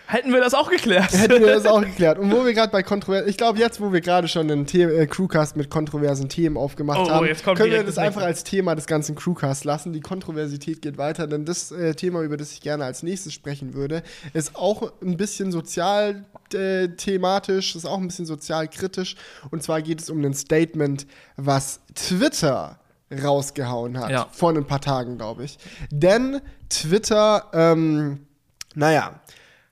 Hätten 0.09 0.31
wir 0.31 0.39
das 0.39 0.53
auch 0.53 0.69
geklärt. 0.69 1.11
Hätten 1.11 1.41
wir 1.41 1.53
das 1.53 1.65
auch 1.65 1.81
geklärt. 1.85 2.17
Und 2.17 2.31
wo 2.31 2.45
wir 2.45 2.53
gerade 2.53 2.71
bei 2.71 2.81
kontroversen, 2.81 3.29
ich 3.29 3.35
glaube 3.35 3.59
jetzt, 3.59 3.81
wo 3.81 3.91
wir 3.91 3.99
gerade 3.99 4.29
schon 4.29 4.49
einen 4.49 4.65
The 4.65 4.83
äh, 4.83 5.05
Crewcast 5.05 5.57
mit 5.57 5.69
kontroversen 5.69 6.29
Themen 6.29 6.55
aufgemacht 6.55 6.99
Oh, 7.01 7.09
haben, 7.09 7.27
können 7.55 7.71
wir 7.71 7.83
das 7.83 7.97
einfach 7.97 8.21
als 8.21 8.45
Thema 8.45 8.73
des 8.75 8.87
ganzen 8.87 9.15
Crewcasts 9.15 9.65
lassen. 9.65 9.91
Die 9.91 9.99
Kontroversität 9.99 10.81
geht 10.81 10.97
weiter, 10.97 11.27
denn 11.27 11.43
das 11.43 11.73
äh, 11.73 11.93
Thema, 11.93 12.21
über 12.21 12.37
das 12.37 12.53
ich 12.53 12.61
gerne 12.61 12.85
als 12.85 13.03
nächstes 13.03 13.33
sprechen 13.33 13.73
würde, 13.73 14.01
ist 14.33 14.55
auch 14.55 14.93
ein 15.01 15.17
bisschen 15.17 15.51
sozial 15.51 16.23
äh, 16.53 16.87
thematisch, 16.87 17.75
ist 17.75 17.85
auch 17.85 17.97
ein 17.97 18.07
bisschen 18.07 18.25
sozial 18.25 18.69
kritisch. 18.69 19.17
Und 19.51 19.61
zwar 19.61 19.81
geht 19.81 20.01
es 20.01 20.09
um 20.09 20.23
ein 20.23 20.33
Statement, 20.33 21.05
was 21.35 21.81
Twitter 21.95 22.79
rausgehauen 23.11 23.99
hat. 23.99 24.09
Ja. 24.09 24.27
Vor 24.31 24.51
ein 24.51 24.65
paar 24.65 24.81
Tagen, 24.81 25.17
glaube 25.17 25.43
ich. 25.43 25.57
Denn 25.91 26.39
Twitter, 26.69 27.49
ähm, 27.53 28.25
naja, 28.73 29.19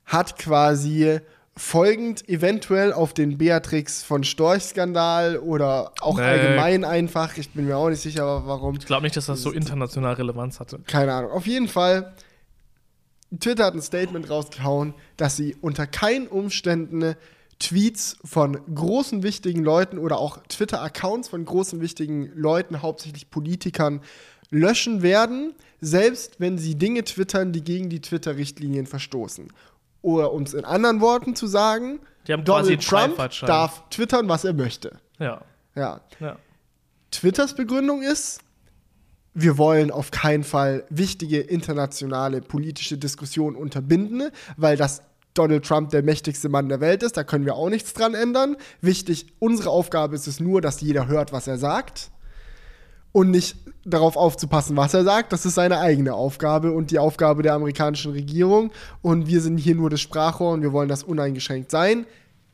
hat 0.06 0.38
quasi 0.38 1.20
folgend 1.58 2.28
eventuell 2.28 2.92
auf 2.92 3.14
den 3.14 3.38
Beatrix 3.38 4.04
von 4.04 4.24
Storch-Skandal 4.26 5.38
oder 5.38 5.94
auch 6.02 6.18
Nee. 6.18 6.24
allgemein 6.24 6.84
einfach, 6.84 7.38
ich 7.38 7.50
bin 7.52 7.66
mir 7.66 7.78
auch 7.78 7.90
nicht 7.90 8.02
sicher, 8.02 8.46
warum, 8.46 8.76
Ich 8.76 8.86
glaube 8.86 9.04
nicht, 9.04 9.16
dass 9.16 9.28
das 9.28 9.42
so 9.42 9.52
international 9.52 10.14
Relevanz 10.16 10.60
hatte. 10.60 10.80
keine 10.86 11.14
Ahnung. 11.14 11.32
Auf 11.32 11.48
jeden 11.48 11.70
Fall, 11.70 12.14
Twitter 13.40 13.66
hat 13.66 13.74
ein 13.74 13.82
Statement 13.82 14.30
rausgehauen, 14.30 14.94
dass 15.18 15.38
sie 15.38 15.56
unter 15.62 15.88
keinen 15.88 16.28
Umständen 16.28 17.16
Tweets 17.58 18.18
von 18.26 18.60
großen 18.76 19.24
wichtigen 19.24 19.64
Leuten 19.64 19.98
oder 19.98 20.18
auch 20.20 20.40
Twitter-Accounts 20.50 21.30
von 21.30 21.46
großen 21.46 21.80
wichtigen 21.80 22.30
Leuten, 22.36 22.82
hauptsächlich 22.82 23.30
Politikern, 23.30 24.02
löschen 24.52 25.02
werden, 25.02 25.54
selbst 25.80 26.40
wenn 26.42 26.58
sie 26.58 26.76
Dinge 26.76 27.06
twittern, 27.06 27.54
die 27.54 27.64
gegen 27.64 27.90
die 27.90 28.02
Twitter-Richtlinien 28.02 28.88
verstoßen. 28.88 29.48
Oder 30.06 30.34
um 30.34 30.44
es 30.44 30.54
in 30.54 30.66
anderen 30.66 31.02
Worten 31.02 31.36
zu 31.36 31.48
sagen, 31.48 32.00
Donald 32.44 32.88
Trump 32.88 33.18
darf 33.48 33.90
twittern, 33.90 34.30
was 34.30 34.46
er 34.46 34.54
möchte. 34.54 35.00
Ja, 35.18 35.42
Ja. 35.76 36.00
ja. 36.20 36.38
Twitters 37.10 37.56
Begründung 37.56 38.04
ist, 38.04 38.42
wir 39.34 39.58
wollen 39.58 39.90
auf 39.90 40.12
keinen 40.12 40.44
Fall 40.44 40.86
wichtige 40.90 41.40
internationale 41.40 42.42
politische 42.42 43.00
Diskussionen 43.00 43.56
unterbinden, 43.56 44.30
weil 44.58 44.78
das 44.78 45.02
Donald 45.34 45.66
Trump 45.66 45.90
der 45.90 46.04
mächtigste 46.04 46.50
Mann 46.50 46.70
der 46.70 46.82
Welt 46.82 47.02
ist. 47.02 47.18
Da 47.18 47.24
können 47.24 47.46
wir 47.46 47.56
auch 47.56 47.70
nichts 47.70 47.94
dran 47.94 48.14
ändern. 48.14 48.58
Wichtig, 48.82 49.34
unsere 49.40 49.72
Aufgabe 49.72 50.14
ist 50.14 50.28
es 50.28 50.40
nur, 50.40 50.62
dass 50.62 50.82
jeder 50.82 51.08
hört, 51.08 51.34
was 51.34 51.48
er 51.48 51.58
sagt. 51.58 52.12
Und 53.16 53.32
nicht 53.32 53.56
darauf 53.86 54.18
aufzupassen, 54.18 54.76
was 54.76 54.94
er 54.94 55.06
sagt. 55.06 55.32
Das 55.32 55.46
ist 55.46 55.56
seine 55.56 55.80
eigene 55.80 56.14
Aufgabe 56.14 56.74
und 56.74 56.92
die 56.92 57.00
Aufgabe 57.00 57.44
der 57.44 57.54
amerikanischen 57.54 58.12
Regierung. 58.12 58.74
Und 59.02 59.28
wir 59.28 59.40
sind 59.40 59.58
hier 59.58 59.74
nur 59.74 59.90
das 59.90 60.02
Sprachrohr 60.02 60.52
und 60.52 60.64
wir 60.64 60.74
wollen 60.74 60.90
das 60.90 61.02
uneingeschränkt 61.02 61.72
sein. 61.72 62.06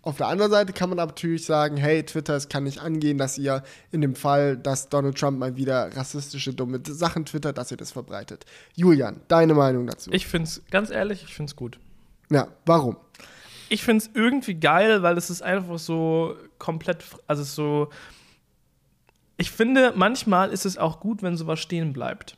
Auf 0.03 0.17
der 0.17 0.27
anderen 0.27 0.51
Seite 0.51 0.71
kann 0.71 0.89
man 0.89 0.99
aber 0.99 1.13
natürlich 1.13 1.45
sagen, 1.45 1.77
hey, 1.77 2.03
Twitter, 2.03 2.35
es 2.35 2.47
kann 2.47 2.65
nicht 2.65 2.79
angehen, 2.79 3.17
dass 3.17 3.39
ihr 3.39 3.63
in 3.91 4.01
dem 4.01 4.13
Fall, 4.13 4.55
dass 4.55 4.89
Donald 4.89 5.17
Trump 5.17 5.39
mal 5.39 5.55
wieder 5.55 5.95
rassistische, 5.97 6.53
dumme 6.53 6.79
Sachen 6.85 7.25
twittert, 7.25 7.57
dass 7.57 7.71
ihr 7.71 7.77
das 7.77 7.91
verbreitet. 7.91 8.45
Julian, 8.75 9.21
deine 9.29 9.55
Meinung 9.55 9.87
dazu? 9.87 10.11
Ich 10.13 10.27
finde 10.27 10.45
es, 10.45 10.61
ganz 10.69 10.91
ehrlich, 10.91 11.23
ich 11.23 11.33
finde 11.33 11.49
es 11.49 11.55
gut. 11.55 11.79
ja, 12.29 12.47
warum? 12.67 12.97
Ich 13.69 13.83
finde 13.83 14.03
es 14.03 14.11
irgendwie 14.13 14.55
geil, 14.55 15.01
weil 15.01 15.17
es 15.17 15.31
ist 15.31 15.41
einfach 15.41 15.79
so 15.79 16.35
komplett, 16.59 17.03
also 17.25 17.41
so. 17.43 17.89
Ich 19.41 19.49
finde, 19.49 19.93
manchmal 19.95 20.51
ist 20.51 20.67
es 20.67 20.77
auch 20.77 20.99
gut, 20.99 21.23
wenn 21.23 21.35
sowas 21.35 21.59
stehen 21.59 21.93
bleibt. 21.93 22.37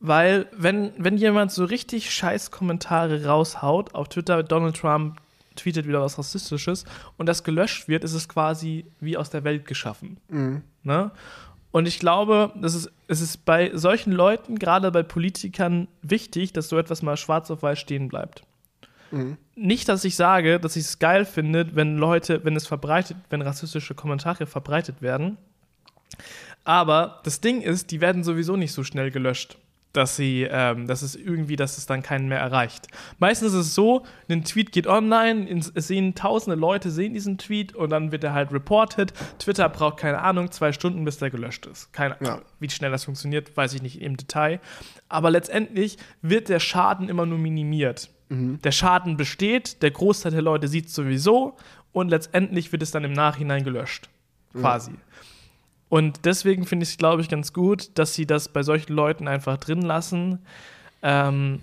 Weil, 0.00 0.46
wenn, 0.50 0.90
wenn 0.98 1.16
jemand 1.16 1.52
so 1.52 1.64
richtig 1.64 2.10
scheiß 2.10 2.50
Kommentare 2.50 3.24
raushaut 3.24 3.94
auf 3.94 4.08
Twitter, 4.08 4.42
Donald 4.42 4.76
Trump 4.76 5.20
tweetet 5.54 5.86
wieder 5.86 6.00
was 6.00 6.18
Rassistisches 6.18 6.84
und 7.18 7.26
das 7.26 7.44
gelöscht 7.44 7.86
wird, 7.86 8.02
ist 8.02 8.14
es 8.14 8.28
quasi 8.28 8.84
wie 8.98 9.16
aus 9.16 9.30
der 9.30 9.44
Welt 9.44 9.64
geschaffen. 9.64 10.16
Ne? 10.82 11.12
Und 11.70 11.86
ich 11.86 12.00
glaube, 12.00 12.52
das 12.60 12.74
ist, 12.74 12.90
es 13.06 13.20
ist 13.20 13.44
bei 13.44 13.70
solchen 13.74 14.10
Leuten, 14.12 14.58
gerade 14.58 14.90
bei 14.90 15.04
Politikern, 15.04 15.86
wichtig, 16.02 16.52
dass 16.52 16.68
so 16.68 16.78
etwas 16.78 17.00
mal 17.00 17.16
schwarz 17.16 17.48
auf 17.52 17.62
weiß 17.62 17.78
stehen 17.78 18.08
bleibt. 18.08 18.42
Nicht, 19.54 19.88
dass 19.88 20.04
ich 20.04 20.16
sage, 20.16 20.58
dass 20.58 20.74
ich 20.74 20.84
es 20.84 20.98
geil 20.98 21.24
finde, 21.24 21.76
wenn 21.76 21.96
Leute, 21.96 22.44
wenn 22.44 22.56
es 22.56 22.66
verbreitet, 22.66 23.16
wenn 23.30 23.40
rassistische 23.40 23.94
Kommentare 23.94 24.46
verbreitet 24.46 25.00
werden. 25.00 25.38
Aber 26.64 27.20
das 27.24 27.40
Ding 27.40 27.62
ist, 27.62 27.90
die 27.90 28.00
werden 28.00 28.24
sowieso 28.24 28.56
nicht 28.56 28.72
so 28.72 28.84
schnell 28.84 29.10
gelöscht, 29.10 29.56
dass 29.94 30.16
sie, 30.16 30.46
ähm, 30.50 30.86
dass 30.86 31.00
es 31.00 31.16
irgendwie, 31.16 31.56
dass 31.56 31.78
es 31.78 31.86
dann 31.86 32.02
keinen 32.02 32.28
mehr 32.28 32.38
erreicht. 32.40 32.88
Meistens 33.18 33.48
ist 33.54 33.60
es 33.60 33.74
so, 33.74 34.04
ein 34.28 34.44
Tweet 34.44 34.70
geht 34.70 34.86
online, 34.86 35.48
es 35.74 35.86
sehen 35.88 36.14
tausende 36.14 36.56
Leute 36.56 36.90
sehen 36.90 37.14
diesen 37.14 37.38
Tweet 37.38 37.74
und 37.74 37.88
dann 37.90 38.12
wird 38.12 38.22
er 38.22 38.34
halt 38.34 38.52
reported. 38.52 39.14
Twitter 39.38 39.68
braucht 39.70 39.96
keine 39.98 40.20
Ahnung, 40.20 40.50
zwei 40.50 40.72
Stunden, 40.72 41.04
bis 41.06 41.16
der 41.16 41.30
gelöscht 41.30 41.64
ist. 41.66 41.90
Keine 41.94 42.16
Ja. 42.20 42.34
Ahnung, 42.34 42.44
wie 42.60 42.68
schnell 42.68 42.90
das 42.90 43.04
funktioniert, 43.04 43.56
weiß 43.56 43.72
ich 43.74 43.82
nicht 43.82 44.02
im 44.02 44.16
Detail. 44.18 44.60
Aber 45.08 45.30
letztendlich 45.30 45.96
wird 46.20 46.50
der 46.50 46.60
Schaden 46.60 47.08
immer 47.08 47.24
nur 47.24 47.38
minimiert. 47.38 48.10
Der 48.30 48.72
Schaden 48.72 49.16
besteht, 49.16 49.80
der 49.80 49.90
Großteil 49.90 50.32
der 50.32 50.42
Leute 50.42 50.68
sieht 50.68 50.88
es 50.88 50.94
sowieso 50.94 51.56
und 51.92 52.10
letztendlich 52.10 52.72
wird 52.72 52.82
es 52.82 52.90
dann 52.90 53.02
im 53.04 53.14
Nachhinein 53.14 53.64
gelöscht. 53.64 54.10
Quasi. 54.52 54.92
Und 55.88 56.24
deswegen 56.24 56.66
finde 56.66 56.84
ich 56.84 56.90
es, 56.90 56.96
glaube 56.98 57.22
ich, 57.22 57.28
ganz 57.28 57.52
gut, 57.52 57.90
dass 57.94 58.14
sie 58.14 58.26
das 58.26 58.48
bei 58.48 58.62
solchen 58.62 58.92
Leuten 58.92 59.28
einfach 59.28 59.56
drin 59.56 59.82
lassen. 59.82 60.40
Ähm, 61.02 61.60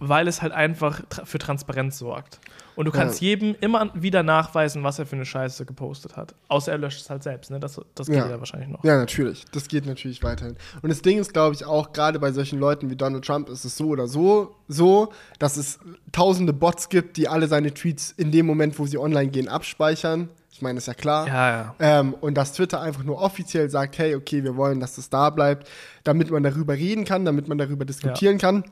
weil 0.00 0.26
es 0.26 0.42
halt 0.42 0.52
einfach 0.52 1.02
tra 1.08 1.24
für 1.24 1.38
Transparenz 1.38 1.98
sorgt. 1.98 2.40
Und 2.74 2.86
du 2.86 2.92
kannst 2.92 3.20
ja. 3.20 3.28
jedem 3.28 3.54
immer 3.60 3.90
wieder 3.94 4.22
nachweisen, 4.22 4.82
was 4.82 4.98
er 4.98 5.04
für 5.04 5.16
eine 5.16 5.26
Scheiße 5.26 5.66
gepostet 5.66 6.16
hat. 6.16 6.34
Außer 6.48 6.72
er 6.72 6.78
löscht 6.78 7.02
es 7.02 7.10
halt 7.10 7.22
selbst, 7.22 7.50
ne? 7.50 7.60
Das, 7.60 7.78
das 7.94 8.06
geht 8.06 8.16
ja. 8.16 8.30
ja 8.30 8.38
wahrscheinlich 8.38 8.70
noch. 8.70 8.82
Ja, 8.82 8.96
natürlich. 8.96 9.44
Das 9.52 9.68
geht 9.68 9.84
natürlich 9.84 10.22
weiterhin. 10.22 10.56
Und 10.80 10.88
das 10.88 11.02
Ding 11.02 11.18
ist, 11.18 11.34
glaube 11.34 11.54
ich, 11.54 11.66
auch, 11.66 11.92
gerade 11.92 12.18
bei 12.18 12.32
solchen 12.32 12.58
Leuten 12.58 12.88
wie 12.88 12.96
Donald 12.96 13.24
Trump 13.24 13.50
ist 13.50 13.66
es 13.66 13.76
so 13.76 13.88
oder 13.88 14.08
so, 14.08 14.56
so, 14.66 15.12
dass 15.38 15.58
es 15.58 15.78
tausende 16.12 16.54
Bots 16.54 16.88
gibt, 16.88 17.18
die 17.18 17.28
alle 17.28 17.46
seine 17.48 17.74
Tweets 17.74 18.12
in 18.12 18.32
dem 18.32 18.46
Moment, 18.46 18.78
wo 18.78 18.86
sie 18.86 18.96
online 18.96 19.28
gehen, 19.28 19.48
abspeichern. 19.48 20.30
Ich 20.60 20.62
meine, 20.62 20.76
ist 20.76 20.88
ja 20.88 20.92
klar. 20.92 21.26
Ja, 21.26 21.50
ja. 21.50 21.74
Ähm, 21.78 22.12
und 22.20 22.34
dass 22.34 22.52
Twitter 22.52 22.82
einfach 22.82 23.02
nur 23.02 23.18
offiziell 23.18 23.70
sagt, 23.70 23.96
hey, 23.96 24.14
okay, 24.14 24.44
wir 24.44 24.56
wollen, 24.56 24.78
dass 24.78 24.96
das 24.96 25.08
da 25.08 25.30
bleibt, 25.30 25.66
damit 26.04 26.30
man 26.30 26.42
darüber 26.42 26.74
reden 26.74 27.06
kann, 27.06 27.24
damit 27.24 27.48
man 27.48 27.56
darüber 27.56 27.86
diskutieren 27.86 28.34
ja. 28.34 28.38
kann 28.38 28.64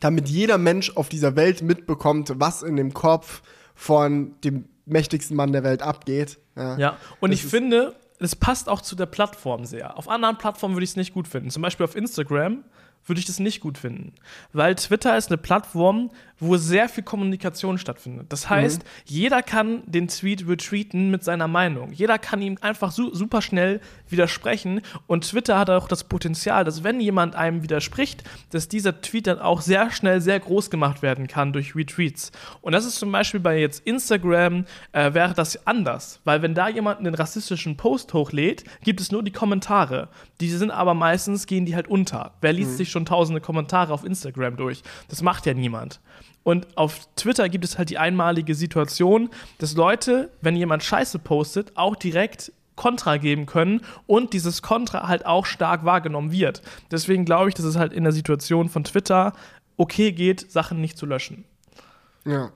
damit 0.00 0.28
jeder 0.28 0.56
Mensch 0.56 0.96
auf 0.96 1.10
dieser 1.10 1.36
Welt 1.36 1.60
mitbekommt, 1.60 2.32
was 2.36 2.62
in 2.62 2.76
dem 2.76 2.94
Kopf 2.94 3.42
von 3.74 4.40
dem 4.42 4.64
mächtigsten 4.86 5.36
Mann 5.36 5.52
der 5.52 5.64
Welt 5.64 5.82
abgeht. 5.82 6.38
Ja, 6.56 6.78
ja. 6.78 6.96
und 7.20 7.30
das 7.30 7.40
ich 7.40 7.46
finde, 7.46 7.94
es 8.18 8.34
passt 8.34 8.68
auch 8.68 8.80
zu 8.80 8.96
der 8.96 9.06
Plattform 9.06 9.64
sehr. 9.64 9.98
Auf 9.98 10.08
anderen 10.08 10.38
Plattformen 10.38 10.74
würde 10.74 10.84
ich 10.84 10.90
es 10.90 10.96
nicht 10.96 11.12
gut 11.12 11.28
finden. 11.28 11.50
Zum 11.50 11.62
Beispiel 11.62 11.84
auf 11.84 11.94
Instagram 11.94 12.64
würde 13.04 13.18
ich 13.18 13.26
das 13.26 13.38
nicht 13.38 13.60
gut 13.60 13.78
finden. 13.78 14.14
Weil 14.52 14.76
Twitter 14.76 15.16
ist 15.16 15.28
eine 15.28 15.38
Plattform, 15.38 16.10
wo 16.42 16.56
sehr 16.56 16.88
viel 16.88 17.04
Kommunikation 17.04 17.78
stattfindet. 17.78 18.26
Das 18.32 18.50
heißt, 18.50 18.82
mhm. 18.82 18.88
jeder 19.04 19.42
kann 19.42 19.82
den 19.86 20.08
Tweet 20.08 20.48
retweeten 20.48 21.10
mit 21.10 21.22
seiner 21.22 21.46
Meinung. 21.46 21.92
Jeder 21.92 22.18
kann 22.18 22.42
ihm 22.42 22.58
einfach 22.60 22.90
su 22.90 23.14
super 23.14 23.40
schnell 23.42 23.80
widersprechen. 24.08 24.80
Und 25.06 25.30
Twitter 25.30 25.56
hat 25.56 25.70
auch 25.70 25.86
das 25.86 26.02
Potenzial, 26.04 26.64
dass 26.64 26.82
wenn 26.82 27.00
jemand 27.00 27.36
einem 27.36 27.62
widerspricht, 27.62 28.24
dass 28.50 28.68
dieser 28.68 29.00
Tweet 29.00 29.28
dann 29.28 29.38
auch 29.38 29.60
sehr 29.60 29.92
schnell 29.92 30.20
sehr 30.20 30.40
groß 30.40 30.68
gemacht 30.68 31.00
werden 31.00 31.28
kann 31.28 31.52
durch 31.52 31.76
Retweets. 31.76 32.32
Und 32.60 32.72
das 32.72 32.86
ist 32.86 32.96
zum 32.96 33.12
Beispiel 33.12 33.40
bei 33.40 33.60
jetzt 33.60 33.86
Instagram 33.86 34.66
äh, 34.90 35.14
wäre 35.14 35.34
das 35.34 35.64
anders. 35.64 36.20
Weil 36.24 36.42
wenn 36.42 36.54
da 36.54 36.68
jemand 36.68 36.98
einen 36.98 37.14
rassistischen 37.14 37.76
Post 37.76 38.14
hochlädt, 38.14 38.64
gibt 38.82 39.00
es 39.00 39.12
nur 39.12 39.22
die 39.22 39.30
Kommentare. 39.30 40.08
Die 40.40 40.50
sind 40.50 40.72
aber 40.72 40.94
meistens, 40.94 41.46
gehen 41.46 41.66
die 41.66 41.76
halt 41.76 41.86
unter. 41.86 42.32
Wer 42.40 42.52
liest 42.52 42.72
mhm. 42.72 42.76
sich 42.78 42.90
schon 42.90 43.06
tausende 43.06 43.40
Kommentare 43.40 43.92
auf 43.92 44.04
Instagram 44.04 44.56
durch? 44.56 44.82
Das 45.08 45.22
macht 45.22 45.46
ja 45.46 45.54
niemand. 45.54 46.00
Und 46.44 46.76
auf 46.76 47.08
Twitter 47.16 47.48
gibt 47.48 47.64
es 47.64 47.78
halt 47.78 47.90
die 47.90 47.98
einmalige 47.98 48.54
Situation, 48.54 49.30
dass 49.58 49.74
Leute, 49.74 50.30
wenn 50.40 50.56
jemand 50.56 50.82
Scheiße 50.82 51.18
postet, 51.18 51.76
auch 51.76 51.96
direkt 51.96 52.52
Kontra 52.74 53.18
geben 53.18 53.46
können 53.46 53.82
und 54.06 54.32
dieses 54.32 54.62
Kontra 54.62 55.06
halt 55.06 55.26
auch 55.26 55.46
stark 55.46 55.84
wahrgenommen 55.84 56.32
wird. 56.32 56.62
Deswegen 56.90 57.24
glaube 57.24 57.48
ich, 57.48 57.54
dass 57.54 57.66
es 57.66 57.76
halt 57.76 57.92
in 57.92 58.04
der 58.04 58.12
Situation 58.12 58.68
von 58.68 58.84
Twitter 58.84 59.34
okay 59.76 60.12
geht, 60.12 60.50
Sachen 60.50 60.80
nicht 60.80 60.96
zu 60.96 61.06
löschen. 61.06 61.44
Ja. 62.24 62.50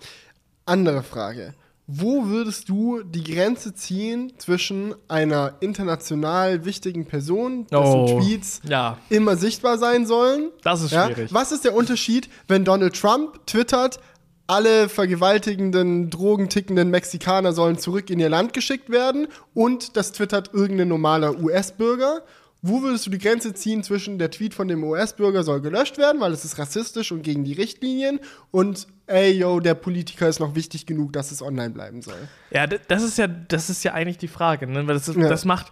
Andere 0.65 1.03
Frage. 1.03 1.55
Wo 1.89 2.27
würdest 2.27 2.69
du 2.69 3.05
die 3.05 3.23
Grenze 3.23 3.73
ziehen 3.73 4.33
zwischen 4.39 4.97
einer 5.07 5.55
international 5.61 6.65
wichtigen 6.65 7.07
Person, 7.07 7.67
dessen 7.69 7.85
oh, 7.85 8.21
Tweets 8.21 8.61
ja. 8.69 8.99
immer 9.09 9.37
sichtbar 9.37 9.79
sein 9.79 10.05
sollen? 10.05 10.51
Das 10.65 10.83
ist 10.83 10.91
schwierig. 10.91 11.31
Ja? 11.31 11.35
Was 11.35 11.53
ist 11.53 11.65
der 11.65 11.77
Unterschied, 11.77 12.29
wenn 12.49 12.65
Donald 12.65 13.01
Trump 13.01 13.47
twittert, 13.47 14.01
alle 14.49 14.89
vergewaltigenden, 14.89 16.11
drogentickenden 16.11 16.91
Mexikaner 16.91 17.53
sollen 17.53 17.79
zurück 17.79 18.11
in 18.11 18.19
ihr 18.19 18.31
Land 18.31 18.53
geschickt 18.53 18.91
werden 18.91 19.29
und 19.55 19.97
das 19.97 20.11
twittert 20.11 20.55
irgendein 20.55 20.89
normaler 20.89 21.39
US-Bürger? 21.39 22.23
Wo 22.69 22.83
würdest 22.83 23.07
du 23.07 23.11
die 23.11 23.19
Grenze 23.19 23.55
ziehen 23.55 23.83
zwischen 23.83 24.19
der 24.19 24.31
Tweet 24.31 24.55
von 24.55 24.67
dem 24.67 24.83
US-Bürger 24.83 25.43
soll 25.43 25.61
gelöscht 25.61 25.99
werden, 25.99 26.21
weil 26.21 26.33
es 26.33 26.45
ist 26.45 26.59
rassistisch 26.59 27.13
und 27.13 27.23
gegen 27.23 27.45
die 27.45 27.53
Richtlinien 27.53 28.19
und 28.51 28.89
ey 29.07 29.33
yo, 29.33 29.61
der 29.61 29.75
Politiker 29.75 30.29
ist 30.29 30.41
noch 30.41 30.55
wichtig 30.55 30.87
genug, 30.87 31.13
dass 31.13 31.31
es 31.31 31.43
online 31.43 31.71
bleiben 31.71 32.03
soll? 32.03 32.29
Ja, 32.51 32.67
das 32.67 33.03
ist 33.03 33.19
ja, 33.19 33.29
das 33.29 33.71
ist 33.71 33.85
ja 33.85 33.93
eigentlich 33.93 34.19
die 34.19 34.29
Frage, 34.29 34.67
ne? 34.67 34.87
Weil 34.87 34.95
das, 34.95 35.09
ist, 35.09 35.17
ja. 35.17 35.29
das 35.29 35.45
macht, 35.45 35.71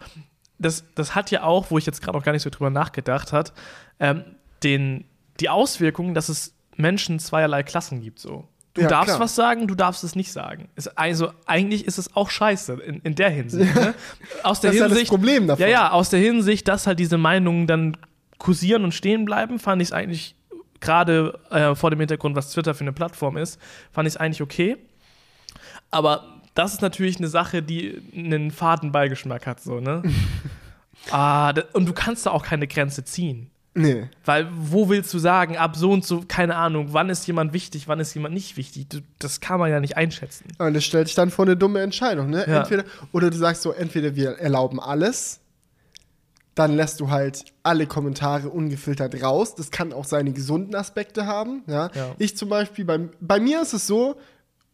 das, 0.59 0.85
das 0.95 1.15
hat 1.15 1.31
ja 1.31 1.43
auch, 1.43 1.71
wo 1.71 1.79
ich 1.79 1.87
jetzt 1.87 2.01
gerade 2.01 2.17
noch 2.17 2.25
gar 2.25 2.33
nicht 2.33 2.43
so 2.43 2.51
drüber 2.51 2.71
nachgedacht 2.71 3.33
hat, 3.33 3.53
ähm, 3.99 4.25
den, 4.63 5.05
die 5.41 5.49
Auswirkungen, 5.49 6.15
dass 6.15 6.29
es 6.29 6.55
Menschen 6.77 7.19
zweierlei 7.19 7.63
Klassen 7.63 8.01
gibt 8.01 8.19
so. 8.21 8.49
Du 8.75 8.83
ja, 8.83 8.89
darfst 8.89 9.11
klar. 9.11 9.21
was 9.21 9.37
sagen, 9.37 9.69
du 9.69 9.77
darfst 9.77 10.03
es 10.03 10.17
nicht 10.17 10.33
sagen. 10.33 10.69
also 10.97 11.31
eigentlich 11.47 11.87
ist 11.87 11.97
es 11.97 12.17
auch 12.17 12.29
scheiße 12.29 12.73
in, 12.75 13.01
in 13.03 13.15
der 13.15 13.31
Hinsicht. 13.31 13.73
Ne? 13.73 13.95
Aus 14.43 14.61
der 14.61 14.73
das 14.73 14.81
Hinsicht, 14.81 14.93
ist 14.93 14.97
ja 14.97 15.03
das 15.03 15.09
Problem 15.09 15.47
davon. 15.47 15.63
Ja, 15.63 15.69
ja, 15.69 15.91
aus 15.93 16.11
der 16.11 16.19
Hinsicht, 16.19 16.67
dass 16.67 16.89
halt 16.89 16.99
diese 16.99 17.17
Meinungen 17.17 17.69
dann 17.69 17.97
kursieren 18.39 18.83
und 18.83 18.93
stehen 18.93 19.25
bleiben, 19.25 19.61
fand 19.61 19.81
ich 19.81 19.89
es 19.89 19.93
eigentlich 19.93 20.35
gerade 20.81 21.39
äh, 21.51 21.77
vor 21.77 21.91
dem 21.91 22.01
Hintergrund, 22.01 22.35
was 22.35 22.51
Twitter 22.51 22.75
für 22.75 22.83
eine 22.83 22.93
Plattform 22.93 23.37
ist, 23.37 23.61
fand 23.93 24.09
ich 24.09 24.15
es 24.15 24.17
eigentlich 24.17 24.43
okay. 24.43 24.77
Aber 25.93 26.43
das 26.55 26.75
ist 26.75 26.83
natürlich 26.83 27.19
eine 27.19 27.29
Sache, 27.29 27.63
die 27.63 28.03
einen 28.15 28.51
faden 28.51 28.91
Beigeschmack 28.91 29.47
hat, 29.47 29.61
so, 29.61 29.79
ne? 29.79 30.03
ah, 31.11 31.55
und 31.73 31.87
du 31.87 31.93
kannst 31.93 32.27
da 32.27 32.31
auch 32.31 32.45
keine 32.45 32.67
Grenze 32.67 33.05
ziehen. 33.05 33.51
Nee. 33.75 34.09
Weil 34.25 34.49
wo 34.53 34.89
willst 34.89 35.13
du 35.13 35.19
sagen, 35.19 35.57
ab 35.57 35.77
so 35.77 35.91
und 35.91 36.05
so, 36.05 36.25
keine 36.27 36.55
Ahnung, 36.55 36.89
wann 36.93 37.11
ist 37.11 37.27
jemand 37.27 37.53
wichtig, 37.53 37.89
wann 37.89 37.99
ist 37.99 38.15
jemand 38.15 38.35
nicht 38.35 38.57
wichtig? 38.57 38.89
Du, 38.89 39.01
das 39.19 39.41
kann 39.41 39.59
man 39.59 39.71
ja 39.71 39.81
nicht 39.81 39.97
einschätzen. 39.97 40.47
Und 40.59 40.75
das 40.75 40.85
stellt 40.85 41.09
dich 41.09 41.17
dann 41.17 41.31
vor 41.31 41.45
eine 41.45 41.57
dumme 41.57 41.81
Entscheidung, 41.81 42.31
ne? 42.31 42.45
Ja. 42.47 42.61
Entweder, 42.61 42.85
oder 43.13 43.31
du 43.31 43.37
sagst 43.37 43.63
so, 43.63 43.73
entweder 43.73 44.15
wir 44.15 44.39
erlauben 44.39 44.79
alles, 44.79 45.41
dann 46.55 46.77
lässt 46.77 47.01
du 47.01 47.11
halt 47.11 47.45
alle 47.65 47.87
Kommentare 47.87 48.49
ungefiltert 48.49 49.21
raus. 49.21 49.57
Das 49.57 49.73
kann 49.73 49.93
auch 49.93 50.05
seine 50.05 50.33
gesunden 50.33 50.77
Aspekte 50.77 51.27
haben. 51.27 51.65
Ja? 51.67 51.91
ja. 51.95 52.15
Ich 52.19 52.37
zum 52.37 52.49
Beispiel, 52.49 52.85
bei, 52.85 53.01
bei 53.21 53.41
mir 53.41 53.61
ist 53.61 53.73
es 53.73 53.89
so, 53.89 54.17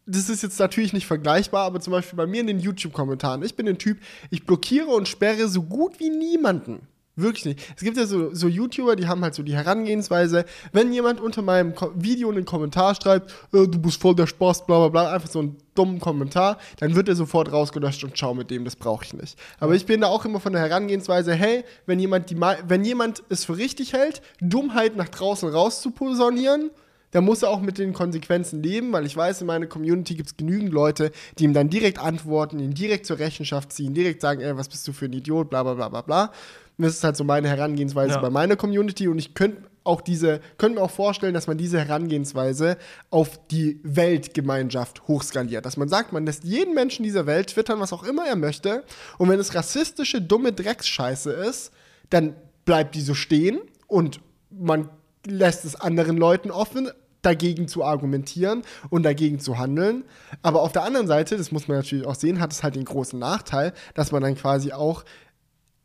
das 0.05 0.29
ist 0.29 0.43
jetzt 0.43 0.59
natürlich 0.59 0.93
nicht 0.93 1.07
vergleichbar, 1.07 1.65
aber 1.65 1.79
zum 1.79 1.91
Beispiel 1.91 2.17
bei 2.17 2.27
mir 2.27 2.41
in 2.41 2.47
den 2.47 2.59
YouTube-Kommentaren, 2.59 3.43
ich 3.43 3.55
bin 3.55 3.67
ein 3.67 3.77
Typ, 3.77 3.97
ich 4.29 4.45
blockiere 4.45 4.87
und 4.87 5.07
sperre 5.07 5.47
so 5.47 5.63
gut 5.63 5.99
wie 5.99 6.09
niemanden. 6.09 6.87
Wirklich 7.17 7.45
nicht. 7.45 7.59
Es 7.75 7.83
gibt 7.83 7.97
ja 7.97 8.05
so, 8.05 8.33
so 8.33 8.47
YouTuber, 8.47 8.95
die 8.95 9.07
haben 9.07 9.21
halt 9.21 9.35
so 9.35 9.43
die 9.43 9.53
Herangehensweise, 9.53 10.45
wenn 10.71 10.93
jemand 10.93 11.19
unter 11.19 11.41
meinem 11.41 11.75
Ko 11.75 11.91
Video 11.95 12.29
einen 12.29 12.45
Kommentar 12.45 12.95
schreibt, 12.95 13.31
äh, 13.53 13.67
du 13.67 13.79
bist 13.79 14.01
voll 14.01 14.15
der 14.15 14.27
Spaß, 14.27 14.65
bla 14.65 14.79
bla 14.79 14.87
bla, 14.87 15.13
einfach 15.13 15.29
so 15.29 15.39
einen 15.39 15.57
dummen 15.75 15.99
Kommentar, 15.99 16.57
dann 16.79 16.95
wird 16.95 17.09
er 17.09 17.15
sofort 17.15 17.51
rausgelöscht 17.51 18.05
und 18.05 18.17
schau 18.17 18.33
mit 18.33 18.49
dem, 18.49 18.63
das 18.63 18.77
brauche 18.77 19.03
ich 19.03 19.13
nicht. 19.13 19.37
Aber 19.59 19.75
ich 19.75 19.85
bin 19.85 20.01
da 20.01 20.07
auch 20.07 20.23
immer 20.23 20.39
von 20.39 20.53
der 20.53 20.61
Herangehensweise, 20.61 21.33
hey, 21.33 21.65
wenn 21.85 21.99
jemand, 21.99 22.29
die, 22.29 22.39
wenn 22.39 22.85
jemand 22.85 23.23
es 23.27 23.43
für 23.43 23.57
richtig 23.57 23.91
hält, 23.91 24.21
Dummheit 24.39 24.95
nach 24.95 25.09
draußen 25.09 25.49
raus 25.49 25.81
zu 25.81 25.91
positionieren, 25.91 26.71
da 27.11 27.19
muss 27.19 27.43
er 27.43 27.49
auch 27.49 27.61
mit 27.61 27.77
den 27.77 27.93
Konsequenzen 27.93 28.63
leben, 28.63 28.91
weil 28.93 29.05
ich 29.05 29.15
weiß, 29.15 29.41
in 29.41 29.47
meiner 29.47 29.67
Community 29.67 30.15
gibt 30.15 30.29
es 30.29 30.37
genügend 30.37 30.71
Leute, 30.71 31.11
die 31.37 31.43
ihm 31.43 31.53
dann 31.53 31.69
direkt 31.69 31.99
antworten, 31.99 32.59
ihn 32.59 32.73
direkt 32.73 33.05
zur 33.05 33.19
Rechenschaft 33.19 33.73
ziehen, 33.73 33.93
direkt 33.93 34.21
sagen, 34.21 34.41
ey, 34.41 34.55
was 34.57 34.69
bist 34.69 34.87
du 34.87 34.93
für 34.93 35.05
ein 35.05 35.13
Idiot, 35.13 35.49
bla 35.49 35.63
bla 35.63 35.73
bla 35.73 35.89
bla 35.89 36.01
bla. 36.01 36.31
Das 36.77 36.93
ist 36.93 37.03
halt 37.03 37.15
so 37.15 37.23
meine 37.23 37.47
Herangehensweise 37.47 38.15
ja. 38.15 38.21
bei 38.21 38.29
meiner 38.29 38.55
Community 38.55 39.07
und 39.07 39.19
ich 39.19 39.33
könnte 39.33 39.63
auch 39.83 40.01
diese, 40.01 40.41
könnte 40.57 40.79
mir 40.79 40.85
auch 40.85 40.91
vorstellen, 40.91 41.33
dass 41.33 41.47
man 41.47 41.57
diese 41.57 41.79
Herangehensweise 41.79 42.77
auf 43.09 43.39
die 43.47 43.79
Weltgemeinschaft 43.83 45.07
hochskaliert. 45.07 45.65
Dass 45.65 45.77
man 45.77 45.89
sagt, 45.89 46.13
man 46.13 46.25
lässt 46.25 46.43
jeden 46.43 46.75
Menschen 46.75 47.03
dieser 47.03 47.25
Welt 47.25 47.47
twittern, 47.47 47.79
was 47.79 47.93
auch 47.93 48.03
immer 48.03 48.25
er 48.27 48.35
möchte. 48.35 48.83
Und 49.17 49.29
wenn 49.29 49.39
es 49.39 49.55
rassistische, 49.55 50.21
dumme 50.21 50.53
Drecksscheiße 50.53 51.31
ist, 51.31 51.71
dann 52.09 52.35
bleibt 52.65 52.95
die 52.95 53.01
so 53.01 53.15
stehen 53.15 53.59
und 53.87 54.21
man 54.51 54.89
lässt 55.25 55.65
es 55.65 55.75
anderen 55.75 56.17
Leuten 56.17 56.51
offen, 56.51 56.89
dagegen 57.21 57.67
zu 57.67 57.83
argumentieren 57.83 58.63
und 58.89 59.03
dagegen 59.03 59.39
zu 59.39 59.57
handeln. 59.57 60.03
Aber 60.41 60.61
auf 60.61 60.71
der 60.71 60.83
anderen 60.83 61.07
Seite, 61.07 61.37
das 61.37 61.51
muss 61.51 61.67
man 61.67 61.77
natürlich 61.77 62.05
auch 62.05 62.15
sehen, 62.15 62.39
hat 62.39 62.51
es 62.51 62.63
halt 62.63 62.75
den 62.75 62.85
großen 62.85 63.19
Nachteil, 63.19 63.73
dass 63.93 64.11
man 64.11 64.23
dann 64.23 64.35
quasi 64.35 64.71
auch 64.71 65.03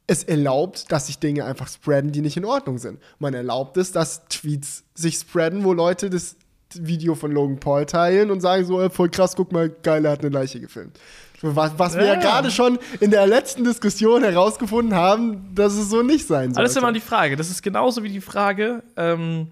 es 0.07 0.23
erlaubt, 0.25 0.91
dass 0.93 1.07
sich 1.07 1.19
Dinge 1.19 1.45
einfach 1.45 1.69
spreaden, 1.69 2.13
die 2.13 2.21
nicht 2.21 2.37
in 2.37 2.45
Ordnung 2.45 2.79
sind. 2.79 3.01
Man 3.19 3.35
erlaubt 3.35 3.77
es, 3.77 3.93
dass 3.93 4.27
Tweets 4.29 4.85
sich 4.95 5.17
spreaden, 5.17 5.65
wo 5.65 5.73
Leute 5.73 6.11
das 6.11 6.37
Video 6.75 7.15
von 7.15 7.33
Logan 7.33 7.59
Paul 7.59 7.87
teilen 7.87 8.31
und 8.31 8.41
sagen 8.41 8.65
so, 8.65 8.89
voll 8.91 9.09
krass, 9.09 9.35
guck 9.37 9.53
mal, 9.53 9.69
geil, 9.69 10.05
er 10.05 10.13
hat 10.13 10.21
eine 10.21 10.31
Leiche 10.31 10.61
gefilmt. 10.61 10.99
Was, 11.43 11.73
was 11.79 11.95
ja. 11.95 12.01
wir 12.01 12.07
ja 12.07 12.15
gerade 12.17 12.51
schon 12.51 12.79
in 13.01 13.11
der 13.11 13.27
letzten 13.27 13.65
Diskussion 13.65 14.23
herausgefunden 14.23 14.95
haben, 14.95 15.55
dass 15.55 15.75
es 15.75 15.91
so 15.91 16.03
nicht 16.03 16.27
sein 16.27 16.55
soll. 16.55 16.63
das 16.63 16.73
ist 16.73 16.79
immer 16.79 16.93
die 16.93 17.01
Frage. 17.01 17.37
Das 17.37 17.51
ist 17.51 17.63
genauso 17.63 18.03
wie 18.03 18.09
die 18.09 18.21
Frage, 18.21 18.83
ähm, 18.97 19.49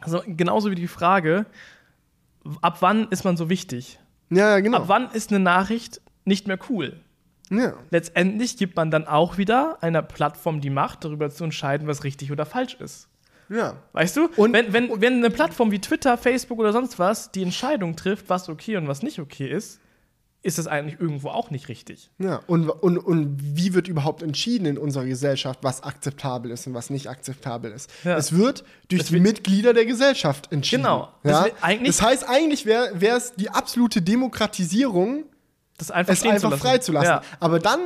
also 0.00 0.22
genauso 0.26 0.70
wie 0.70 0.74
die 0.74 0.88
Frage, 0.88 1.46
ab 2.60 2.78
wann 2.80 3.08
ist 3.08 3.24
man 3.24 3.36
so 3.36 3.48
wichtig? 3.48 3.98
Ja, 4.30 4.60
genau. 4.60 4.78
Ab 4.78 4.84
wann 4.86 5.10
ist 5.12 5.30
eine 5.30 5.40
Nachricht 5.40 6.00
nicht 6.24 6.46
mehr 6.46 6.58
cool? 6.68 7.00
Ja. 7.50 7.74
Letztendlich 7.90 8.56
gibt 8.56 8.76
man 8.76 8.90
dann 8.90 9.06
auch 9.06 9.36
wieder 9.36 9.82
einer 9.82 10.02
Plattform 10.02 10.60
die 10.60 10.70
Macht, 10.70 11.04
darüber 11.04 11.30
zu 11.30 11.44
entscheiden, 11.44 11.86
was 11.88 12.04
richtig 12.04 12.32
oder 12.32 12.46
falsch 12.46 12.76
ist. 12.80 13.08
Ja. 13.48 13.74
Weißt 13.92 14.16
du? 14.16 14.28
Und 14.36 14.52
wenn, 14.52 14.72
wenn, 14.72 15.00
wenn 15.00 15.14
eine 15.14 15.30
Plattform 15.30 15.72
wie 15.72 15.80
Twitter, 15.80 16.16
Facebook 16.16 16.58
oder 16.58 16.72
sonst 16.72 16.98
was 16.98 17.32
die 17.32 17.42
Entscheidung 17.42 17.96
trifft, 17.96 18.28
was 18.28 18.48
okay 18.48 18.76
und 18.76 18.86
was 18.86 19.02
nicht 19.02 19.18
okay 19.18 19.48
ist, 19.50 19.80
ist 20.42 20.58
es 20.58 20.66
eigentlich 20.66 20.98
irgendwo 20.98 21.28
auch 21.28 21.50
nicht 21.50 21.68
richtig. 21.68 22.10
Ja, 22.18 22.40
und, 22.46 22.70
und, 22.70 22.96
und 22.96 23.36
wie 23.40 23.74
wird 23.74 23.88
überhaupt 23.88 24.22
entschieden 24.22 24.64
in 24.66 24.78
unserer 24.78 25.04
Gesellschaft, 25.04 25.58
was 25.62 25.82
akzeptabel 25.82 26.50
ist 26.50 26.66
und 26.66 26.72
was 26.72 26.88
nicht 26.88 27.10
akzeptabel 27.10 27.70
ist? 27.72 27.90
Ja. 28.04 28.16
Es 28.16 28.34
wird 28.34 28.64
durch 28.88 29.02
es 29.02 29.08
die 29.08 29.14
wird 29.14 29.22
Mitglieder 29.22 29.74
der 29.74 29.84
Gesellschaft 29.84 30.50
entschieden. 30.50 30.84
Genau. 30.84 31.12
Ja? 31.24 31.46
Das, 31.60 31.78
das 31.84 32.02
heißt, 32.02 32.28
eigentlich 32.28 32.64
wäre 32.64 33.16
es 33.16 33.34
die 33.34 33.50
absolute 33.50 34.00
Demokratisierung, 34.00 35.24
das 35.80 35.90
einfach 35.90 36.12
es 36.12 36.22
einfach 36.22 36.56
freizulassen. 36.58 37.10
Ja. 37.10 37.22
Aber 37.40 37.58
dann 37.58 37.80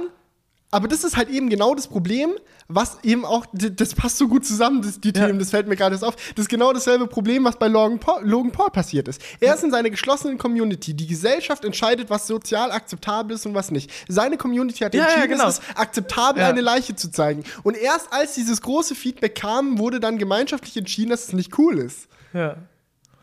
aber 0.74 0.88
das 0.88 1.04
ist 1.04 1.16
halt 1.16 1.28
eben 1.28 1.48
genau 1.50 1.76
das 1.76 1.86
Problem, 1.86 2.32
was 2.66 2.98
eben 3.04 3.24
auch, 3.24 3.46
das 3.52 3.94
passt 3.94 4.18
so 4.18 4.26
gut 4.26 4.44
zusammen, 4.44 4.82
das, 4.82 4.98
die 4.98 5.12
ja. 5.14 5.26
Themen, 5.26 5.38
das 5.38 5.50
fällt 5.50 5.68
mir 5.68 5.76
gerade 5.76 5.94
auf. 6.04 6.16
Das 6.34 6.46
ist 6.46 6.48
genau 6.48 6.72
dasselbe 6.72 7.06
Problem, 7.06 7.44
was 7.44 7.56
bei 7.56 7.68
Logan 7.68 8.00
Paul, 8.00 8.28
Logan 8.28 8.50
Paul 8.50 8.70
passiert 8.70 9.06
ist. 9.06 9.22
Er 9.38 9.54
ist 9.54 9.62
in 9.62 9.70
seiner 9.70 9.88
geschlossenen 9.88 10.36
Community. 10.36 10.92
Die 10.92 11.06
Gesellschaft 11.06 11.64
entscheidet, 11.64 12.10
was 12.10 12.26
sozial 12.26 12.72
akzeptabel 12.72 13.36
ist 13.36 13.46
und 13.46 13.54
was 13.54 13.70
nicht. 13.70 13.88
Seine 14.08 14.36
Community 14.36 14.80
hat 14.80 14.96
entschieden, 14.96 15.20
ja, 15.20 15.26
genau. 15.26 15.46
es 15.46 15.60
ist 15.60 15.64
akzeptabel, 15.76 16.42
eine 16.42 16.60
Leiche 16.60 16.96
zu 16.96 17.08
zeigen. 17.08 17.44
Und 17.62 17.76
erst 17.76 18.12
als 18.12 18.34
dieses 18.34 18.60
große 18.60 18.96
Feedback 18.96 19.36
kam, 19.36 19.78
wurde 19.78 20.00
dann 20.00 20.18
gemeinschaftlich 20.18 20.76
entschieden, 20.76 21.10
dass 21.10 21.28
es 21.28 21.32
nicht 21.34 21.56
cool 21.56 21.78
ist. 21.78 22.08
Ja. 22.32 22.56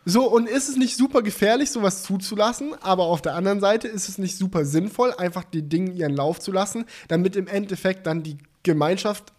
So, 0.04 0.28
und 0.28 0.50
ist 0.50 0.68
es 0.68 0.78
nicht 0.78 0.98
super 0.98 1.22
gefährlich, 1.22 1.70
sowas 1.70 2.02
zuzulassen, 2.02 2.74
aber 2.82 3.04
auf 3.04 3.22
der 3.22 3.36
anderen 3.36 3.60
Seite 3.60 3.88
ist 3.88 4.10
es 4.10 4.18
nicht 4.18 4.36
super 4.36 4.66
sinnvoll, 4.66 5.14
einfach 5.14 5.44
die 5.44 5.62
Dinge 5.62 5.92
ihren 5.92 6.16
Lauf 6.16 6.40
zu 6.40 6.52
lassen, 6.52 6.86
damit 7.08 7.36
im 7.36 7.48
Endeffekt 7.48 8.08
dann 8.08 8.24
die 8.24 8.38
Gemeinschaft 8.64 9.32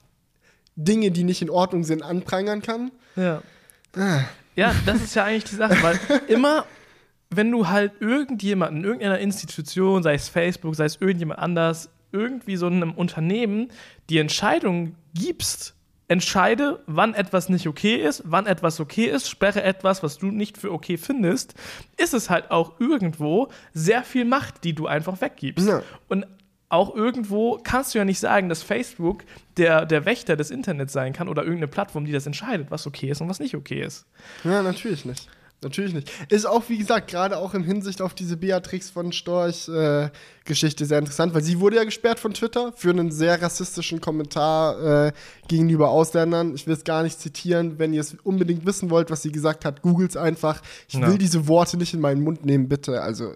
Dinge, 0.77 1.11
die 1.11 1.25
nicht 1.25 1.43
in 1.43 1.51
Ordnung 1.51 1.85
sind, 1.85 2.03
anprangern 2.03 2.63
kann? 2.63 2.93
Ja. 3.17 3.43
Ah. 3.95 4.23
Ja, 4.55 4.75
das 4.87 5.03
ist 5.03 5.15
ja 5.15 5.25
eigentlich 5.25 5.45
die 5.45 5.57
Sache, 5.57 5.83
weil 5.83 5.99
immer, 6.29 6.67
wenn 7.31 7.51
du 7.51 7.69
halt 7.69 7.93
irgendjemanden, 8.01 8.85
irgendeiner 8.85 9.19
Institution, 9.19 10.03
sei 10.03 10.15
es 10.15 10.29
Facebook, 10.29 10.77
sei 10.77 10.85
es 10.85 10.97
irgendjemand 11.01 11.41
anders, 11.41 11.89
irgendwie 12.13 12.57
so 12.57 12.67
einem 12.67 12.93
Unternehmen 12.93 13.69
die 14.11 14.19
Entscheidung 14.19 14.95
gibst, 15.15 15.75
entscheide, 16.13 16.81
wann 16.87 17.15
etwas 17.15 17.49
nicht 17.49 17.67
okay 17.67 17.97
ist, 17.97 18.23
wann 18.27 18.47
etwas 18.47 18.79
okay 18.81 19.07
ist, 19.07 19.29
sperre 19.29 19.63
etwas, 19.63 20.03
was 20.03 20.19
du 20.19 20.27
nicht 20.27 20.59
für 20.59 20.71
okay 20.71 20.99
findest, 20.99 21.55
ist 21.97 22.13
es 22.13 22.29
halt 22.29 22.51
auch 22.51 22.79
irgendwo 22.79 23.49
sehr 23.73 24.03
viel 24.03 24.25
Macht, 24.27 24.65
die 24.65 24.75
du 24.75 24.87
einfach 24.87 25.21
weggibst. 25.21 25.67
Ja. 25.67 25.83
Und 26.09 26.27
auch 26.69 26.95
irgendwo 26.95 27.59
kannst 27.63 27.95
du 27.95 27.99
ja 27.99 28.05
nicht 28.05 28.19
sagen, 28.19 28.49
dass 28.49 28.63
Facebook 28.63 29.25
der, 29.57 29.87
der 29.87 30.05
Wächter 30.05 30.37
des 30.37 30.51
Internets 30.51 30.93
sein 30.93 31.13
kann 31.13 31.29
oder 31.29 31.43
irgendeine 31.43 31.69
Plattform, 31.69 32.05
die 32.05 32.13
das 32.13 32.27
entscheidet, 32.27 32.71
was 32.71 32.87
okay 32.87 33.11
ist 33.11 33.21
und 33.21 33.29
was 33.29 33.41
nicht 33.41 33.55
okay 33.55 33.83
ist. 33.83 34.07
Ja, 34.45 34.63
natürlich 34.63 35.05
nicht. 35.05 35.29
Natürlich 35.63 35.95
nicht. 35.95 36.11
Ist 36.29 36.45
auch, 36.45 36.65
wie 36.69 36.77
gesagt, 36.77 37.09
gerade 37.09 37.39
auch 37.39 37.55
in 37.55 37.63
Hinsicht 37.63 38.03
auf 38.03 38.15
diese 38.15 38.37
Beatrix 38.37 38.91
von 38.91 39.13
Storch-Geschichte 39.13 40.85
äh, 40.85 40.87
sehr 40.87 40.99
interessant, 40.99 41.35
weil 41.35 41.43
sie 41.43 41.61
wurde 41.61 41.77
ja 41.77 41.85
gesperrt 41.85 42.19
von 42.19 42.35
Twitter 42.35 42.73
für 42.75 42.91
einen 42.91 43.13
sehr 43.13 43.41
rassistischen 43.41 44.01
Kommentar 44.01 45.07
äh, 45.07 45.13
gegenüber 45.47 45.91
Ausländern. 45.91 46.55
Ich 46.55 46.67
will 46.67 46.75
es 46.75 46.83
gar 46.83 47.05
nicht 47.05 47.21
zitieren. 47.21 47.79
Wenn 47.79 47.93
ihr 47.93 48.01
es 48.01 48.17
unbedingt 48.25 48.67
wissen 48.67 48.91
wollt, 48.91 49.11
was 49.11 49.23
sie 49.23 49.31
gesagt 49.31 49.65
hat, 49.65 49.83
googelt 49.83 50.11
es 50.11 50.17
einfach. 50.17 50.61
Ich 50.89 50.95
ja. 50.95 51.07
will 51.07 51.17
diese 51.17 51.47
Worte 51.47 51.77
nicht 51.77 51.95
in 51.95 52.01
meinen 52.01 52.23
Mund 52.23 52.45
nehmen, 52.45 52.69
bitte. 52.69 53.01
Also, 53.01 53.33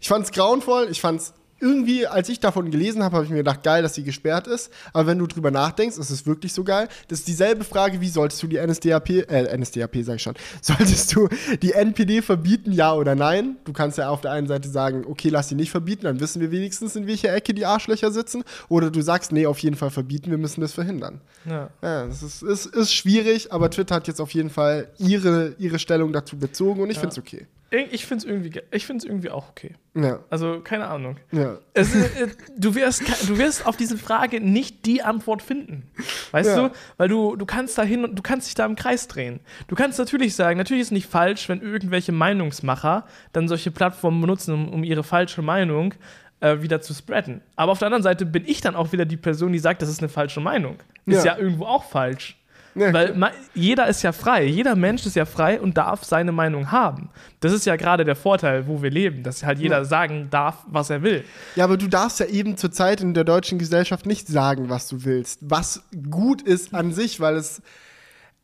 ich 0.00 0.08
fand 0.08 0.24
es 0.24 0.32
grauenvoll, 0.32 0.88
ich 0.90 1.00
fand 1.00 1.20
es 1.20 1.34
irgendwie, 1.60 2.06
als 2.06 2.28
ich 2.28 2.40
davon 2.40 2.70
gelesen 2.70 3.02
habe, 3.02 3.16
habe 3.16 3.24
ich 3.24 3.30
mir 3.30 3.38
gedacht, 3.38 3.62
geil, 3.62 3.82
dass 3.82 3.94
sie 3.94 4.02
gesperrt 4.02 4.46
ist. 4.46 4.70
Aber 4.92 5.06
wenn 5.06 5.18
du 5.18 5.26
drüber 5.26 5.50
nachdenkst, 5.50 5.98
ist 5.98 6.10
es 6.10 6.26
wirklich 6.26 6.52
so 6.52 6.64
geil. 6.64 6.88
Das 7.08 7.20
ist 7.20 7.28
dieselbe 7.28 7.64
Frage, 7.64 8.00
wie 8.00 8.08
solltest 8.08 8.42
du 8.42 8.46
die 8.46 8.58
NSDAP, 8.58 9.10
äh, 9.10 9.56
NSDAP 9.56 9.96
sag 10.02 10.16
ich 10.16 10.22
schon, 10.22 10.34
solltest 10.62 11.14
du 11.14 11.28
die 11.62 11.72
NPD 11.72 12.22
verbieten, 12.22 12.72
ja 12.72 12.94
oder 12.94 13.14
nein? 13.14 13.56
Du 13.64 13.72
kannst 13.72 13.98
ja 13.98 14.08
auf 14.08 14.20
der 14.20 14.32
einen 14.32 14.46
Seite 14.46 14.68
sagen, 14.68 15.04
okay, 15.06 15.28
lass 15.28 15.48
sie 15.48 15.54
nicht 15.54 15.70
verbieten, 15.70 16.04
dann 16.04 16.20
wissen 16.20 16.40
wir 16.40 16.50
wenigstens, 16.50 16.96
in 16.96 17.06
welcher 17.06 17.34
Ecke 17.34 17.54
die 17.54 17.66
Arschlöcher 17.66 18.10
sitzen. 18.10 18.42
Oder 18.68 18.90
du 18.90 19.02
sagst, 19.02 19.32
nee, 19.32 19.46
auf 19.46 19.58
jeden 19.58 19.76
Fall 19.76 19.90
verbieten, 19.90 20.30
wir 20.30 20.38
müssen 20.38 20.60
das 20.60 20.72
verhindern. 20.72 21.20
Ja. 21.44 21.70
ja 21.82 22.06
das 22.06 22.22
ist, 22.22 22.42
ist, 22.42 22.66
ist 22.66 22.94
schwierig, 22.94 23.52
aber 23.52 23.70
Twitter 23.70 23.94
hat 23.96 24.08
jetzt 24.08 24.20
auf 24.20 24.32
jeden 24.32 24.50
Fall 24.50 24.88
ihre, 24.98 25.54
ihre 25.58 25.78
Stellung 25.78 26.12
dazu 26.12 26.38
bezogen 26.38 26.80
und 26.80 26.90
ich 26.90 26.96
ja. 26.96 27.00
finde 27.00 27.12
es 27.12 27.18
okay. 27.18 27.46
Ich 27.72 28.04
finde 28.04 28.24
es 28.24 28.30
irgendwie, 28.30 28.60
irgendwie 29.06 29.30
auch 29.30 29.48
okay. 29.48 29.74
Ja. 29.94 30.20
Also, 30.28 30.60
keine 30.60 30.88
Ahnung. 30.88 31.18
Ja. 31.30 31.58
Es, 31.72 31.94
äh, 31.94 32.28
du, 32.56 32.74
wirst, 32.74 33.02
du 33.28 33.38
wirst 33.38 33.64
auf 33.64 33.76
diese 33.76 33.96
Frage 33.96 34.40
nicht 34.40 34.86
die 34.86 35.02
Antwort 35.02 35.40
finden. 35.40 35.84
Weißt 36.32 36.48
ja. 36.48 36.68
du? 36.68 36.74
Weil 36.96 37.08
du, 37.08 37.36
du 37.36 37.46
kannst 37.46 37.78
da 37.78 37.82
hin 37.82 38.04
und 38.04 38.16
du 38.16 38.22
kannst 38.22 38.48
dich 38.48 38.54
da 38.56 38.66
im 38.66 38.74
Kreis 38.74 39.06
drehen. 39.06 39.38
Du 39.68 39.76
kannst 39.76 40.00
natürlich 40.00 40.34
sagen, 40.34 40.58
natürlich 40.58 40.80
ist 40.80 40.88
es 40.88 40.92
nicht 40.92 41.08
falsch, 41.08 41.48
wenn 41.48 41.62
irgendwelche 41.62 42.10
Meinungsmacher 42.10 43.06
dann 43.32 43.46
solche 43.46 43.70
Plattformen 43.70 44.20
benutzen, 44.20 44.52
um, 44.52 44.68
um 44.68 44.82
ihre 44.82 45.04
falsche 45.04 45.42
Meinung 45.42 45.94
äh, 46.40 46.62
wieder 46.62 46.80
zu 46.80 46.92
spreaden. 46.92 47.40
Aber 47.54 47.70
auf 47.70 47.78
der 47.78 47.86
anderen 47.86 48.02
Seite 48.02 48.26
bin 48.26 48.44
ich 48.46 48.60
dann 48.60 48.74
auch 48.74 48.90
wieder 48.92 49.04
die 49.04 49.16
Person, 49.16 49.52
die 49.52 49.60
sagt, 49.60 49.80
das 49.80 49.88
ist 49.88 50.00
eine 50.00 50.08
falsche 50.08 50.40
Meinung. 50.40 50.78
Ist 51.06 51.24
ja, 51.24 51.36
ja 51.36 51.38
irgendwo 51.38 51.66
auch 51.66 51.84
falsch. 51.84 52.36
Ja, 52.74 52.92
Weil 52.92 53.32
jeder 53.54 53.88
ist 53.88 54.02
ja 54.02 54.12
frei, 54.12 54.44
jeder 54.44 54.76
Mensch 54.76 55.04
ist 55.04 55.16
ja 55.16 55.24
frei 55.24 55.60
und 55.60 55.76
darf 55.76 56.04
seine 56.04 56.30
Meinung 56.30 56.70
haben. 56.70 57.10
Das 57.40 57.52
ist 57.52 57.66
ja 57.66 57.76
gerade 57.76 58.04
der 58.04 58.16
Vorteil, 58.16 58.68
wo 58.68 58.80
wir 58.82 58.90
leben, 58.90 59.22
dass 59.22 59.44
halt 59.44 59.58
jeder 59.58 59.78
ja. 59.78 59.84
sagen 59.84 60.28
darf, 60.30 60.64
was 60.68 60.90
er 60.90 61.02
will. 61.02 61.24
Ja, 61.56 61.64
aber 61.64 61.76
du 61.76 61.88
darfst 61.88 62.20
ja 62.20 62.26
eben 62.26 62.56
zurzeit 62.56 63.00
in 63.00 63.12
der 63.12 63.24
deutschen 63.24 63.58
Gesellschaft 63.58 64.06
nicht 64.06 64.28
sagen, 64.28 64.68
was 64.68 64.86
du 64.88 65.04
willst. 65.04 65.40
Was 65.42 65.82
gut 66.10 66.42
ist 66.42 66.72
an 66.74 66.92
sich, 66.92 67.20
weil 67.20 67.36
es. 67.36 67.60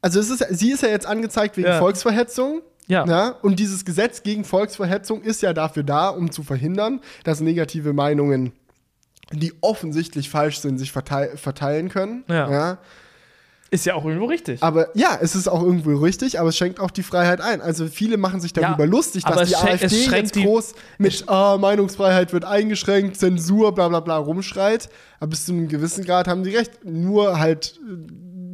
Also 0.03 0.21
es 0.21 0.31
ist, 0.31 0.45
sie 0.51 0.73
ist 0.73 0.83
ja 0.83 0.89
jetzt 0.89 1.07
angezeigt 1.07 1.57
wegen 1.57 1.69
ja. 1.69 1.79
Volksverhetzung. 1.79 2.63
Ja. 2.89 3.05
ja. 3.07 3.29
Und 3.43 3.59
dieses 3.59 3.85
Gesetz 3.85 4.23
gegen 4.23 4.45
Volksverhetzung 4.45 5.23
ist 5.23 5.43
ja 5.43 5.53
dafür 5.53 5.83
da, 5.83 6.09
um 6.09 6.31
zu 6.31 6.43
verhindern, 6.43 7.01
dass 7.25 7.41
negative 7.41 7.93
Meinungen, 7.93 8.53
die 9.33 9.53
offensichtlich 9.61 10.31
falsch 10.31 10.59
sind, 10.59 10.79
sich 10.79 10.93
verteil 10.93 11.37
verteilen 11.37 11.89
können. 11.89 12.25
Ja. 12.29 12.79
Ist 13.71 13.85
ja 13.85 13.95
auch 13.95 14.05
irgendwo 14.05 14.27
richtig. 14.27 14.63
Aber 14.63 14.89
ja, 14.97 15.19
es 15.21 15.35
ist 15.35 15.49
auch 15.49 15.63
irgendwo 15.63 15.97
richtig, 15.97 16.39
aber 16.39 16.51
es 16.51 16.57
schränkt 16.57 16.79
auch 16.79 16.91
die 16.91 17.03
Freiheit 17.03 17.41
ein. 17.41 17.61
Also 17.61 17.89
viele 17.89 18.17
machen 18.17 18.41
sich 18.41 18.53
darüber 18.53 18.85
ja, 18.85 18.91
lustig, 18.91 19.25
dass 19.25 19.49
die 19.49 19.57
AfD 19.57 20.07
jetzt 20.07 20.35
groß 20.35 20.75
mit 20.99 21.25
ah, 21.29 21.59
Meinungsfreiheit 21.59 22.33
wird 22.33 22.45
eingeschränkt, 22.45 23.17
Zensur, 23.17 23.75
bla 23.75 23.89
bla 23.89 24.01
bla 24.01 24.19
rumschreit. 24.19 24.89
Aber 25.19 25.31
bis 25.31 25.47
zu 25.47 25.53
einem 25.53 25.67
gewissen 25.67 26.05
Grad 26.05 26.29
haben 26.29 26.45
die 26.45 26.55
recht. 26.55 26.85
Nur 26.85 27.41
halt 27.41 27.81
äh, 27.85 28.13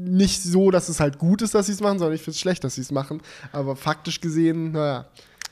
nicht 0.08 0.42
so, 0.42 0.70
dass 0.70 0.88
es 0.88 0.98
halt 0.98 1.18
gut 1.18 1.42
ist, 1.42 1.54
dass 1.54 1.66
sie 1.66 1.72
es 1.72 1.80
machen, 1.80 1.98
sondern 1.98 2.14
ich 2.14 2.22
finde 2.22 2.34
es 2.34 2.40
schlecht, 2.40 2.64
dass 2.64 2.76
sie 2.76 2.80
es 2.80 2.90
machen. 2.90 3.20
Aber 3.52 3.76
faktisch 3.76 4.20
gesehen, 4.20 4.72
naja. 4.72 5.06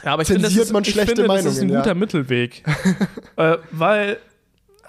Ja, 0.04 0.14
aber 0.14 0.22
ich 0.22 0.28
finde, 0.28 0.42
das 0.42 0.56
ist, 0.56 0.72
man 0.72 0.84
schlechte 0.84 1.12
ich 1.12 1.16
finde, 1.18 1.28
Meinungen, 1.28 1.44
das 1.44 1.56
ist 1.56 1.62
ein 1.62 1.68
guter 1.68 1.86
ja. 1.88 1.94
Mittelweg. 1.94 2.62
äh, 3.36 3.58
weil 3.70 4.18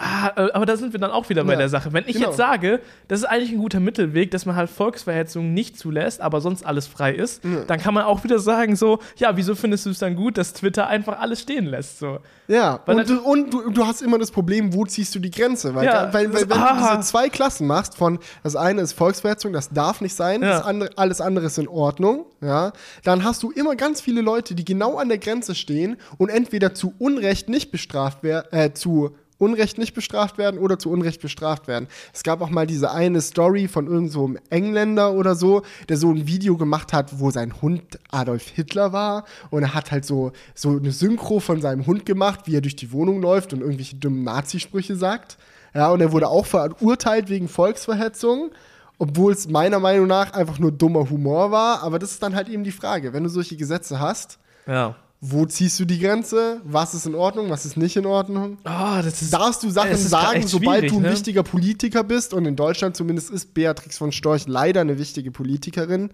Ah, 0.03 0.31
äh, 0.35 0.51
aber 0.53 0.65
da 0.65 0.77
sind 0.77 0.93
wir 0.93 0.99
dann 0.99 1.11
auch 1.11 1.29
wieder 1.29 1.43
bei 1.43 1.53
ja, 1.53 1.59
der 1.59 1.69
Sache. 1.69 1.93
Wenn 1.93 2.05
ich 2.07 2.15
genau. 2.15 2.29
jetzt 2.29 2.37
sage, 2.37 2.79
das 3.07 3.19
ist 3.19 3.25
eigentlich 3.25 3.51
ein 3.51 3.59
guter 3.59 3.79
Mittelweg, 3.79 4.31
dass 4.31 4.47
man 4.47 4.55
halt 4.55 4.71
Volksverhetzung 4.71 5.53
nicht 5.53 5.77
zulässt, 5.77 6.21
aber 6.21 6.41
sonst 6.41 6.65
alles 6.65 6.87
frei 6.87 7.13
ist, 7.13 7.43
ja. 7.43 7.63
dann 7.67 7.79
kann 7.79 7.93
man 7.93 8.05
auch 8.05 8.23
wieder 8.23 8.39
sagen, 8.39 8.75
so, 8.75 8.97
ja, 9.17 9.37
wieso 9.37 9.53
findest 9.53 9.85
du 9.85 9.91
es 9.91 9.99
dann 9.99 10.15
gut, 10.15 10.39
dass 10.39 10.53
Twitter 10.53 10.87
einfach 10.87 11.19
alles 11.19 11.41
stehen 11.41 11.67
lässt? 11.67 11.99
So. 11.99 12.17
Ja, 12.47 12.79
weil 12.87 12.97
und, 12.97 13.09
du, 13.09 13.19
und 13.21 13.53
du, 13.53 13.69
du, 13.69 13.85
hast 13.85 14.01
immer 14.01 14.17
das 14.17 14.31
Problem, 14.31 14.73
wo 14.73 14.85
ziehst 14.85 15.13
du 15.13 15.19
die 15.19 15.29
Grenze? 15.29 15.75
Weil, 15.75 15.85
ja, 15.85 16.11
weil, 16.11 16.33
weil 16.33 16.49
wenn 16.49 16.57
aha. 16.57 16.73
du 16.73 16.97
diese 16.97 17.07
zwei 17.07 17.29
Klassen 17.29 17.67
machst, 17.67 17.95
von 17.95 18.17
das 18.41 18.55
eine 18.55 18.81
ist 18.81 18.93
Volksverhetzung, 18.93 19.53
das 19.53 19.69
darf 19.69 20.01
nicht 20.01 20.15
sein, 20.15 20.41
das 20.41 20.63
andere, 20.63 20.89
alles 20.97 21.21
andere 21.21 21.45
ist 21.45 21.59
in 21.59 21.67
Ordnung, 21.67 22.25
ja, 22.41 22.73
dann 23.03 23.23
hast 23.23 23.43
du 23.43 23.51
immer 23.51 23.75
ganz 23.75 24.01
viele 24.01 24.21
Leute, 24.21 24.55
die 24.55 24.65
genau 24.65 24.97
an 24.97 25.09
der 25.09 25.19
Grenze 25.19 25.53
stehen 25.53 25.97
und 26.17 26.29
entweder 26.29 26.73
zu 26.73 26.93
Unrecht 26.97 27.49
nicht 27.49 27.71
bestraft 27.71 28.23
werden, 28.23 28.47
äh, 28.51 28.73
zu 28.73 29.15
Unrecht 29.41 29.77
nicht 29.77 29.93
bestraft 29.93 30.37
werden 30.37 30.59
oder 30.59 30.77
zu 30.77 30.91
Unrecht 30.91 31.21
bestraft 31.21 31.67
werden. 31.67 31.87
Es 32.13 32.23
gab 32.23 32.41
auch 32.41 32.49
mal 32.49 32.67
diese 32.67 32.91
eine 32.91 33.21
Story 33.21 33.67
von 33.67 33.87
irgendeinem 33.87 34.11
so 34.11 34.33
Engländer 34.49 35.13
oder 35.13 35.35
so, 35.35 35.63
der 35.89 35.97
so 35.97 36.11
ein 36.11 36.27
Video 36.27 36.57
gemacht 36.57 36.93
hat, 36.93 37.19
wo 37.19 37.31
sein 37.31 37.61
Hund 37.61 37.99
Adolf 38.11 38.47
Hitler 38.47 38.93
war 38.93 39.25
und 39.49 39.63
er 39.63 39.73
hat 39.73 39.91
halt 39.91 40.05
so, 40.05 40.31
so 40.53 40.77
eine 40.77 40.91
Synchro 40.91 41.39
von 41.39 41.59
seinem 41.59 41.87
Hund 41.87 42.05
gemacht, 42.05 42.41
wie 42.45 42.55
er 42.55 42.61
durch 42.61 42.75
die 42.75 42.91
Wohnung 42.91 43.21
läuft 43.21 43.53
und 43.53 43.61
irgendwelche 43.61 43.95
dummen 43.95 44.23
Nazisprüche 44.23 44.95
sagt. 44.95 45.37
Ja, 45.73 45.89
und 45.89 46.01
er 46.01 46.11
wurde 46.11 46.27
auch 46.27 46.45
verurteilt 46.45 47.29
wegen 47.29 47.47
Volksverhetzung 47.47 48.51
obwohl 48.99 49.33
es 49.33 49.47
meiner 49.47 49.79
Meinung 49.79 50.05
nach 50.05 50.33
einfach 50.33 50.59
nur 50.59 50.71
dummer 50.71 51.09
Humor 51.09 51.49
war. 51.49 51.81
Aber 51.81 51.97
das 51.97 52.11
ist 52.11 52.21
dann 52.21 52.35
halt 52.35 52.49
eben 52.49 52.63
die 52.63 52.71
Frage, 52.71 53.13
wenn 53.13 53.23
du 53.23 53.29
solche 53.29 53.57
Gesetze 53.57 53.99
hast, 53.99 54.37
ja 54.67 54.95
wo 55.23 55.45
ziehst 55.45 55.79
du 55.79 55.85
die 55.85 55.99
Grenze? 55.99 56.61
Was 56.63 56.95
ist 56.95 57.05
in 57.05 57.13
Ordnung, 57.13 57.51
was 57.51 57.63
ist 57.67 57.77
nicht 57.77 57.95
in 57.95 58.07
Ordnung? 58.07 58.57
Oh, 58.65 59.01
das 59.03 59.21
ist, 59.21 59.31
Darfst 59.31 59.61
du 59.61 59.69
Sachen 59.69 59.95
sagen, 59.95 60.47
sobald 60.47 60.89
du 60.89 60.95
ein 60.95 61.03
ne? 61.03 61.11
wichtiger 61.11 61.43
Politiker 61.43 62.03
bist? 62.03 62.33
Und 62.33 62.45
in 62.45 62.55
Deutschland 62.55 62.97
zumindest 62.97 63.29
ist 63.29 63.53
Beatrix 63.53 63.99
von 63.99 64.11
Storch 64.11 64.47
leider 64.47 64.81
eine 64.81 64.97
wichtige 64.97 65.29
Politikerin. 65.29 66.09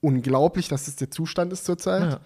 Unglaublich, 0.00 0.66
dass 0.66 0.86
das 0.86 0.96
der 0.96 1.12
Zustand 1.12 1.52
ist 1.52 1.64
zurzeit. 1.64 2.12
Ja. 2.12 2.20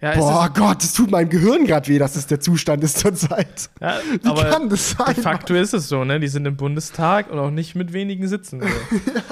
Ja, 0.00 0.16
Boah 0.16 0.50
Gott, 0.52 0.82
es 0.82 0.94
tut 0.94 1.12
meinem 1.12 1.28
Gehirn 1.28 1.64
gerade 1.64 1.86
weh, 1.86 2.00
dass 2.00 2.16
es 2.16 2.26
der 2.26 2.40
Zustand 2.40 2.82
ist 2.82 2.98
zurzeit. 2.98 3.70
Ja, 3.80 4.00
Wie 4.10 4.18
kann 4.18 4.68
das 4.68 4.90
sein? 4.90 5.14
De 5.14 5.22
facto 5.22 5.54
ist 5.54 5.74
es 5.74 5.88
so, 5.88 6.02
ne? 6.04 6.18
Die 6.18 6.26
sind 6.26 6.44
im 6.44 6.56
Bundestag 6.56 7.30
und 7.30 7.38
auch 7.38 7.52
nicht 7.52 7.76
mit 7.76 7.92
wenigen 7.92 8.26
Sitzen. 8.26 8.62
So. 8.62 8.66
ja. 9.14 9.22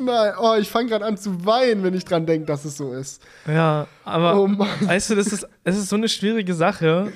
Nein, 0.00 0.32
oh, 0.40 0.54
ich 0.58 0.68
fange 0.68 0.88
gerade 0.88 1.04
an 1.04 1.16
zu 1.16 1.44
weinen, 1.44 1.82
wenn 1.82 1.94
ich 1.94 2.04
dran 2.04 2.26
denke, 2.26 2.46
dass 2.46 2.64
es 2.64 2.76
so 2.76 2.92
ist. 2.92 3.22
Ja, 3.46 3.86
aber 4.04 4.36
oh 4.36 4.48
weißt 4.48 5.10
du, 5.10 5.14
das 5.14 5.28
ist, 5.28 5.46
es 5.64 5.76
ist 5.76 5.88
so 5.88 5.96
eine 5.96 6.08
schwierige 6.08 6.54
Sache. 6.54 7.12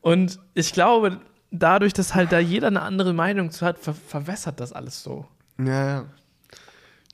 Und 0.00 0.38
ich 0.54 0.72
glaube, 0.72 1.20
dadurch, 1.50 1.92
dass 1.92 2.14
halt 2.14 2.32
da 2.32 2.38
jeder 2.38 2.66
eine 2.68 2.82
andere 2.82 3.12
Meinung 3.12 3.50
zu 3.50 3.64
hat, 3.64 3.78
ver 3.78 3.94
verwässert 3.94 4.60
das 4.60 4.72
alles 4.72 5.02
so. 5.02 5.26
Ja, 5.58 5.86
ja. 5.86 6.04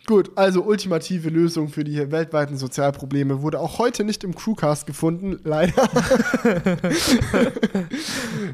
Gut, 0.07 0.31
also 0.35 0.63
ultimative 0.63 1.29
Lösung 1.29 1.69
für 1.69 1.85
die 1.85 2.11
weltweiten 2.11 2.57
Sozialprobleme 2.57 3.43
wurde 3.43 3.61
auch 3.61 3.79
heute 3.79 4.03
nicht 4.03 4.25
im 4.25 4.35
Crewcast 4.35 4.87
gefunden, 4.87 5.39
leider. 5.45 5.73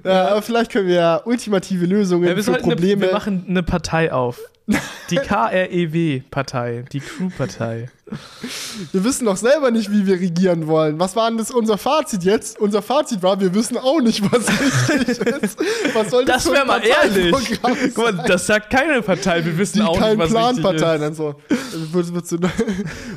ja, 0.04 0.28
aber 0.28 0.42
vielleicht 0.42 0.70
können 0.70 0.88
wir 0.88 0.96
ja 0.96 1.22
ultimative 1.24 1.86
Lösungen 1.86 2.28
ja, 2.28 2.42
für 2.42 2.52
Probleme. 2.54 3.02
Eine, 3.02 3.06
wir 3.06 3.12
machen 3.12 3.46
eine 3.48 3.62
Partei 3.62 4.12
auf. 4.12 4.40
Die 5.10 5.16
KREW-Partei, 5.16 6.84
die 6.92 7.00
Crew-Partei. 7.00 7.88
Wir 8.92 9.02
wissen 9.02 9.24
doch 9.24 9.36
selber 9.36 9.72
nicht, 9.72 9.90
wie 9.90 10.06
wir 10.06 10.20
regieren 10.20 10.68
wollen. 10.68 11.00
Was 11.00 11.16
war 11.16 11.28
denn 11.28 11.38
das 11.38 11.50
unser 11.50 11.76
Fazit 11.76 12.22
jetzt? 12.22 12.60
Unser 12.60 12.80
Fazit 12.80 13.20
war, 13.20 13.40
wir 13.40 13.52
wissen 13.52 13.76
auch 13.76 14.00
nicht, 14.00 14.22
was 14.30 14.48
richtig 14.48 15.18
ist. 15.42 15.58
Was 15.92 16.10
soll 16.10 16.24
das 16.24 16.44
Das 16.44 16.52
wäre 16.52 16.64
mal 16.64 16.80
ehrlich. 16.84 17.34
Guck 17.94 17.96
mal, 17.96 18.24
das 18.26 18.46
sagt 18.46 18.70
keine 18.70 19.02
Partei, 19.02 19.44
wir 19.44 19.58
wissen 19.58 19.78
die 19.78 19.82
auch 19.82 19.98
nicht, 19.98 20.18
was 20.18 20.30
Plan 20.30 20.54
richtig 20.54 20.62
Partei, 20.62 20.94
ist. 20.94 21.00
Dann 21.00 21.14
so. 21.14 21.34
Wird, 21.92 22.14
wird 22.14 22.26
so 22.28 22.38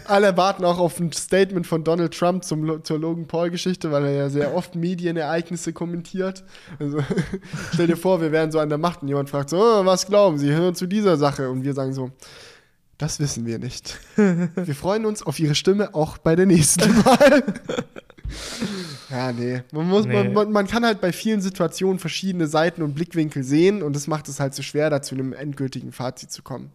alle 0.05 0.35
warten 0.37 0.65
auch 0.65 0.79
auf 0.79 0.99
ein 0.99 1.11
Statement 1.11 1.67
von 1.67 1.83
Donald 1.83 2.17
Trump 2.17 2.43
zum, 2.43 2.83
zur 2.83 2.99
Logan 2.99 3.27
Paul-Geschichte, 3.27 3.91
weil 3.91 4.05
er 4.05 4.13
ja 4.13 4.29
sehr 4.29 4.55
oft 4.55 4.73
Medienereignisse 4.73 5.71
kommentiert. 5.71 6.43
Also, 6.79 6.99
stell 7.73 7.87
dir 7.87 7.97
vor, 7.97 8.21
wir 8.21 8.31
wären 8.31 8.51
so 8.51 8.59
an 8.59 8.69
der 8.69 8.79
Macht 8.79 9.03
und 9.03 9.07
jemand 9.07 9.29
fragt 9.29 9.51
so, 9.51 9.57
oh, 9.57 9.85
was 9.85 10.07
glauben 10.07 10.39
Sie, 10.39 10.51
hören 10.51 10.73
zu 10.73 10.87
dieser 10.87 11.17
Sache? 11.17 11.49
Und 11.49 11.63
wir 11.63 11.73
sagen 11.73 11.93
so, 11.93 12.09
das 12.99 13.19
wissen 13.19 13.45
wir 13.45 13.57
nicht. 13.57 13.97
Wir 14.15 14.75
freuen 14.75 15.05
uns 15.05 15.23
auf 15.23 15.39
Ihre 15.39 15.55
Stimme 15.55 15.95
auch 15.95 16.19
bei 16.19 16.35
der 16.35 16.45
nächsten 16.45 16.81
Wahl. 17.05 17.43
ja, 19.09 19.31
nee. 19.31 19.63
Man, 19.71 19.87
muss, 19.87 20.05
nee. 20.05 20.29
Man, 20.29 20.51
man, 20.51 20.67
kann 20.67 20.85
halt 20.85 21.01
bei 21.01 21.13
vielen 21.13 21.41
Situationen 21.41 21.97
verschiedene 21.97 22.45
Seiten 22.45 22.83
und 22.83 22.93
Blickwinkel 22.93 23.43
sehen 23.43 23.81
und 23.81 23.95
das 23.95 24.07
macht 24.07 24.27
es 24.27 24.39
halt 24.39 24.53
so 24.53 24.61
schwer, 24.61 24.89
da 24.89 25.01
zu 25.01 25.15
einem 25.15 25.33
endgültigen 25.33 25.93
Fazit 25.93 26.29
zu 26.29 26.43
kommen. 26.43 26.71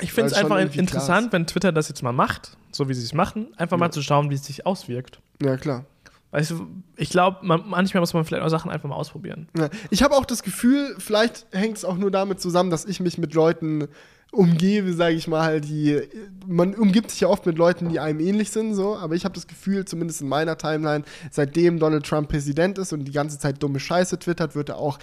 Ich 0.00 0.12
finde 0.12 0.30
es 0.30 0.34
einfach 0.34 0.58
interessant, 0.58 1.32
wenn 1.32 1.46
Twitter 1.46 1.72
das 1.72 1.88
jetzt 1.88 2.02
mal 2.02 2.12
macht, 2.12 2.56
so 2.70 2.88
wie 2.88 2.94
sie 2.94 3.02
es 3.02 3.14
machen, 3.14 3.48
einfach 3.56 3.78
ja. 3.78 3.80
mal 3.80 3.90
zu 3.90 4.02
schauen, 4.02 4.30
wie 4.30 4.34
es 4.34 4.44
sich 4.44 4.66
auswirkt. 4.66 5.20
Ja, 5.42 5.56
klar. 5.56 5.86
Weißt 6.32 6.52
du, 6.52 6.68
ich 6.96 7.10
glaube, 7.10 7.38
manchmal 7.42 8.00
muss 8.00 8.14
man 8.14 8.24
vielleicht 8.24 8.44
auch 8.44 8.50
Sachen 8.50 8.70
einfach 8.70 8.88
mal 8.88 8.94
ausprobieren. 8.94 9.48
Ja. 9.56 9.68
Ich 9.90 10.02
habe 10.02 10.14
auch 10.14 10.24
das 10.24 10.42
Gefühl, 10.42 10.94
vielleicht 10.98 11.46
hängt 11.50 11.78
es 11.78 11.84
auch 11.84 11.96
nur 11.96 12.10
damit 12.10 12.40
zusammen, 12.40 12.70
dass 12.70 12.84
ich 12.84 13.00
mich 13.00 13.18
mit 13.18 13.34
Leuten 13.34 13.88
umgebe, 14.32 14.92
sage 14.92 15.16
ich 15.16 15.26
mal, 15.26 15.60
die 15.60 16.00
man 16.46 16.74
umgibt 16.74 17.10
sich 17.10 17.20
ja 17.20 17.28
oft 17.28 17.46
mit 17.46 17.58
Leuten, 17.58 17.88
die 17.88 18.00
einem 18.00 18.20
ähnlich 18.20 18.50
sind, 18.50 18.74
so, 18.74 18.96
aber 18.96 19.14
ich 19.14 19.24
habe 19.24 19.34
das 19.34 19.46
Gefühl, 19.46 19.84
zumindest 19.84 20.20
in 20.20 20.28
meiner 20.28 20.56
Timeline, 20.56 21.04
seitdem 21.30 21.78
Donald 21.78 22.06
Trump 22.06 22.28
Präsident 22.28 22.78
ist 22.78 22.92
und 22.92 23.04
die 23.04 23.12
ganze 23.12 23.38
Zeit 23.38 23.62
dumme 23.62 23.80
Scheiße 23.80 24.18
twittert, 24.18 24.54
wird 24.54 24.68
er 24.68 24.78
auch 24.78 24.98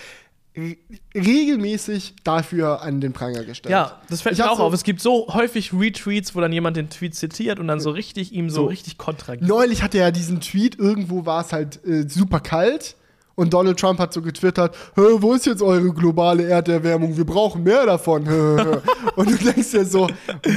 regelmäßig 1.14 2.16
dafür 2.24 2.82
an 2.82 3.00
den 3.00 3.14
Pranger 3.14 3.44
gestellt. 3.44 3.72
Ja, 3.72 4.02
das 4.10 4.22
fällt 4.22 4.34
ich 4.34 4.44
mir 4.44 4.50
auch 4.50 4.58
so 4.58 4.64
auf. 4.64 4.74
Es 4.74 4.84
gibt 4.84 5.02
so 5.02 5.28
häufig 5.32 5.72
Retweets, 5.72 6.36
wo 6.36 6.42
dann 6.42 6.52
jemand 6.52 6.78
den 6.78 6.90
Tweet 6.90 7.14
zitiert 7.14 7.60
und 7.60 7.68
dann 7.68 7.80
so 7.80 7.92
richtig 7.92 8.34
ihm 8.34 8.50
so, 8.50 8.62
so 8.62 8.66
richtig 8.66 8.98
kontra 8.98 9.36
gibt. 9.36 9.48
Neulich 9.48 9.84
hatte 9.84 10.00
er 10.00 10.06
ja 10.06 10.12
diesen 10.12 10.42
Tweet, 10.42 10.80
irgendwo 10.80 11.26
war 11.26 11.42
es 11.42 11.54
halt 11.54 11.86
äh, 11.86 12.10
super 12.10 12.40
kalt 12.40 12.96
und 13.38 13.54
Donald 13.54 13.80
Trump 13.80 14.00
hat 14.00 14.14
so 14.14 14.22
getwittert, 14.22 14.76
wo 14.96 15.34
ist 15.34 15.46
jetzt 15.46 15.62
eure 15.62 15.94
globale 15.94 16.44
Erderwärmung? 16.44 17.16
Wir 17.16 17.26
brauchen 17.26 17.64
mehr 17.64 17.86
davon. 17.86 18.28
und 19.16 19.30
du 19.30 19.36
denkst 19.36 19.72
dir 19.72 19.86
so, 19.86 20.08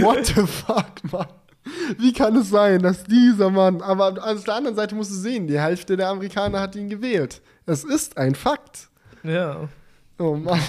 what 0.01 0.27
the 0.27 0.47
fuck, 0.47 1.13
Mann? 1.13 1.27
Wie 1.99 2.13
kann 2.13 2.35
es 2.37 2.49
sein, 2.49 2.83
dass 2.83 3.05
dieser 3.05 3.51
Mann, 3.51 3.83
aber 3.83 4.15
auf 4.25 4.45
der 4.45 4.55
anderen 4.55 4.75
Seite 4.75 4.95
musst 4.95 5.11
du 5.11 5.15
sehen, 5.15 5.47
die 5.47 5.61
Hälfte 5.61 5.95
der 5.95 6.09
Amerikaner 6.09 6.59
hat 6.59 6.75
ihn 6.75 6.89
gewählt. 6.89 7.43
Es 7.67 7.85
ist 7.85 8.17
ein 8.17 8.35
Fakt. 8.35 8.89
Ja. 9.23 9.69
Oh 10.19 10.35
Mann. 10.35 10.61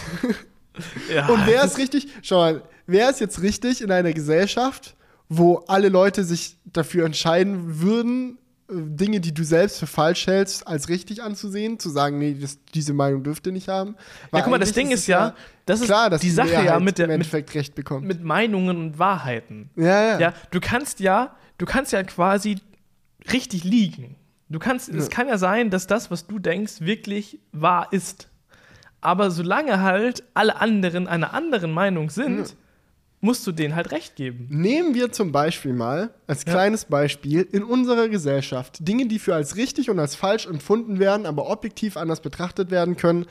Ja. 1.13 1.27
Und 1.27 1.45
wer 1.45 1.63
ist 1.63 1.77
richtig, 1.77 2.07
schau 2.21 2.39
mal, 2.39 2.63
wer 2.87 3.09
ist 3.09 3.21
jetzt 3.21 3.41
richtig 3.41 3.81
in 3.81 3.89
einer 3.89 4.11
Gesellschaft, 4.11 4.95
wo 5.29 5.63
alle 5.67 5.87
Leute 5.87 6.25
sich 6.25 6.57
dafür 6.65 7.05
entscheiden 7.05 7.81
würden, 7.81 8.37
Dinge, 8.73 9.19
die 9.19 9.33
du 9.33 9.43
selbst 9.43 9.79
für 9.79 9.87
falsch 9.87 10.27
hältst, 10.27 10.67
als 10.67 10.87
richtig 10.87 11.21
anzusehen, 11.21 11.77
zu 11.77 11.89
sagen, 11.89 12.17
nee, 12.17 12.35
das, 12.39 12.59
diese 12.73 12.93
Meinung 12.93 13.23
dürft 13.23 13.45
ihr 13.45 13.51
nicht 13.51 13.67
haben. 13.67 13.95
Weil 14.31 14.39
ja, 14.39 14.43
guck 14.43 14.51
mal, 14.51 14.59
das 14.59 14.71
Ding 14.71 14.91
ist 14.91 15.07
ja, 15.07 15.35
das 15.65 15.81
ist 15.81 15.87
klar, 15.87 16.09
dass 16.09 16.21
die 16.21 16.29
Sache 16.29 16.49
ja 16.49 16.79
mit 16.79 16.97
der 16.97 17.05
im 17.05 17.11
Endeffekt 17.11 17.49
mit, 17.49 17.55
recht 17.55 17.75
bekommt. 17.75 18.07
Mit 18.07 18.23
Meinungen 18.23 18.77
und 18.77 18.99
Wahrheiten. 18.99 19.69
Ja, 19.75 20.03
ja. 20.03 20.19
Ja, 20.19 20.33
du 20.51 20.59
kannst 20.59 20.99
ja, 20.99 21.35
du 21.57 21.65
kannst 21.65 21.91
ja 21.91 22.01
quasi 22.03 22.59
richtig 23.31 23.63
liegen. 23.63 24.15
Du 24.49 24.59
kannst, 24.59 24.89
es 24.89 25.09
kann 25.09 25.27
ja 25.27 25.37
sein, 25.37 25.69
dass 25.69 25.87
das, 25.87 26.11
was 26.11 26.27
du 26.27 26.39
denkst, 26.39 26.81
wirklich 26.81 27.39
wahr 27.51 27.87
ist. 27.91 28.27
Aber 28.99 29.31
solange 29.31 29.81
halt 29.81 30.23
alle 30.33 30.59
anderen 30.59 31.07
einer 31.07 31.33
anderen 31.33 31.71
Meinung 31.71 32.09
sind, 32.09 32.49
ja 32.49 32.55
musst 33.21 33.45
du 33.45 33.51
denen 33.51 33.75
halt 33.75 33.91
recht 33.91 34.15
geben. 34.15 34.47
Nehmen 34.49 34.95
wir 34.95 35.11
zum 35.11 35.31
Beispiel 35.31 35.73
mal 35.73 36.13
als 36.27 36.43
ja. 36.45 36.51
kleines 36.51 36.85
Beispiel 36.85 37.47
in 37.51 37.63
unserer 37.63 38.09
Gesellschaft 38.09 38.79
Dinge, 38.81 39.07
die 39.07 39.19
für 39.19 39.35
als 39.35 39.55
richtig 39.55 39.89
und 39.89 39.99
als 39.99 40.15
falsch 40.15 40.47
empfunden 40.47 40.99
werden, 40.99 41.25
aber 41.25 41.49
objektiv 41.49 41.97
anders 41.97 42.21
betrachtet 42.21 42.71
werden 42.71 42.97
können, 42.97 43.27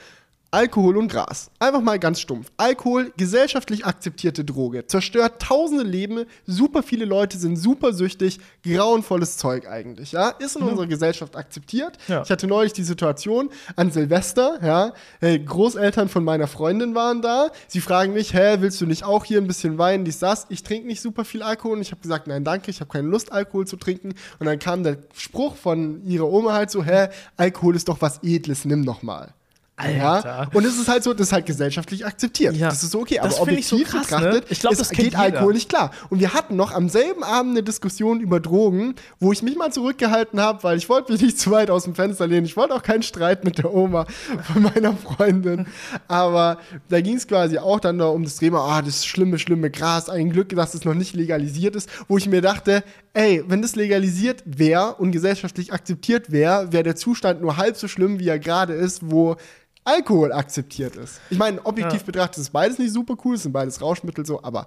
Alkohol 0.52 0.96
und 0.96 1.08
Gras. 1.08 1.50
Einfach 1.60 1.80
mal 1.80 2.00
ganz 2.00 2.18
stumpf. 2.18 2.50
Alkohol, 2.56 3.12
gesellschaftlich 3.16 3.86
akzeptierte 3.86 4.44
Droge, 4.44 4.84
zerstört 4.86 5.40
tausende 5.40 5.84
Leben, 5.84 6.24
super 6.44 6.82
viele 6.82 7.04
Leute 7.04 7.38
sind 7.38 7.56
super 7.56 7.92
süchtig, 7.92 8.40
grauenvolles 8.64 9.36
Zeug 9.36 9.68
eigentlich, 9.68 10.10
ja? 10.10 10.30
Ist 10.30 10.56
in 10.56 10.62
mhm. 10.62 10.70
unserer 10.70 10.86
Gesellschaft 10.88 11.36
akzeptiert. 11.36 11.98
Ja. 12.08 12.22
Ich 12.22 12.30
hatte 12.30 12.48
neulich 12.48 12.72
die 12.72 12.82
Situation 12.82 13.50
an 13.76 13.92
Silvester, 13.92 14.58
ja? 14.60 14.92
Hey, 15.20 15.38
Großeltern 15.38 16.08
von 16.08 16.24
meiner 16.24 16.48
Freundin 16.48 16.96
waren 16.96 17.22
da. 17.22 17.50
Sie 17.68 17.80
fragen 17.80 18.12
mich, 18.12 18.34
hä, 18.34 18.56
willst 18.58 18.80
du 18.80 18.86
nicht 18.86 19.04
auch 19.04 19.24
hier 19.24 19.40
ein 19.40 19.46
bisschen 19.46 19.78
Wein, 19.78 20.04
dies, 20.04 20.18
das? 20.18 20.46
Ich 20.48 20.64
trinke 20.64 20.88
nicht 20.88 21.00
super 21.00 21.24
viel 21.24 21.44
Alkohol 21.44 21.76
und 21.76 21.82
ich 21.82 21.92
habe 21.92 22.02
gesagt, 22.02 22.26
nein, 22.26 22.42
danke, 22.42 22.72
ich 22.72 22.80
habe 22.80 22.90
keine 22.90 23.06
Lust, 23.06 23.30
Alkohol 23.30 23.68
zu 23.68 23.76
trinken. 23.76 24.14
Und 24.40 24.46
dann 24.46 24.58
kam 24.58 24.82
der 24.82 24.98
Spruch 25.14 25.54
von 25.54 26.04
ihrer 26.04 26.28
Oma 26.28 26.54
halt 26.54 26.72
so, 26.72 26.82
hä, 26.82 27.08
Alkohol 27.36 27.76
ist 27.76 27.88
doch 27.88 28.00
was 28.00 28.18
Edles, 28.24 28.64
nimm 28.64 28.80
noch 28.80 29.04
mal. 29.04 29.32
Alter. 29.80 30.28
Ja? 30.28 30.48
Und 30.52 30.64
es 30.64 30.78
ist 30.78 30.88
halt 30.88 31.02
so, 31.02 31.12
das 31.12 31.28
ist 31.28 31.32
halt 31.32 31.46
gesellschaftlich 31.46 32.06
akzeptiert. 32.06 32.56
Ja. 32.56 32.68
Das 32.68 32.82
ist 32.82 32.90
so 32.90 33.00
okay. 33.00 33.18
Das 33.22 33.34
aber 33.34 33.42
objektiv 33.42 33.68
so 33.68 33.84
krass, 33.84 34.06
betrachtet, 34.06 34.44
ne? 34.44 34.50
ich 34.50 34.60
glaub, 34.60 34.76
das 34.76 34.90
geht 34.90 35.16
Alkohol 35.16 35.54
nicht 35.54 35.68
klar. 35.68 35.90
Und 36.08 36.20
wir 36.20 36.34
hatten 36.34 36.56
noch 36.56 36.72
am 36.72 36.88
selben 36.88 37.22
Abend 37.22 37.52
eine 37.52 37.62
Diskussion 37.62 38.20
über 38.20 38.40
Drogen, 38.40 38.94
wo 39.18 39.32
ich 39.32 39.42
mich 39.42 39.56
mal 39.56 39.72
zurückgehalten 39.72 40.40
habe, 40.40 40.62
weil 40.62 40.78
ich 40.78 40.88
wollte 40.88 41.12
mich 41.12 41.22
nicht 41.22 41.38
zu 41.38 41.50
weit 41.50 41.70
aus 41.70 41.84
dem 41.84 41.94
Fenster 41.94 42.26
lehnen. 42.26 42.46
Ich 42.46 42.56
wollte 42.56 42.74
auch 42.74 42.82
keinen 42.82 43.02
Streit 43.02 43.44
mit 43.44 43.58
der 43.58 43.72
Oma 43.72 44.06
von 44.52 44.62
meiner 44.62 44.94
Freundin. 44.96 45.66
Aber 46.08 46.58
da 46.88 47.00
ging 47.00 47.16
es 47.16 47.26
quasi 47.26 47.58
auch 47.58 47.80
dann 47.80 48.00
um 48.00 48.24
das 48.24 48.36
Thema, 48.36 48.60
ah, 48.60 48.82
das 48.82 49.04
schlimme, 49.06 49.38
schlimme 49.38 49.70
Gras. 49.70 50.08
Ein 50.08 50.30
Glück, 50.30 50.50
dass 50.50 50.74
es 50.74 50.84
noch 50.84 50.94
nicht 50.94 51.14
legalisiert 51.14 51.76
ist, 51.76 51.88
wo 52.08 52.18
ich 52.18 52.28
mir 52.28 52.40
dachte, 52.40 52.82
ey, 53.12 53.42
wenn 53.46 53.62
das 53.62 53.76
legalisiert 53.76 54.42
wäre 54.46 54.94
und 54.96 55.12
gesellschaftlich 55.12 55.72
akzeptiert 55.72 56.30
wäre, 56.30 56.72
wäre 56.72 56.82
der 56.82 56.96
Zustand 56.96 57.40
nur 57.40 57.56
halb 57.56 57.76
so 57.76 57.88
schlimm, 57.88 58.18
wie 58.18 58.28
er 58.28 58.38
gerade 58.38 58.74
ist, 58.74 59.10
wo 59.10 59.36
Alkohol 59.84 60.32
akzeptiert 60.32 60.96
ist. 60.96 61.20
Ich 61.30 61.38
meine, 61.38 61.64
objektiv 61.64 62.00
ja. 62.00 62.06
betrachtet 62.06 62.38
ist 62.38 62.50
beides 62.50 62.78
nicht 62.78 62.92
super 62.92 63.16
cool, 63.24 63.34
es 63.34 63.42
sind 63.42 63.52
beides 63.52 63.80
Rauschmittel 63.80 64.26
so, 64.26 64.42
aber 64.42 64.66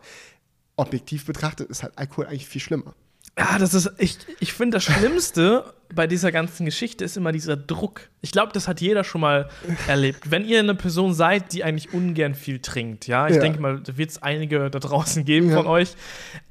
objektiv 0.75 1.25
betrachtet 1.25 1.69
ist 1.69 1.83
halt 1.83 1.97
Alkohol 1.97 2.27
eigentlich 2.27 2.47
viel 2.47 2.61
schlimmer. 2.61 2.95
Ja, 3.37 3.57
das 3.57 3.73
ist, 3.73 3.91
ich, 3.97 4.17
ich 4.39 4.53
finde, 4.53 4.77
das 4.77 4.83
Schlimmste 4.83 5.73
bei 5.93 6.05
dieser 6.05 6.31
ganzen 6.31 6.65
Geschichte 6.65 7.03
ist 7.03 7.17
immer 7.17 7.31
dieser 7.31 7.57
Druck. 7.57 8.09
Ich 8.21 8.31
glaube, 8.31 8.51
das 8.53 8.67
hat 8.67 8.79
jeder 8.81 9.03
schon 9.03 9.21
mal 9.21 9.49
erlebt. 9.87 10.29
Wenn 10.29 10.45
ihr 10.45 10.59
eine 10.59 10.75
Person 10.75 11.13
seid, 11.13 11.51
die 11.53 11.63
eigentlich 11.63 11.93
ungern 11.93 12.35
viel 12.35 12.59
trinkt, 12.59 13.07
ja, 13.07 13.27
ich 13.27 13.35
ja. 13.35 13.41
denke 13.41 13.59
mal, 13.59 13.79
da 13.79 13.97
wird 13.97 14.11
es 14.11 14.21
einige 14.21 14.69
da 14.69 14.79
draußen 14.79 15.25
geben 15.25 15.49
ja. 15.49 15.57
von 15.57 15.67
euch, 15.67 15.95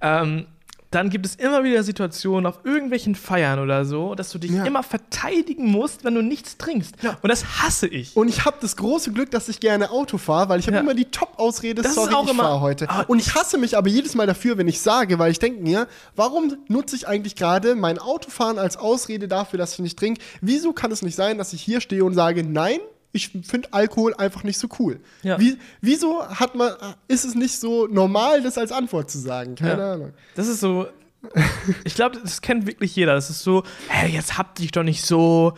ähm, 0.00 0.46
dann 0.94 1.10
gibt 1.10 1.26
es 1.26 1.34
immer 1.36 1.64
wieder 1.64 1.82
Situationen 1.82 2.46
auf 2.46 2.60
irgendwelchen 2.64 3.14
Feiern 3.14 3.58
oder 3.58 3.84
so, 3.84 4.14
dass 4.14 4.30
du 4.30 4.38
dich 4.38 4.50
ja. 4.50 4.64
immer 4.64 4.82
verteidigen 4.82 5.66
musst, 5.66 6.04
wenn 6.04 6.14
du 6.14 6.22
nichts 6.22 6.58
trinkst. 6.58 6.96
Ja. 7.02 7.18
Und 7.22 7.30
das 7.30 7.62
hasse 7.62 7.86
ich. 7.86 8.16
Und 8.16 8.28
ich 8.28 8.44
habe 8.44 8.58
das 8.60 8.76
große 8.76 9.12
Glück, 9.12 9.30
dass 9.30 9.48
ich 9.48 9.60
gerne 9.60 9.90
Auto 9.90 10.18
fahre, 10.18 10.48
weil 10.50 10.60
ich 10.60 10.66
habe 10.66 10.76
ja. 10.76 10.82
immer 10.82 10.94
die 10.94 11.06
Top-Ausrede, 11.06 11.82
sorry, 11.88 12.14
ich 12.30 12.36
fahre 12.36 12.60
heute. 12.60 12.88
Ah, 12.90 13.04
und 13.08 13.18
ich 13.18 13.34
hasse 13.34 13.58
mich 13.58 13.76
aber 13.76 13.88
jedes 13.88 14.14
Mal 14.14 14.26
dafür, 14.26 14.58
wenn 14.58 14.68
ich 14.68 14.80
sage, 14.80 15.18
weil 15.18 15.32
ich 15.32 15.38
denke 15.38 15.62
mir, 15.62 15.88
warum 16.14 16.56
nutze 16.68 16.94
ich 16.96 17.08
eigentlich 17.08 17.36
gerade 17.36 17.74
mein 17.74 17.98
Autofahren 17.98 18.58
als 18.58 18.76
Ausrede 18.76 19.28
dafür, 19.28 19.58
dass 19.58 19.74
ich 19.74 19.78
nicht 19.78 19.98
trinke? 19.98 20.20
Wieso 20.40 20.72
kann 20.72 20.92
es 20.92 21.02
nicht 21.02 21.16
sein, 21.16 21.38
dass 21.38 21.52
ich 21.52 21.62
hier 21.62 21.80
stehe 21.80 22.04
und 22.04 22.14
sage, 22.14 22.44
nein, 22.44 22.78
ich 23.12 23.28
finde 23.42 23.68
Alkohol 23.72 24.14
einfach 24.14 24.42
nicht 24.42 24.58
so 24.58 24.68
cool. 24.78 25.00
Ja. 25.22 25.38
Wie, 25.38 25.58
wieso 25.80 26.26
hat 26.26 26.54
man, 26.54 26.72
ist 27.08 27.24
es 27.24 27.34
nicht 27.34 27.58
so 27.58 27.86
normal, 27.86 28.42
das 28.42 28.56
als 28.56 28.72
Antwort 28.72 29.10
zu 29.10 29.18
sagen? 29.18 29.54
Keine 29.54 29.82
ja. 29.82 29.92
Ahnung. 29.94 30.12
Das 30.34 30.48
ist 30.48 30.60
so. 30.60 30.86
ich 31.84 31.94
glaube, 31.94 32.18
das 32.20 32.40
kennt 32.40 32.66
wirklich 32.66 32.96
jeder. 32.96 33.14
Das 33.14 33.30
ist 33.30 33.42
so, 33.42 33.62
hey, 33.88 34.10
jetzt 34.10 34.38
habt 34.38 34.58
dich 34.58 34.72
doch 34.72 34.82
nicht 34.82 35.02
so. 35.02 35.54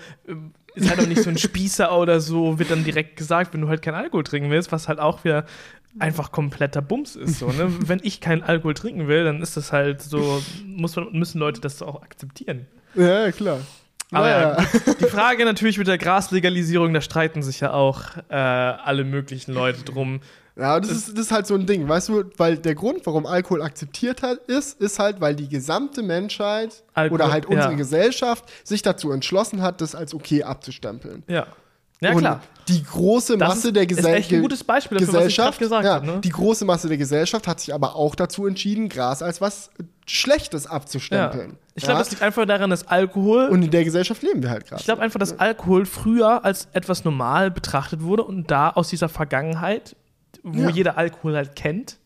Ist 0.75 0.91
halt 0.91 1.01
doch 1.01 1.07
nicht 1.07 1.23
so 1.23 1.31
ein 1.31 1.39
Spießer 1.39 1.97
oder 1.99 2.21
so, 2.21 2.59
wird 2.59 2.73
dann 2.73 2.83
direkt 2.83 3.17
gesagt, 3.17 3.55
wenn 3.55 3.61
du 3.61 3.69
halt 3.69 3.81
keinen 3.81 3.95
Alkohol 3.95 4.25
trinken 4.25 4.51
willst, 4.51 4.73
was 4.73 4.89
halt 4.89 4.99
auch 4.99 5.23
wieder 5.23 5.47
einfach 6.01 6.33
kompletter 6.33 6.83
Bums 6.83 7.15
ist. 7.15 7.39
So, 7.39 7.53
ne? 7.53 7.69
wenn 7.89 8.01
ich 8.03 8.21
keinen 8.21 8.43
Alkohol 8.43 8.75
trinken 8.75 9.07
will, 9.07 9.23
dann 9.23 9.41
ist 9.41 9.57
das 9.57 9.73
halt 9.73 10.03
so, 10.03 10.43
muss 10.67 10.97
man, 10.97 11.13
müssen 11.13 11.39
Leute 11.39 11.61
das 11.61 11.81
auch 11.83 12.03
akzeptieren. 12.03 12.67
Ja, 12.97 13.31
klar. 13.31 13.61
Aber 14.15 14.29
ja, 14.29 14.57
die 15.01 15.05
Frage 15.07 15.45
natürlich 15.45 15.79
mit 15.79 15.87
der 15.87 15.99
Graslegalisierung, 15.99 16.93
da 16.95 17.01
streiten 17.01 17.43
sich 17.43 17.61
ja 17.61 17.73
auch 17.73 18.03
äh, 18.29 18.35
alle 18.35 19.05
möglichen 19.05 19.53
Leute 19.53 19.83
drum. 19.83 20.21
Ja, 20.57 20.79
das 20.79 20.91
ist, 20.91 21.19
das 21.19 21.27
ist 21.27 21.33
halt 21.33 21.49
so 21.49 21.55
ein 21.55 21.67
Ding, 21.67 21.89
weißt 21.89 22.11
du, 22.11 22.25
weil 22.37 22.57
der 22.59 22.77
Grund, 22.77 23.05
warum 23.07 23.27
Alkohol 23.27 23.61
akzeptiert 23.61 24.23
hat, 24.23 24.39
ist, 24.47 24.81
ist 24.81 25.01
halt, 25.01 25.21
weil 25.21 25.35
die 25.35 25.49
gesamte 25.49 26.03
Menschheit 26.03 26.85
Alkohol, 26.95 27.21
oder 27.21 27.33
halt 27.33 27.47
unsere 27.47 27.73
ja. 27.73 27.77
Gesellschaft 27.77 28.45
sich 28.63 28.83
dazu 28.83 29.11
entschlossen 29.11 29.63
hat, 29.63 29.81
das 29.81 29.97
als 29.97 30.15
okay 30.15 30.45
abzustempeln. 30.45 31.25
Ja. 31.27 31.49
Ja, 32.05 32.15
klar. 32.15 32.41
Die 32.69 32.83
große 32.83 33.37
Masse 33.37 33.73
der 33.73 33.87
Gesell 33.87 34.13
ist 34.13 34.19
echt 34.19 34.33
ein 34.33 34.41
gutes 34.41 34.65
Beispiel 34.65 34.99
dafür, 34.99 35.13
Gesellschaft, 35.13 35.59
gesagt 35.59 35.85
ja, 35.85 35.95
habe, 35.95 36.07
ne? 36.07 36.21
die 36.23 36.31
große 36.31 36.65
Masse 36.65 36.89
der 36.89 36.97
Gesellschaft 36.97 37.47
hat 37.47 37.61
sich 37.61 37.75
aber 37.75 37.95
auch 37.95 38.15
dazu 38.15 38.47
entschieden, 38.47 38.89
Gras 38.89 39.23
als 39.23 39.43
was 39.43 39.71
Schlechtes 40.07 40.67
abzustempeln. 40.67 41.51
Ja. 41.51 41.57
Ich 41.75 41.83
glaube, 41.83 41.95
ja? 41.95 41.99
das 41.99 42.11
liegt 42.11 42.23
einfach 42.23 42.47
daran, 42.47 42.71
dass 42.71 42.87
Alkohol. 42.89 43.49
Und 43.49 43.63
in 43.63 43.71
der 43.71 43.85
Gesellschaft 43.85 44.23
leben 44.23 44.43
wir 44.43 44.51
halt 44.51 44.67
gerade. 44.67 44.81
Ich 44.81 44.87
glaube 44.87 45.03
einfach, 45.03 45.19
dass 45.19 45.39
Alkohol 45.39 45.85
früher 45.87 46.45
als 46.45 46.69
etwas 46.73 47.05
normal 47.05 47.51
betrachtet 47.51 48.03
wurde 48.03 48.23
und 48.23 48.51
da 48.51 48.71
aus 48.71 48.89
dieser 48.89 49.09
Vergangenheit, 49.09 49.97
wo 50.43 50.69
jeder 50.69 50.97
Alkohol 50.97 51.37
halt 51.37 51.57
kennt, 51.57 51.99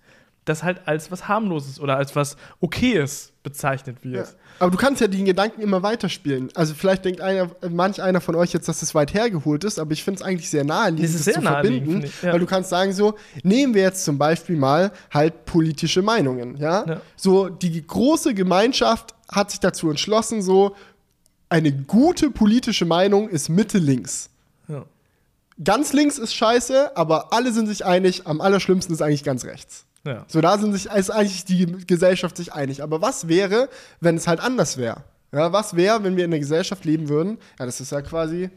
das 0.48 0.62
halt 0.62 0.86
als 0.86 1.10
was 1.10 1.28
harmloses 1.28 1.80
oder 1.80 1.96
als 1.96 2.16
was 2.16 2.36
okayes 2.60 3.32
bezeichnet 3.42 4.04
wird. 4.04 4.26
Ja. 4.26 4.34
Aber 4.58 4.70
du 4.70 4.76
kannst 4.76 5.00
ja 5.00 5.06
den 5.06 5.24
Gedanken 5.24 5.60
immer 5.60 5.82
weiterspielen. 5.82 6.50
Also 6.54 6.74
vielleicht 6.74 7.04
denkt 7.04 7.20
einer, 7.20 7.50
manch 7.70 8.02
einer 8.02 8.20
von 8.20 8.34
euch 8.34 8.52
jetzt, 8.52 8.68
dass 8.68 8.82
es 8.82 8.94
weit 8.94 9.14
hergeholt 9.14 9.64
ist, 9.64 9.78
aber 9.78 9.92
ich 9.92 10.02
finde 10.02 10.20
es 10.20 10.26
eigentlich 10.26 10.50
sehr 10.50 10.64
naheliegend, 10.64 11.14
das, 11.14 11.24
das 11.24 11.34
zu 11.34 11.42
verbinden. 11.42 12.02
Ich, 12.02 12.22
ja. 12.22 12.32
Weil 12.32 12.40
du 12.40 12.46
kannst 12.46 12.70
sagen 12.70 12.92
so, 12.92 13.14
nehmen 13.42 13.74
wir 13.74 13.82
jetzt 13.82 14.04
zum 14.04 14.18
Beispiel 14.18 14.56
mal 14.56 14.90
halt 15.12 15.44
politische 15.44 16.02
Meinungen, 16.02 16.56
ja? 16.56 16.84
ja? 16.86 17.00
So, 17.16 17.48
die 17.48 17.86
große 17.86 18.34
Gemeinschaft 18.34 19.14
hat 19.30 19.50
sich 19.50 19.60
dazu 19.60 19.90
entschlossen, 19.90 20.42
so, 20.42 20.74
eine 21.48 21.72
gute 21.72 22.30
politische 22.30 22.84
Meinung 22.84 23.28
ist 23.28 23.48
Mitte 23.48 23.78
links. 23.78 24.30
Ja. 24.68 24.84
Ganz 25.62 25.92
links 25.92 26.18
ist 26.18 26.34
scheiße, 26.34 26.96
aber 26.96 27.32
alle 27.32 27.52
sind 27.52 27.66
sich 27.66 27.84
einig, 27.84 28.26
am 28.26 28.40
allerschlimmsten 28.40 28.94
ist 28.94 29.02
eigentlich 29.02 29.24
ganz 29.24 29.44
rechts. 29.44 29.86
Ja. 30.04 30.24
So, 30.28 30.40
da 30.40 30.58
sind 30.58 30.72
sich, 30.72 30.86
ist 30.86 31.10
eigentlich 31.10 31.44
die 31.44 31.66
Gesellschaft 31.86 32.36
sich 32.36 32.52
einig. 32.52 32.82
Aber 32.82 33.02
was 33.02 33.28
wäre, 33.28 33.68
wenn 34.00 34.16
es 34.16 34.26
halt 34.26 34.40
anders 34.40 34.76
wäre? 34.76 35.02
Ja, 35.32 35.52
was 35.52 35.76
wäre, 35.76 36.02
wenn 36.04 36.16
wir 36.16 36.24
in 36.24 36.32
einer 36.32 36.38
Gesellschaft 36.38 36.84
leben 36.84 37.08
würden? 37.08 37.38
Ja, 37.58 37.66
das 37.66 37.80
ist 37.80 37.92
ja 37.92 38.00
quasi 38.00 38.50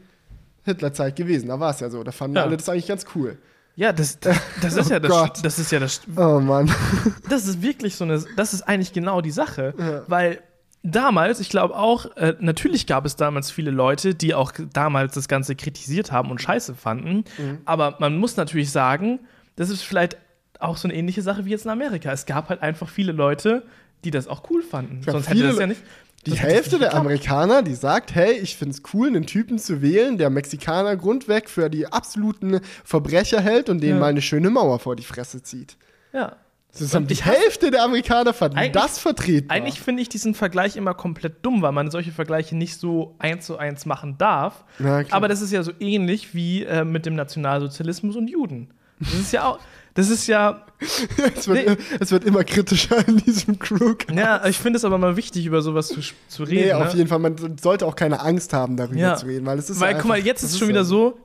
Hitlerzeit 0.64 1.16
gewesen. 1.16 1.48
Da 1.48 1.60
war 1.60 1.70
es 1.70 1.80
ja 1.80 1.90
so. 1.90 2.02
Da 2.02 2.12
fanden 2.12 2.36
ja. 2.36 2.44
alle 2.44 2.56
das 2.56 2.68
eigentlich 2.68 2.86
ganz 2.86 3.04
cool. 3.14 3.36
Ja, 3.74 3.92
das, 3.92 4.20
das, 4.20 4.38
das 4.60 4.76
ist 4.76 4.86
oh 4.90 4.92
ja 4.92 5.00
das, 5.00 5.10
Gott. 5.10 5.38
das 5.42 5.58
ist 5.58 5.72
ja 5.72 5.80
das. 5.80 6.00
Oh 6.16 6.40
Mann. 6.40 6.70
Das 7.28 7.46
ist 7.46 7.62
wirklich 7.62 7.96
so 7.96 8.04
eine, 8.04 8.22
das 8.36 8.52
ist 8.52 8.62
eigentlich 8.62 8.92
genau 8.92 9.20
die 9.20 9.30
Sache, 9.30 9.74
ja. 9.78 10.02
weil 10.06 10.40
damals, 10.82 11.40
ich 11.40 11.48
glaube 11.48 11.76
auch, 11.76 12.14
äh, 12.16 12.34
natürlich 12.40 12.86
gab 12.86 13.06
es 13.06 13.16
damals 13.16 13.50
viele 13.50 13.70
Leute, 13.70 14.14
die 14.14 14.34
auch 14.34 14.52
damals 14.72 15.14
das 15.14 15.28
Ganze 15.28 15.56
kritisiert 15.56 16.12
haben 16.12 16.30
und 16.30 16.42
scheiße 16.42 16.74
fanden, 16.74 17.24
mhm. 17.38 17.58
aber 17.64 17.96
man 18.00 18.18
muss 18.18 18.36
natürlich 18.36 18.70
sagen, 18.70 19.20
das 19.56 19.70
ist 19.70 19.82
vielleicht 19.82 20.18
auch 20.62 20.76
so 20.76 20.88
eine 20.88 20.96
ähnliche 20.96 21.22
Sache 21.22 21.44
wie 21.44 21.50
jetzt 21.50 21.64
in 21.64 21.70
Amerika. 21.70 22.12
Es 22.12 22.26
gab 22.26 22.48
halt 22.48 22.62
einfach 22.62 22.88
viele 22.88 23.12
Leute, 23.12 23.64
die 24.04 24.10
das 24.10 24.28
auch 24.28 24.50
cool 24.50 24.62
fanden. 24.62 25.02
Sonst 25.02 25.28
hätte 25.28 25.42
das 25.42 25.58
ja 25.58 25.66
nicht. 25.66 25.82
Die 26.26 26.38
Hälfte 26.38 26.78
der 26.78 26.94
Amerikaner, 26.94 27.62
die 27.62 27.74
sagt, 27.74 28.14
hey, 28.14 28.34
ich 28.34 28.56
finde 28.56 28.76
es 28.76 28.82
cool, 28.94 29.08
einen 29.08 29.26
Typen 29.26 29.58
zu 29.58 29.82
wählen, 29.82 30.18
der 30.18 30.30
Mexikaner 30.30 30.96
grundweg 30.96 31.50
für 31.50 31.68
die 31.68 31.88
absoluten 31.88 32.60
Verbrecher 32.84 33.40
hält 33.40 33.68
und 33.68 33.82
denen 33.82 33.94
ja. 33.94 34.00
mal 34.00 34.10
eine 34.10 34.22
schöne 34.22 34.48
Mauer 34.50 34.78
vor 34.78 34.94
die 34.94 35.02
Fresse 35.02 35.42
zieht. 35.42 35.76
Ja. 36.12 36.36
Das 36.78 36.94
haben 36.94 37.06
die 37.06 37.16
Hälfte 37.16 37.70
der 37.70 37.82
Amerikaner 37.84 38.32
fanden 38.32 38.72
das 38.72 38.98
vertreten. 38.98 39.50
Eigentlich 39.50 39.80
finde 39.80 40.00
ich 40.00 40.08
diesen 40.08 40.34
Vergleich 40.34 40.76
immer 40.76 40.94
komplett 40.94 41.44
dumm, 41.44 41.60
weil 41.60 41.72
man 41.72 41.90
solche 41.90 42.12
Vergleiche 42.12 42.56
nicht 42.56 42.78
so 42.78 43.14
eins 43.18 43.44
zu 43.44 43.58
eins 43.58 43.84
machen 43.84 44.16
darf. 44.16 44.64
Aber 45.10 45.28
das 45.28 45.42
ist 45.42 45.52
ja 45.52 45.62
so 45.62 45.72
ähnlich 45.80 46.34
wie 46.34 46.64
äh, 46.64 46.84
mit 46.84 47.04
dem 47.04 47.14
Nationalsozialismus 47.14 48.16
und 48.16 48.28
Juden. 48.28 48.70
Das 49.00 49.12
ist 49.14 49.32
ja 49.32 49.44
auch, 49.44 49.58
das 49.94 50.10
ist 50.10 50.26
ja. 50.26 50.66
es, 51.36 51.46
wird, 51.46 51.68
nee. 51.68 51.76
es 52.00 52.10
wird 52.10 52.24
immer 52.24 52.42
kritischer 52.42 53.06
in 53.06 53.18
diesem 53.18 53.58
Crew. 53.58 53.94
Ja, 54.12 54.44
ich 54.46 54.58
finde 54.58 54.78
es 54.78 54.84
aber 54.84 54.98
mal 54.98 55.16
wichtig, 55.16 55.46
über 55.46 55.62
sowas 55.62 55.88
zu, 55.88 56.00
zu 56.28 56.42
reden. 56.42 56.66
Nee, 56.66 56.72
ne? 56.72 56.86
auf 56.86 56.94
jeden 56.94 57.08
Fall. 57.08 57.20
Man 57.20 57.56
sollte 57.58 57.86
auch 57.86 57.94
keine 57.94 58.20
Angst 58.20 58.52
haben, 58.52 58.76
darüber 58.76 58.98
ja. 58.98 59.16
zu 59.16 59.26
reden, 59.26 59.46
weil 59.46 59.58
es 59.58 59.70
ist. 59.70 59.78
Weil, 59.78 59.90
ja 59.90 59.96
einfach, 59.96 60.02
guck 60.02 60.08
mal, 60.08 60.18
jetzt 60.18 60.42
ist 60.42 60.52
es 60.52 60.58
schon 60.58 60.68
wieder 60.68 60.84
so, 60.84 61.18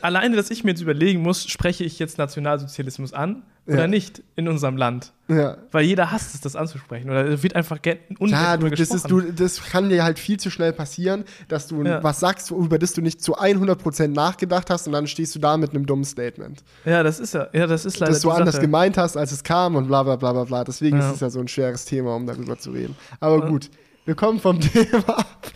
alleine, 0.00 0.36
dass 0.36 0.50
ich 0.50 0.64
mir 0.64 0.70
jetzt 0.70 0.80
überlegen 0.80 1.22
muss, 1.22 1.46
spreche 1.46 1.84
ich 1.84 1.98
jetzt 1.98 2.18
Nationalsozialismus 2.18 3.12
an 3.12 3.42
oder 3.66 3.82
ja. 3.82 3.86
nicht 3.86 4.22
in 4.34 4.48
unserem 4.48 4.76
Land? 4.76 5.12
Ja. 5.28 5.56
Weil 5.70 5.84
jeder 5.84 6.10
hasst 6.10 6.34
es, 6.34 6.40
das 6.40 6.56
anzusprechen. 6.56 7.08
Oder 7.08 7.42
wird 7.42 7.54
einfach 7.54 7.78
Ja, 7.84 8.56
du, 8.56 8.68
das, 8.68 8.90
ist, 8.90 9.10
du, 9.10 9.20
das 9.20 9.62
kann 9.62 9.88
dir 9.88 10.02
halt 10.02 10.18
viel 10.18 10.38
zu 10.38 10.50
schnell 10.50 10.72
passieren, 10.72 11.24
dass 11.48 11.68
du 11.68 11.82
ja. 11.82 12.02
was 12.02 12.20
sagst, 12.20 12.50
über 12.50 12.78
das 12.78 12.92
du 12.92 13.00
nicht 13.02 13.22
zu 13.22 13.38
100% 13.38 14.08
nachgedacht 14.08 14.68
hast 14.68 14.86
und 14.88 14.92
dann 14.94 15.06
stehst 15.06 15.34
du 15.34 15.38
da 15.38 15.56
mit 15.56 15.70
einem 15.70 15.86
dummen 15.86 16.04
Statement. 16.04 16.64
Ja, 16.84 17.02
das 17.02 17.20
ist 17.20 17.34
ja, 17.34 17.48
ja 17.52 17.66
das 17.66 17.84
ist 17.84 18.00
leider 18.00 18.12
Dass 18.12 18.22
du 18.22 18.30
anders 18.30 18.56
Sache. 18.56 18.62
gemeint 18.62 18.98
hast, 18.98 19.16
als 19.16 19.30
es 19.30 19.44
kam 19.44 19.76
und 19.76 19.86
bla 19.86 20.02
bla 20.02 20.16
bla 20.16 20.32
bla 20.32 20.44
bla. 20.44 20.64
Deswegen 20.64 20.98
ist 20.98 21.14
es 21.14 21.20
ja 21.20 21.30
so 21.30 21.38
ein 21.38 21.48
schweres 21.48 21.84
Thema, 21.84 22.16
um 22.16 22.26
darüber 22.26 22.58
zu 22.58 22.72
reden. 22.72 22.96
Aber 23.20 23.46
gut, 23.46 23.70
wir 24.04 24.16
kommen 24.16 24.40
vom 24.40 24.60
Thema 24.60 25.18
ab 25.18 25.52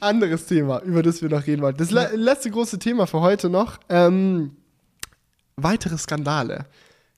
anderes 0.00 0.46
Thema, 0.46 0.80
über 0.82 1.02
das 1.02 1.22
wir 1.22 1.28
noch 1.28 1.46
reden 1.46 1.62
wollen. 1.62 1.76
Das 1.76 1.90
le 1.90 2.10
letzte 2.14 2.50
große 2.50 2.78
Thema 2.78 3.06
für 3.06 3.20
heute 3.20 3.48
noch. 3.48 3.78
Ähm, 3.88 4.56
weitere 5.56 5.98
Skandale. 5.98 6.66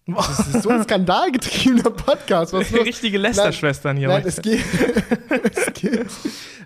Das 0.04 0.40
ist 0.40 0.62
so 0.64 0.70
ein 0.70 0.82
skandalgetriebener 0.82 1.90
Podcast. 1.90 2.52
Was 2.52 2.72
Richtige 2.72 3.18
Lester-Schwestern 3.18 3.96
hier. 3.96 4.09
Nein, 4.09 4.24
es 4.26 4.42
geht, 4.42 4.60
es, 5.28 5.72
geht, 5.74 6.06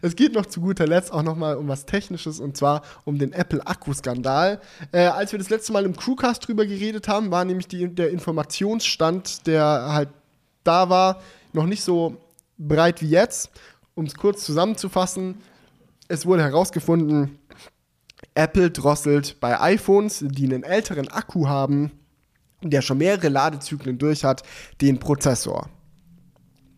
es 0.01 0.17
geht 0.17 0.33
noch 0.33 0.47
zu 0.47 0.63
guter 0.63 0.87
Letzt 0.87 1.13
auch 1.13 1.23
noch 1.23 1.37
mal 1.37 1.57
um 1.57 1.69
was 1.69 1.85
Technisches 1.85 2.41
und 2.41 2.57
zwar 2.57 2.81
um 3.05 3.19
den 3.19 3.35
Apple-Akku-Skandal. 3.35 4.61
Äh, 4.91 5.01
als 5.07 5.33
wir 5.33 5.39
das 5.39 5.51
letzte 5.51 5.73
Mal 5.73 5.85
im 5.85 5.95
Crewcast 5.95 6.49
drüber 6.49 6.65
geredet 6.65 7.09
haben, 7.09 7.31
war 7.31 7.45
nämlich 7.45 7.69
die, 7.69 7.95
der 7.95 8.11
Informationsstand, 8.11 9.47
der 9.47 9.93
halt 9.93 10.09
da 10.65 10.89
war, 10.89 11.21
noch 11.53 11.67
nicht 11.67 11.85
so 11.85 12.17
breit 12.57 13.03
wie 13.03 13.09
jetzt. 13.09 13.51
Um 13.95 14.07
es 14.07 14.15
kurz 14.15 14.45
zusammenzufassen, 14.45 15.37
es 16.09 16.27
wurde 16.27 16.43
herausgefunden, 16.43 17.39
Apple 18.35 18.71
drosselt 18.71 19.41
bei 19.41 19.61
iPhones, 19.61 20.25
die 20.27 20.45
einen 20.45 20.63
älteren 20.63 21.09
Akku 21.09 21.49
haben, 21.49 21.93
der 22.63 22.83
schon 22.83 22.99
mehrere 22.99 23.29
Ladezyklen 23.29 23.99
durch 23.99 24.25
hat, 24.25 24.43
den 24.81 24.99
Prozessor. 24.99 25.69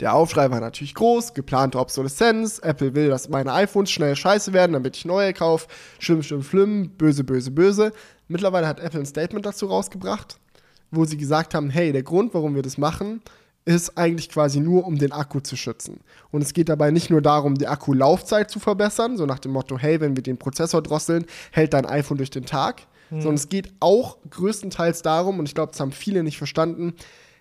Der 0.01 0.15
Aufschrei 0.15 0.51
war 0.51 0.61
natürlich 0.61 0.95
groß, 0.95 1.35
geplante 1.35 1.79
Obsoleszenz. 1.79 2.61
Apple 2.61 2.95
will, 2.95 3.09
dass 3.09 3.29
meine 3.29 3.53
iPhones 3.53 3.91
schnell 3.91 4.15
scheiße 4.15 4.53
werden, 4.53 4.73
damit 4.73 4.97
ich 4.97 5.05
neue 5.05 5.33
kaufe. 5.33 5.67
Schlimm, 5.99 6.23
schlimm, 6.23 6.43
schlimm, 6.45 6.91
böse, 6.91 7.25
böse, 7.25 7.51
böse. 7.51 7.93
Mittlerweile 8.29 8.69
hat 8.69 8.79
Apple 8.79 9.01
ein 9.01 9.07
Statement 9.07 9.45
dazu 9.45 9.67
rausgebracht, 9.67 10.39
wo 10.93 11.05
sie 11.05 11.17
gesagt 11.17 11.53
haben: 11.53 11.71
Hey, 11.71 11.91
der 11.93 12.05
Grund, 12.05 12.33
warum 12.33 12.55
wir 12.55 12.63
das 12.63 12.79
machen, 12.79 13.23
ist 13.65 13.99
eigentlich 13.99 14.31
quasi 14.31 14.61
nur, 14.61 14.87
um 14.87 14.99
den 14.99 15.13
Akku 15.13 15.41
zu 15.41 15.57
schützen. 15.57 16.01
Und 16.31 16.43
es 16.43 16.53
geht 16.53 16.69
dabei 16.69 16.91
nicht 16.91 17.11
nur 17.11 17.23
darum, 17.23 17.57
die 17.57 17.67
Akkulaufzeit 17.67 18.51
zu 18.51 18.61
verbessern, 18.61 19.17
so 19.17 19.27
nach 19.27 19.39
dem 19.39 19.53
Motto, 19.53 19.79
hey, 19.79 20.01
wenn 20.01 20.17
wir 20.17 20.23
den 20.23 20.39
Prozessor 20.39 20.83
drosseln, 20.83 21.27
hält 21.53 21.75
dein 21.75 21.87
iPhone 21.87 22.17
durch 22.17 22.31
den 22.31 22.47
Tag, 22.47 22.83
hm. 23.11 23.21
sondern 23.21 23.37
es 23.37 23.49
geht 23.49 23.73
auch 23.81 24.19
größtenteils 24.31 25.03
darum, 25.03 25.39
und 25.39 25.47
ich 25.47 25.55
glaube, 25.55 25.73
das 25.73 25.81
haben 25.81 25.93
viele 25.93 26.23
nicht 26.23 26.39
verstanden, 26.39 26.95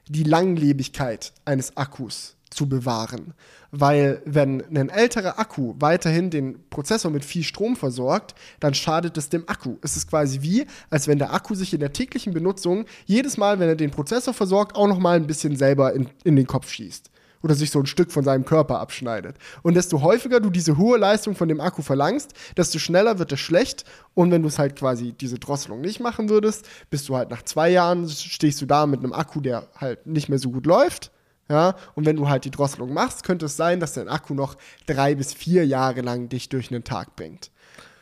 die 0.07 0.23
Langlebigkeit 0.23 1.34
eines 1.45 1.76
Akkus 1.76 2.36
zu 2.57 2.67
bewahren. 2.67 3.34
Weil 3.71 4.21
wenn 4.25 4.63
ein 4.75 4.89
älterer 4.89 5.39
Akku 5.39 5.75
weiterhin 5.79 6.29
den 6.29 6.67
Prozessor 6.69 7.11
mit 7.11 7.23
viel 7.23 7.43
Strom 7.43 7.75
versorgt, 7.75 8.34
dann 8.59 8.73
schadet 8.73 9.17
es 9.17 9.29
dem 9.29 9.47
Akku. 9.47 9.77
Es 9.81 9.95
ist 9.95 10.09
quasi 10.09 10.41
wie, 10.41 10.65
als 10.89 11.07
wenn 11.07 11.19
der 11.19 11.34
Akku 11.34 11.53
sich 11.53 11.73
in 11.73 11.79
der 11.79 11.93
täglichen 11.93 12.34
Benutzung 12.34 12.85
jedes 13.05 13.38
Mal, 13.38 13.59
wenn 13.59 13.69
er 13.69 13.75
den 13.75 13.91
Prozessor 13.91 14.34
versorgt, 14.34 14.75
auch 14.75 14.88
noch 14.88 14.99
mal 14.99 15.15
ein 15.15 15.27
bisschen 15.27 15.55
selber 15.55 15.93
in, 15.93 16.09
in 16.23 16.35
den 16.35 16.47
Kopf 16.47 16.71
schießt 16.71 17.11
oder 17.43 17.53
sich 17.53 17.69
so 17.69 17.79
ein 17.79 17.85
Stück 17.85 18.11
von 18.11 18.23
seinem 18.23 18.45
Körper 18.45 18.79
abschneidet. 18.79 19.38
Und 19.61 19.75
desto 19.75 20.01
häufiger 20.01 20.39
du 20.39 20.49
diese 20.49 20.77
hohe 20.77 20.97
Leistung 20.97 21.35
von 21.35 21.47
dem 21.47 21.61
Akku 21.61 21.84
verlangst, 21.84 22.34
desto 22.57 22.79
schneller 22.79 23.19
wird 23.19 23.31
es 23.31 23.39
schlecht. 23.39 23.85
Und 24.15 24.31
wenn 24.31 24.41
du 24.41 24.47
es 24.47 24.57
halt 24.57 24.75
quasi 24.75 25.13
diese 25.13 25.38
Drosselung 25.38 25.81
nicht 25.81 25.99
machen 25.99 26.29
würdest, 26.29 26.67
bist 26.89 27.07
du 27.07 27.15
halt 27.15 27.29
nach 27.29 27.43
zwei 27.43 27.69
Jahren, 27.69 28.09
stehst 28.09 28.59
du 28.61 28.65
da 28.65 28.88
mit 28.88 29.01
einem 29.01 29.13
Akku, 29.13 29.39
der 29.39 29.67
halt 29.75 30.07
nicht 30.07 30.29
mehr 30.29 30.39
so 30.39 30.49
gut 30.49 30.65
läuft. 30.65 31.11
Ja, 31.49 31.75
und 31.95 32.05
wenn 32.05 32.17
du 32.17 32.27
halt 32.27 32.43
die 32.43 32.51
Drosselung 32.51 32.93
machst, 32.93 33.23
könnte 33.23 33.45
es 33.45 33.55
sein, 33.55 33.79
dass 33.79 33.93
dein 33.93 34.09
Akku 34.09 34.33
noch 34.33 34.57
drei 34.85 35.15
bis 35.15 35.33
vier 35.33 35.65
Jahre 35.65 36.01
lang 36.01 36.27
dich 36.27 36.49
durch 36.49 36.71
einen 36.71 36.83
Tag 36.83 37.15
bringt. 37.15 37.51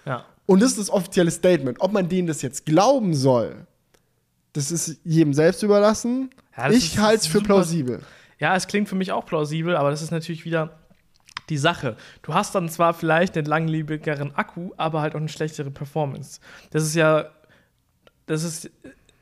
Ja. 0.05 0.25
Und 0.47 0.61
das 0.61 0.71
ist 0.71 0.79
das 0.79 0.89
offizielle 0.89 1.31
Statement. 1.31 1.79
Ob 1.79 1.91
man 1.91 2.09
denen 2.09 2.27
das 2.27 2.41
jetzt 2.41 2.65
glauben 2.65 3.13
soll, 3.13 3.67
das 4.53 4.71
ist 4.71 4.99
jedem 5.03 5.33
selbst 5.33 5.63
überlassen. 5.63 6.29
Ja, 6.57 6.69
ich 6.69 6.97
halte 6.97 7.21
es 7.21 7.27
für 7.27 7.41
plausibel. 7.41 8.01
Ja, 8.39 8.55
es 8.55 8.67
klingt 8.67 8.89
für 8.89 8.95
mich 8.95 9.11
auch 9.11 9.25
plausibel, 9.25 9.75
aber 9.75 9.91
das 9.91 10.01
ist 10.01 10.11
natürlich 10.11 10.45
wieder 10.45 10.79
die 11.49 11.57
Sache. 11.57 11.95
Du 12.21 12.33
hast 12.33 12.55
dann 12.55 12.69
zwar 12.69 12.93
vielleicht 12.93 13.37
einen 13.37 13.45
langlebigeren 13.45 14.35
Akku, 14.35 14.71
aber 14.77 15.01
halt 15.01 15.13
auch 15.13 15.19
eine 15.19 15.29
schlechtere 15.29 15.71
Performance. 15.71 16.39
Das 16.71 16.83
ist 16.83 16.95
ja, 16.95 17.29
das 18.25 18.43
ist, 18.43 18.71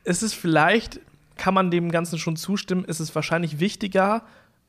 es 0.03 0.23
ist 0.23 0.33
vielleicht 0.33 0.99
kann 1.35 1.53
man 1.53 1.71
dem 1.71 1.91
Ganzen 1.91 2.19
schon 2.19 2.35
zustimmen, 2.35 2.85
ist 2.85 2.99
es 2.99 3.13
wahrscheinlich 3.15 3.59
wichtiger, 3.59 4.23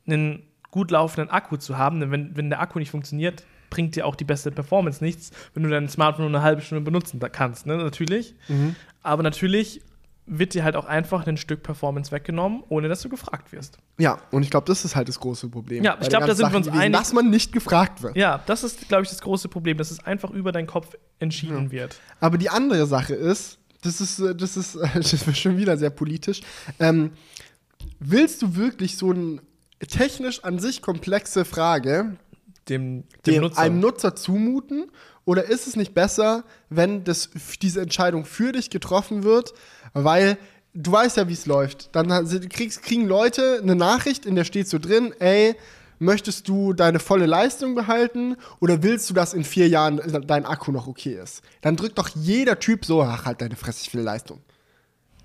einen 0.07 0.43
gut 0.71 0.91
laufenden 0.91 1.29
Akku 1.29 1.57
zu 1.57 1.77
haben. 1.77 1.99
Denn 1.99 2.11
wenn, 2.11 2.35
wenn 2.35 2.49
der 2.49 2.59
Akku 2.59 2.79
nicht 2.79 2.91
funktioniert, 2.91 3.43
bringt 3.69 3.95
dir 3.95 4.05
auch 4.05 4.15
die 4.15 4.23
beste 4.23 4.51
Performance 4.51 5.03
nichts, 5.03 5.31
wenn 5.53 5.63
du 5.63 5.69
dein 5.69 5.89
Smartphone 5.89 6.29
nur 6.29 6.39
eine 6.39 6.45
halbe 6.45 6.61
Stunde 6.61 6.83
benutzen 6.83 7.19
kannst, 7.31 7.65
ne? 7.65 7.77
Natürlich. 7.77 8.35
Mhm. 8.47 8.75
Aber 9.01 9.23
natürlich 9.23 9.81
wird 10.27 10.53
dir 10.53 10.63
halt 10.63 10.75
auch 10.75 10.85
einfach 10.85 11.27
ein 11.27 11.37
Stück 11.37 11.61
Performance 11.61 12.11
weggenommen, 12.11 12.63
ohne 12.69 12.87
dass 12.87 13.01
du 13.01 13.09
gefragt 13.09 13.51
wirst. 13.51 13.77
Ja, 13.99 14.17
und 14.31 14.43
ich 14.43 14.49
glaube, 14.49 14.65
das 14.65 14.83
ist 14.83 14.95
halt 14.95 15.07
das 15.07 15.19
große 15.19 15.49
Problem. 15.49 15.83
Ja, 15.83 15.97
ich 16.01 16.09
glaube, 16.09 16.25
da 16.25 16.33
sind 16.33 16.51
wir 16.51 16.57
uns 16.57 16.67
einig. 16.67 16.97
Dass 16.97 17.13
man 17.13 17.29
nicht 17.29 17.51
gefragt 17.51 18.01
wird. 18.01 18.15
Ja, 18.15 18.41
das 18.45 18.63
ist, 18.63 18.87
glaube 18.87 19.03
ich, 19.03 19.09
das 19.09 19.21
große 19.21 19.49
Problem, 19.49 19.77
dass 19.77 19.91
es 19.91 20.03
einfach 20.03 20.31
über 20.31 20.51
deinen 20.51 20.67
Kopf 20.67 20.95
entschieden 21.19 21.65
ja. 21.65 21.71
wird. 21.71 21.99
Aber 22.19 22.37
die 22.37 22.49
andere 22.49 22.87
Sache 22.87 23.13
ist, 23.13 23.59
das 23.85 24.01
ist, 24.01 24.19
äh, 24.19 24.35
das 24.35 24.57
ist, 24.57 24.75
das 24.93 25.27
wird 25.27 25.37
schon 25.37 25.57
wieder 25.57 25.77
sehr 25.77 25.89
politisch. 25.89 26.41
Ähm, 26.79 27.11
willst 27.99 28.41
du 28.41 28.55
wirklich 28.55 28.97
so 28.97 29.11
eine 29.11 29.39
technisch 29.87 30.43
an 30.43 30.59
sich 30.59 30.81
komplexe 30.81 31.45
Frage 31.45 32.17
dem, 32.69 33.03
dem, 33.25 33.33
dem 33.33 33.41
Nutzer. 33.43 33.59
einem 33.59 33.79
Nutzer 33.79 34.15
zumuten? 34.15 34.91
Oder 35.25 35.45
ist 35.45 35.65
es 35.65 35.75
nicht 35.75 35.93
besser, 35.93 36.43
wenn 36.69 37.03
das, 37.03 37.31
diese 37.61 37.81
Entscheidung 37.81 38.25
für 38.25 38.51
dich 38.51 38.69
getroffen 38.69 39.23
wird, 39.23 39.53
weil 39.93 40.37
du 40.75 40.91
weißt 40.91 41.17
ja, 41.17 41.27
wie 41.27 41.33
es 41.33 41.47
läuft. 41.47 41.95
Dann 41.95 42.09
kriegst, 42.49 42.83
kriegen 42.83 43.07
Leute 43.07 43.59
eine 43.61 43.75
Nachricht, 43.75 44.25
in 44.25 44.35
der 44.35 44.43
steht 44.43 44.67
so 44.67 44.77
drin, 44.77 45.13
ey, 45.19 45.55
möchtest 45.99 46.47
du 46.47 46.73
deine 46.73 46.99
volle 46.99 47.25
Leistung 47.25 47.75
behalten 47.75 48.35
oder 48.59 48.83
willst 48.83 49.09
du, 49.09 49.13
dass 49.13 49.33
in 49.33 49.43
vier 49.43 49.67
Jahren 49.67 50.01
dein 50.27 50.45
Akku 50.45 50.71
noch 50.71 50.87
okay 50.87 51.19
ist? 51.21 51.41
Dann 51.61 51.75
drückt 51.75 51.97
doch 51.97 52.09
jeder 52.09 52.59
Typ 52.59 52.85
so, 52.85 53.01
ach 53.01 53.25
halt 53.25 53.41
deine 53.41 53.55
Fresse, 53.55 53.83
ich 53.85 53.93
will 53.93 54.01
Leistung. 54.01 54.41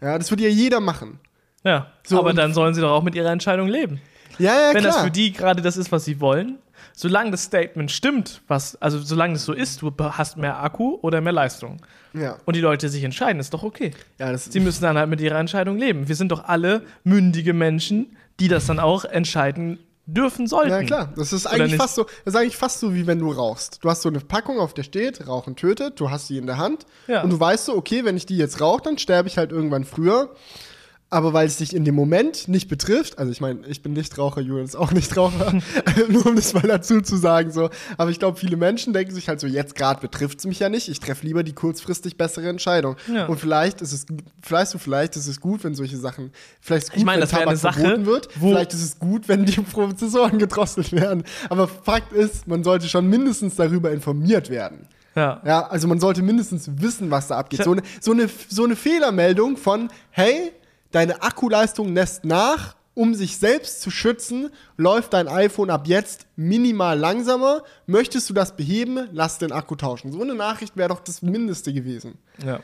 Ja, 0.00 0.18
das 0.18 0.30
würde 0.30 0.44
ja 0.44 0.48
jeder 0.48 0.80
machen. 0.80 1.20
Ja, 1.64 1.92
so, 2.06 2.18
aber 2.18 2.32
dann 2.32 2.54
sollen 2.54 2.74
sie 2.74 2.80
doch 2.80 2.90
auch 2.90 3.02
mit 3.02 3.14
ihrer 3.14 3.30
Entscheidung 3.30 3.68
leben. 3.68 4.00
Ja, 4.38 4.54
ja, 4.54 4.74
Wenn 4.74 4.82
klar. 4.82 4.94
das 4.94 5.02
für 5.02 5.10
die 5.10 5.32
gerade 5.32 5.60
das 5.60 5.76
ist, 5.76 5.92
was 5.92 6.06
sie 6.06 6.20
wollen, 6.20 6.58
solange 6.94 7.30
das 7.32 7.44
Statement 7.44 7.90
stimmt, 7.90 8.40
was, 8.48 8.80
also 8.80 8.98
solange 8.98 9.34
es 9.34 9.44
so 9.44 9.52
ist, 9.52 9.82
du 9.82 9.92
hast 9.98 10.38
mehr 10.38 10.62
Akku 10.62 10.98
oder 11.02 11.20
mehr 11.20 11.32
Leistung. 11.32 11.76
Ja. 12.14 12.38
Und 12.46 12.56
die 12.56 12.60
Leute 12.60 12.88
sich 12.88 13.04
entscheiden, 13.04 13.40
ist 13.40 13.52
doch 13.52 13.62
okay. 13.62 13.92
Ja, 14.18 14.36
Sie 14.36 14.60
müssen 14.60 14.82
dann 14.82 14.96
halt 14.96 15.10
mit 15.10 15.20
ihrer 15.20 15.38
Entscheidung 15.38 15.76
leben. 15.76 16.08
Wir 16.08 16.16
sind 16.16 16.32
doch 16.32 16.44
alle 16.44 16.82
mündige 17.04 17.52
Menschen, 17.52 18.16
die 18.40 18.48
das 18.48 18.66
dann 18.66 18.80
auch 18.80 19.04
entscheiden 19.04 19.78
dürfen 20.12 20.46
sollten. 20.46 20.70
Ja, 20.70 20.82
klar. 20.82 21.12
Das 21.16 21.32
ist 21.32 21.46
eigentlich 21.46 21.76
fast 21.76 21.94
so, 21.94 22.04
das 22.24 22.34
ist 22.34 22.36
eigentlich 22.36 22.56
fast 22.56 22.80
so, 22.80 22.94
wie 22.94 23.06
wenn 23.06 23.18
du 23.18 23.30
rauchst. 23.30 23.78
Du 23.82 23.90
hast 23.90 24.02
so 24.02 24.08
eine 24.08 24.20
Packung, 24.20 24.58
auf 24.58 24.74
der 24.74 24.82
steht, 24.82 25.26
Rauchen 25.26 25.56
tötet, 25.56 26.00
du 26.00 26.10
hast 26.10 26.26
sie 26.28 26.38
in 26.38 26.46
der 26.46 26.58
Hand 26.58 26.86
ja. 27.06 27.22
und 27.22 27.30
du 27.30 27.38
weißt 27.38 27.66
so, 27.66 27.76
okay, 27.76 28.04
wenn 28.04 28.16
ich 28.16 28.26
die 28.26 28.36
jetzt 28.36 28.60
rauche, 28.60 28.82
dann 28.82 28.98
sterbe 28.98 29.28
ich 29.28 29.38
halt 29.38 29.52
irgendwann 29.52 29.84
früher 29.84 30.30
aber 31.10 31.32
weil 31.32 31.48
es 31.48 31.56
dich 31.56 31.74
in 31.74 31.84
dem 31.84 31.96
Moment 31.96 32.46
nicht 32.46 32.68
betrifft, 32.68 33.18
also 33.18 33.32
ich 33.32 33.40
meine, 33.40 33.66
ich 33.66 33.82
bin 33.82 33.92
Nichtraucher, 33.92 34.40
Julian 34.40 34.64
ist 34.64 34.76
auch 34.76 34.92
Nichtraucher, 34.92 35.52
nur 36.08 36.24
um 36.24 36.36
das 36.36 36.54
mal 36.54 36.62
dazu 36.62 37.00
zu 37.00 37.16
sagen, 37.16 37.50
so. 37.50 37.68
Aber 37.98 38.10
ich 38.10 38.20
glaube, 38.20 38.38
viele 38.38 38.56
Menschen 38.56 38.92
denken 38.92 39.12
sich 39.12 39.28
halt 39.28 39.40
so, 39.40 39.48
jetzt 39.48 39.74
gerade 39.74 40.00
betrifft 40.00 40.38
es 40.38 40.46
mich 40.46 40.60
ja 40.60 40.68
nicht, 40.68 40.88
ich 40.88 41.00
treffe 41.00 41.26
lieber 41.26 41.42
die 41.42 41.52
kurzfristig 41.52 42.16
bessere 42.16 42.48
Entscheidung. 42.48 42.96
Ja. 43.12 43.26
Und 43.26 43.40
vielleicht 43.40 43.80
ist 43.80 43.92
es, 43.92 44.06
vielleicht, 44.40 44.72
vielleicht 44.78 45.16
ist 45.16 45.26
es 45.26 45.40
gut, 45.40 45.64
wenn 45.64 45.74
solche 45.74 45.96
Sachen, 45.96 46.30
vielleicht 46.60 46.84
ist 46.84 46.88
es 46.90 46.92
gut, 46.92 46.98
ich 47.00 47.04
mein, 47.04 47.20
wenn 47.20 47.28
Tabak 47.28 47.48
eine 47.48 47.56
Sache, 47.56 47.80
verboten 47.80 48.06
wird, 48.06 48.28
vielleicht 48.32 48.72
ist 48.72 48.82
es 48.82 48.98
gut, 49.00 49.28
wenn 49.28 49.44
die 49.44 49.60
Prozessoren 49.60 50.38
gedrosselt 50.38 50.92
werden. 50.92 51.24
Aber 51.48 51.66
Fakt 51.66 52.12
ist, 52.12 52.46
man 52.46 52.62
sollte 52.62 52.88
schon 52.88 53.08
mindestens 53.08 53.56
darüber 53.56 53.90
informiert 53.90 54.48
werden. 54.48 54.86
Ja. 55.16 55.42
ja, 55.44 55.66
also 55.66 55.88
man 55.88 55.98
sollte 55.98 56.22
mindestens 56.22 56.70
wissen, 56.76 57.10
was 57.10 57.26
da 57.26 57.38
abgeht. 57.38 57.64
So 57.64 57.72
eine, 57.72 57.82
so, 58.00 58.12
eine, 58.12 58.28
so 58.48 58.62
eine 58.62 58.76
Fehlermeldung 58.76 59.56
von, 59.56 59.88
hey, 60.10 60.52
deine 60.90 61.22
Akkuleistung 61.22 61.94
lässt 61.94 62.24
nach. 62.24 62.76
Um 62.92 63.14
sich 63.14 63.38
selbst 63.38 63.80
zu 63.80 63.90
schützen, 63.90 64.50
läuft 64.76 65.12
dein 65.12 65.28
iPhone 65.28 65.70
ab 65.70 65.86
jetzt 65.86 66.26
minimal 66.36 66.98
langsamer. 66.98 67.62
Möchtest 67.86 68.28
du 68.28 68.34
das 68.34 68.56
beheben, 68.56 69.08
lass 69.12 69.38
den 69.38 69.52
Akku 69.52 69.76
tauschen. 69.76 70.12
So 70.12 70.20
eine 70.20 70.34
Nachricht 70.34 70.76
wäre 70.76 70.88
doch 70.88 71.00
das 71.00 71.22
Mindeste 71.22 71.72
gewesen. 71.72 72.18
Ja. 72.44 72.58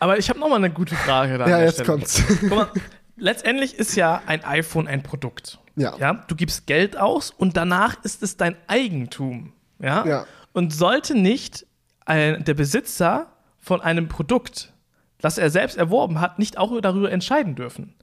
Aber 0.00 0.18
ich 0.18 0.28
habe 0.28 0.38
noch 0.40 0.48
mal 0.48 0.56
eine 0.56 0.70
gute 0.70 0.96
Frage 0.96 1.38
da. 1.38 1.48
ja, 1.48 1.60
jetzt 1.60 1.74
Stelle. 1.74 1.86
kommt's. 1.88 2.22
Guck 2.40 2.50
mal, 2.50 2.68
letztendlich 3.16 3.78
ist 3.78 3.94
ja 3.94 4.20
ein 4.26 4.44
iPhone 4.44 4.88
ein 4.88 5.02
Produkt. 5.02 5.60
Ja. 5.76 5.96
ja. 5.98 6.24
Du 6.28 6.34
gibst 6.34 6.66
Geld 6.66 6.96
aus 6.96 7.30
und 7.30 7.56
danach 7.56 8.02
ist 8.04 8.22
es 8.22 8.36
dein 8.36 8.56
Eigentum. 8.66 9.54
Ja. 9.78 10.04
ja. 10.04 10.26
Und 10.52 10.74
sollte 10.74 11.14
nicht 11.14 11.66
ein, 12.04 12.44
der 12.44 12.54
Besitzer 12.54 13.28
von 13.60 13.80
einem 13.80 14.08
Produkt 14.08 14.73
das 15.24 15.38
er 15.38 15.48
selbst 15.48 15.78
erworben 15.78 16.20
hat, 16.20 16.38
nicht 16.38 16.58
auch 16.58 16.78
darüber 16.82 17.10
entscheiden 17.10 17.54
dürfen. 17.54 17.94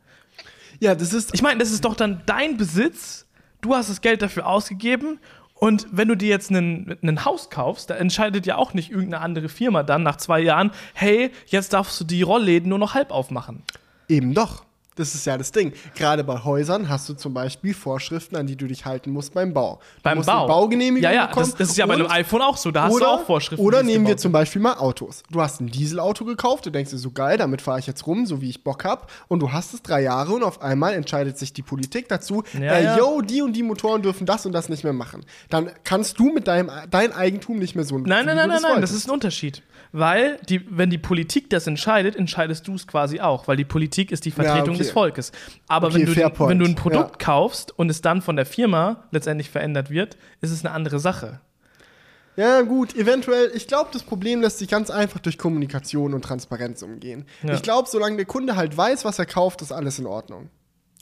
Ja, 0.80 0.96
das 0.96 1.14
ist. 1.14 1.36
Ich 1.36 1.44
meine, 1.44 1.60
das 1.60 1.72
ist 1.72 1.86
doch 1.86 1.96
dann 1.96 2.24
dein 2.26 2.58
Besitz. 2.58 3.28
Du 3.62 3.76
hast 3.76 3.92
das 3.92 4.02
Geld 4.02 4.24
dafür 4.24 4.48
ausgegeben. 4.48 5.20
Und 5.54 5.86
wenn 5.92 6.08
du 6.08 6.16
dir 6.16 6.30
jetzt 6.30 6.50
ein 6.50 7.24
Haus 7.24 7.52
kaufst, 7.52 7.92
da 7.92 7.96
entscheidet 7.96 8.48
ja 8.48 8.56
auch 8.56 8.74
nicht 8.74 8.90
irgendeine 8.90 9.24
andere 9.24 9.48
Firma 9.48 9.84
dann 9.84 10.02
nach 10.02 10.16
zwei 10.16 10.40
Jahren, 10.40 10.72
hey, 10.96 11.30
jetzt 11.46 11.74
darfst 11.74 12.00
du 12.00 12.04
die 12.04 12.24
Rollläden 12.24 12.70
nur 12.70 12.80
noch 12.80 12.96
halb 12.96 13.12
aufmachen. 13.12 13.62
Eben 14.10 14.34
doch. 14.34 14.66
Das 14.96 15.16
ist 15.16 15.26
ja 15.26 15.38
das 15.38 15.54
Ding. 15.54 15.72
Gerade 15.96 16.22
bei 16.26 16.44
Häusern 16.44 16.90
hast 16.90 17.08
du 17.08 17.14
zum 17.14 17.34
Beispiel 17.34 17.74
Vorschriften, 17.74 18.36
an 18.36 18.46
die 18.46 18.58
du 18.58 18.68
dich 18.68 18.86
halten 18.86 19.12
musst 19.12 19.34
beim 19.34 19.54
Bau. 19.54 19.80
Du 19.96 20.02
beim 20.04 20.18
musst 20.18 20.28
Bau. 20.28 20.40
Eine 20.40 20.48
Baugenehmigung 20.48 21.10
ja, 21.10 21.14
ja, 21.14 21.26
bekommen. 21.28 21.46
Das, 21.46 21.56
das 21.56 21.70
ist 21.70 21.78
ja 21.78 21.86
bei 21.86 21.94
einem 21.94 22.12
iPhone 22.12 22.42
auch 22.42 22.58
so. 22.58 22.72
Da 22.72 22.84
hast 22.84 22.94
oder, 22.94 23.06
du 23.06 23.12
auch 23.12 23.26
Vorschriften. 23.26 23.66
Oder 23.66 23.84
nehmen 23.84 24.06
wir 24.06 24.18
zum 24.18 24.34
Beispiel 24.34 24.62
mal 24.62 24.74
Autos. 24.74 25.24
Du 25.32 25.40
hast 25.40 25.62
ein 25.62 25.68
Dieselauto 25.68 26.26
gekauft, 26.26 26.66
du 26.66 26.72
denkst 26.72 26.92
dir 26.92 26.98
so 26.98 27.12
geil, 27.12 27.38
damit 27.38 27.62
fahre 27.62 27.80
ich 27.80 27.88
jetzt 27.88 28.06
rum, 28.06 28.26
so 28.26 28.42
wie 28.42 28.50
ich 28.50 28.66
Bock 28.66 28.84
habe. 28.84 29.08
Und 29.30 29.40
du 29.40 29.54
hast 29.54 29.74
es 29.74 29.82
drei 29.82 30.02
Jahre 30.02 30.34
und 30.34 30.44
auf 30.44 30.62
einmal 30.62 30.94
entscheidet 30.94 31.38
sich 31.38 31.54
die 31.54 31.62
Politik 31.62 32.10
dazu, 32.10 32.44
ja, 32.54 32.60
äh, 32.60 32.84
ja. 32.84 32.98
yo, 32.98 33.22
die 33.22 33.42
und 33.42 33.54
die 33.54 33.64
Motoren 33.64 34.02
dürfen 34.02 34.26
das 34.26 34.46
und 34.46 34.52
das 34.52 34.68
nicht 34.68 34.84
mehr 34.84 34.92
machen. 34.92 35.26
Dann 35.50 35.72
kannst 35.86 36.20
du 36.20 36.34
mit 36.34 36.48
deinem 36.48 36.70
dein 36.90 37.14
Eigentum 37.14 37.60
nicht 37.60 37.76
mehr 37.76 37.86
so 37.86 37.98
Nein, 37.98 38.26
nein, 38.26 38.36
nein, 38.36 38.50
nein, 38.50 38.62
nein, 38.62 38.82
das 38.82 38.92
ist 38.92 39.08
ein 39.08 39.12
Unterschied 39.12 39.64
weil 39.92 40.40
die, 40.48 40.62
wenn 40.70 40.90
die 40.90 40.98
Politik 40.98 41.50
das 41.50 41.68
entscheidet, 41.68 42.16
entscheidest 42.16 42.68
du 42.68 42.76
es 42.76 42.88
quasi 42.88 43.20
auch, 43.20 43.48
weil 43.48 43.58
die 43.58 43.66
Politik 43.66 44.12
ist 44.12 44.26
die 44.26 44.32
Vertretung 44.32 44.76
ja, 44.76 44.81
okay. 44.81 44.81
Des 44.82 44.92
Volkes. 44.92 45.32
Aber 45.68 45.88
okay, 45.88 45.98
wenn, 45.98 46.06
du, 46.06 46.14
den, 46.14 46.32
wenn 46.40 46.60
du 46.60 46.66
ein 46.66 46.76
Produkt 46.76 47.22
ja. 47.22 47.26
kaufst 47.26 47.78
und 47.78 47.90
es 47.90 48.02
dann 48.02 48.22
von 48.22 48.36
der 48.36 48.46
Firma 48.46 49.04
letztendlich 49.12 49.50
verändert 49.50 49.90
wird, 49.90 50.18
ist 50.42 50.52
es 50.52 50.66
eine 50.66 50.74
andere 50.74 51.00
Sache. 51.00 51.40
Ja, 52.38 52.62
gut, 52.62 52.96
eventuell. 52.96 53.52
Ich 53.54 53.68
glaube, 53.68 53.90
das 53.92 54.04
Problem 54.04 54.42
lässt 54.42 54.60
sich 54.60 54.70
ganz 54.70 54.90
einfach 54.90 55.20
durch 55.20 55.38
Kommunikation 55.38 56.14
und 56.14 56.24
Transparenz 56.24 56.82
umgehen. 56.82 57.26
Ja. 57.44 57.54
Ich 57.54 57.62
glaube, 57.62 57.90
solange 57.90 58.16
der 58.16 58.26
Kunde 58.26 58.56
halt 58.56 58.76
weiß, 58.76 59.06
was 59.06 59.20
er 59.20 59.26
kauft, 59.26 59.62
ist 59.62 59.72
alles 59.72 60.00
in 60.00 60.06
Ordnung. 60.06 60.50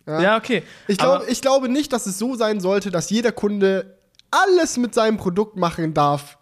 Ja, 0.08 0.22
ja 0.22 0.38
okay. 0.38 0.64
Ich, 0.88 0.98
glaub, 0.98 1.28
ich 1.30 1.42
glaube 1.42 1.70
nicht, 1.70 1.94
dass 1.94 2.08
es 2.08 2.18
so 2.18 2.36
sein 2.36 2.60
sollte, 2.60 2.90
dass 2.90 3.10
jeder 3.10 3.32
Kunde 3.32 3.98
alles 4.32 4.78
mit 4.78 4.94
seinem 4.94 5.18
Produkt 5.18 5.56
machen 5.56 5.94
darf, 5.94 6.38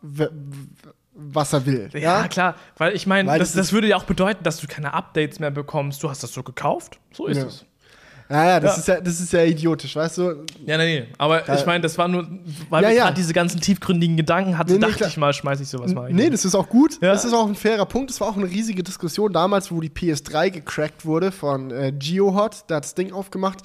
was 1.18 1.53
er 1.53 1.65
will. 1.65 1.89
Ja, 1.94 1.99
ja? 1.99 2.27
klar, 2.27 2.56
weil 2.77 2.95
ich 2.95 3.07
meine, 3.07 3.38
das, 3.38 3.53
das, 3.53 3.73
würde 3.73 3.88
ja 3.88 3.98
auch 3.98 4.03
bedeuten, 4.03 4.44
dass 4.44 4.57
du 4.57 4.68
keine 4.68 4.94
Updates 4.94 5.39
mehr 5.39 5.52
bekommst. 5.52 6.03
Du 6.03 6.10
hast 6.10 6.23
das 6.23 6.31
so 6.31 6.44
gekauft, 6.44 6.99
so 7.11 7.26
ist 7.26 7.38
ja. 7.38 7.45
es. 7.45 7.65
Ja, 8.30 8.45
ja, 8.45 8.60
das, 8.60 8.76
ja. 8.76 8.80
Ist 8.80 8.88
ja, 8.88 9.02
das 9.02 9.19
ist 9.22 9.34
ja 9.34 9.44
idiotisch, 9.44 9.95
weißt 9.95 10.18
du? 10.18 10.45
Ja, 10.65 10.77
nee, 10.77 10.99
nee. 10.99 11.07
Aber 11.18 11.39
da, 11.39 11.56
ich 11.56 11.65
meine, 11.65 11.81
das 11.81 11.98
war 11.98 12.10
nur, 12.10 12.27
weil 12.69 12.84
ja, 12.84 12.89
wir 12.89 12.95
gerade 12.98 13.14
diese 13.14 13.34
ganzen 13.34 13.61
tiefgründigen 13.61 14.18
Gedanken 14.18 14.57
hatten, 14.57 14.72
nee, 14.72 14.77
nee, 14.77 14.81
dachte 14.81 14.98
klar. 14.98 15.10
ich 15.10 15.18
mal, 15.18 15.34
schmeiße 15.34 15.64
ich 15.64 15.69
sowas 15.69 15.94
mal. 15.94 16.11
Nee, 16.11 16.30
das 16.30 16.44
ist 16.44 16.53
auch 16.53 16.68
gut. 16.68 17.02
Das 17.02 17.23
ist 17.23 17.34
auch 17.34 17.48
ein 17.48 17.56
fairer 17.56 17.85
Punkt. 17.85 18.10
Das 18.10 18.19
war 18.19 18.27
auch 18.27 18.35
eine 18.35 18.45
riesige 18.45 18.84
Diskussion 18.84 19.31
damals, 19.31 19.72
wo 19.72 19.80
die 19.80 19.89
PS3 19.89 20.49
gecrackt 20.49 21.06
wurde 21.06 21.31
von 21.31 21.72
äh, 21.72 21.94
GeoHot. 21.94 22.65
Da 22.68 22.76
hat 22.76 22.84
das 22.84 22.95
Ding 22.95 23.14
aufgemacht 23.14 23.60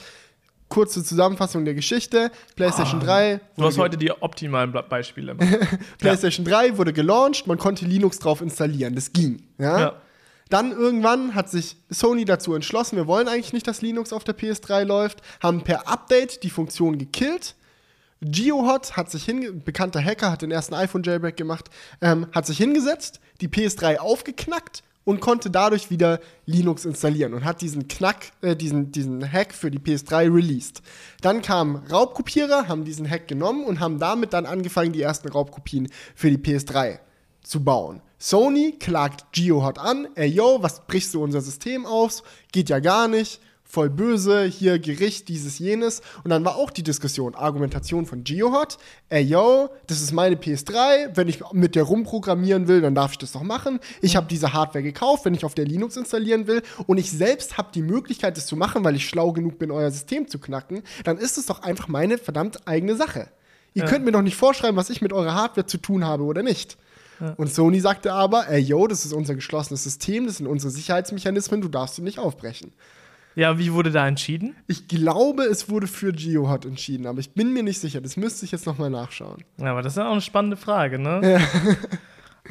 kurze 0.72 1.04
Zusammenfassung 1.04 1.66
der 1.66 1.74
Geschichte. 1.74 2.30
PlayStation 2.56 3.00
oh, 3.02 3.04
3. 3.04 3.40
Du 3.58 3.64
hast 3.64 3.76
heute 3.76 3.98
die 3.98 4.10
optimalen 4.10 4.72
Beispiele. 4.72 5.34
PlayStation 5.98 6.46
ja. 6.46 6.62
3 6.62 6.78
wurde 6.78 6.94
gelauncht, 6.94 7.46
man 7.46 7.58
konnte 7.58 7.84
Linux 7.84 8.18
drauf 8.18 8.40
installieren. 8.40 8.94
Das 8.94 9.12
ging. 9.12 9.42
Ja? 9.58 9.78
ja? 9.78 10.02
Dann 10.48 10.72
irgendwann 10.72 11.34
hat 11.34 11.50
sich 11.50 11.76
Sony 11.90 12.24
dazu 12.24 12.54
entschlossen, 12.54 12.96
wir 12.96 13.06
wollen 13.06 13.28
eigentlich 13.28 13.52
nicht, 13.52 13.68
dass 13.68 13.82
Linux 13.82 14.14
auf 14.14 14.24
der 14.24 14.34
PS3 14.34 14.84
läuft, 14.84 15.20
haben 15.42 15.62
per 15.62 15.88
Update 15.88 16.42
die 16.42 16.50
Funktion 16.50 16.96
gekillt. 16.96 17.54
GeoHot 18.22 18.96
hat 18.96 19.10
sich 19.10 19.24
hinge 19.24 19.52
bekannter 19.52 20.02
Hacker 20.02 20.30
hat 20.32 20.40
den 20.40 20.52
ersten 20.52 20.74
iPhone 20.74 21.02
Jailbreak 21.02 21.36
gemacht, 21.36 21.68
ähm, 22.00 22.28
hat 22.32 22.46
sich 22.46 22.56
hingesetzt, 22.56 23.20
die 23.42 23.48
PS3 23.48 23.98
aufgeknackt 23.98 24.84
und 25.04 25.20
konnte 25.20 25.50
dadurch 25.50 25.90
wieder 25.90 26.20
Linux 26.46 26.84
installieren 26.84 27.34
und 27.34 27.44
hat 27.44 27.60
diesen 27.60 27.88
Knack, 27.88 28.32
äh, 28.40 28.54
diesen, 28.54 28.92
diesen 28.92 29.30
Hack 29.30 29.52
für 29.52 29.70
die 29.70 29.78
PS3 29.78 30.32
released. 30.32 30.82
Dann 31.20 31.42
kamen 31.42 31.76
Raubkopierer, 31.90 32.68
haben 32.68 32.84
diesen 32.84 33.08
Hack 33.08 33.28
genommen 33.28 33.64
und 33.64 33.80
haben 33.80 33.98
damit 33.98 34.32
dann 34.32 34.46
angefangen, 34.46 34.92
die 34.92 35.02
ersten 35.02 35.28
Raubkopien 35.28 35.88
für 36.14 36.30
die 36.30 36.38
PS3 36.38 36.98
zu 37.42 37.64
bauen. 37.64 38.00
Sony 38.18 38.76
klagt 38.78 39.32
GeoHot 39.32 39.78
an, 39.78 40.08
ey 40.14 40.28
yo, 40.28 40.62
was 40.62 40.86
brichst 40.86 41.12
du 41.14 41.22
unser 41.22 41.40
System 41.40 41.86
aus? 41.86 42.22
Geht 42.52 42.68
ja 42.68 42.78
gar 42.78 43.08
nicht 43.08 43.40
voll 43.72 43.88
böse, 43.88 44.44
hier 44.44 44.78
Gericht, 44.78 45.28
dieses, 45.28 45.58
jenes. 45.58 46.02
Und 46.24 46.30
dann 46.30 46.44
war 46.44 46.56
auch 46.56 46.70
die 46.70 46.82
Diskussion, 46.82 47.34
Argumentation 47.34 48.04
von 48.04 48.22
GeoHot, 48.22 48.76
ey 49.08 49.22
yo, 49.22 49.70
das 49.86 50.02
ist 50.02 50.12
meine 50.12 50.36
PS3, 50.36 51.12
wenn 51.14 51.26
ich 51.26 51.40
mit 51.52 51.74
der 51.74 51.84
rumprogrammieren 51.84 52.68
will, 52.68 52.82
dann 52.82 52.94
darf 52.94 53.12
ich 53.12 53.18
das 53.18 53.32
doch 53.32 53.42
machen. 53.42 53.80
Ich 54.02 54.14
habe 54.14 54.26
diese 54.28 54.52
Hardware 54.52 54.82
gekauft, 54.82 55.24
wenn 55.24 55.32
ich 55.32 55.46
auf 55.46 55.54
der 55.54 55.64
Linux 55.64 55.96
installieren 55.96 56.46
will 56.46 56.60
und 56.86 56.98
ich 56.98 57.10
selbst 57.10 57.56
habe 57.56 57.70
die 57.74 57.80
Möglichkeit, 57.80 58.36
das 58.36 58.44
zu 58.44 58.56
machen, 58.56 58.84
weil 58.84 58.94
ich 58.94 59.08
schlau 59.08 59.32
genug 59.32 59.58
bin, 59.58 59.70
euer 59.70 59.90
System 59.90 60.28
zu 60.28 60.38
knacken, 60.38 60.82
dann 61.04 61.16
ist 61.16 61.38
es 61.38 61.46
doch 61.46 61.62
einfach 61.62 61.88
meine 61.88 62.18
verdammt 62.18 62.68
eigene 62.68 62.94
Sache. 62.94 63.28
Ihr 63.72 63.84
ja. 63.84 63.88
könnt 63.88 64.04
mir 64.04 64.12
doch 64.12 64.20
nicht 64.20 64.36
vorschreiben, 64.36 64.76
was 64.76 64.90
ich 64.90 65.00
mit 65.00 65.14
eurer 65.14 65.34
Hardware 65.34 65.64
zu 65.64 65.78
tun 65.78 66.04
habe 66.04 66.24
oder 66.24 66.42
nicht. 66.42 66.76
Ja. 67.20 67.32
Und 67.38 67.50
Sony 67.50 67.80
sagte 67.80 68.12
aber, 68.12 68.48
ey, 68.48 68.60
yo, 68.60 68.86
das 68.86 69.06
ist 69.06 69.14
unser 69.14 69.34
geschlossenes 69.34 69.82
System, 69.82 70.26
das 70.26 70.36
sind 70.36 70.46
unsere 70.46 70.70
Sicherheitsmechanismen, 70.70 71.62
du 71.62 71.68
darfst 71.68 71.94
sie 71.94 72.02
nicht 72.02 72.18
aufbrechen. 72.18 72.74
Ja, 73.34 73.58
wie 73.58 73.72
wurde 73.72 73.90
da 73.90 74.06
entschieden? 74.06 74.54
Ich 74.66 74.88
glaube, 74.88 75.44
es 75.44 75.68
wurde 75.68 75.86
für 75.86 76.12
GeoHot 76.12 76.64
entschieden, 76.64 77.06
aber 77.06 77.20
ich 77.20 77.32
bin 77.32 77.52
mir 77.52 77.62
nicht 77.62 77.80
sicher. 77.80 78.00
Das 78.00 78.16
müsste 78.16 78.44
ich 78.44 78.52
jetzt 78.52 78.66
nochmal 78.66 78.90
nachschauen. 78.90 79.44
Ja, 79.58 79.72
aber 79.72 79.82
das 79.82 79.94
ist 79.94 79.96
ja 79.98 80.08
auch 80.08 80.12
eine 80.12 80.20
spannende 80.20 80.56
Frage, 80.56 80.98
ne? 80.98 81.20
Ja. 81.22 81.40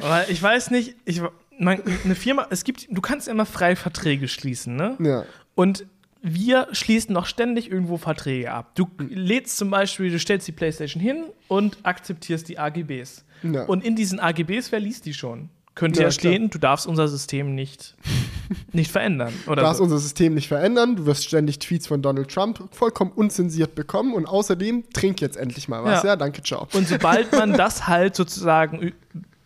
aber 0.04 0.28
ich 0.30 0.42
weiß 0.42 0.70
nicht, 0.70 0.96
ich, 1.04 1.22
man, 1.58 1.80
eine 2.04 2.14
Firma, 2.14 2.46
es 2.50 2.64
gibt, 2.64 2.88
du 2.90 3.00
kannst 3.00 3.28
immer 3.28 3.46
frei 3.46 3.76
Verträge 3.76 4.28
schließen, 4.28 4.74
ne? 4.74 4.96
Ja. 5.00 5.24
Und 5.54 5.86
wir 6.22 6.68
schließen 6.72 7.12
noch 7.12 7.26
ständig 7.26 7.70
irgendwo 7.70 7.96
Verträge 7.96 8.52
ab. 8.52 8.74
Du 8.76 8.88
lädst 8.98 9.56
zum 9.56 9.70
Beispiel, 9.70 10.10
du 10.10 10.18
stellst 10.18 10.46
die 10.46 10.52
PlayStation 10.52 11.02
hin 11.02 11.24
und 11.48 11.78
akzeptierst 11.82 12.48
die 12.48 12.58
AGBs. 12.58 13.24
Ja. 13.42 13.64
Und 13.64 13.84
in 13.84 13.96
diesen 13.96 14.20
AGBs, 14.20 14.70
wer 14.70 14.78
liest 14.78 15.04
die 15.04 15.14
schon? 15.14 15.50
Könnte 15.74 16.00
ja, 16.00 16.08
ja 16.08 16.10
stehen, 16.10 16.36
klar. 16.36 16.48
du 16.50 16.58
darfst 16.58 16.86
unser 16.86 17.08
System 17.08 17.54
nicht, 17.54 17.94
nicht 18.72 18.90
verändern. 18.90 19.32
Oder 19.46 19.56
du 19.56 19.62
darfst 19.62 19.78
so. 19.78 19.84
unser 19.84 19.98
System 19.98 20.34
nicht 20.34 20.48
verändern, 20.48 20.96
du 20.96 21.06
wirst 21.06 21.24
ständig 21.24 21.58
Tweets 21.60 21.86
von 21.86 22.02
Donald 22.02 22.30
Trump 22.30 22.62
vollkommen 22.72 23.12
unzensiert 23.12 23.74
bekommen 23.74 24.12
und 24.12 24.26
außerdem 24.26 24.90
trink 24.92 25.20
jetzt 25.20 25.36
endlich 25.36 25.68
mal 25.68 25.82
was. 25.82 26.02
Ja, 26.02 26.10
ja 26.10 26.16
danke, 26.16 26.42
ciao. 26.42 26.68
Und 26.74 26.86
sobald 26.86 27.32
man 27.32 27.52
das 27.56 27.86
halt 27.86 28.14
sozusagen 28.16 28.92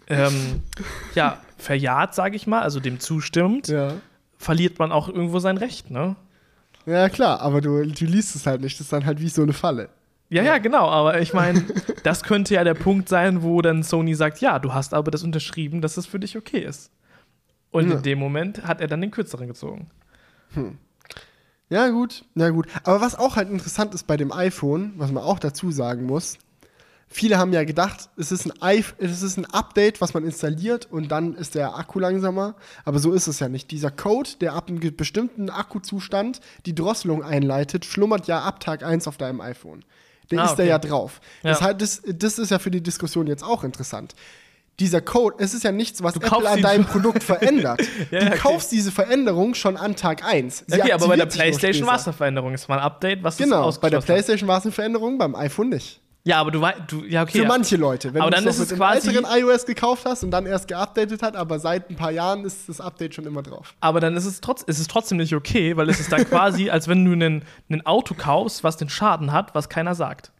ähm, 0.09 0.63
ja, 1.15 1.41
verjahrt, 1.59 2.15
sage 2.15 2.37
ich 2.37 2.47
mal, 2.47 2.63
also 2.63 2.81
dem 2.81 2.99
zustimmt, 2.99 3.69
ja. 3.69 3.95
verliert 4.37 4.79
man 4.79 4.93
auch 4.93 5.09
irgendwo 5.09 5.39
sein 5.39 5.59
Recht, 5.59 5.91
ne? 5.91 6.17
Ja, 6.87 7.09
klar, 7.09 7.41
aber 7.41 7.61
du, 7.61 7.85
du 7.85 8.05
liest 8.05 8.37
es 8.37 8.47
halt 8.47 8.61
nicht. 8.61 8.79
Das 8.79 8.87
ist 8.87 8.93
dann 8.93 9.07
halt 9.07 9.21
wie 9.21 9.29
so 9.29 9.43
eine 9.43 9.53
Falle. 9.53 9.89
Ja, 10.29 10.43
ja, 10.43 10.59
genau, 10.59 10.89
aber 10.89 11.21
ich 11.21 11.33
meine, 11.33 11.65
das 12.03 12.25
könnte 12.25 12.55
ja 12.55 12.65
der 12.65 12.75
Punkt 12.75 13.09
sein, 13.09 13.43
wo 13.43 13.63
dann 13.63 13.83
Sony 13.83 14.15
sagt, 14.15 14.41
ja, 14.41 14.59
du 14.59 14.75
hast 14.75 14.93
aber 14.93 15.11
das 15.11 15.23
unterschrieben, 15.23 15.81
dass 15.81 15.97
es 15.97 16.07
für 16.07 16.19
dich 16.19 16.37
okay 16.37 16.61
ist. 16.61 16.91
Und 17.71 17.91
ja. 17.91 17.97
in 17.97 18.03
dem 18.03 18.19
Moment 18.19 18.67
hat 18.67 18.81
er 18.81 18.89
dann 18.89 19.01
den 19.01 19.11
kürzeren 19.11 19.47
gezogen. 19.47 19.91
Hm. 20.55 20.79
Ja, 21.69 21.89
gut, 21.89 22.25
ja 22.35 22.51
gut. 22.51 22.67
Aber 22.85 23.01
was 23.01 23.17
auch 23.17 23.37
halt 23.37 23.51
interessant 23.51 23.95
ist 23.95 24.07
bei 24.07 24.17
dem 24.17 24.33
iPhone, 24.33 24.95
was 24.97 25.11
man 25.11 25.23
auch 25.23 25.39
dazu 25.39 25.71
sagen 25.71 26.07
muss, 26.07 26.39
viele 27.09 27.39
haben 27.39 27.53
ja 27.53 27.65
gedacht, 27.65 28.09
es 28.17 28.31
ist, 28.33 28.51
ein 28.63 28.85
es 28.99 29.23
ist 29.23 29.37
ein 29.37 29.47
Update, 29.47 30.01
was 30.01 30.15
man 30.15 30.25
installiert 30.25 30.87
und 30.91 31.11
dann 31.11 31.35
ist 31.35 31.55
der 31.55 31.77
Akku 31.77 31.99
langsamer. 31.99 32.55
Aber 32.85 32.99
so 32.99 33.13
ist 33.13 33.27
es 33.27 33.41
ja 33.41 33.49
nicht. 33.49 33.71
Dieser 33.71 33.91
Code, 33.91 34.31
der 34.41 34.55
ab 34.55 34.69
einem 34.69 34.97
bestimmten 34.97 35.51
Akkuzustand 35.51 36.41
die 36.67 36.75
Drosselung 36.75 37.23
einleitet, 37.23 37.85
schlummert 37.85 38.29
ja 38.29 38.41
ab 38.43 38.61
Tag 38.61 38.85
1 38.85 39.09
auf 39.09 39.17
deinem 39.17 39.41
iPhone. 39.41 39.85
Der 40.31 40.41
ah, 40.41 40.45
ist 40.45 40.53
okay. 40.53 40.63
da 40.63 40.69
ja 40.69 40.79
drauf. 40.79 41.21
Ja. 41.43 41.51
Das, 41.51 41.63
heißt, 41.63 41.81
das, 41.81 42.03
das 42.05 42.39
ist 42.39 42.51
ja 42.51 42.59
für 42.59 42.71
die 42.71 42.83
Diskussion 42.83 43.27
jetzt 43.27 43.45
auch 43.45 43.65
interessant 43.65 44.15
dieser 44.79 45.01
Code, 45.01 45.37
es 45.39 45.55
ist 45.55 45.65
ja 45.65 45.73
nichts, 45.73 46.03
was 46.03 46.15
du 46.15 46.21
Apple 46.21 46.49
an 46.49 46.61
deinem 46.61 46.85
Produkt 46.85 47.23
verändert. 47.23 47.81
ja, 48.11 48.21
du 48.21 48.27
okay. 48.27 48.39
kaufst 48.39 48.73
diese 48.73 48.93
Veränderung 48.93 49.55
schon 49.55 49.77
an 49.77 49.97
Tag 49.97 50.25
1. 50.25 50.65
Sie 50.67 50.81
okay, 50.81 50.93
aber 50.93 51.09
bei 51.09 51.17
der 51.17 51.27
PlayStation 51.27 51.87
war 51.87 51.97
es 51.97 52.07
eine 52.07 52.13
Veränderung. 52.13 52.53
Es 52.55 52.69
war 52.69 52.79
ein 52.79 52.83
Update, 52.83 53.23
was 53.23 53.39
Genau, 53.39 53.71
bei 53.81 53.91
der 53.91 54.01
PlayStation 54.01 54.49
war 54.49 54.59
es 54.59 54.65
eine 54.65 54.73
Veränderung, 54.73 55.19
beim 55.19 55.35
iPhone 55.35 55.71
nicht. 55.71 56.01
Ja, 56.27 56.41
aber 56.41 56.51
du 56.51 56.61
weißt, 56.61 56.81
du, 56.89 57.05
ja, 57.05 57.23
okay. 57.23 57.39
Für 57.39 57.43
ja. 57.45 57.49
manche 57.49 57.77
Leute. 57.77 58.13
Wenn 58.13 58.21
aber 58.21 58.33
du 58.33 58.37
dann 58.39 58.49
ist 58.49 58.59
es 58.59 58.71
mit 58.71 58.79
quasi 58.81 59.11
älteren 59.11 59.27
iOS 59.39 59.65
gekauft 59.65 60.05
hast 60.07 60.25
und 60.25 60.33
dann 60.33 60.45
erst 60.45 60.67
geupdatet 60.67 61.23
hat, 61.23 61.37
aber 61.37 61.61
seit 61.61 61.89
ein 61.89 61.95
paar 61.95 62.11
Jahren 62.11 62.45
ist 62.45 62.69
das 62.69 62.81
Update 62.81 63.15
schon 63.15 63.27
immer 63.27 63.45
drauf. 63.45 63.77
Aber 63.79 64.01
dann 64.01 64.17
ist 64.17 64.25
es, 64.25 64.41
trotz, 64.41 64.63
ist 64.63 64.81
es 64.81 64.89
trotzdem 64.89 65.19
nicht 65.19 65.37
okay, 65.37 65.77
weil 65.77 65.89
es 65.89 66.01
ist 66.01 66.11
dann 66.11 66.25
quasi, 66.25 66.69
als 66.71 66.89
wenn 66.89 67.05
du 67.05 67.13
ein 67.13 67.87
Auto 67.87 68.15
kaufst, 68.15 68.65
was 68.65 68.77
den 68.77 68.89
Schaden 68.89 69.31
hat, 69.31 69.55
was 69.55 69.69
keiner 69.69 69.95
sagt. 69.95 70.33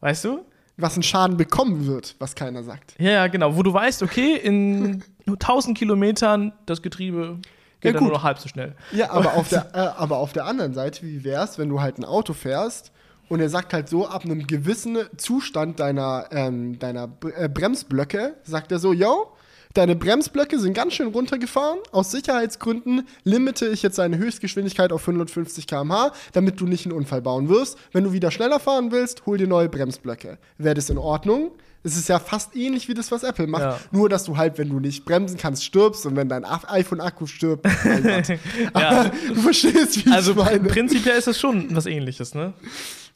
Weißt 0.00 0.24
du? 0.24 0.44
Was 0.76 0.96
ein 0.96 1.04
Schaden 1.04 1.36
bekommen 1.36 1.86
wird, 1.86 2.16
was 2.18 2.34
keiner 2.34 2.64
sagt. 2.64 2.96
Ja, 2.98 3.12
ja, 3.12 3.26
genau. 3.28 3.54
Wo 3.54 3.62
du 3.62 3.72
weißt, 3.72 4.02
okay, 4.02 4.34
in 4.34 5.04
nur 5.26 5.36
1000 5.36 5.78
Kilometern 5.78 6.52
das 6.66 6.82
Getriebe 6.82 7.38
geht 7.80 7.92
ja, 7.92 7.92
dann 7.92 8.02
nur 8.02 8.14
noch 8.14 8.24
halb 8.24 8.40
so 8.40 8.48
schnell. 8.48 8.74
Ja, 8.90 9.12
aber 9.12 9.34
auf, 9.36 9.48
der, 9.48 9.72
äh, 9.74 9.78
aber 9.78 10.16
auf 10.16 10.32
der 10.32 10.44
anderen 10.46 10.74
Seite, 10.74 11.02
wie 11.06 11.22
wäre 11.22 11.44
es, 11.44 11.56
wenn 11.56 11.68
du 11.68 11.80
halt 11.80 11.98
ein 11.98 12.04
Auto 12.04 12.32
fährst 12.32 12.90
und 13.28 13.40
er 13.40 13.48
sagt 13.48 13.72
halt 13.72 13.88
so, 13.88 14.06
ab 14.06 14.24
einem 14.24 14.46
gewissen 14.46 14.98
Zustand 15.16 15.80
deiner, 15.80 16.26
ähm, 16.30 16.78
deiner 16.78 17.10
äh, 17.36 17.48
Bremsblöcke, 17.48 18.36
sagt 18.42 18.72
er 18.72 18.78
so, 18.78 18.92
yo, 18.92 19.32
deine 19.74 19.96
Bremsblöcke 19.96 20.58
sind 20.58 20.74
ganz 20.74 20.94
schön 20.94 21.08
runtergefahren. 21.08 21.78
Aus 21.92 22.10
Sicherheitsgründen 22.10 23.06
limite 23.24 23.68
ich 23.68 23.82
jetzt 23.82 23.98
deine 23.98 24.18
Höchstgeschwindigkeit 24.18 24.92
auf 24.92 25.02
550 25.02 25.66
km/h, 25.66 26.12
damit 26.32 26.60
du 26.60 26.66
nicht 26.66 26.86
einen 26.86 26.96
Unfall 26.96 27.22
bauen 27.22 27.48
wirst. 27.48 27.78
Wenn 27.92 28.04
du 28.04 28.12
wieder 28.12 28.30
schneller 28.30 28.60
fahren 28.60 28.90
willst, 28.92 29.26
hol 29.26 29.38
dir 29.38 29.46
neue 29.46 29.68
Bremsblöcke. 29.68 30.38
Wäre 30.56 30.74
das 30.74 30.90
in 30.90 30.98
Ordnung? 30.98 31.52
Es 31.84 31.96
ist 31.96 32.08
ja 32.08 32.18
fast 32.18 32.56
ähnlich 32.56 32.88
wie 32.88 32.94
das, 32.94 33.12
was 33.12 33.22
Apple 33.22 33.46
macht. 33.46 33.62
Ja. 33.62 33.80
Nur, 33.92 34.08
dass 34.08 34.24
du 34.24 34.36
halt, 34.36 34.58
wenn 34.58 34.68
du 34.68 34.80
nicht 34.80 35.04
bremsen 35.04 35.38
kannst, 35.38 35.64
stirbst 35.64 36.04
und 36.06 36.16
wenn 36.16 36.28
dein 36.28 36.44
iPhone-Akku 36.44 37.26
stirbt. 37.26 37.66
ja. 38.74 39.04
du 39.28 39.34
verstehst, 39.36 40.04
wie 40.04 40.10
also, 40.10 40.32
ich 40.32 40.36
meine. 40.36 40.50
Also 40.50 40.64
prinzipiell 40.64 41.16
ist 41.16 41.28
es 41.28 41.38
schon 41.38 41.74
was 41.74 41.86
ähnliches, 41.86 42.34
ne? 42.34 42.52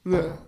Ja. 0.04 0.38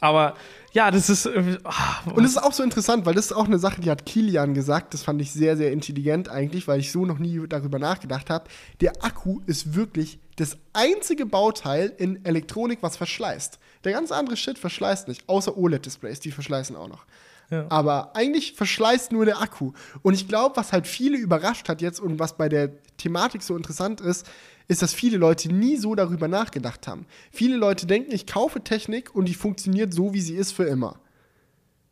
Aber 0.00 0.34
ja, 0.72 0.90
das 0.90 1.08
ist. 1.08 1.26
Oh, 1.26 2.10
und 2.14 2.24
es 2.24 2.32
ist 2.32 2.42
auch 2.42 2.52
so 2.52 2.64
interessant, 2.64 3.06
weil 3.06 3.14
das 3.14 3.26
ist 3.26 3.32
auch 3.32 3.44
eine 3.44 3.60
Sache, 3.60 3.80
die 3.80 3.90
hat 3.90 4.04
Kilian 4.04 4.52
gesagt. 4.52 4.94
Das 4.94 5.04
fand 5.04 5.22
ich 5.22 5.32
sehr, 5.32 5.56
sehr 5.56 5.70
intelligent 5.70 6.28
eigentlich, 6.28 6.66
weil 6.66 6.80
ich 6.80 6.90
so 6.90 7.06
noch 7.06 7.18
nie 7.18 7.40
darüber 7.48 7.78
nachgedacht 7.78 8.28
habe. 8.28 8.50
Der 8.80 9.04
Akku 9.04 9.40
ist 9.46 9.76
wirklich 9.76 10.18
das 10.36 10.56
einzige 10.72 11.24
Bauteil 11.24 11.92
in 11.98 12.24
Elektronik, 12.24 12.78
was 12.82 12.96
verschleißt. 12.96 13.60
Der 13.84 13.92
ganze 13.92 14.16
andere 14.16 14.36
Shit 14.36 14.58
verschleißt 14.58 15.06
nicht, 15.06 15.28
außer 15.28 15.56
OLED-Displays, 15.56 16.18
die 16.18 16.32
verschleißen 16.32 16.74
auch 16.74 16.88
noch. 16.88 17.04
Ja. 17.50 17.66
Aber 17.68 18.16
eigentlich 18.16 18.54
verschleißt 18.54 19.12
nur 19.12 19.26
der 19.26 19.40
Akku. 19.40 19.72
Und 20.02 20.14
ich 20.14 20.26
glaube, 20.26 20.56
was 20.56 20.72
halt 20.72 20.86
viele 20.86 21.18
überrascht 21.18 21.68
hat 21.68 21.82
jetzt 21.82 22.00
und 22.00 22.18
was 22.18 22.36
bei 22.36 22.48
der 22.48 22.70
Thematik 22.96 23.42
so 23.42 23.56
interessant 23.56 24.00
ist, 24.00 24.26
ist, 24.72 24.82
dass 24.82 24.94
viele 24.94 25.16
Leute 25.16 25.52
nie 25.52 25.76
so 25.76 25.94
darüber 25.94 26.28
nachgedacht 26.28 26.88
haben. 26.88 27.06
Viele 27.30 27.56
Leute 27.56 27.86
denken, 27.86 28.12
ich 28.12 28.26
kaufe 28.26 28.62
Technik 28.62 29.14
und 29.14 29.26
die 29.26 29.34
funktioniert 29.34 29.92
so, 29.94 30.14
wie 30.14 30.20
sie 30.20 30.34
ist 30.34 30.52
für 30.52 30.64
immer. 30.64 30.98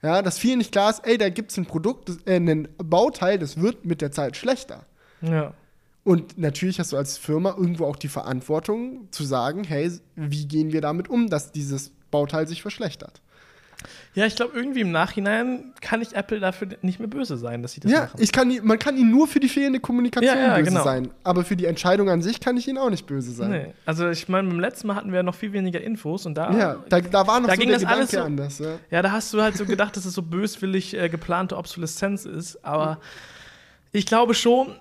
Ja, 0.02 0.22
dass 0.22 0.38
vielen 0.38 0.58
nicht 0.58 0.72
klar 0.72 0.90
ist, 0.90 1.00
ey, 1.06 1.18
da 1.18 1.28
gibt 1.28 1.50
es 1.50 1.58
ein 1.58 1.66
Produkt, 1.66 2.10
äh, 2.26 2.36
ein 2.36 2.68
Bauteil, 2.78 3.38
das 3.38 3.60
wird 3.60 3.84
mit 3.84 4.00
der 4.00 4.10
Zeit 4.10 4.36
schlechter. 4.36 4.86
Ja. 5.20 5.52
Und 6.02 6.38
natürlich 6.38 6.78
hast 6.78 6.92
du 6.92 6.96
als 6.96 7.18
Firma 7.18 7.50
irgendwo 7.50 7.84
auch 7.84 7.96
die 7.96 8.08
Verantwortung 8.08 9.08
zu 9.10 9.24
sagen, 9.24 9.64
hey, 9.64 9.90
wie 10.16 10.46
gehen 10.46 10.72
wir 10.72 10.80
damit 10.80 11.08
um, 11.08 11.28
dass 11.28 11.52
dieses 11.52 11.92
Bauteil 12.10 12.48
sich 12.48 12.62
verschlechtert. 12.62 13.20
Ja, 14.12 14.26
ich 14.26 14.34
glaube, 14.34 14.56
irgendwie 14.56 14.80
im 14.80 14.90
Nachhinein 14.90 15.72
kann 15.80 16.02
ich 16.02 16.16
Apple 16.16 16.40
dafür 16.40 16.68
nicht 16.82 16.98
mehr 16.98 17.06
böse 17.06 17.36
sein, 17.36 17.62
dass 17.62 17.72
sie 17.72 17.80
das 17.80 17.92
ja, 17.92 18.00
machen. 18.02 18.16
Ich 18.18 18.32
kann, 18.32 18.52
man 18.64 18.76
kann 18.78 18.96
ihnen 18.96 19.10
nur 19.12 19.28
für 19.28 19.38
die 19.38 19.48
fehlende 19.48 19.78
Kommunikation 19.78 20.36
ja, 20.36 20.48
ja, 20.48 20.56
böse 20.56 20.70
genau. 20.70 20.82
sein. 20.82 21.10
Aber 21.22 21.44
für 21.44 21.54
die 21.54 21.66
Entscheidung 21.66 22.10
an 22.10 22.20
sich 22.20 22.40
kann 22.40 22.56
ich 22.56 22.66
ihnen 22.66 22.78
auch 22.78 22.90
nicht 22.90 23.06
böse 23.06 23.30
sein. 23.30 23.50
Nee. 23.50 23.74
Also 23.86 24.08
ich 24.08 24.28
meine, 24.28 24.48
beim 24.48 24.58
letzten 24.58 24.88
Mal 24.88 24.96
hatten 24.96 25.12
wir 25.12 25.22
noch 25.22 25.36
viel 25.36 25.52
weniger 25.52 25.80
Infos 25.80 26.26
und 26.26 26.34
da, 26.34 26.50
ja, 26.50 26.76
da, 26.88 27.00
da 27.00 27.26
war 27.26 27.38
noch 27.38 27.48
da 27.48 27.54
so 27.54 27.60
ging 27.60 27.68
der 27.68 27.78
das 27.78 27.82
Gedanke 27.82 28.00
alles 28.00 28.10
so, 28.10 28.20
anders. 28.20 28.58
Ja. 28.58 28.78
ja, 28.90 29.02
da 29.02 29.12
hast 29.12 29.32
du 29.32 29.40
halt 29.40 29.56
so 29.56 29.64
gedacht, 29.64 29.96
dass 29.96 30.04
es 30.04 30.12
so 30.12 30.22
böswillig 30.22 30.94
äh, 30.94 31.08
geplante 31.08 31.56
Obsoleszenz 31.56 32.24
ist. 32.24 32.64
Aber 32.64 32.98
ich 33.92 34.06
glaube 34.06 34.34
schon, 34.34 34.74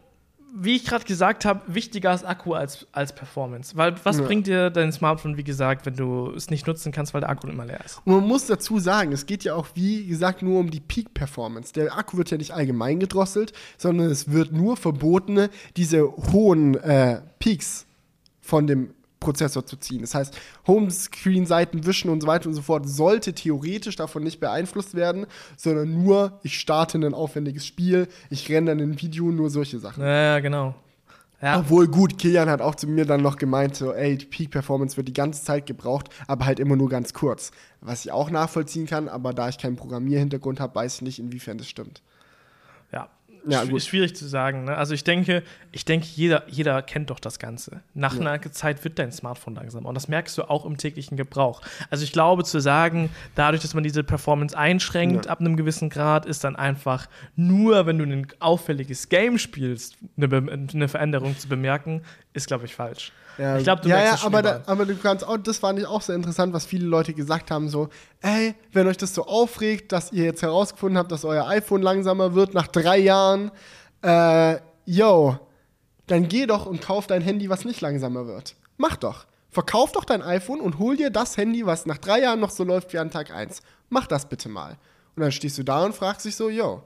wie 0.56 0.76
ich 0.76 0.86
gerade 0.86 1.06
gesagt 1.06 1.46
habe, 1.46 1.62
wichtiger 1.68 2.14
ist 2.14 2.24
Akku 2.24 2.54
als, 2.54 2.88
als 2.92 3.14
Performance. 3.14 3.76
Weil 3.78 3.96
was 4.04 4.18
ja. 4.18 4.24
bringt 4.24 4.48
dir 4.48 4.70
dein 4.70 4.92
Smartphone, 4.92 5.38
wie 5.38 5.44
gesagt, 5.44 5.86
wenn 5.86 5.96
du 5.96 6.32
es 6.36 6.50
nicht 6.50 6.68
nutzen 6.68 6.92
kannst, 6.92 7.14
weil 7.14 7.22
der 7.22 7.30
Akku 7.30 7.48
immer 7.48 7.66
leer 7.66 7.80
ist? 7.86 8.02
Und 8.06 8.14
man 8.16 8.28
muss 8.28 8.48
dazu 8.48 8.80
sagen, 8.80 9.12
es 9.12 9.26
geht 9.26 9.44
ja 9.44 9.56
auch, 9.56 9.68
wie 9.76 10.06
gesagt, 10.08 10.42
nur 10.42 10.60
um 10.60 10.72
die 10.72 10.80
Peak-Performance. 10.80 11.74
Der 11.74 11.98
Akku 11.98 12.18
wird 12.18 12.32
ja 12.32 12.38
nicht 12.38 12.54
allgemein 12.54 13.00
gedrosselt, 13.00 13.54
sondern 13.78 14.10
es 14.10 14.32
wird 14.32 14.52
nur 14.52 14.78
verboten, 14.78 15.50
diese 15.78 16.04
hohen 16.34 16.76
äh, 16.76 17.22
Peaks 17.40 17.86
von 18.42 18.68
dem 18.68 18.94
Prozessor 19.20 19.66
zu 19.66 19.78
ziehen. 19.78 20.02
Das 20.02 20.16
heißt, 20.16 20.38
Homescreen-Seiten 20.68 21.86
wischen 21.86 22.10
und 22.10 22.22
so 22.22 22.28
weiter 22.28 22.48
und 22.48 22.54
so 22.54 22.62
fort 22.62 22.88
sollte 22.88 23.34
theoretisch 23.34 23.96
davon 23.96 24.24
nicht 24.24 24.40
beeinflusst 24.40 24.96
werden, 24.96 25.26
sondern 25.58 26.04
nur, 26.04 26.40
ich 26.44 26.60
starte 26.60 26.98
ein 26.98 27.14
aufwendiges 27.14 27.66
Spiel, 27.66 28.08
ich 28.30 28.50
renne 28.50 28.72
dann 28.72 28.80
ein 28.80 29.02
Video, 29.02 29.26
nur 29.26 29.50
solche 29.50 29.80
Sachen. 29.80 30.04
Ja, 30.04 30.40
genau. 30.40 30.76
Ja. 31.42 31.60
Obwohl, 31.60 31.88
gut, 31.88 32.18
Kilian 32.18 32.50
hat 32.50 32.62
auch 32.62 32.76
zu 32.76 32.86
mir 32.86 33.06
dann 33.06 33.22
noch 33.22 33.38
gemeint, 33.38 33.76
so, 33.76 33.94
ey, 33.94 34.18
die 34.18 34.26
Peak 34.26 34.52
Performance 34.52 34.98
wird 34.98 35.08
die 35.08 35.14
ganze 35.14 35.42
Zeit 35.44 35.66
gebraucht, 35.66 36.10
aber 36.28 36.46
halt 36.46 36.60
immer 36.60 36.76
nur 36.76 36.90
ganz 36.90 37.14
kurz. 37.14 37.52
Was 37.80 38.04
ich 38.04 38.12
auch 38.12 38.30
nachvollziehen 38.30 38.88
kann, 38.88 39.08
aber 39.08 39.34
da 39.34 39.48
ich 39.48 39.58
keinen 39.58 39.78
Programmierhintergrund 39.78 40.60
habe, 40.60 40.76
weiß 40.76 40.96
ich 40.96 41.02
nicht, 41.02 41.20
inwiefern 41.20 41.58
das 41.58 41.70
stimmt. 41.70 42.02
Ja, 43.48 43.64
gut. 43.64 43.82
schwierig 43.82 44.16
zu 44.16 44.28
sagen. 44.28 44.66
Ne? 44.66 44.76
Also 44.76 44.94
ich 44.94 45.04
denke, 45.04 45.44
ich 45.72 45.86
denke, 45.86 46.08
jeder, 46.16 46.44
jeder 46.48 46.82
kennt 46.82 47.10
doch 47.10 47.20
das 47.20 47.40
Ganze. 47.40 47.82
Nach 47.94 48.14
ja. 48.16 48.22
einer 48.22 48.52
Zeit 48.52 48.84
wird 48.84 49.00
dein 49.00 49.12
Smartphone 49.12 49.56
langsam. 49.56 49.86
Und 49.86 49.96
das 49.96 50.08
merkst 50.08 50.38
du 50.38 50.44
auch 50.44 50.66
im 50.66 50.78
täglichen 50.78 51.18
Gebrauch. 51.18 51.62
Also 51.90 52.04
ich 52.04 52.12
glaube 52.12 52.44
zu 52.44 52.60
sagen, 52.60 53.10
dadurch, 53.36 53.62
dass 53.62 53.74
man 53.74 53.84
diese 53.84 54.04
Performance 54.04 54.58
einschränkt 54.58 55.26
ja. 55.26 55.32
ab 55.32 55.40
einem 55.40 55.56
gewissen 55.56 55.90
Grad, 55.90 56.26
ist 56.26 56.44
dann 56.44 56.56
einfach 56.56 57.08
nur, 57.36 57.86
wenn 57.86 57.98
du 57.98 58.06
ein 58.06 58.28
auffälliges 58.40 59.10
Game 59.10 59.38
spielst, 59.38 59.98
eine, 60.18 60.68
eine 60.74 60.88
Veränderung 60.88 61.38
zu 61.38 61.48
bemerken, 61.48 62.02
ist, 62.34 62.48
glaube 62.48 62.66
ich, 62.66 62.76
falsch. 62.76 63.12
Ja, 63.40 63.58
ich 63.58 63.64
glaube, 63.64 63.82
du 63.82 63.90
ja, 63.90 64.04
ja, 64.04 64.20
aber, 64.24 64.42
da, 64.42 64.62
aber 64.66 64.86
du 64.86 64.96
kannst 64.98 65.26
auch, 65.26 65.38
das 65.38 65.60
fand 65.60 65.80
ich 65.80 65.86
auch 65.86 66.02
sehr 66.02 66.16
interessant, 66.16 66.54
was 66.54 66.66
viele 66.66 66.86
Leute 66.86 67.14
gesagt 67.14 67.52
haben, 67.52 67.70
so, 67.70 67.88
ey, 68.20 68.54
wenn 68.74 68.86
euch 68.86 68.98
das 68.98 69.14
so 69.14 69.26
aufregt, 69.26 69.94
dass 69.94 70.12
ihr 70.12 70.26
jetzt 70.26 70.42
herausgefunden 70.42 70.98
habt, 70.98 71.10
dass 71.12 71.24
euer 71.24 71.48
iPhone 71.48 71.82
langsamer 71.82 72.36
wird 72.36 72.54
nach 72.54 72.68
drei 72.68 72.98
Jahren, 72.98 73.52
äh, 74.02 74.58
yo, 74.86 75.40
dann 76.08 76.28
geh 76.28 76.48
doch 76.48 76.66
und 76.66 76.82
kauf 76.82 77.08
dein 77.08 77.22
Handy, 77.22 77.50
was 77.50 77.64
nicht 77.64 77.80
langsamer 77.80 78.28
wird. 78.28 78.56
Mach 78.78 78.98
doch. 78.98 79.26
Verkauf 79.52 79.94
doch 79.94 80.04
dein 80.04 80.22
iPhone 80.22 80.60
und 80.60 80.78
hol 80.78 80.98
dir 80.98 81.10
das 81.10 81.38
Handy, 81.38 81.66
was 81.66 81.86
nach 81.86 81.98
drei 81.98 82.20
Jahren 82.22 82.40
noch 82.40 82.52
so 82.52 82.64
läuft 82.64 82.92
wie 82.94 83.00
an 83.00 83.10
Tag 83.10 83.32
1. 83.32 83.62
Mach 83.90 84.06
das 84.06 84.28
bitte 84.28 84.50
mal. 84.50 84.78
Und 85.16 85.24
dann 85.24 85.32
stehst 85.32 85.58
du 85.58 85.64
da 85.64 85.86
und 85.86 85.96
fragst 85.96 86.26
dich 86.26 86.36
so, 86.36 86.50
yo, 86.50 86.84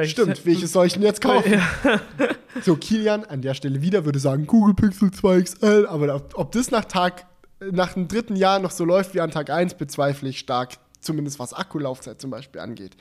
Welches- 0.00 0.12
stimmt, 0.12 0.46
welches 0.46 0.72
soll 0.72 0.86
ich 0.86 0.94
denn 0.94 1.02
jetzt 1.02 1.20
kaufen? 1.20 1.60
So, 2.62 2.74
Kilian 2.74 3.24
an 3.24 3.42
der 3.42 3.52
Stelle 3.52 3.82
wieder 3.82 4.06
würde 4.06 4.18
sagen, 4.18 4.46
Google 4.46 4.72
Pixel 4.74 5.10
2 5.10 5.42
XL, 5.42 5.86
aber 5.90 6.14
ob, 6.14 6.38
ob 6.38 6.52
das 6.52 6.70
nach 6.70 6.86
Tag, 6.86 7.26
nach 7.70 7.92
dem 7.92 8.08
dritten 8.08 8.34
Jahr 8.34 8.60
noch 8.60 8.70
so 8.70 8.86
läuft 8.86 9.12
wie 9.14 9.20
an 9.20 9.30
Tag 9.30 9.50
1, 9.50 9.74
bezweifle 9.74 10.30
ich 10.30 10.38
stark. 10.38 10.78
Zumindest 11.02 11.38
was 11.38 11.52
Akkulaufzeit 11.52 12.18
zum 12.18 12.30
Beispiel 12.30 12.62
angeht. 12.62 12.96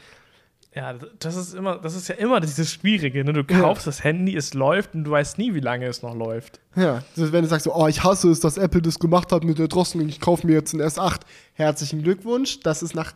Ja, 0.76 0.94
das 1.20 1.38
ist 1.38 1.54
immer, 1.56 1.78
das 1.78 1.96
ist 1.96 2.10
ja 2.10 2.16
immer 2.16 2.42
dieses 2.42 2.70
Schwierige. 2.70 3.24
Ne? 3.24 3.32
Du 3.32 3.46
kaufst 3.46 3.88
das 3.88 4.04
Handy, 4.04 4.36
es 4.36 4.54
läuft 4.54 4.94
und 4.94 5.06
du 5.06 5.12
weißt 5.12 5.38
nie, 5.38 5.54
wie 5.54 5.62
lange 5.62 5.86
es 5.86 6.02
noch 6.02 6.14
läuft. 6.14 6.60
Ja, 6.76 7.02
also 7.16 7.32
wenn 7.32 7.44
du 7.44 7.48
sagst, 7.48 7.64
so, 7.64 7.74
oh, 7.74 7.88
ich 7.88 8.04
hasse 8.04 8.30
es, 8.30 8.42
dass 8.42 8.58
Apple 8.58 8.82
das 8.82 9.00
gemacht 9.00 9.32
hat 9.32 9.46
mit 9.46 9.58
der 9.58 9.70
Drosselung, 9.70 10.10
ich 10.10 10.20
kaufe 10.20 10.46
mir 10.46 10.52
jetzt 10.54 10.74
einen 10.74 10.84
S8. 10.84 11.22
Herzlichen 11.54 12.04
Glückwunsch, 12.04 12.60
das 12.60 12.84
ist 12.84 12.94
nach 12.94 13.14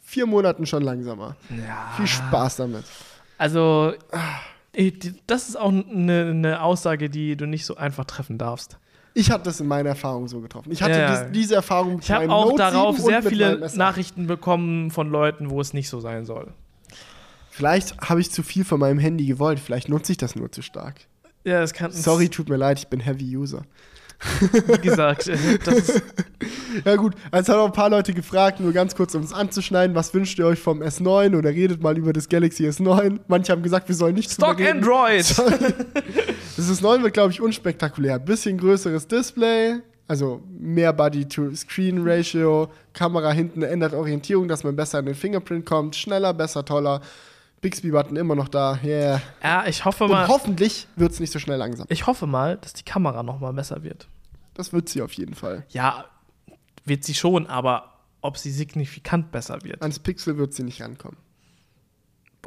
vier 0.00 0.26
Monaten 0.26 0.64
schon 0.64 0.84
langsamer. 0.84 1.34
Ja. 1.50 1.92
Viel 1.96 2.06
Spaß 2.06 2.56
damit. 2.56 2.84
Also, 3.42 3.94
das 5.26 5.48
ist 5.48 5.56
auch 5.58 5.70
eine, 5.72 6.26
eine 6.30 6.62
Aussage, 6.62 7.10
die 7.10 7.34
du 7.36 7.46
nicht 7.46 7.66
so 7.66 7.74
einfach 7.76 8.04
treffen 8.04 8.38
darfst. 8.38 8.78
Ich 9.14 9.32
habe 9.32 9.42
das 9.42 9.58
in 9.58 9.66
meiner 9.66 9.88
Erfahrung 9.88 10.28
so 10.28 10.40
getroffen. 10.40 10.70
Ich 10.70 10.80
hatte 10.80 10.96
Ja. 10.96 11.24
dies, 11.24 11.32
diese 11.32 11.56
Erfahrung 11.56 11.98
Ich 12.00 12.08
habe 12.12 12.30
auch 12.30 12.50
Note 12.50 12.58
darauf 12.58 12.94
7 12.96 13.04
und 13.04 13.10
sehr 13.10 13.22
viele 13.28 13.50
meinem 13.56 13.64
S8. 13.64 13.76
Nachrichten 13.78 14.26
bekommen 14.28 14.92
von 14.92 15.10
Leuten, 15.10 15.50
wo 15.50 15.60
es 15.60 15.72
nicht 15.74 15.88
so 15.88 15.98
sein 15.98 16.24
soll. 16.24 16.52
Vielleicht 17.50 17.98
habe 18.00 18.20
ich 18.20 18.30
zu 18.30 18.44
viel 18.44 18.64
von 18.64 18.78
meinem 18.78 19.00
Handy 19.00 19.26
gewollt, 19.26 19.58
vielleicht 19.58 19.88
nutze 19.88 20.12
ich 20.12 20.18
das 20.18 20.36
nur 20.36 20.52
zu 20.52 20.62
stark. 20.62 21.00
Ja, 21.44 21.60
das 21.60 21.74
kann. 21.74 21.90
Sorry, 21.90 22.28
tut 22.28 22.48
mir 22.48 22.56
leid, 22.56 22.78
ich 22.78 22.86
bin 22.86 23.00
Heavy 23.00 23.36
User. 23.36 23.62
Wie 24.40 24.78
gesagt, 24.78 25.28
äh, 25.28 25.36
das 25.64 25.88
ist, 25.88 26.02
Ja 26.84 26.96
gut, 26.96 27.14
es 27.30 27.48
haben 27.48 27.60
auch 27.60 27.66
ein 27.66 27.72
paar 27.72 27.90
Leute 27.90 28.12
gefragt, 28.14 28.60
nur 28.60 28.72
ganz 28.72 28.94
kurz, 28.94 29.14
um 29.14 29.22
es 29.22 29.32
anzuschneiden, 29.32 29.94
was 29.94 30.12
wünscht 30.14 30.38
ihr 30.38 30.46
euch 30.46 30.58
vom 30.58 30.82
S9 30.82 31.36
oder 31.36 31.50
redet 31.50 31.82
mal 31.82 31.96
über 31.98 32.12
das 32.12 32.28
Galaxy 32.28 32.66
S9. 32.66 33.20
Manche 33.28 33.52
haben 33.52 33.62
gesagt, 33.62 33.88
wir 33.88 33.94
sollen 33.94 34.14
nicht 34.14 34.30
Stock. 34.30 34.60
Android! 34.60 35.26
Das 36.54 36.70
S9 36.70 37.02
wird, 37.02 37.14
glaube 37.14 37.32
ich, 37.32 37.40
unspektakulär. 37.40 38.18
Bisschen 38.18 38.58
größeres 38.58 39.08
Display, 39.08 39.76
also 40.06 40.42
mehr 40.58 40.92
Body-to-Screen-Ratio, 40.92 42.70
Kamera 42.92 43.32
hinten 43.32 43.62
ändert 43.62 43.94
Orientierung, 43.94 44.48
dass 44.48 44.62
man 44.62 44.76
besser 44.76 44.98
an 44.98 45.06
den 45.06 45.14
Fingerprint 45.14 45.64
kommt, 45.64 45.96
schneller, 45.96 46.34
besser, 46.34 46.62
toller. 46.64 47.00
Bixby-Button 47.62 48.16
immer 48.16 48.34
noch 48.34 48.48
da, 48.48 48.78
yeah. 48.84 49.22
Ja, 49.42 49.64
ich 49.66 49.84
hoffe 49.84 50.04
Und 50.04 50.10
mal, 50.10 50.28
hoffentlich 50.28 50.88
wird 50.96 51.12
es 51.12 51.20
nicht 51.20 51.32
so 51.32 51.38
schnell 51.38 51.58
langsam. 51.58 51.86
ich 51.88 52.06
hoffe 52.06 52.26
mal, 52.26 52.58
dass 52.58 52.74
die 52.74 52.82
Kamera 52.82 53.22
noch 53.22 53.40
mal 53.40 53.52
besser 53.52 53.82
wird. 53.82 54.08
Das 54.54 54.72
wird 54.72 54.88
sie 54.88 55.02
auf 55.02 55.12
jeden 55.14 55.34
Fall. 55.34 55.64
Ja, 55.70 56.06
wird 56.84 57.04
sie 57.04 57.14
schon, 57.14 57.46
aber 57.46 58.00
ob 58.20 58.38
sie 58.38 58.50
signifikant 58.50 59.32
besser 59.32 59.62
wird. 59.62 59.82
Ans 59.82 59.98
Pixel 59.98 60.36
wird 60.38 60.54
sie 60.54 60.62
nicht 60.62 60.80
rankommen. 60.82 61.16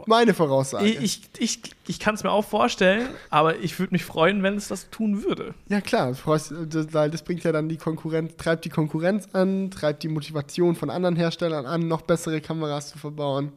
Meine 0.07 0.34
Voraussage. 0.34 0.86
Ich, 0.86 1.22
ich, 1.38 1.61
ich, 1.88 1.99
kann 1.99 2.15
es 2.15 2.23
mir 2.23 2.32
auch 2.32 2.44
vorstellen, 2.44 3.07
aber 3.30 3.60
ich 3.60 3.80
würde 3.80 3.94
mich 3.94 4.03
freuen, 4.03 4.44
wenn 4.44 4.56
es 4.56 4.68
das 4.68 4.90
tun 4.90 5.23
würde. 5.23 5.53
Ja 5.69 5.80
klar, 5.80 6.18
weil 6.26 7.10
das 7.10 7.23
bringt 7.23 7.44
ja 7.44 7.53
dann 7.53 7.69
die 7.69 7.77
Konkurrenz, 7.77 8.36
treibt 8.36 8.65
die 8.65 8.69
Konkurrenz 8.69 9.30
an, 9.32 9.72
treibt 9.72 10.03
die 10.03 10.10
Motivation 10.10 10.76
von 10.76 10.90
anderen 10.90 11.15
Herstellern 11.15 11.65
an, 11.65 11.88
noch 11.88 12.02
bessere 12.02 12.41
Kameras 12.41 12.90
zu 12.90 12.98
verbauen. 12.98 13.53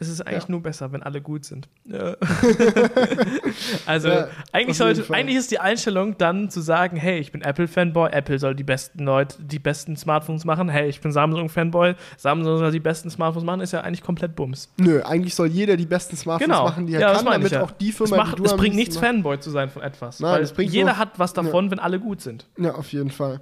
Es 0.00 0.08
ist 0.08 0.20
eigentlich 0.24 0.44
Ja. 0.44 0.50
nur 0.52 0.62
besser, 0.62 0.92
wenn 0.92 1.02
alle 1.02 1.20
gut 1.20 1.44
sind. 1.44 1.68
Ja. 1.84 2.14
also, 3.86 4.08
Ja, 4.08 4.28
eigentlich, 4.52 4.76
sollte, 4.76 5.04
eigentlich 5.12 5.36
ist 5.36 5.50
die 5.50 5.58
Einstellung 5.58 6.16
dann 6.18 6.50
zu 6.50 6.60
sagen: 6.60 6.96
Hey, 6.96 7.18
ich 7.18 7.32
bin 7.32 7.42
Apple-Fanboy, 7.42 8.10
Apple 8.12 8.38
soll 8.38 8.54
die 8.54 8.64
besten 8.64 9.04
Leute, 9.04 9.36
die 9.42 9.58
besten 9.58 9.96
Smartphones 9.96 10.44
machen. 10.44 10.68
Hey, 10.68 10.88
ich 10.88 11.00
bin 11.00 11.12
Samsung-Fanboy, 11.12 11.94
Samsung 12.16 12.58
soll 12.58 12.70
die 12.70 12.80
besten 12.80 13.10
Smartphones 13.10 13.44
machen, 13.44 13.60
ist 13.60 13.72
ja 13.72 13.80
eigentlich 13.80 14.02
komplett 14.02 14.36
Bums. 14.36 14.72
Nö, 14.76 15.02
eigentlich 15.02 15.34
soll 15.34 15.48
jeder 15.48 15.76
die 15.76 15.86
besten 15.86 16.16
Smartphones 16.16 16.56
Genau. 16.56 16.64
machen, 16.68 16.86
die 16.86 16.94
er 16.94 17.12
kann, 17.14 17.24
damit 17.24 17.56
auch 17.56 17.70
die 17.72 17.90
Es, 17.90 17.96
Firma, 17.96 18.16
macht, 18.18 18.32
die 18.38 18.42
du 18.42 18.44
es 18.44 18.56
bringt 18.56 18.76
nichts, 18.76 18.96
Fanboy 18.96 19.40
zu 19.40 19.50
sein 19.50 19.68
von 19.68 19.82
etwas. 19.82 20.20
Nein, 20.20 20.32
weil 20.34 20.42
es 20.66 20.72
jeder 20.72 20.86
nur- 20.92 20.98
hat 20.98 21.18
was 21.18 21.32
davon, 21.32 21.70
wenn 21.70 21.78
alle 21.78 21.98
gut 21.98 22.20
sind. 22.20 22.46
Ja, 22.56 22.74
auf 22.74 22.92
jeden 22.92 23.10
Fall. 23.10 23.40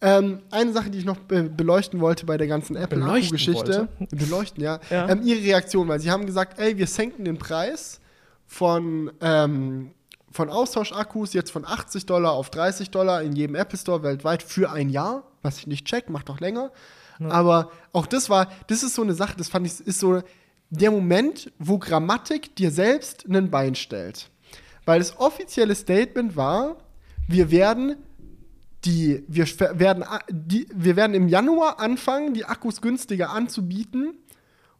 Ähm, 0.00 0.42
eine 0.50 0.72
Sache, 0.72 0.90
die 0.90 0.98
ich 0.98 1.04
noch 1.04 1.18
be 1.18 1.44
beleuchten 1.44 2.00
wollte 2.00 2.26
bei 2.26 2.36
der 2.36 2.46
ganzen 2.46 2.76
Apple-Akku-Geschichte. 2.76 3.88
Beleuchten, 4.10 4.62
ja. 4.62 4.80
Ja. 4.90 5.08
Ähm, 5.08 5.22
ihre 5.24 5.42
Reaktion, 5.42 5.88
weil 5.88 6.00
sie 6.00 6.10
haben 6.10 6.26
gesagt, 6.26 6.58
ey, 6.58 6.76
wir 6.76 6.86
senken 6.86 7.24
den 7.24 7.38
Preis 7.38 8.00
von, 8.46 9.10
ähm, 9.20 9.92
von 10.30 10.50
Austauschakkus 10.50 11.32
jetzt 11.32 11.50
von 11.50 11.64
80 11.64 12.06
Dollar 12.06 12.32
auf 12.32 12.50
30 12.50 12.90
Dollar 12.90 13.22
in 13.22 13.34
jedem 13.34 13.56
Apple 13.56 13.78
Store 13.78 14.02
weltweit 14.02 14.42
für 14.42 14.70
ein 14.70 14.90
Jahr, 14.90 15.24
was 15.42 15.58
ich 15.58 15.66
nicht 15.66 15.86
check, 15.86 16.10
macht 16.10 16.28
doch 16.28 16.40
länger. 16.40 16.70
Aber 17.18 17.70
auch 17.92 18.06
das 18.06 18.28
war, 18.28 18.48
das 18.66 18.82
ist 18.82 18.94
so 18.94 19.02
eine 19.02 19.14
Sache, 19.14 19.36
das 19.38 19.48
fand 19.48 19.66
ich, 19.66 19.80
ist 19.80 20.00
so 20.00 20.22
der 20.70 20.90
Moment, 20.90 21.52
wo 21.58 21.78
Grammatik 21.78 22.54
dir 22.56 22.70
selbst 22.70 23.24
ein 23.26 23.50
Bein 23.50 23.74
stellt. 23.74 24.28
Weil 24.84 24.98
das 24.98 25.18
offizielle 25.18 25.74
Statement 25.74 26.36
war, 26.36 26.76
wir 27.28 27.50
werden 27.50 27.96
die, 28.84 29.24
wir 29.26 29.46
werden, 29.78 30.04
die, 30.30 30.68
wir 30.72 30.96
werden 30.96 31.14
im 31.14 31.28
Januar 31.28 31.80
anfangen, 31.80 32.34
die 32.34 32.44
Akkus 32.44 32.80
günstiger 32.80 33.30
anzubieten. 33.30 34.14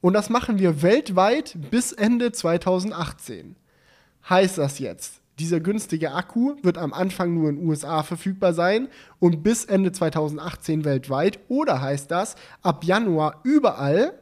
Und 0.01 0.12
das 0.12 0.31
machen 0.31 0.59
wir 0.59 0.82
weltweit 0.82 1.56
bis 1.70 1.93
Ende 1.93 2.31
2018. 2.31 3.56
Heißt 4.28 4.59
das 4.59 4.78
jetzt, 4.78 5.20
dieser 5.39 5.60
günstige 5.60 6.12
Akku 6.12 6.56
wird 6.62 6.78
am 6.78 6.93
Anfang 6.93 7.35
nur 7.35 7.51
in 7.51 7.56
den 7.56 7.68
USA 7.68 8.02
verfügbar 8.02 8.55
sein 8.55 8.89
und 9.18 9.43
bis 9.43 9.64
Ende 9.64 9.93
2018 9.93 10.85
weltweit? 10.85 11.40
Oder 11.48 11.81
heißt 11.81 12.10
das, 12.10 12.36
ab 12.62 12.85
Januar 12.85 13.40
überall 13.43 14.18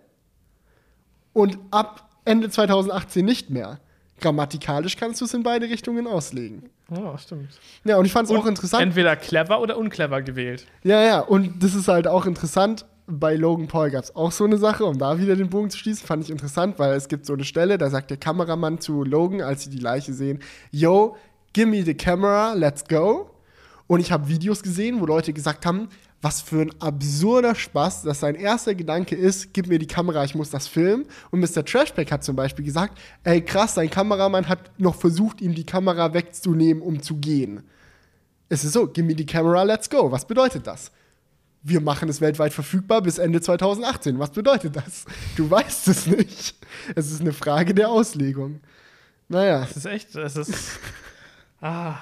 und 1.33 1.59
ab 1.71 2.09
Ende 2.25 2.51
2018 2.51 3.25
nicht 3.25 3.51
mehr? 3.51 3.81
Grammatikalisch 4.21 4.97
kannst 4.97 5.21
du 5.21 5.25
es 5.25 5.35
in 5.35 5.43
beide 5.43 5.67
Richtungen 5.69 6.07
auslegen. 6.07 6.71
Ja, 6.91 7.19
stimmt. 7.19 7.49
Ja, 7.85 7.97
und 7.97 8.05
ich 8.05 8.13
fand 8.13 8.29
es 8.29 8.37
auch 8.37 8.47
interessant. 8.47 8.83
Entweder 8.83 9.17
clever 9.17 9.61
oder 9.61 9.77
unclever 9.77 10.23
gewählt. 10.23 10.67
Ja, 10.83 11.03
ja, 11.03 11.21
und 11.21 11.63
das 11.63 11.75
ist 11.75 11.89
halt 11.89 12.07
auch 12.07 12.27
interessant. 12.27 12.87
Bei 13.07 13.35
Logan 13.35 13.67
Paul 13.67 13.91
gab 13.91 14.05
es 14.05 14.15
auch 14.17 14.33
so 14.33 14.45
eine 14.45 14.57
Sache, 14.57 14.85
um 14.85 14.99
da 14.99 15.19
wieder 15.19 15.37
den 15.37 15.51
Bogen 15.51 15.69
zu 15.69 15.77
schließen, 15.77 16.07
fand 16.07 16.25
ich 16.25 16.31
interessant, 16.31 16.79
weil 16.79 16.95
es 16.95 17.09
gibt 17.09 17.27
so 17.27 17.35
eine 17.35 17.45
Stelle, 17.45 17.77
da 17.77 17.91
sagt 17.91 18.11
der 18.11 18.17
Kameramann 18.17 18.81
zu 18.81 19.05
Logan, 19.05 19.43
als 19.43 19.65
sie 19.65 19.71
die 19.71 19.79
Leiche 19.79 20.15
sehen, 20.15 20.39
Yo, 20.71 21.17
give 21.53 21.67
me 21.67 21.83
the 21.83 21.95
camera, 21.95 22.55
let's 22.55 22.87
go. 22.87 23.31
Und 23.87 24.01
ich 24.01 24.11
habe 24.11 24.29
Videos 24.29 24.63
gesehen, 24.63 25.01
wo 25.01 25.07
Leute 25.07 25.35
gesagt 25.35 25.67
haben, 25.67 25.89
was 26.25 26.41
für 26.41 26.63
ein 26.63 26.81
absurder 26.81 27.55
Spaß, 27.55 28.03
dass 28.03 28.21
sein 28.21 28.35
erster 28.35 28.75
Gedanke 28.75 29.15
ist, 29.15 29.53
gib 29.53 29.67
mir 29.67 29.79
die 29.79 29.87
Kamera, 29.87 30.25
ich 30.25 30.35
muss 30.35 30.49
das 30.49 30.67
filmen. 30.67 31.05
Und 31.31 31.41
Mr. 31.41 31.63
Trashback 31.63 32.11
hat 32.11 32.25
zum 32.25 32.35
Beispiel 32.35 32.65
gesagt, 32.65 32.99
ey 33.25 33.43
krass, 33.43 33.75
sein 33.75 33.91
Kameramann 33.91 34.49
hat 34.49 34.71
noch 34.81 34.95
versucht, 34.95 35.43
ihm 35.43 35.55
die 35.55 35.67
Kamera 35.67 36.15
wegzunehmen, 36.15 36.83
um 36.83 37.03
zu 37.03 37.17
gehen. 37.17 37.63
Es 38.49 38.65
ist 38.65 38.73
so, 38.73 38.87
give 38.87 39.07
me 39.07 39.15
the 39.15 39.27
camera, 39.27 39.65
let's 39.65 39.91
go. 39.91 40.11
Was 40.11 40.27
bedeutet 40.27 40.67
das? 40.67 40.91
Wir 41.63 41.83
machen 41.83 42.09
es 42.09 42.23
weltweit 42.23 42.55
verfügbar 42.55 43.03
bis 43.03 43.19
Ende 43.19 43.43
2018. 43.43 44.19
Was 44.19 44.31
bedeutet 44.31 44.77
das? 44.77 45.05
Du 45.37 45.51
weißt 45.51 45.89
es 45.89 46.07
nicht. 46.07 46.55
Es 46.95 47.13
ist 47.13 47.21
eine 47.21 47.35
Frage 47.35 47.75
der 47.75 47.91
Auslegung. 47.91 48.61
Naja, 49.29 49.61
Das 49.61 49.77
ist 49.77 49.87
echt, 49.87 50.15
es 50.15 50.37
ist. 50.37 50.55
Ah, 51.67 51.97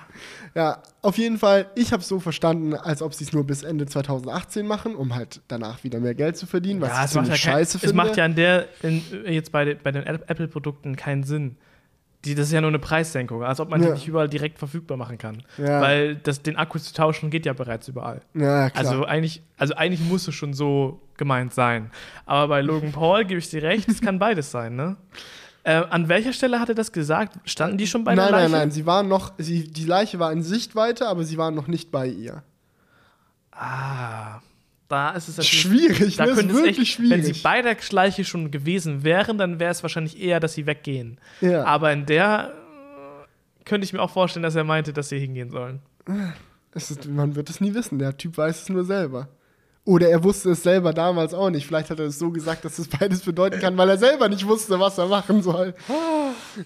ja, 0.55 0.83
auf 1.01 1.19
jeden 1.19 1.39
Fall, 1.39 1.67
ich 1.75 1.93
habe 1.93 2.03
es 2.03 2.09
so 2.09 2.21
verstanden, 2.21 2.75
als 2.75 3.01
ob 3.03 3.15
sie 3.15 3.25
es 3.25 3.33
nur 3.33 3.45
bis 3.47 3.63
Ende 3.63 3.87
2018 3.87 4.67
machen, 4.67 4.95
um 4.95 5.15
halt 5.15 5.41
danach 5.49 5.83
wieder 5.85 5.99
mehr 6.01 6.15
Geld 6.15 6.37
zu 6.37 6.47
verdienen, 6.47 6.81
was 6.81 6.91
ja, 6.91 6.99
ich 7.01 7.05
es 7.07 7.15
macht 7.15 7.27
ja, 7.29 7.35
ziemlich 7.35 7.43
kein, 7.43 7.53
scheiße 7.55 7.77
es 7.79 7.81
finde. 7.83 7.97
macht 7.97 8.17
ja 8.17 8.27
in 8.27 8.35
der, 8.35 8.69
in, 8.83 9.03
jetzt 9.27 9.51
bei, 9.53 9.65
den- 9.65 9.79
bei 9.83 9.93
den 9.93 10.03
Apple-Produkten 10.05 10.97
keinen 10.97 11.25
Sinn. 11.25 11.57
Die, 12.25 12.37
das 12.37 12.47
ist 12.47 12.53
ja 12.53 12.61
nur 12.61 12.69
eine 12.71 12.79
Preissenkung, 12.79 13.43
als 13.43 13.59
ob 13.59 13.69
man 13.69 13.81
Ja. 13.81 13.89
die 13.89 13.95
nicht 13.95 14.07
überall 14.07 14.29
direkt 14.29 14.59
verfügbar 14.61 14.97
machen 14.97 15.19
kann. 15.19 15.43
Ja. 15.59 15.81
Weil 15.81 16.15
das, 16.15 16.41
den 16.41 16.55
Akku 16.57 16.79
zu 16.79 16.95
tauschen 16.95 17.31
geht 17.31 17.47
ja 17.47 17.53
bereits 17.53 17.89
überall. 17.89 18.21
ja, 18.35 18.71
klar. 18.71 18.85
Also 18.87 19.05
eigentlich, 19.05 19.43
also 19.59 19.75
eigentlich 19.75 20.09
muss 20.09 20.29
es 20.29 20.35
schon 20.37 20.55
so 20.55 21.01
gemeint 21.17 21.53
sein. 21.53 21.91
Aber 22.25 22.47
bei 22.47 22.61
Logan 22.61 22.93
Paul 22.93 23.25
gebe 23.25 23.41
ich 23.41 23.51
dir 23.51 23.65
recht, 23.65 23.89
es 23.89 24.01
kann 24.01 24.21
beides 24.21 24.53
sein, 24.53 24.77
ne? 24.77 24.97
Äh, 25.65 25.75
an 25.75 26.09
welcher 26.09 26.33
Stelle 26.33 26.59
hat 26.59 26.69
er 26.69 26.75
das 26.75 26.91
gesagt? 26.93 27.37
Standen 27.49 27.79
die 27.79 27.87
schon 27.87 28.03
bei 28.05 28.15
der 28.15 28.25
nein, 28.25 28.33
Leiche? 28.33 28.51
nein, 28.51 28.61
nein, 28.63 28.71
sie 28.73 28.85
waren 28.87 29.07
noch, 29.09 29.33
sie, 29.39 29.65
die 29.65 29.85
Leiche 29.85 30.19
war 30.19 30.33
in 30.33 30.43
Sichtweite, 30.43 31.07
aber 31.07 31.23
sie 31.25 31.39
waren 31.39 31.55
noch 31.55 31.69
nicht 31.69 31.93
bei 31.93 32.09
ihr. 32.09 32.43
Ah, 33.53 34.41
da 34.89 35.11
ist 35.11 35.29
es 35.29 35.37
natürlich 35.37 35.61
Schwierig, 35.61 36.17
Da 36.17 36.25
ne? 36.25 36.31
Ist 36.33 36.37
könnte 36.39 36.55
es 36.55 36.59
wirklich 36.59 36.79
echt, 36.81 36.93
schwierig. 36.97 37.11
wenn 37.11 37.23
sie 37.35 37.41
bei 37.43 37.63
der 37.63 37.77
Schleiche 37.81 38.25
schon 38.25 38.51
gewesen 38.51 39.05
wären, 39.05 39.39
dann 39.39 39.61
wäre 39.61 39.71
es 39.71 39.83
wahrscheinlich 39.83 40.21
eher, 40.21 40.41
dass 40.41 40.55
sie 40.55 40.67
weggehen. 40.67 41.19
Ja. 41.41 41.65
Aber 41.65 41.93
in 41.93 42.07
der 42.07 42.53
äh, 42.53 43.65
könnte 43.65 43.85
ich 43.85 43.93
mir 43.93 44.03
auch 44.03 44.11
vorstellen, 44.11 44.43
dass 44.43 44.55
er 44.57 44.65
meinte, 44.65 44.93
dass 44.93 45.11
sie 45.11 45.19
hingehen 45.19 45.51
sollen. 45.51 45.81
Ist, 46.75 47.09
man 47.09 47.37
wird 47.37 47.51
es 47.51 47.61
nie 47.61 47.73
wissen. 47.75 47.99
Der 47.99 48.17
Typ 48.17 48.37
weiß 48.37 48.63
es 48.63 48.69
nur 48.69 48.85
selber. 48.85 49.29
Oder 49.85 50.11
er 50.11 50.23
wusste 50.23 50.51
es 50.51 50.63
selber 50.63 50.93
damals 50.93 51.35
auch 51.35 51.51
nicht. 51.51 51.67
Vielleicht 51.67 51.91
hat 51.91 51.99
er 51.99 52.07
es 52.07 52.19
so 52.19 52.31
gesagt, 52.31 52.65
dass 52.65 52.79
es 52.79 52.87
beides 52.87 53.23
bedeuten 53.23 53.59
kann, 53.59 53.77
weil 53.77 53.89
er 53.89 53.99
selber 53.99 54.29
nicht 54.29 54.47
wusste, 54.47 54.79
was 54.79 54.97
er 54.97 55.09
machen 55.09 55.43
soll. 55.43 55.75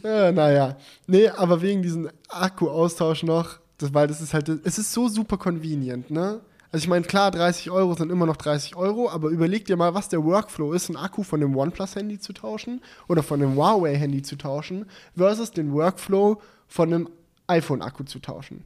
Ja, 0.03 0.33
naja. 0.33 0.77
Nee, 1.07 1.29
aber 1.29 1.63
wegen 1.63 1.83
diesem 1.83 2.11
Akku-Austausch 2.29 3.23
noch, 3.23 3.59
das, 3.79 3.95
weil 3.95 4.07
das 4.07 4.21
ist 4.21 4.35
halt, 4.35 4.49
es 4.49 4.79
ist 4.79 4.93
so 4.93 5.09
super 5.09 5.39
convenient, 5.39 6.11
ne? 6.11 6.41
Also 6.73 6.85
ich 6.85 6.89
meine, 6.89 7.07
klar, 7.07 7.31
30 7.31 7.71
Euro 7.71 7.95
sind 7.95 8.11
immer 8.11 8.27
noch 8.27 8.37
30 8.37 8.77
Euro, 8.77 9.09
aber 9.09 9.31
überleg 9.31 9.65
dir 9.65 9.77
mal, 9.77 9.95
was 9.95 10.09
der 10.09 10.25
Workflow 10.25 10.73
ist, 10.73 10.91
einen 10.91 10.99
Akku 10.99 11.23
von 11.23 11.41
dem 11.41 11.57
OnePlus-Handy 11.57 12.19
zu 12.19 12.33
tauschen 12.33 12.83
oder 13.09 13.23
von 13.23 13.41
dem 13.41 13.57
Huawei-Handy 13.57 14.23
zu 14.23 14.37
tauschen, 14.37 14.85
versus 15.17 15.53
den 15.53 15.73
Workflow 15.73 16.43
von 16.67 16.93
einem 16.93 17.09
iPhone-Akku 17.47 18.05
zu 18.05 18.19
tauschen. 18.19 18.65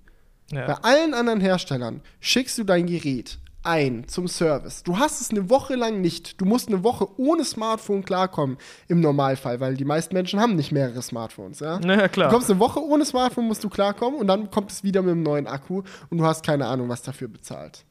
Ja. 0.50 0.66
Bei 0.66 0.74
allen 0.82 1.14
anderen 1.14 1.40
Herstellern 1.40 2.00
schickst 2.18 2.58
du 2.58 2.64
dein 2.64 2.86
Gerät 2.86 3.38
ein 3.62 4.08
zum 4.08 4.28
Service. 4.28 4.82
Du 4.82 4.98
hast 4.98 5.20
es 5.20 5.30
eine 5.30 5.50
Woche 5.50 5.74
lang 5.74 6.00
nicht. 6.00 6.40
Du 6.40 6.44
musst 6.44 6.68
eine 6.68 6.82
Woche 6.82 7.06
ohne 7.18 7.44
Smartphone 7.44 8.04
klarkommen 8.04 8.56
im 8.88 9.00
Normalfall, 9.00 9.60
weil 9.60 9.76
die 9.76 9.84
meisten 9.84 10.14
Menschen 10.14 10.40
haben 10.40 10.56
nicht 10.56 10.72
mehrere 10.72 11.02
Smartphones. 11.02 11.60
Ja, 11.60 11.78
naja, 11.78 12.08
klar. 12.08 12.28
Du 12.28 12.34
kommst 12.34 12.50
eine 12.50 12.60
Woche 12.60 12.80
ohne 12.82 13.04
Smartphone, 13.04 13.46
musst 13.46 13.62
du 13.62 13.68
klarkommen 13.68 14.18
und 14.18 14.26
dann 14.26 14.50
kommt 14.50 14.70
es 14.70 14.82
wieder 14.82 15.02
mit 15.02 15.12
einem 15.12 15.22
neuen 15.22 15.46
Akku 15.46 15.82
und 16.08 16.18
du 16.18 16.24
hast 16.24 16.44
keine 16.44 16.66
Ahnung, 16.66 16.88
was 16.88 17.02
dafür 17.02 17.28
bezahlt. 17.28 17.84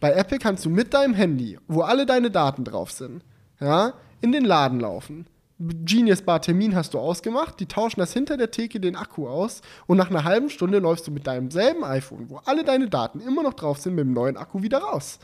Bei 0.00 0.12
Apple 0.12 0.38
kannst 0.38 0.64
du 0.64 0.70
mit 0.70 0.94
deinem 0.94 1.14
Handy, 1.14 1.58
wo 1.68 1.82
alle 1.82 2.06
deine 2.06 2.30
Daten 2.30 2.64
drauf 2.64 2.92
sind, 2.92 3.24
ja, 3.60 3.94
in 4.20 4.32
den 4.32 4.44
Laden 4.44 4.80
laufen 4.80 5.26
Genius 5.58 6.22
Bar 6.22 6.40
Termin 6.40 6.76
hast 6.76 6.94
du 6.94 6.98
ausgemacht, 6.98 7.58
die 7.58 7.66
tauschen 7.66 7.98
das 7.98 8.12
hinter 8.12 8.36
der 8.36 8.50
Theke 8.50 8.78
den 8.78 8.94
Akku 8.94 9.28
aus 9.28 9.60
und 9.86 9.96
nach 9.96 10.08
einer 10.08 10.22
halben 10.22 10.50
Stunde 10.50 10.78
läufst 10.78 11.06
du 11.06 11.10
mit 11.10 11.26
deinem 11.26 11.50
selben 11.50 11.82
iPhone, 11.84 12.30
wo 12.30 12.40
alle 12.44 12.62
deine 12.62 12.88
Daten 12.88 13.20
immer 13.20 13.42
noch 13.42 13.54
drauf 13.54 13.78
sind, 13.78 13.96
mit 13.96 14.04
dem 14.04 14.12
neuen 14.12 14.36
Akku 14.36 14.62
wieder 14.62 14.78
raus. 14.78 15.18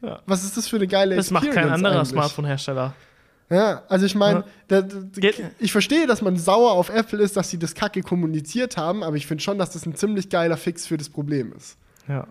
Ja. 0.00 0.22
Was 0.26 0.44
ist 0.44 0.56
das 0.56 0.68
für 0.68 0.76
eine 0.76 0.86
geile 0.86 1.16
Das 1.16 1.30
macht 1.30 1.50
kein 1.50 1.68
anderer 1.68 2.04
Smartphone-Hersteller. 2.04 2.94
Ja, 3.50 3.82
also 3.88 4.06
ich 4.06 4.14
meine, 4.14 4.44
ja. 4.70 4.82
ich 5.58 5.72
verstehe, 5.72 6.06
dass 6.06 6.22
man 6.22 6.36
sauer 6.36 6.72
auf 6.72 6.88
Apple 6.88 7.20
ist, 7.20 7.36
dass 7.36 7.50
sie 7.50 7.58
das 7.58 7.74
Kacke 7.74 8.02
kommuniziert 8.02 8.76
haben, 8.76 9.02
aber 9.02 9.16
ich 9.16 9.26
finde 9.26 9.42
schon, 9.42 9.58
dass 9.58 9.70
das 9.70 9.86
ein 9.86 9.94
ziemlich 9.94 10.30
geiler 10.30 10.56
Fix 10.56 10.86
für 10.86 10.96
das 10.96 11.10
Problem 11.10 11.52
ist. 11.52 11.76
Ja. 12.08 12.26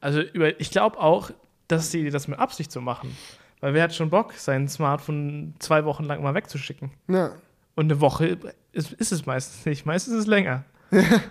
Also 0.00 0.20
über, 0.20 0.60
ich 0.60 0.70
glaube 0.70 0.98
auch, 1.00 1.30
dass 1.66 1.90
sie 1.90 2.10
das 2.10 2.28
mit 2.28 2.38
Absicht 2.38 2.70
so 2.70 2.80
machen. 2.80 3.16
Weil 3.64 3.72
wer 3.72 3.84
hat 3.84 3.94
schon 3.94 4.10
Bock, 4.10 4.34
sein 4.34 4.68
Smartphone 4.68 5.54
zwei 5.58 5.86
Wochen 5.86 6.04
lang 6.04 6.22
mal 6.22 6.34
wegzuschicken? 6.34 6.90
Ja. 7.08 7.30
Und 7.76 7.86
eine 7.90 7.98
Woche 7.98 8.36
ist, 8.72 8.92
ist 8.92 9.10
es 9.10 9.24
meistens 9.24 9.64
nicht. 9.64 9.86
Meistens 9.86 10.12
ist 10.12 10.20
es 10.20 10.26
länger. 10.26 10.64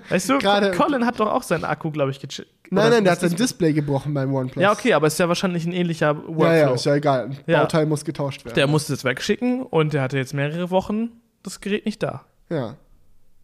weißt 0.10 0.30
du, 0.30 0.38
Gerade 0.40 0.72
Colin 0.72 1.06
hat 1.06 1.20
doch 1.20 1.32
auch 1.32 1.44
seinen 1.44 1.64
Akku, 1.64 1.92
glaube 1.92 2.10
ich, 2.10 2.20
gechippt. 2.20 2.50
Nein, 2.72 2.90
nein, 2.90 3.04
der 3.04 3.14
hat 3.14 3.20
sein 3.20 3.36
Display 3.36 3.72
gebrochen 3.72 4.16
beim 4.16 4.34
OnePlus. 4.34 4.64
Ja, 4.64 4.72
okay, 4.72 4.94
aber 4.94 5.06
ist 5.06 5.20
ja 5.20 5.28
wahrscheinlich 5.28 5.64
ein 5.68 5.74
ähnlicher 5.74 6.18
Workflow. 6.18 6.46
Ja, 6.46 6.56
ja, 6.56 6.72
ist 6.72 6.86
ja 6.88 6.96
egal. 6.96 7.26
Ein 7.26 7.38
ja. 7.46 7.60
Bauteil 7.60 7.86
muss 7.86 8.04
getauscht 8.04 8.44
werden. 8.46 8.56
Der 8.56 8.66
musste 8.66 8.94
es 8.94 9.04
wegschicken 9.04 9.62
und 9.62 9.94
der 9.94 10.02
hatte 10.02 10.18
jetzt 10.18 10.34
mehrere 10.34 10.72
Wochen 10.72 11.12
das 11.44 11.62
Gerät 11.62 11.86
nicht 11.86 12.02
da. 12.02 12.26
Ja. 12.50 12.78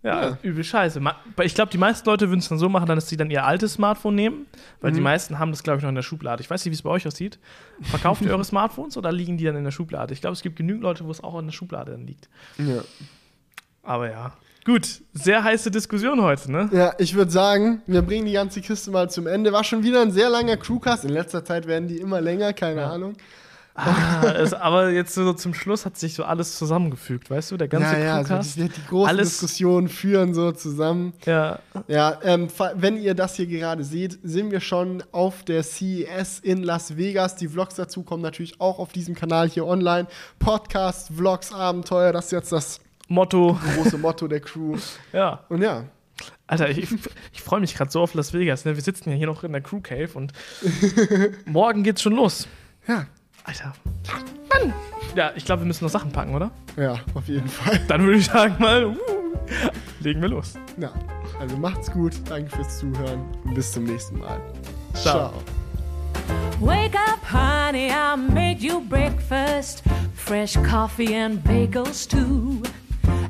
Ja, 0.02 0.30
ja. 0.30 0.38
übel 0.44 0.64
scheiße. 0.64 1.02
Ich 1.44 1.56
glaube, 1.56 1.72
die 1.72 1.78
meisten 1.78 2.08
Leute 2.08 2.30
würden 2.30 2.40
es 2.40 2.48
dann 2.48 2.58
so 2.58 2.70
machen, 2.70 2.88
dass 2.88 3.10
sie 3.10 3.18
dann 3.18 3.30
ihr 3.30 3.44
altes 3.44 3.74
Smartphone 3.74 4.16
nehmen, 4.16 4.48
weil 4.80 4.92
mhm. 4.92 4.96
die 4.96 5.02
meisten 5.02 5.40
haben 5.40 5.52
das, 5.52 5.62
glaube 5.62 5.78
ich, 5.78 5.84
noch 5.84 5.90
in 5.90 5.96
der 5.96 6.04
Schublade. 6.04 6.42
Ich 6.42 6.50
weiß 6.50 6.64
nicht, 6.64 6.72
wie 6.72 6.76
es 6.76 6.82
bei 6.84 6.90
euch 6.90 7.06
aussieht. 7.06 7.38
Verkauft 7.82 8.22
ihr 8.22 8.32
eure 8.32 8.46
Smartphones 8.46 8.96
oder 8.96 9.12
liegen 9.12 9.38
die 9.38 9.44
dann 9.44 9.58
in 9.58 9.66
der 9.66 9.72
Schublade? 9.72 10.14
Ich 10.14 10.22
glaube, 10.22 10.34
es 10.34 10.42
gibt 10.42 10.56
genügend 10.56 10.84
Leute, 10.84 11.06
wo 11.06 11.12
es 11.12 11.22
auch 11.22 11.38
in 11.40 11.48
der 11.48 11.54
Schublade 11.54 11.92
dann 11.92 12.08
liegt. 12.08 12.30
Ja. 12.58 12.82
Aber 13.84 14.10
ja. 14.10 14.34
Gut, 14.66 15.02
sehr 15.14 15.44
heiße 15.44 15.72
Diskussion 15.72 16.22
heute, 16.22 16.52
ne? 16.52 16.70
Ja, 16.72 16.94
ich 16.98 17.16
würde 17.16 17.32
sagen, 17.32 17.82
wir 17.88 18.02
bringen 18.02 18.26
die 18.26 18.34
ganze 18.34 18.62
Kiste 18.62 18.92
mal 18.92 19.10
zum 19.10 19.28
Ende. 19.28 19.52
War 19.52 19.64
schon 19.64 19.84
wieder 19.84 20.02
ein 20.02 20.12
sehr 20.12 20.30
langer 20.30 20.58
Crewcast. 20.58 21.06
In 21.06 21.12
letzter 21.12 21.44
Zeit 21.44 21.66
werden 21.66 21.88
die 21.88 21.98
immer 21.98 22.22
länger, 22.22 22.54
keine 22.54 22.82
ja. 22.82 22.92
Ahnung. 22.92 23.16
Ah, 23.80 24.34
es, 24.38 24.54
aber 24.54 24.90
jetzt 24.90 25.14
so 25.14 25.34
zum 25.34 25.54
Schluss 25.54 25.86
hat 25.86 25.98
sich 25.98 26.14
so 26.14 26.24
alles 26.24 26.58
zusammengefügt, 26.58 27.30
weißt 27.30 27.52
du? 27.52 27.58
Der 27.58 27.68
ganze 27.68 27.94
ja, 27.94 28.00
ja, 28.00 28.16
also 28.18 28.62
die, 28.62 28.70
die 28.70 28.86
großen 28.88 29.10
alles, 29.10 29.30
Diskussionen 29.30 29.88
führen 29.88 30.34
so 30.34 30.52
zusammen. 30.52 31.14
Ja. 31.26 31.60
Ja, 31.88 32.20
ähm, 32.24 32.48
wenn 32.76 32.98
ihr 32.98 33.14
das 33.14 33.36
hier 33.36 33.48
gerade 33.48 33.84
seht, 33.84 34.20
sind 34.24 34.52
wir 34.52 34.60
schon 34.60 35.04
auf 35.12 35.44
der 35.44 35.64
CES 35.64 36.40
in 36.40 36.64
Las 36.64 36.98
Vegas. 36.98 37.36
Die 37.36 37.48
Vlogs 37.48 37.76
dazu 37.76 38.04
kommen 38.04 38.22
natürlich 38.22 38.60
auch 38.60 38.80
auf 38.80 38.92
diesem 38.92 39.16
Kanal 39.16 39.50
hier 39.50 39.66
online. 39.66 40.08
Podcast, 40.40 41.12
Vlogs, 41.16 41.54
Abenteuer, 41.54 42.12
das 42.12 42.26
ist 42.26 42.32
jetzt 42.32 42.52
das 42.52 42.80
Motto. 43.08 43.58
große 43.76 43.98
Motto 43.98 44.28
der 44.28 44.42
Crew. 44.42 44.78
ja. 45.14 45.46
Und 45.50 45.62
ja. 45.62 45.86
Alter, 46.48 46.70
ich, 46.70 46.88
ich 47.32 47.42
freue 47.42 47.60
mich 47.60 47.76
gerade 47.76 47.92
so 47.92 48.02
auf 48.02 48.14
Las 48.14 48.34
Vegas. 48.34 48.66
Ne? 48.66 48.76
Wir 48.76 48.84
sitzen 48.84 49.10
ja 49.10 49.16
hier 49.16 49.28
noch 49.28 49.44
in 49.44 49.52
der 49.52 49.62
Crew 49.62 49.80
Cave 49.82 50.10
und 50.16 50.34
morgen 51.46 51.84
geht's 51.84 52.02
schon 52.02 52.14
los. 52.14 52.48
Ja, 52.88 53.06
Alter. 53.50 53.74
Mann! 54.50 54.74
Ja, 55.16 55.32
ich 55.36 55.44
glaube, 55.44 55.64
wir 55.64 55.68
müssen 55.68 55.84
noch 55.84 55.92
Sachen 55.92 56.12
packen, 56.12 56.36
oder? 56.36 56.52
Ja, 56.78 57.00
auf 57.16 57.28
jeden 57.28 57.48
Fall. 57.48 57.80
Dann 57.88 58.04
würde 58.04 58.20
ich 58.20 58.26
sagen 58.26 58.56
mal, 58.60 58.86
uh, 58.86 58.96
legen 60.02 60.22
wir 60.22 60.30
los. 60.30 60.54
Ja, 60.78 60.92
also 61.40 61.58
macht's 61.58 61.92
gut. 61.92 62.14
Danke 62.30 62.56
fürs 62.56 62.78
Zuhören 62.78 63.22
und 63.44 63.56
bis 63.56 63.72
zum 63.72 63.86
nächsten 63.86 64.20
Mal. 64.20 64.40
Ciao. 64.94 65.32
Ciao. 65.32 65.34
Wake 66.60 66.96
up, 66.96 67.20
honey, 67.32 67.90
I 67.90 68.16
made 68.16 68.62
you 68.62 68.82
breakfast. 68.82 69.82
Fresh 70.14 70.54
coffee 70.70 71.16
and 71.16 71.44
bagels 71.44 72.08
too. 72.08 72.62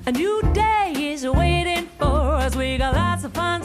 A 0.06 0.12
new 0.12 0.42
day 0.54 1.14
is 1.14 1.26
waiting 1.26 1.88
for 1.98 2.36
us. 2.36 2.58
We 2.58 2.78
got 2.78 2.94
lots 2.94 3.24
of 3.24 3.34
fun 3.34 3.62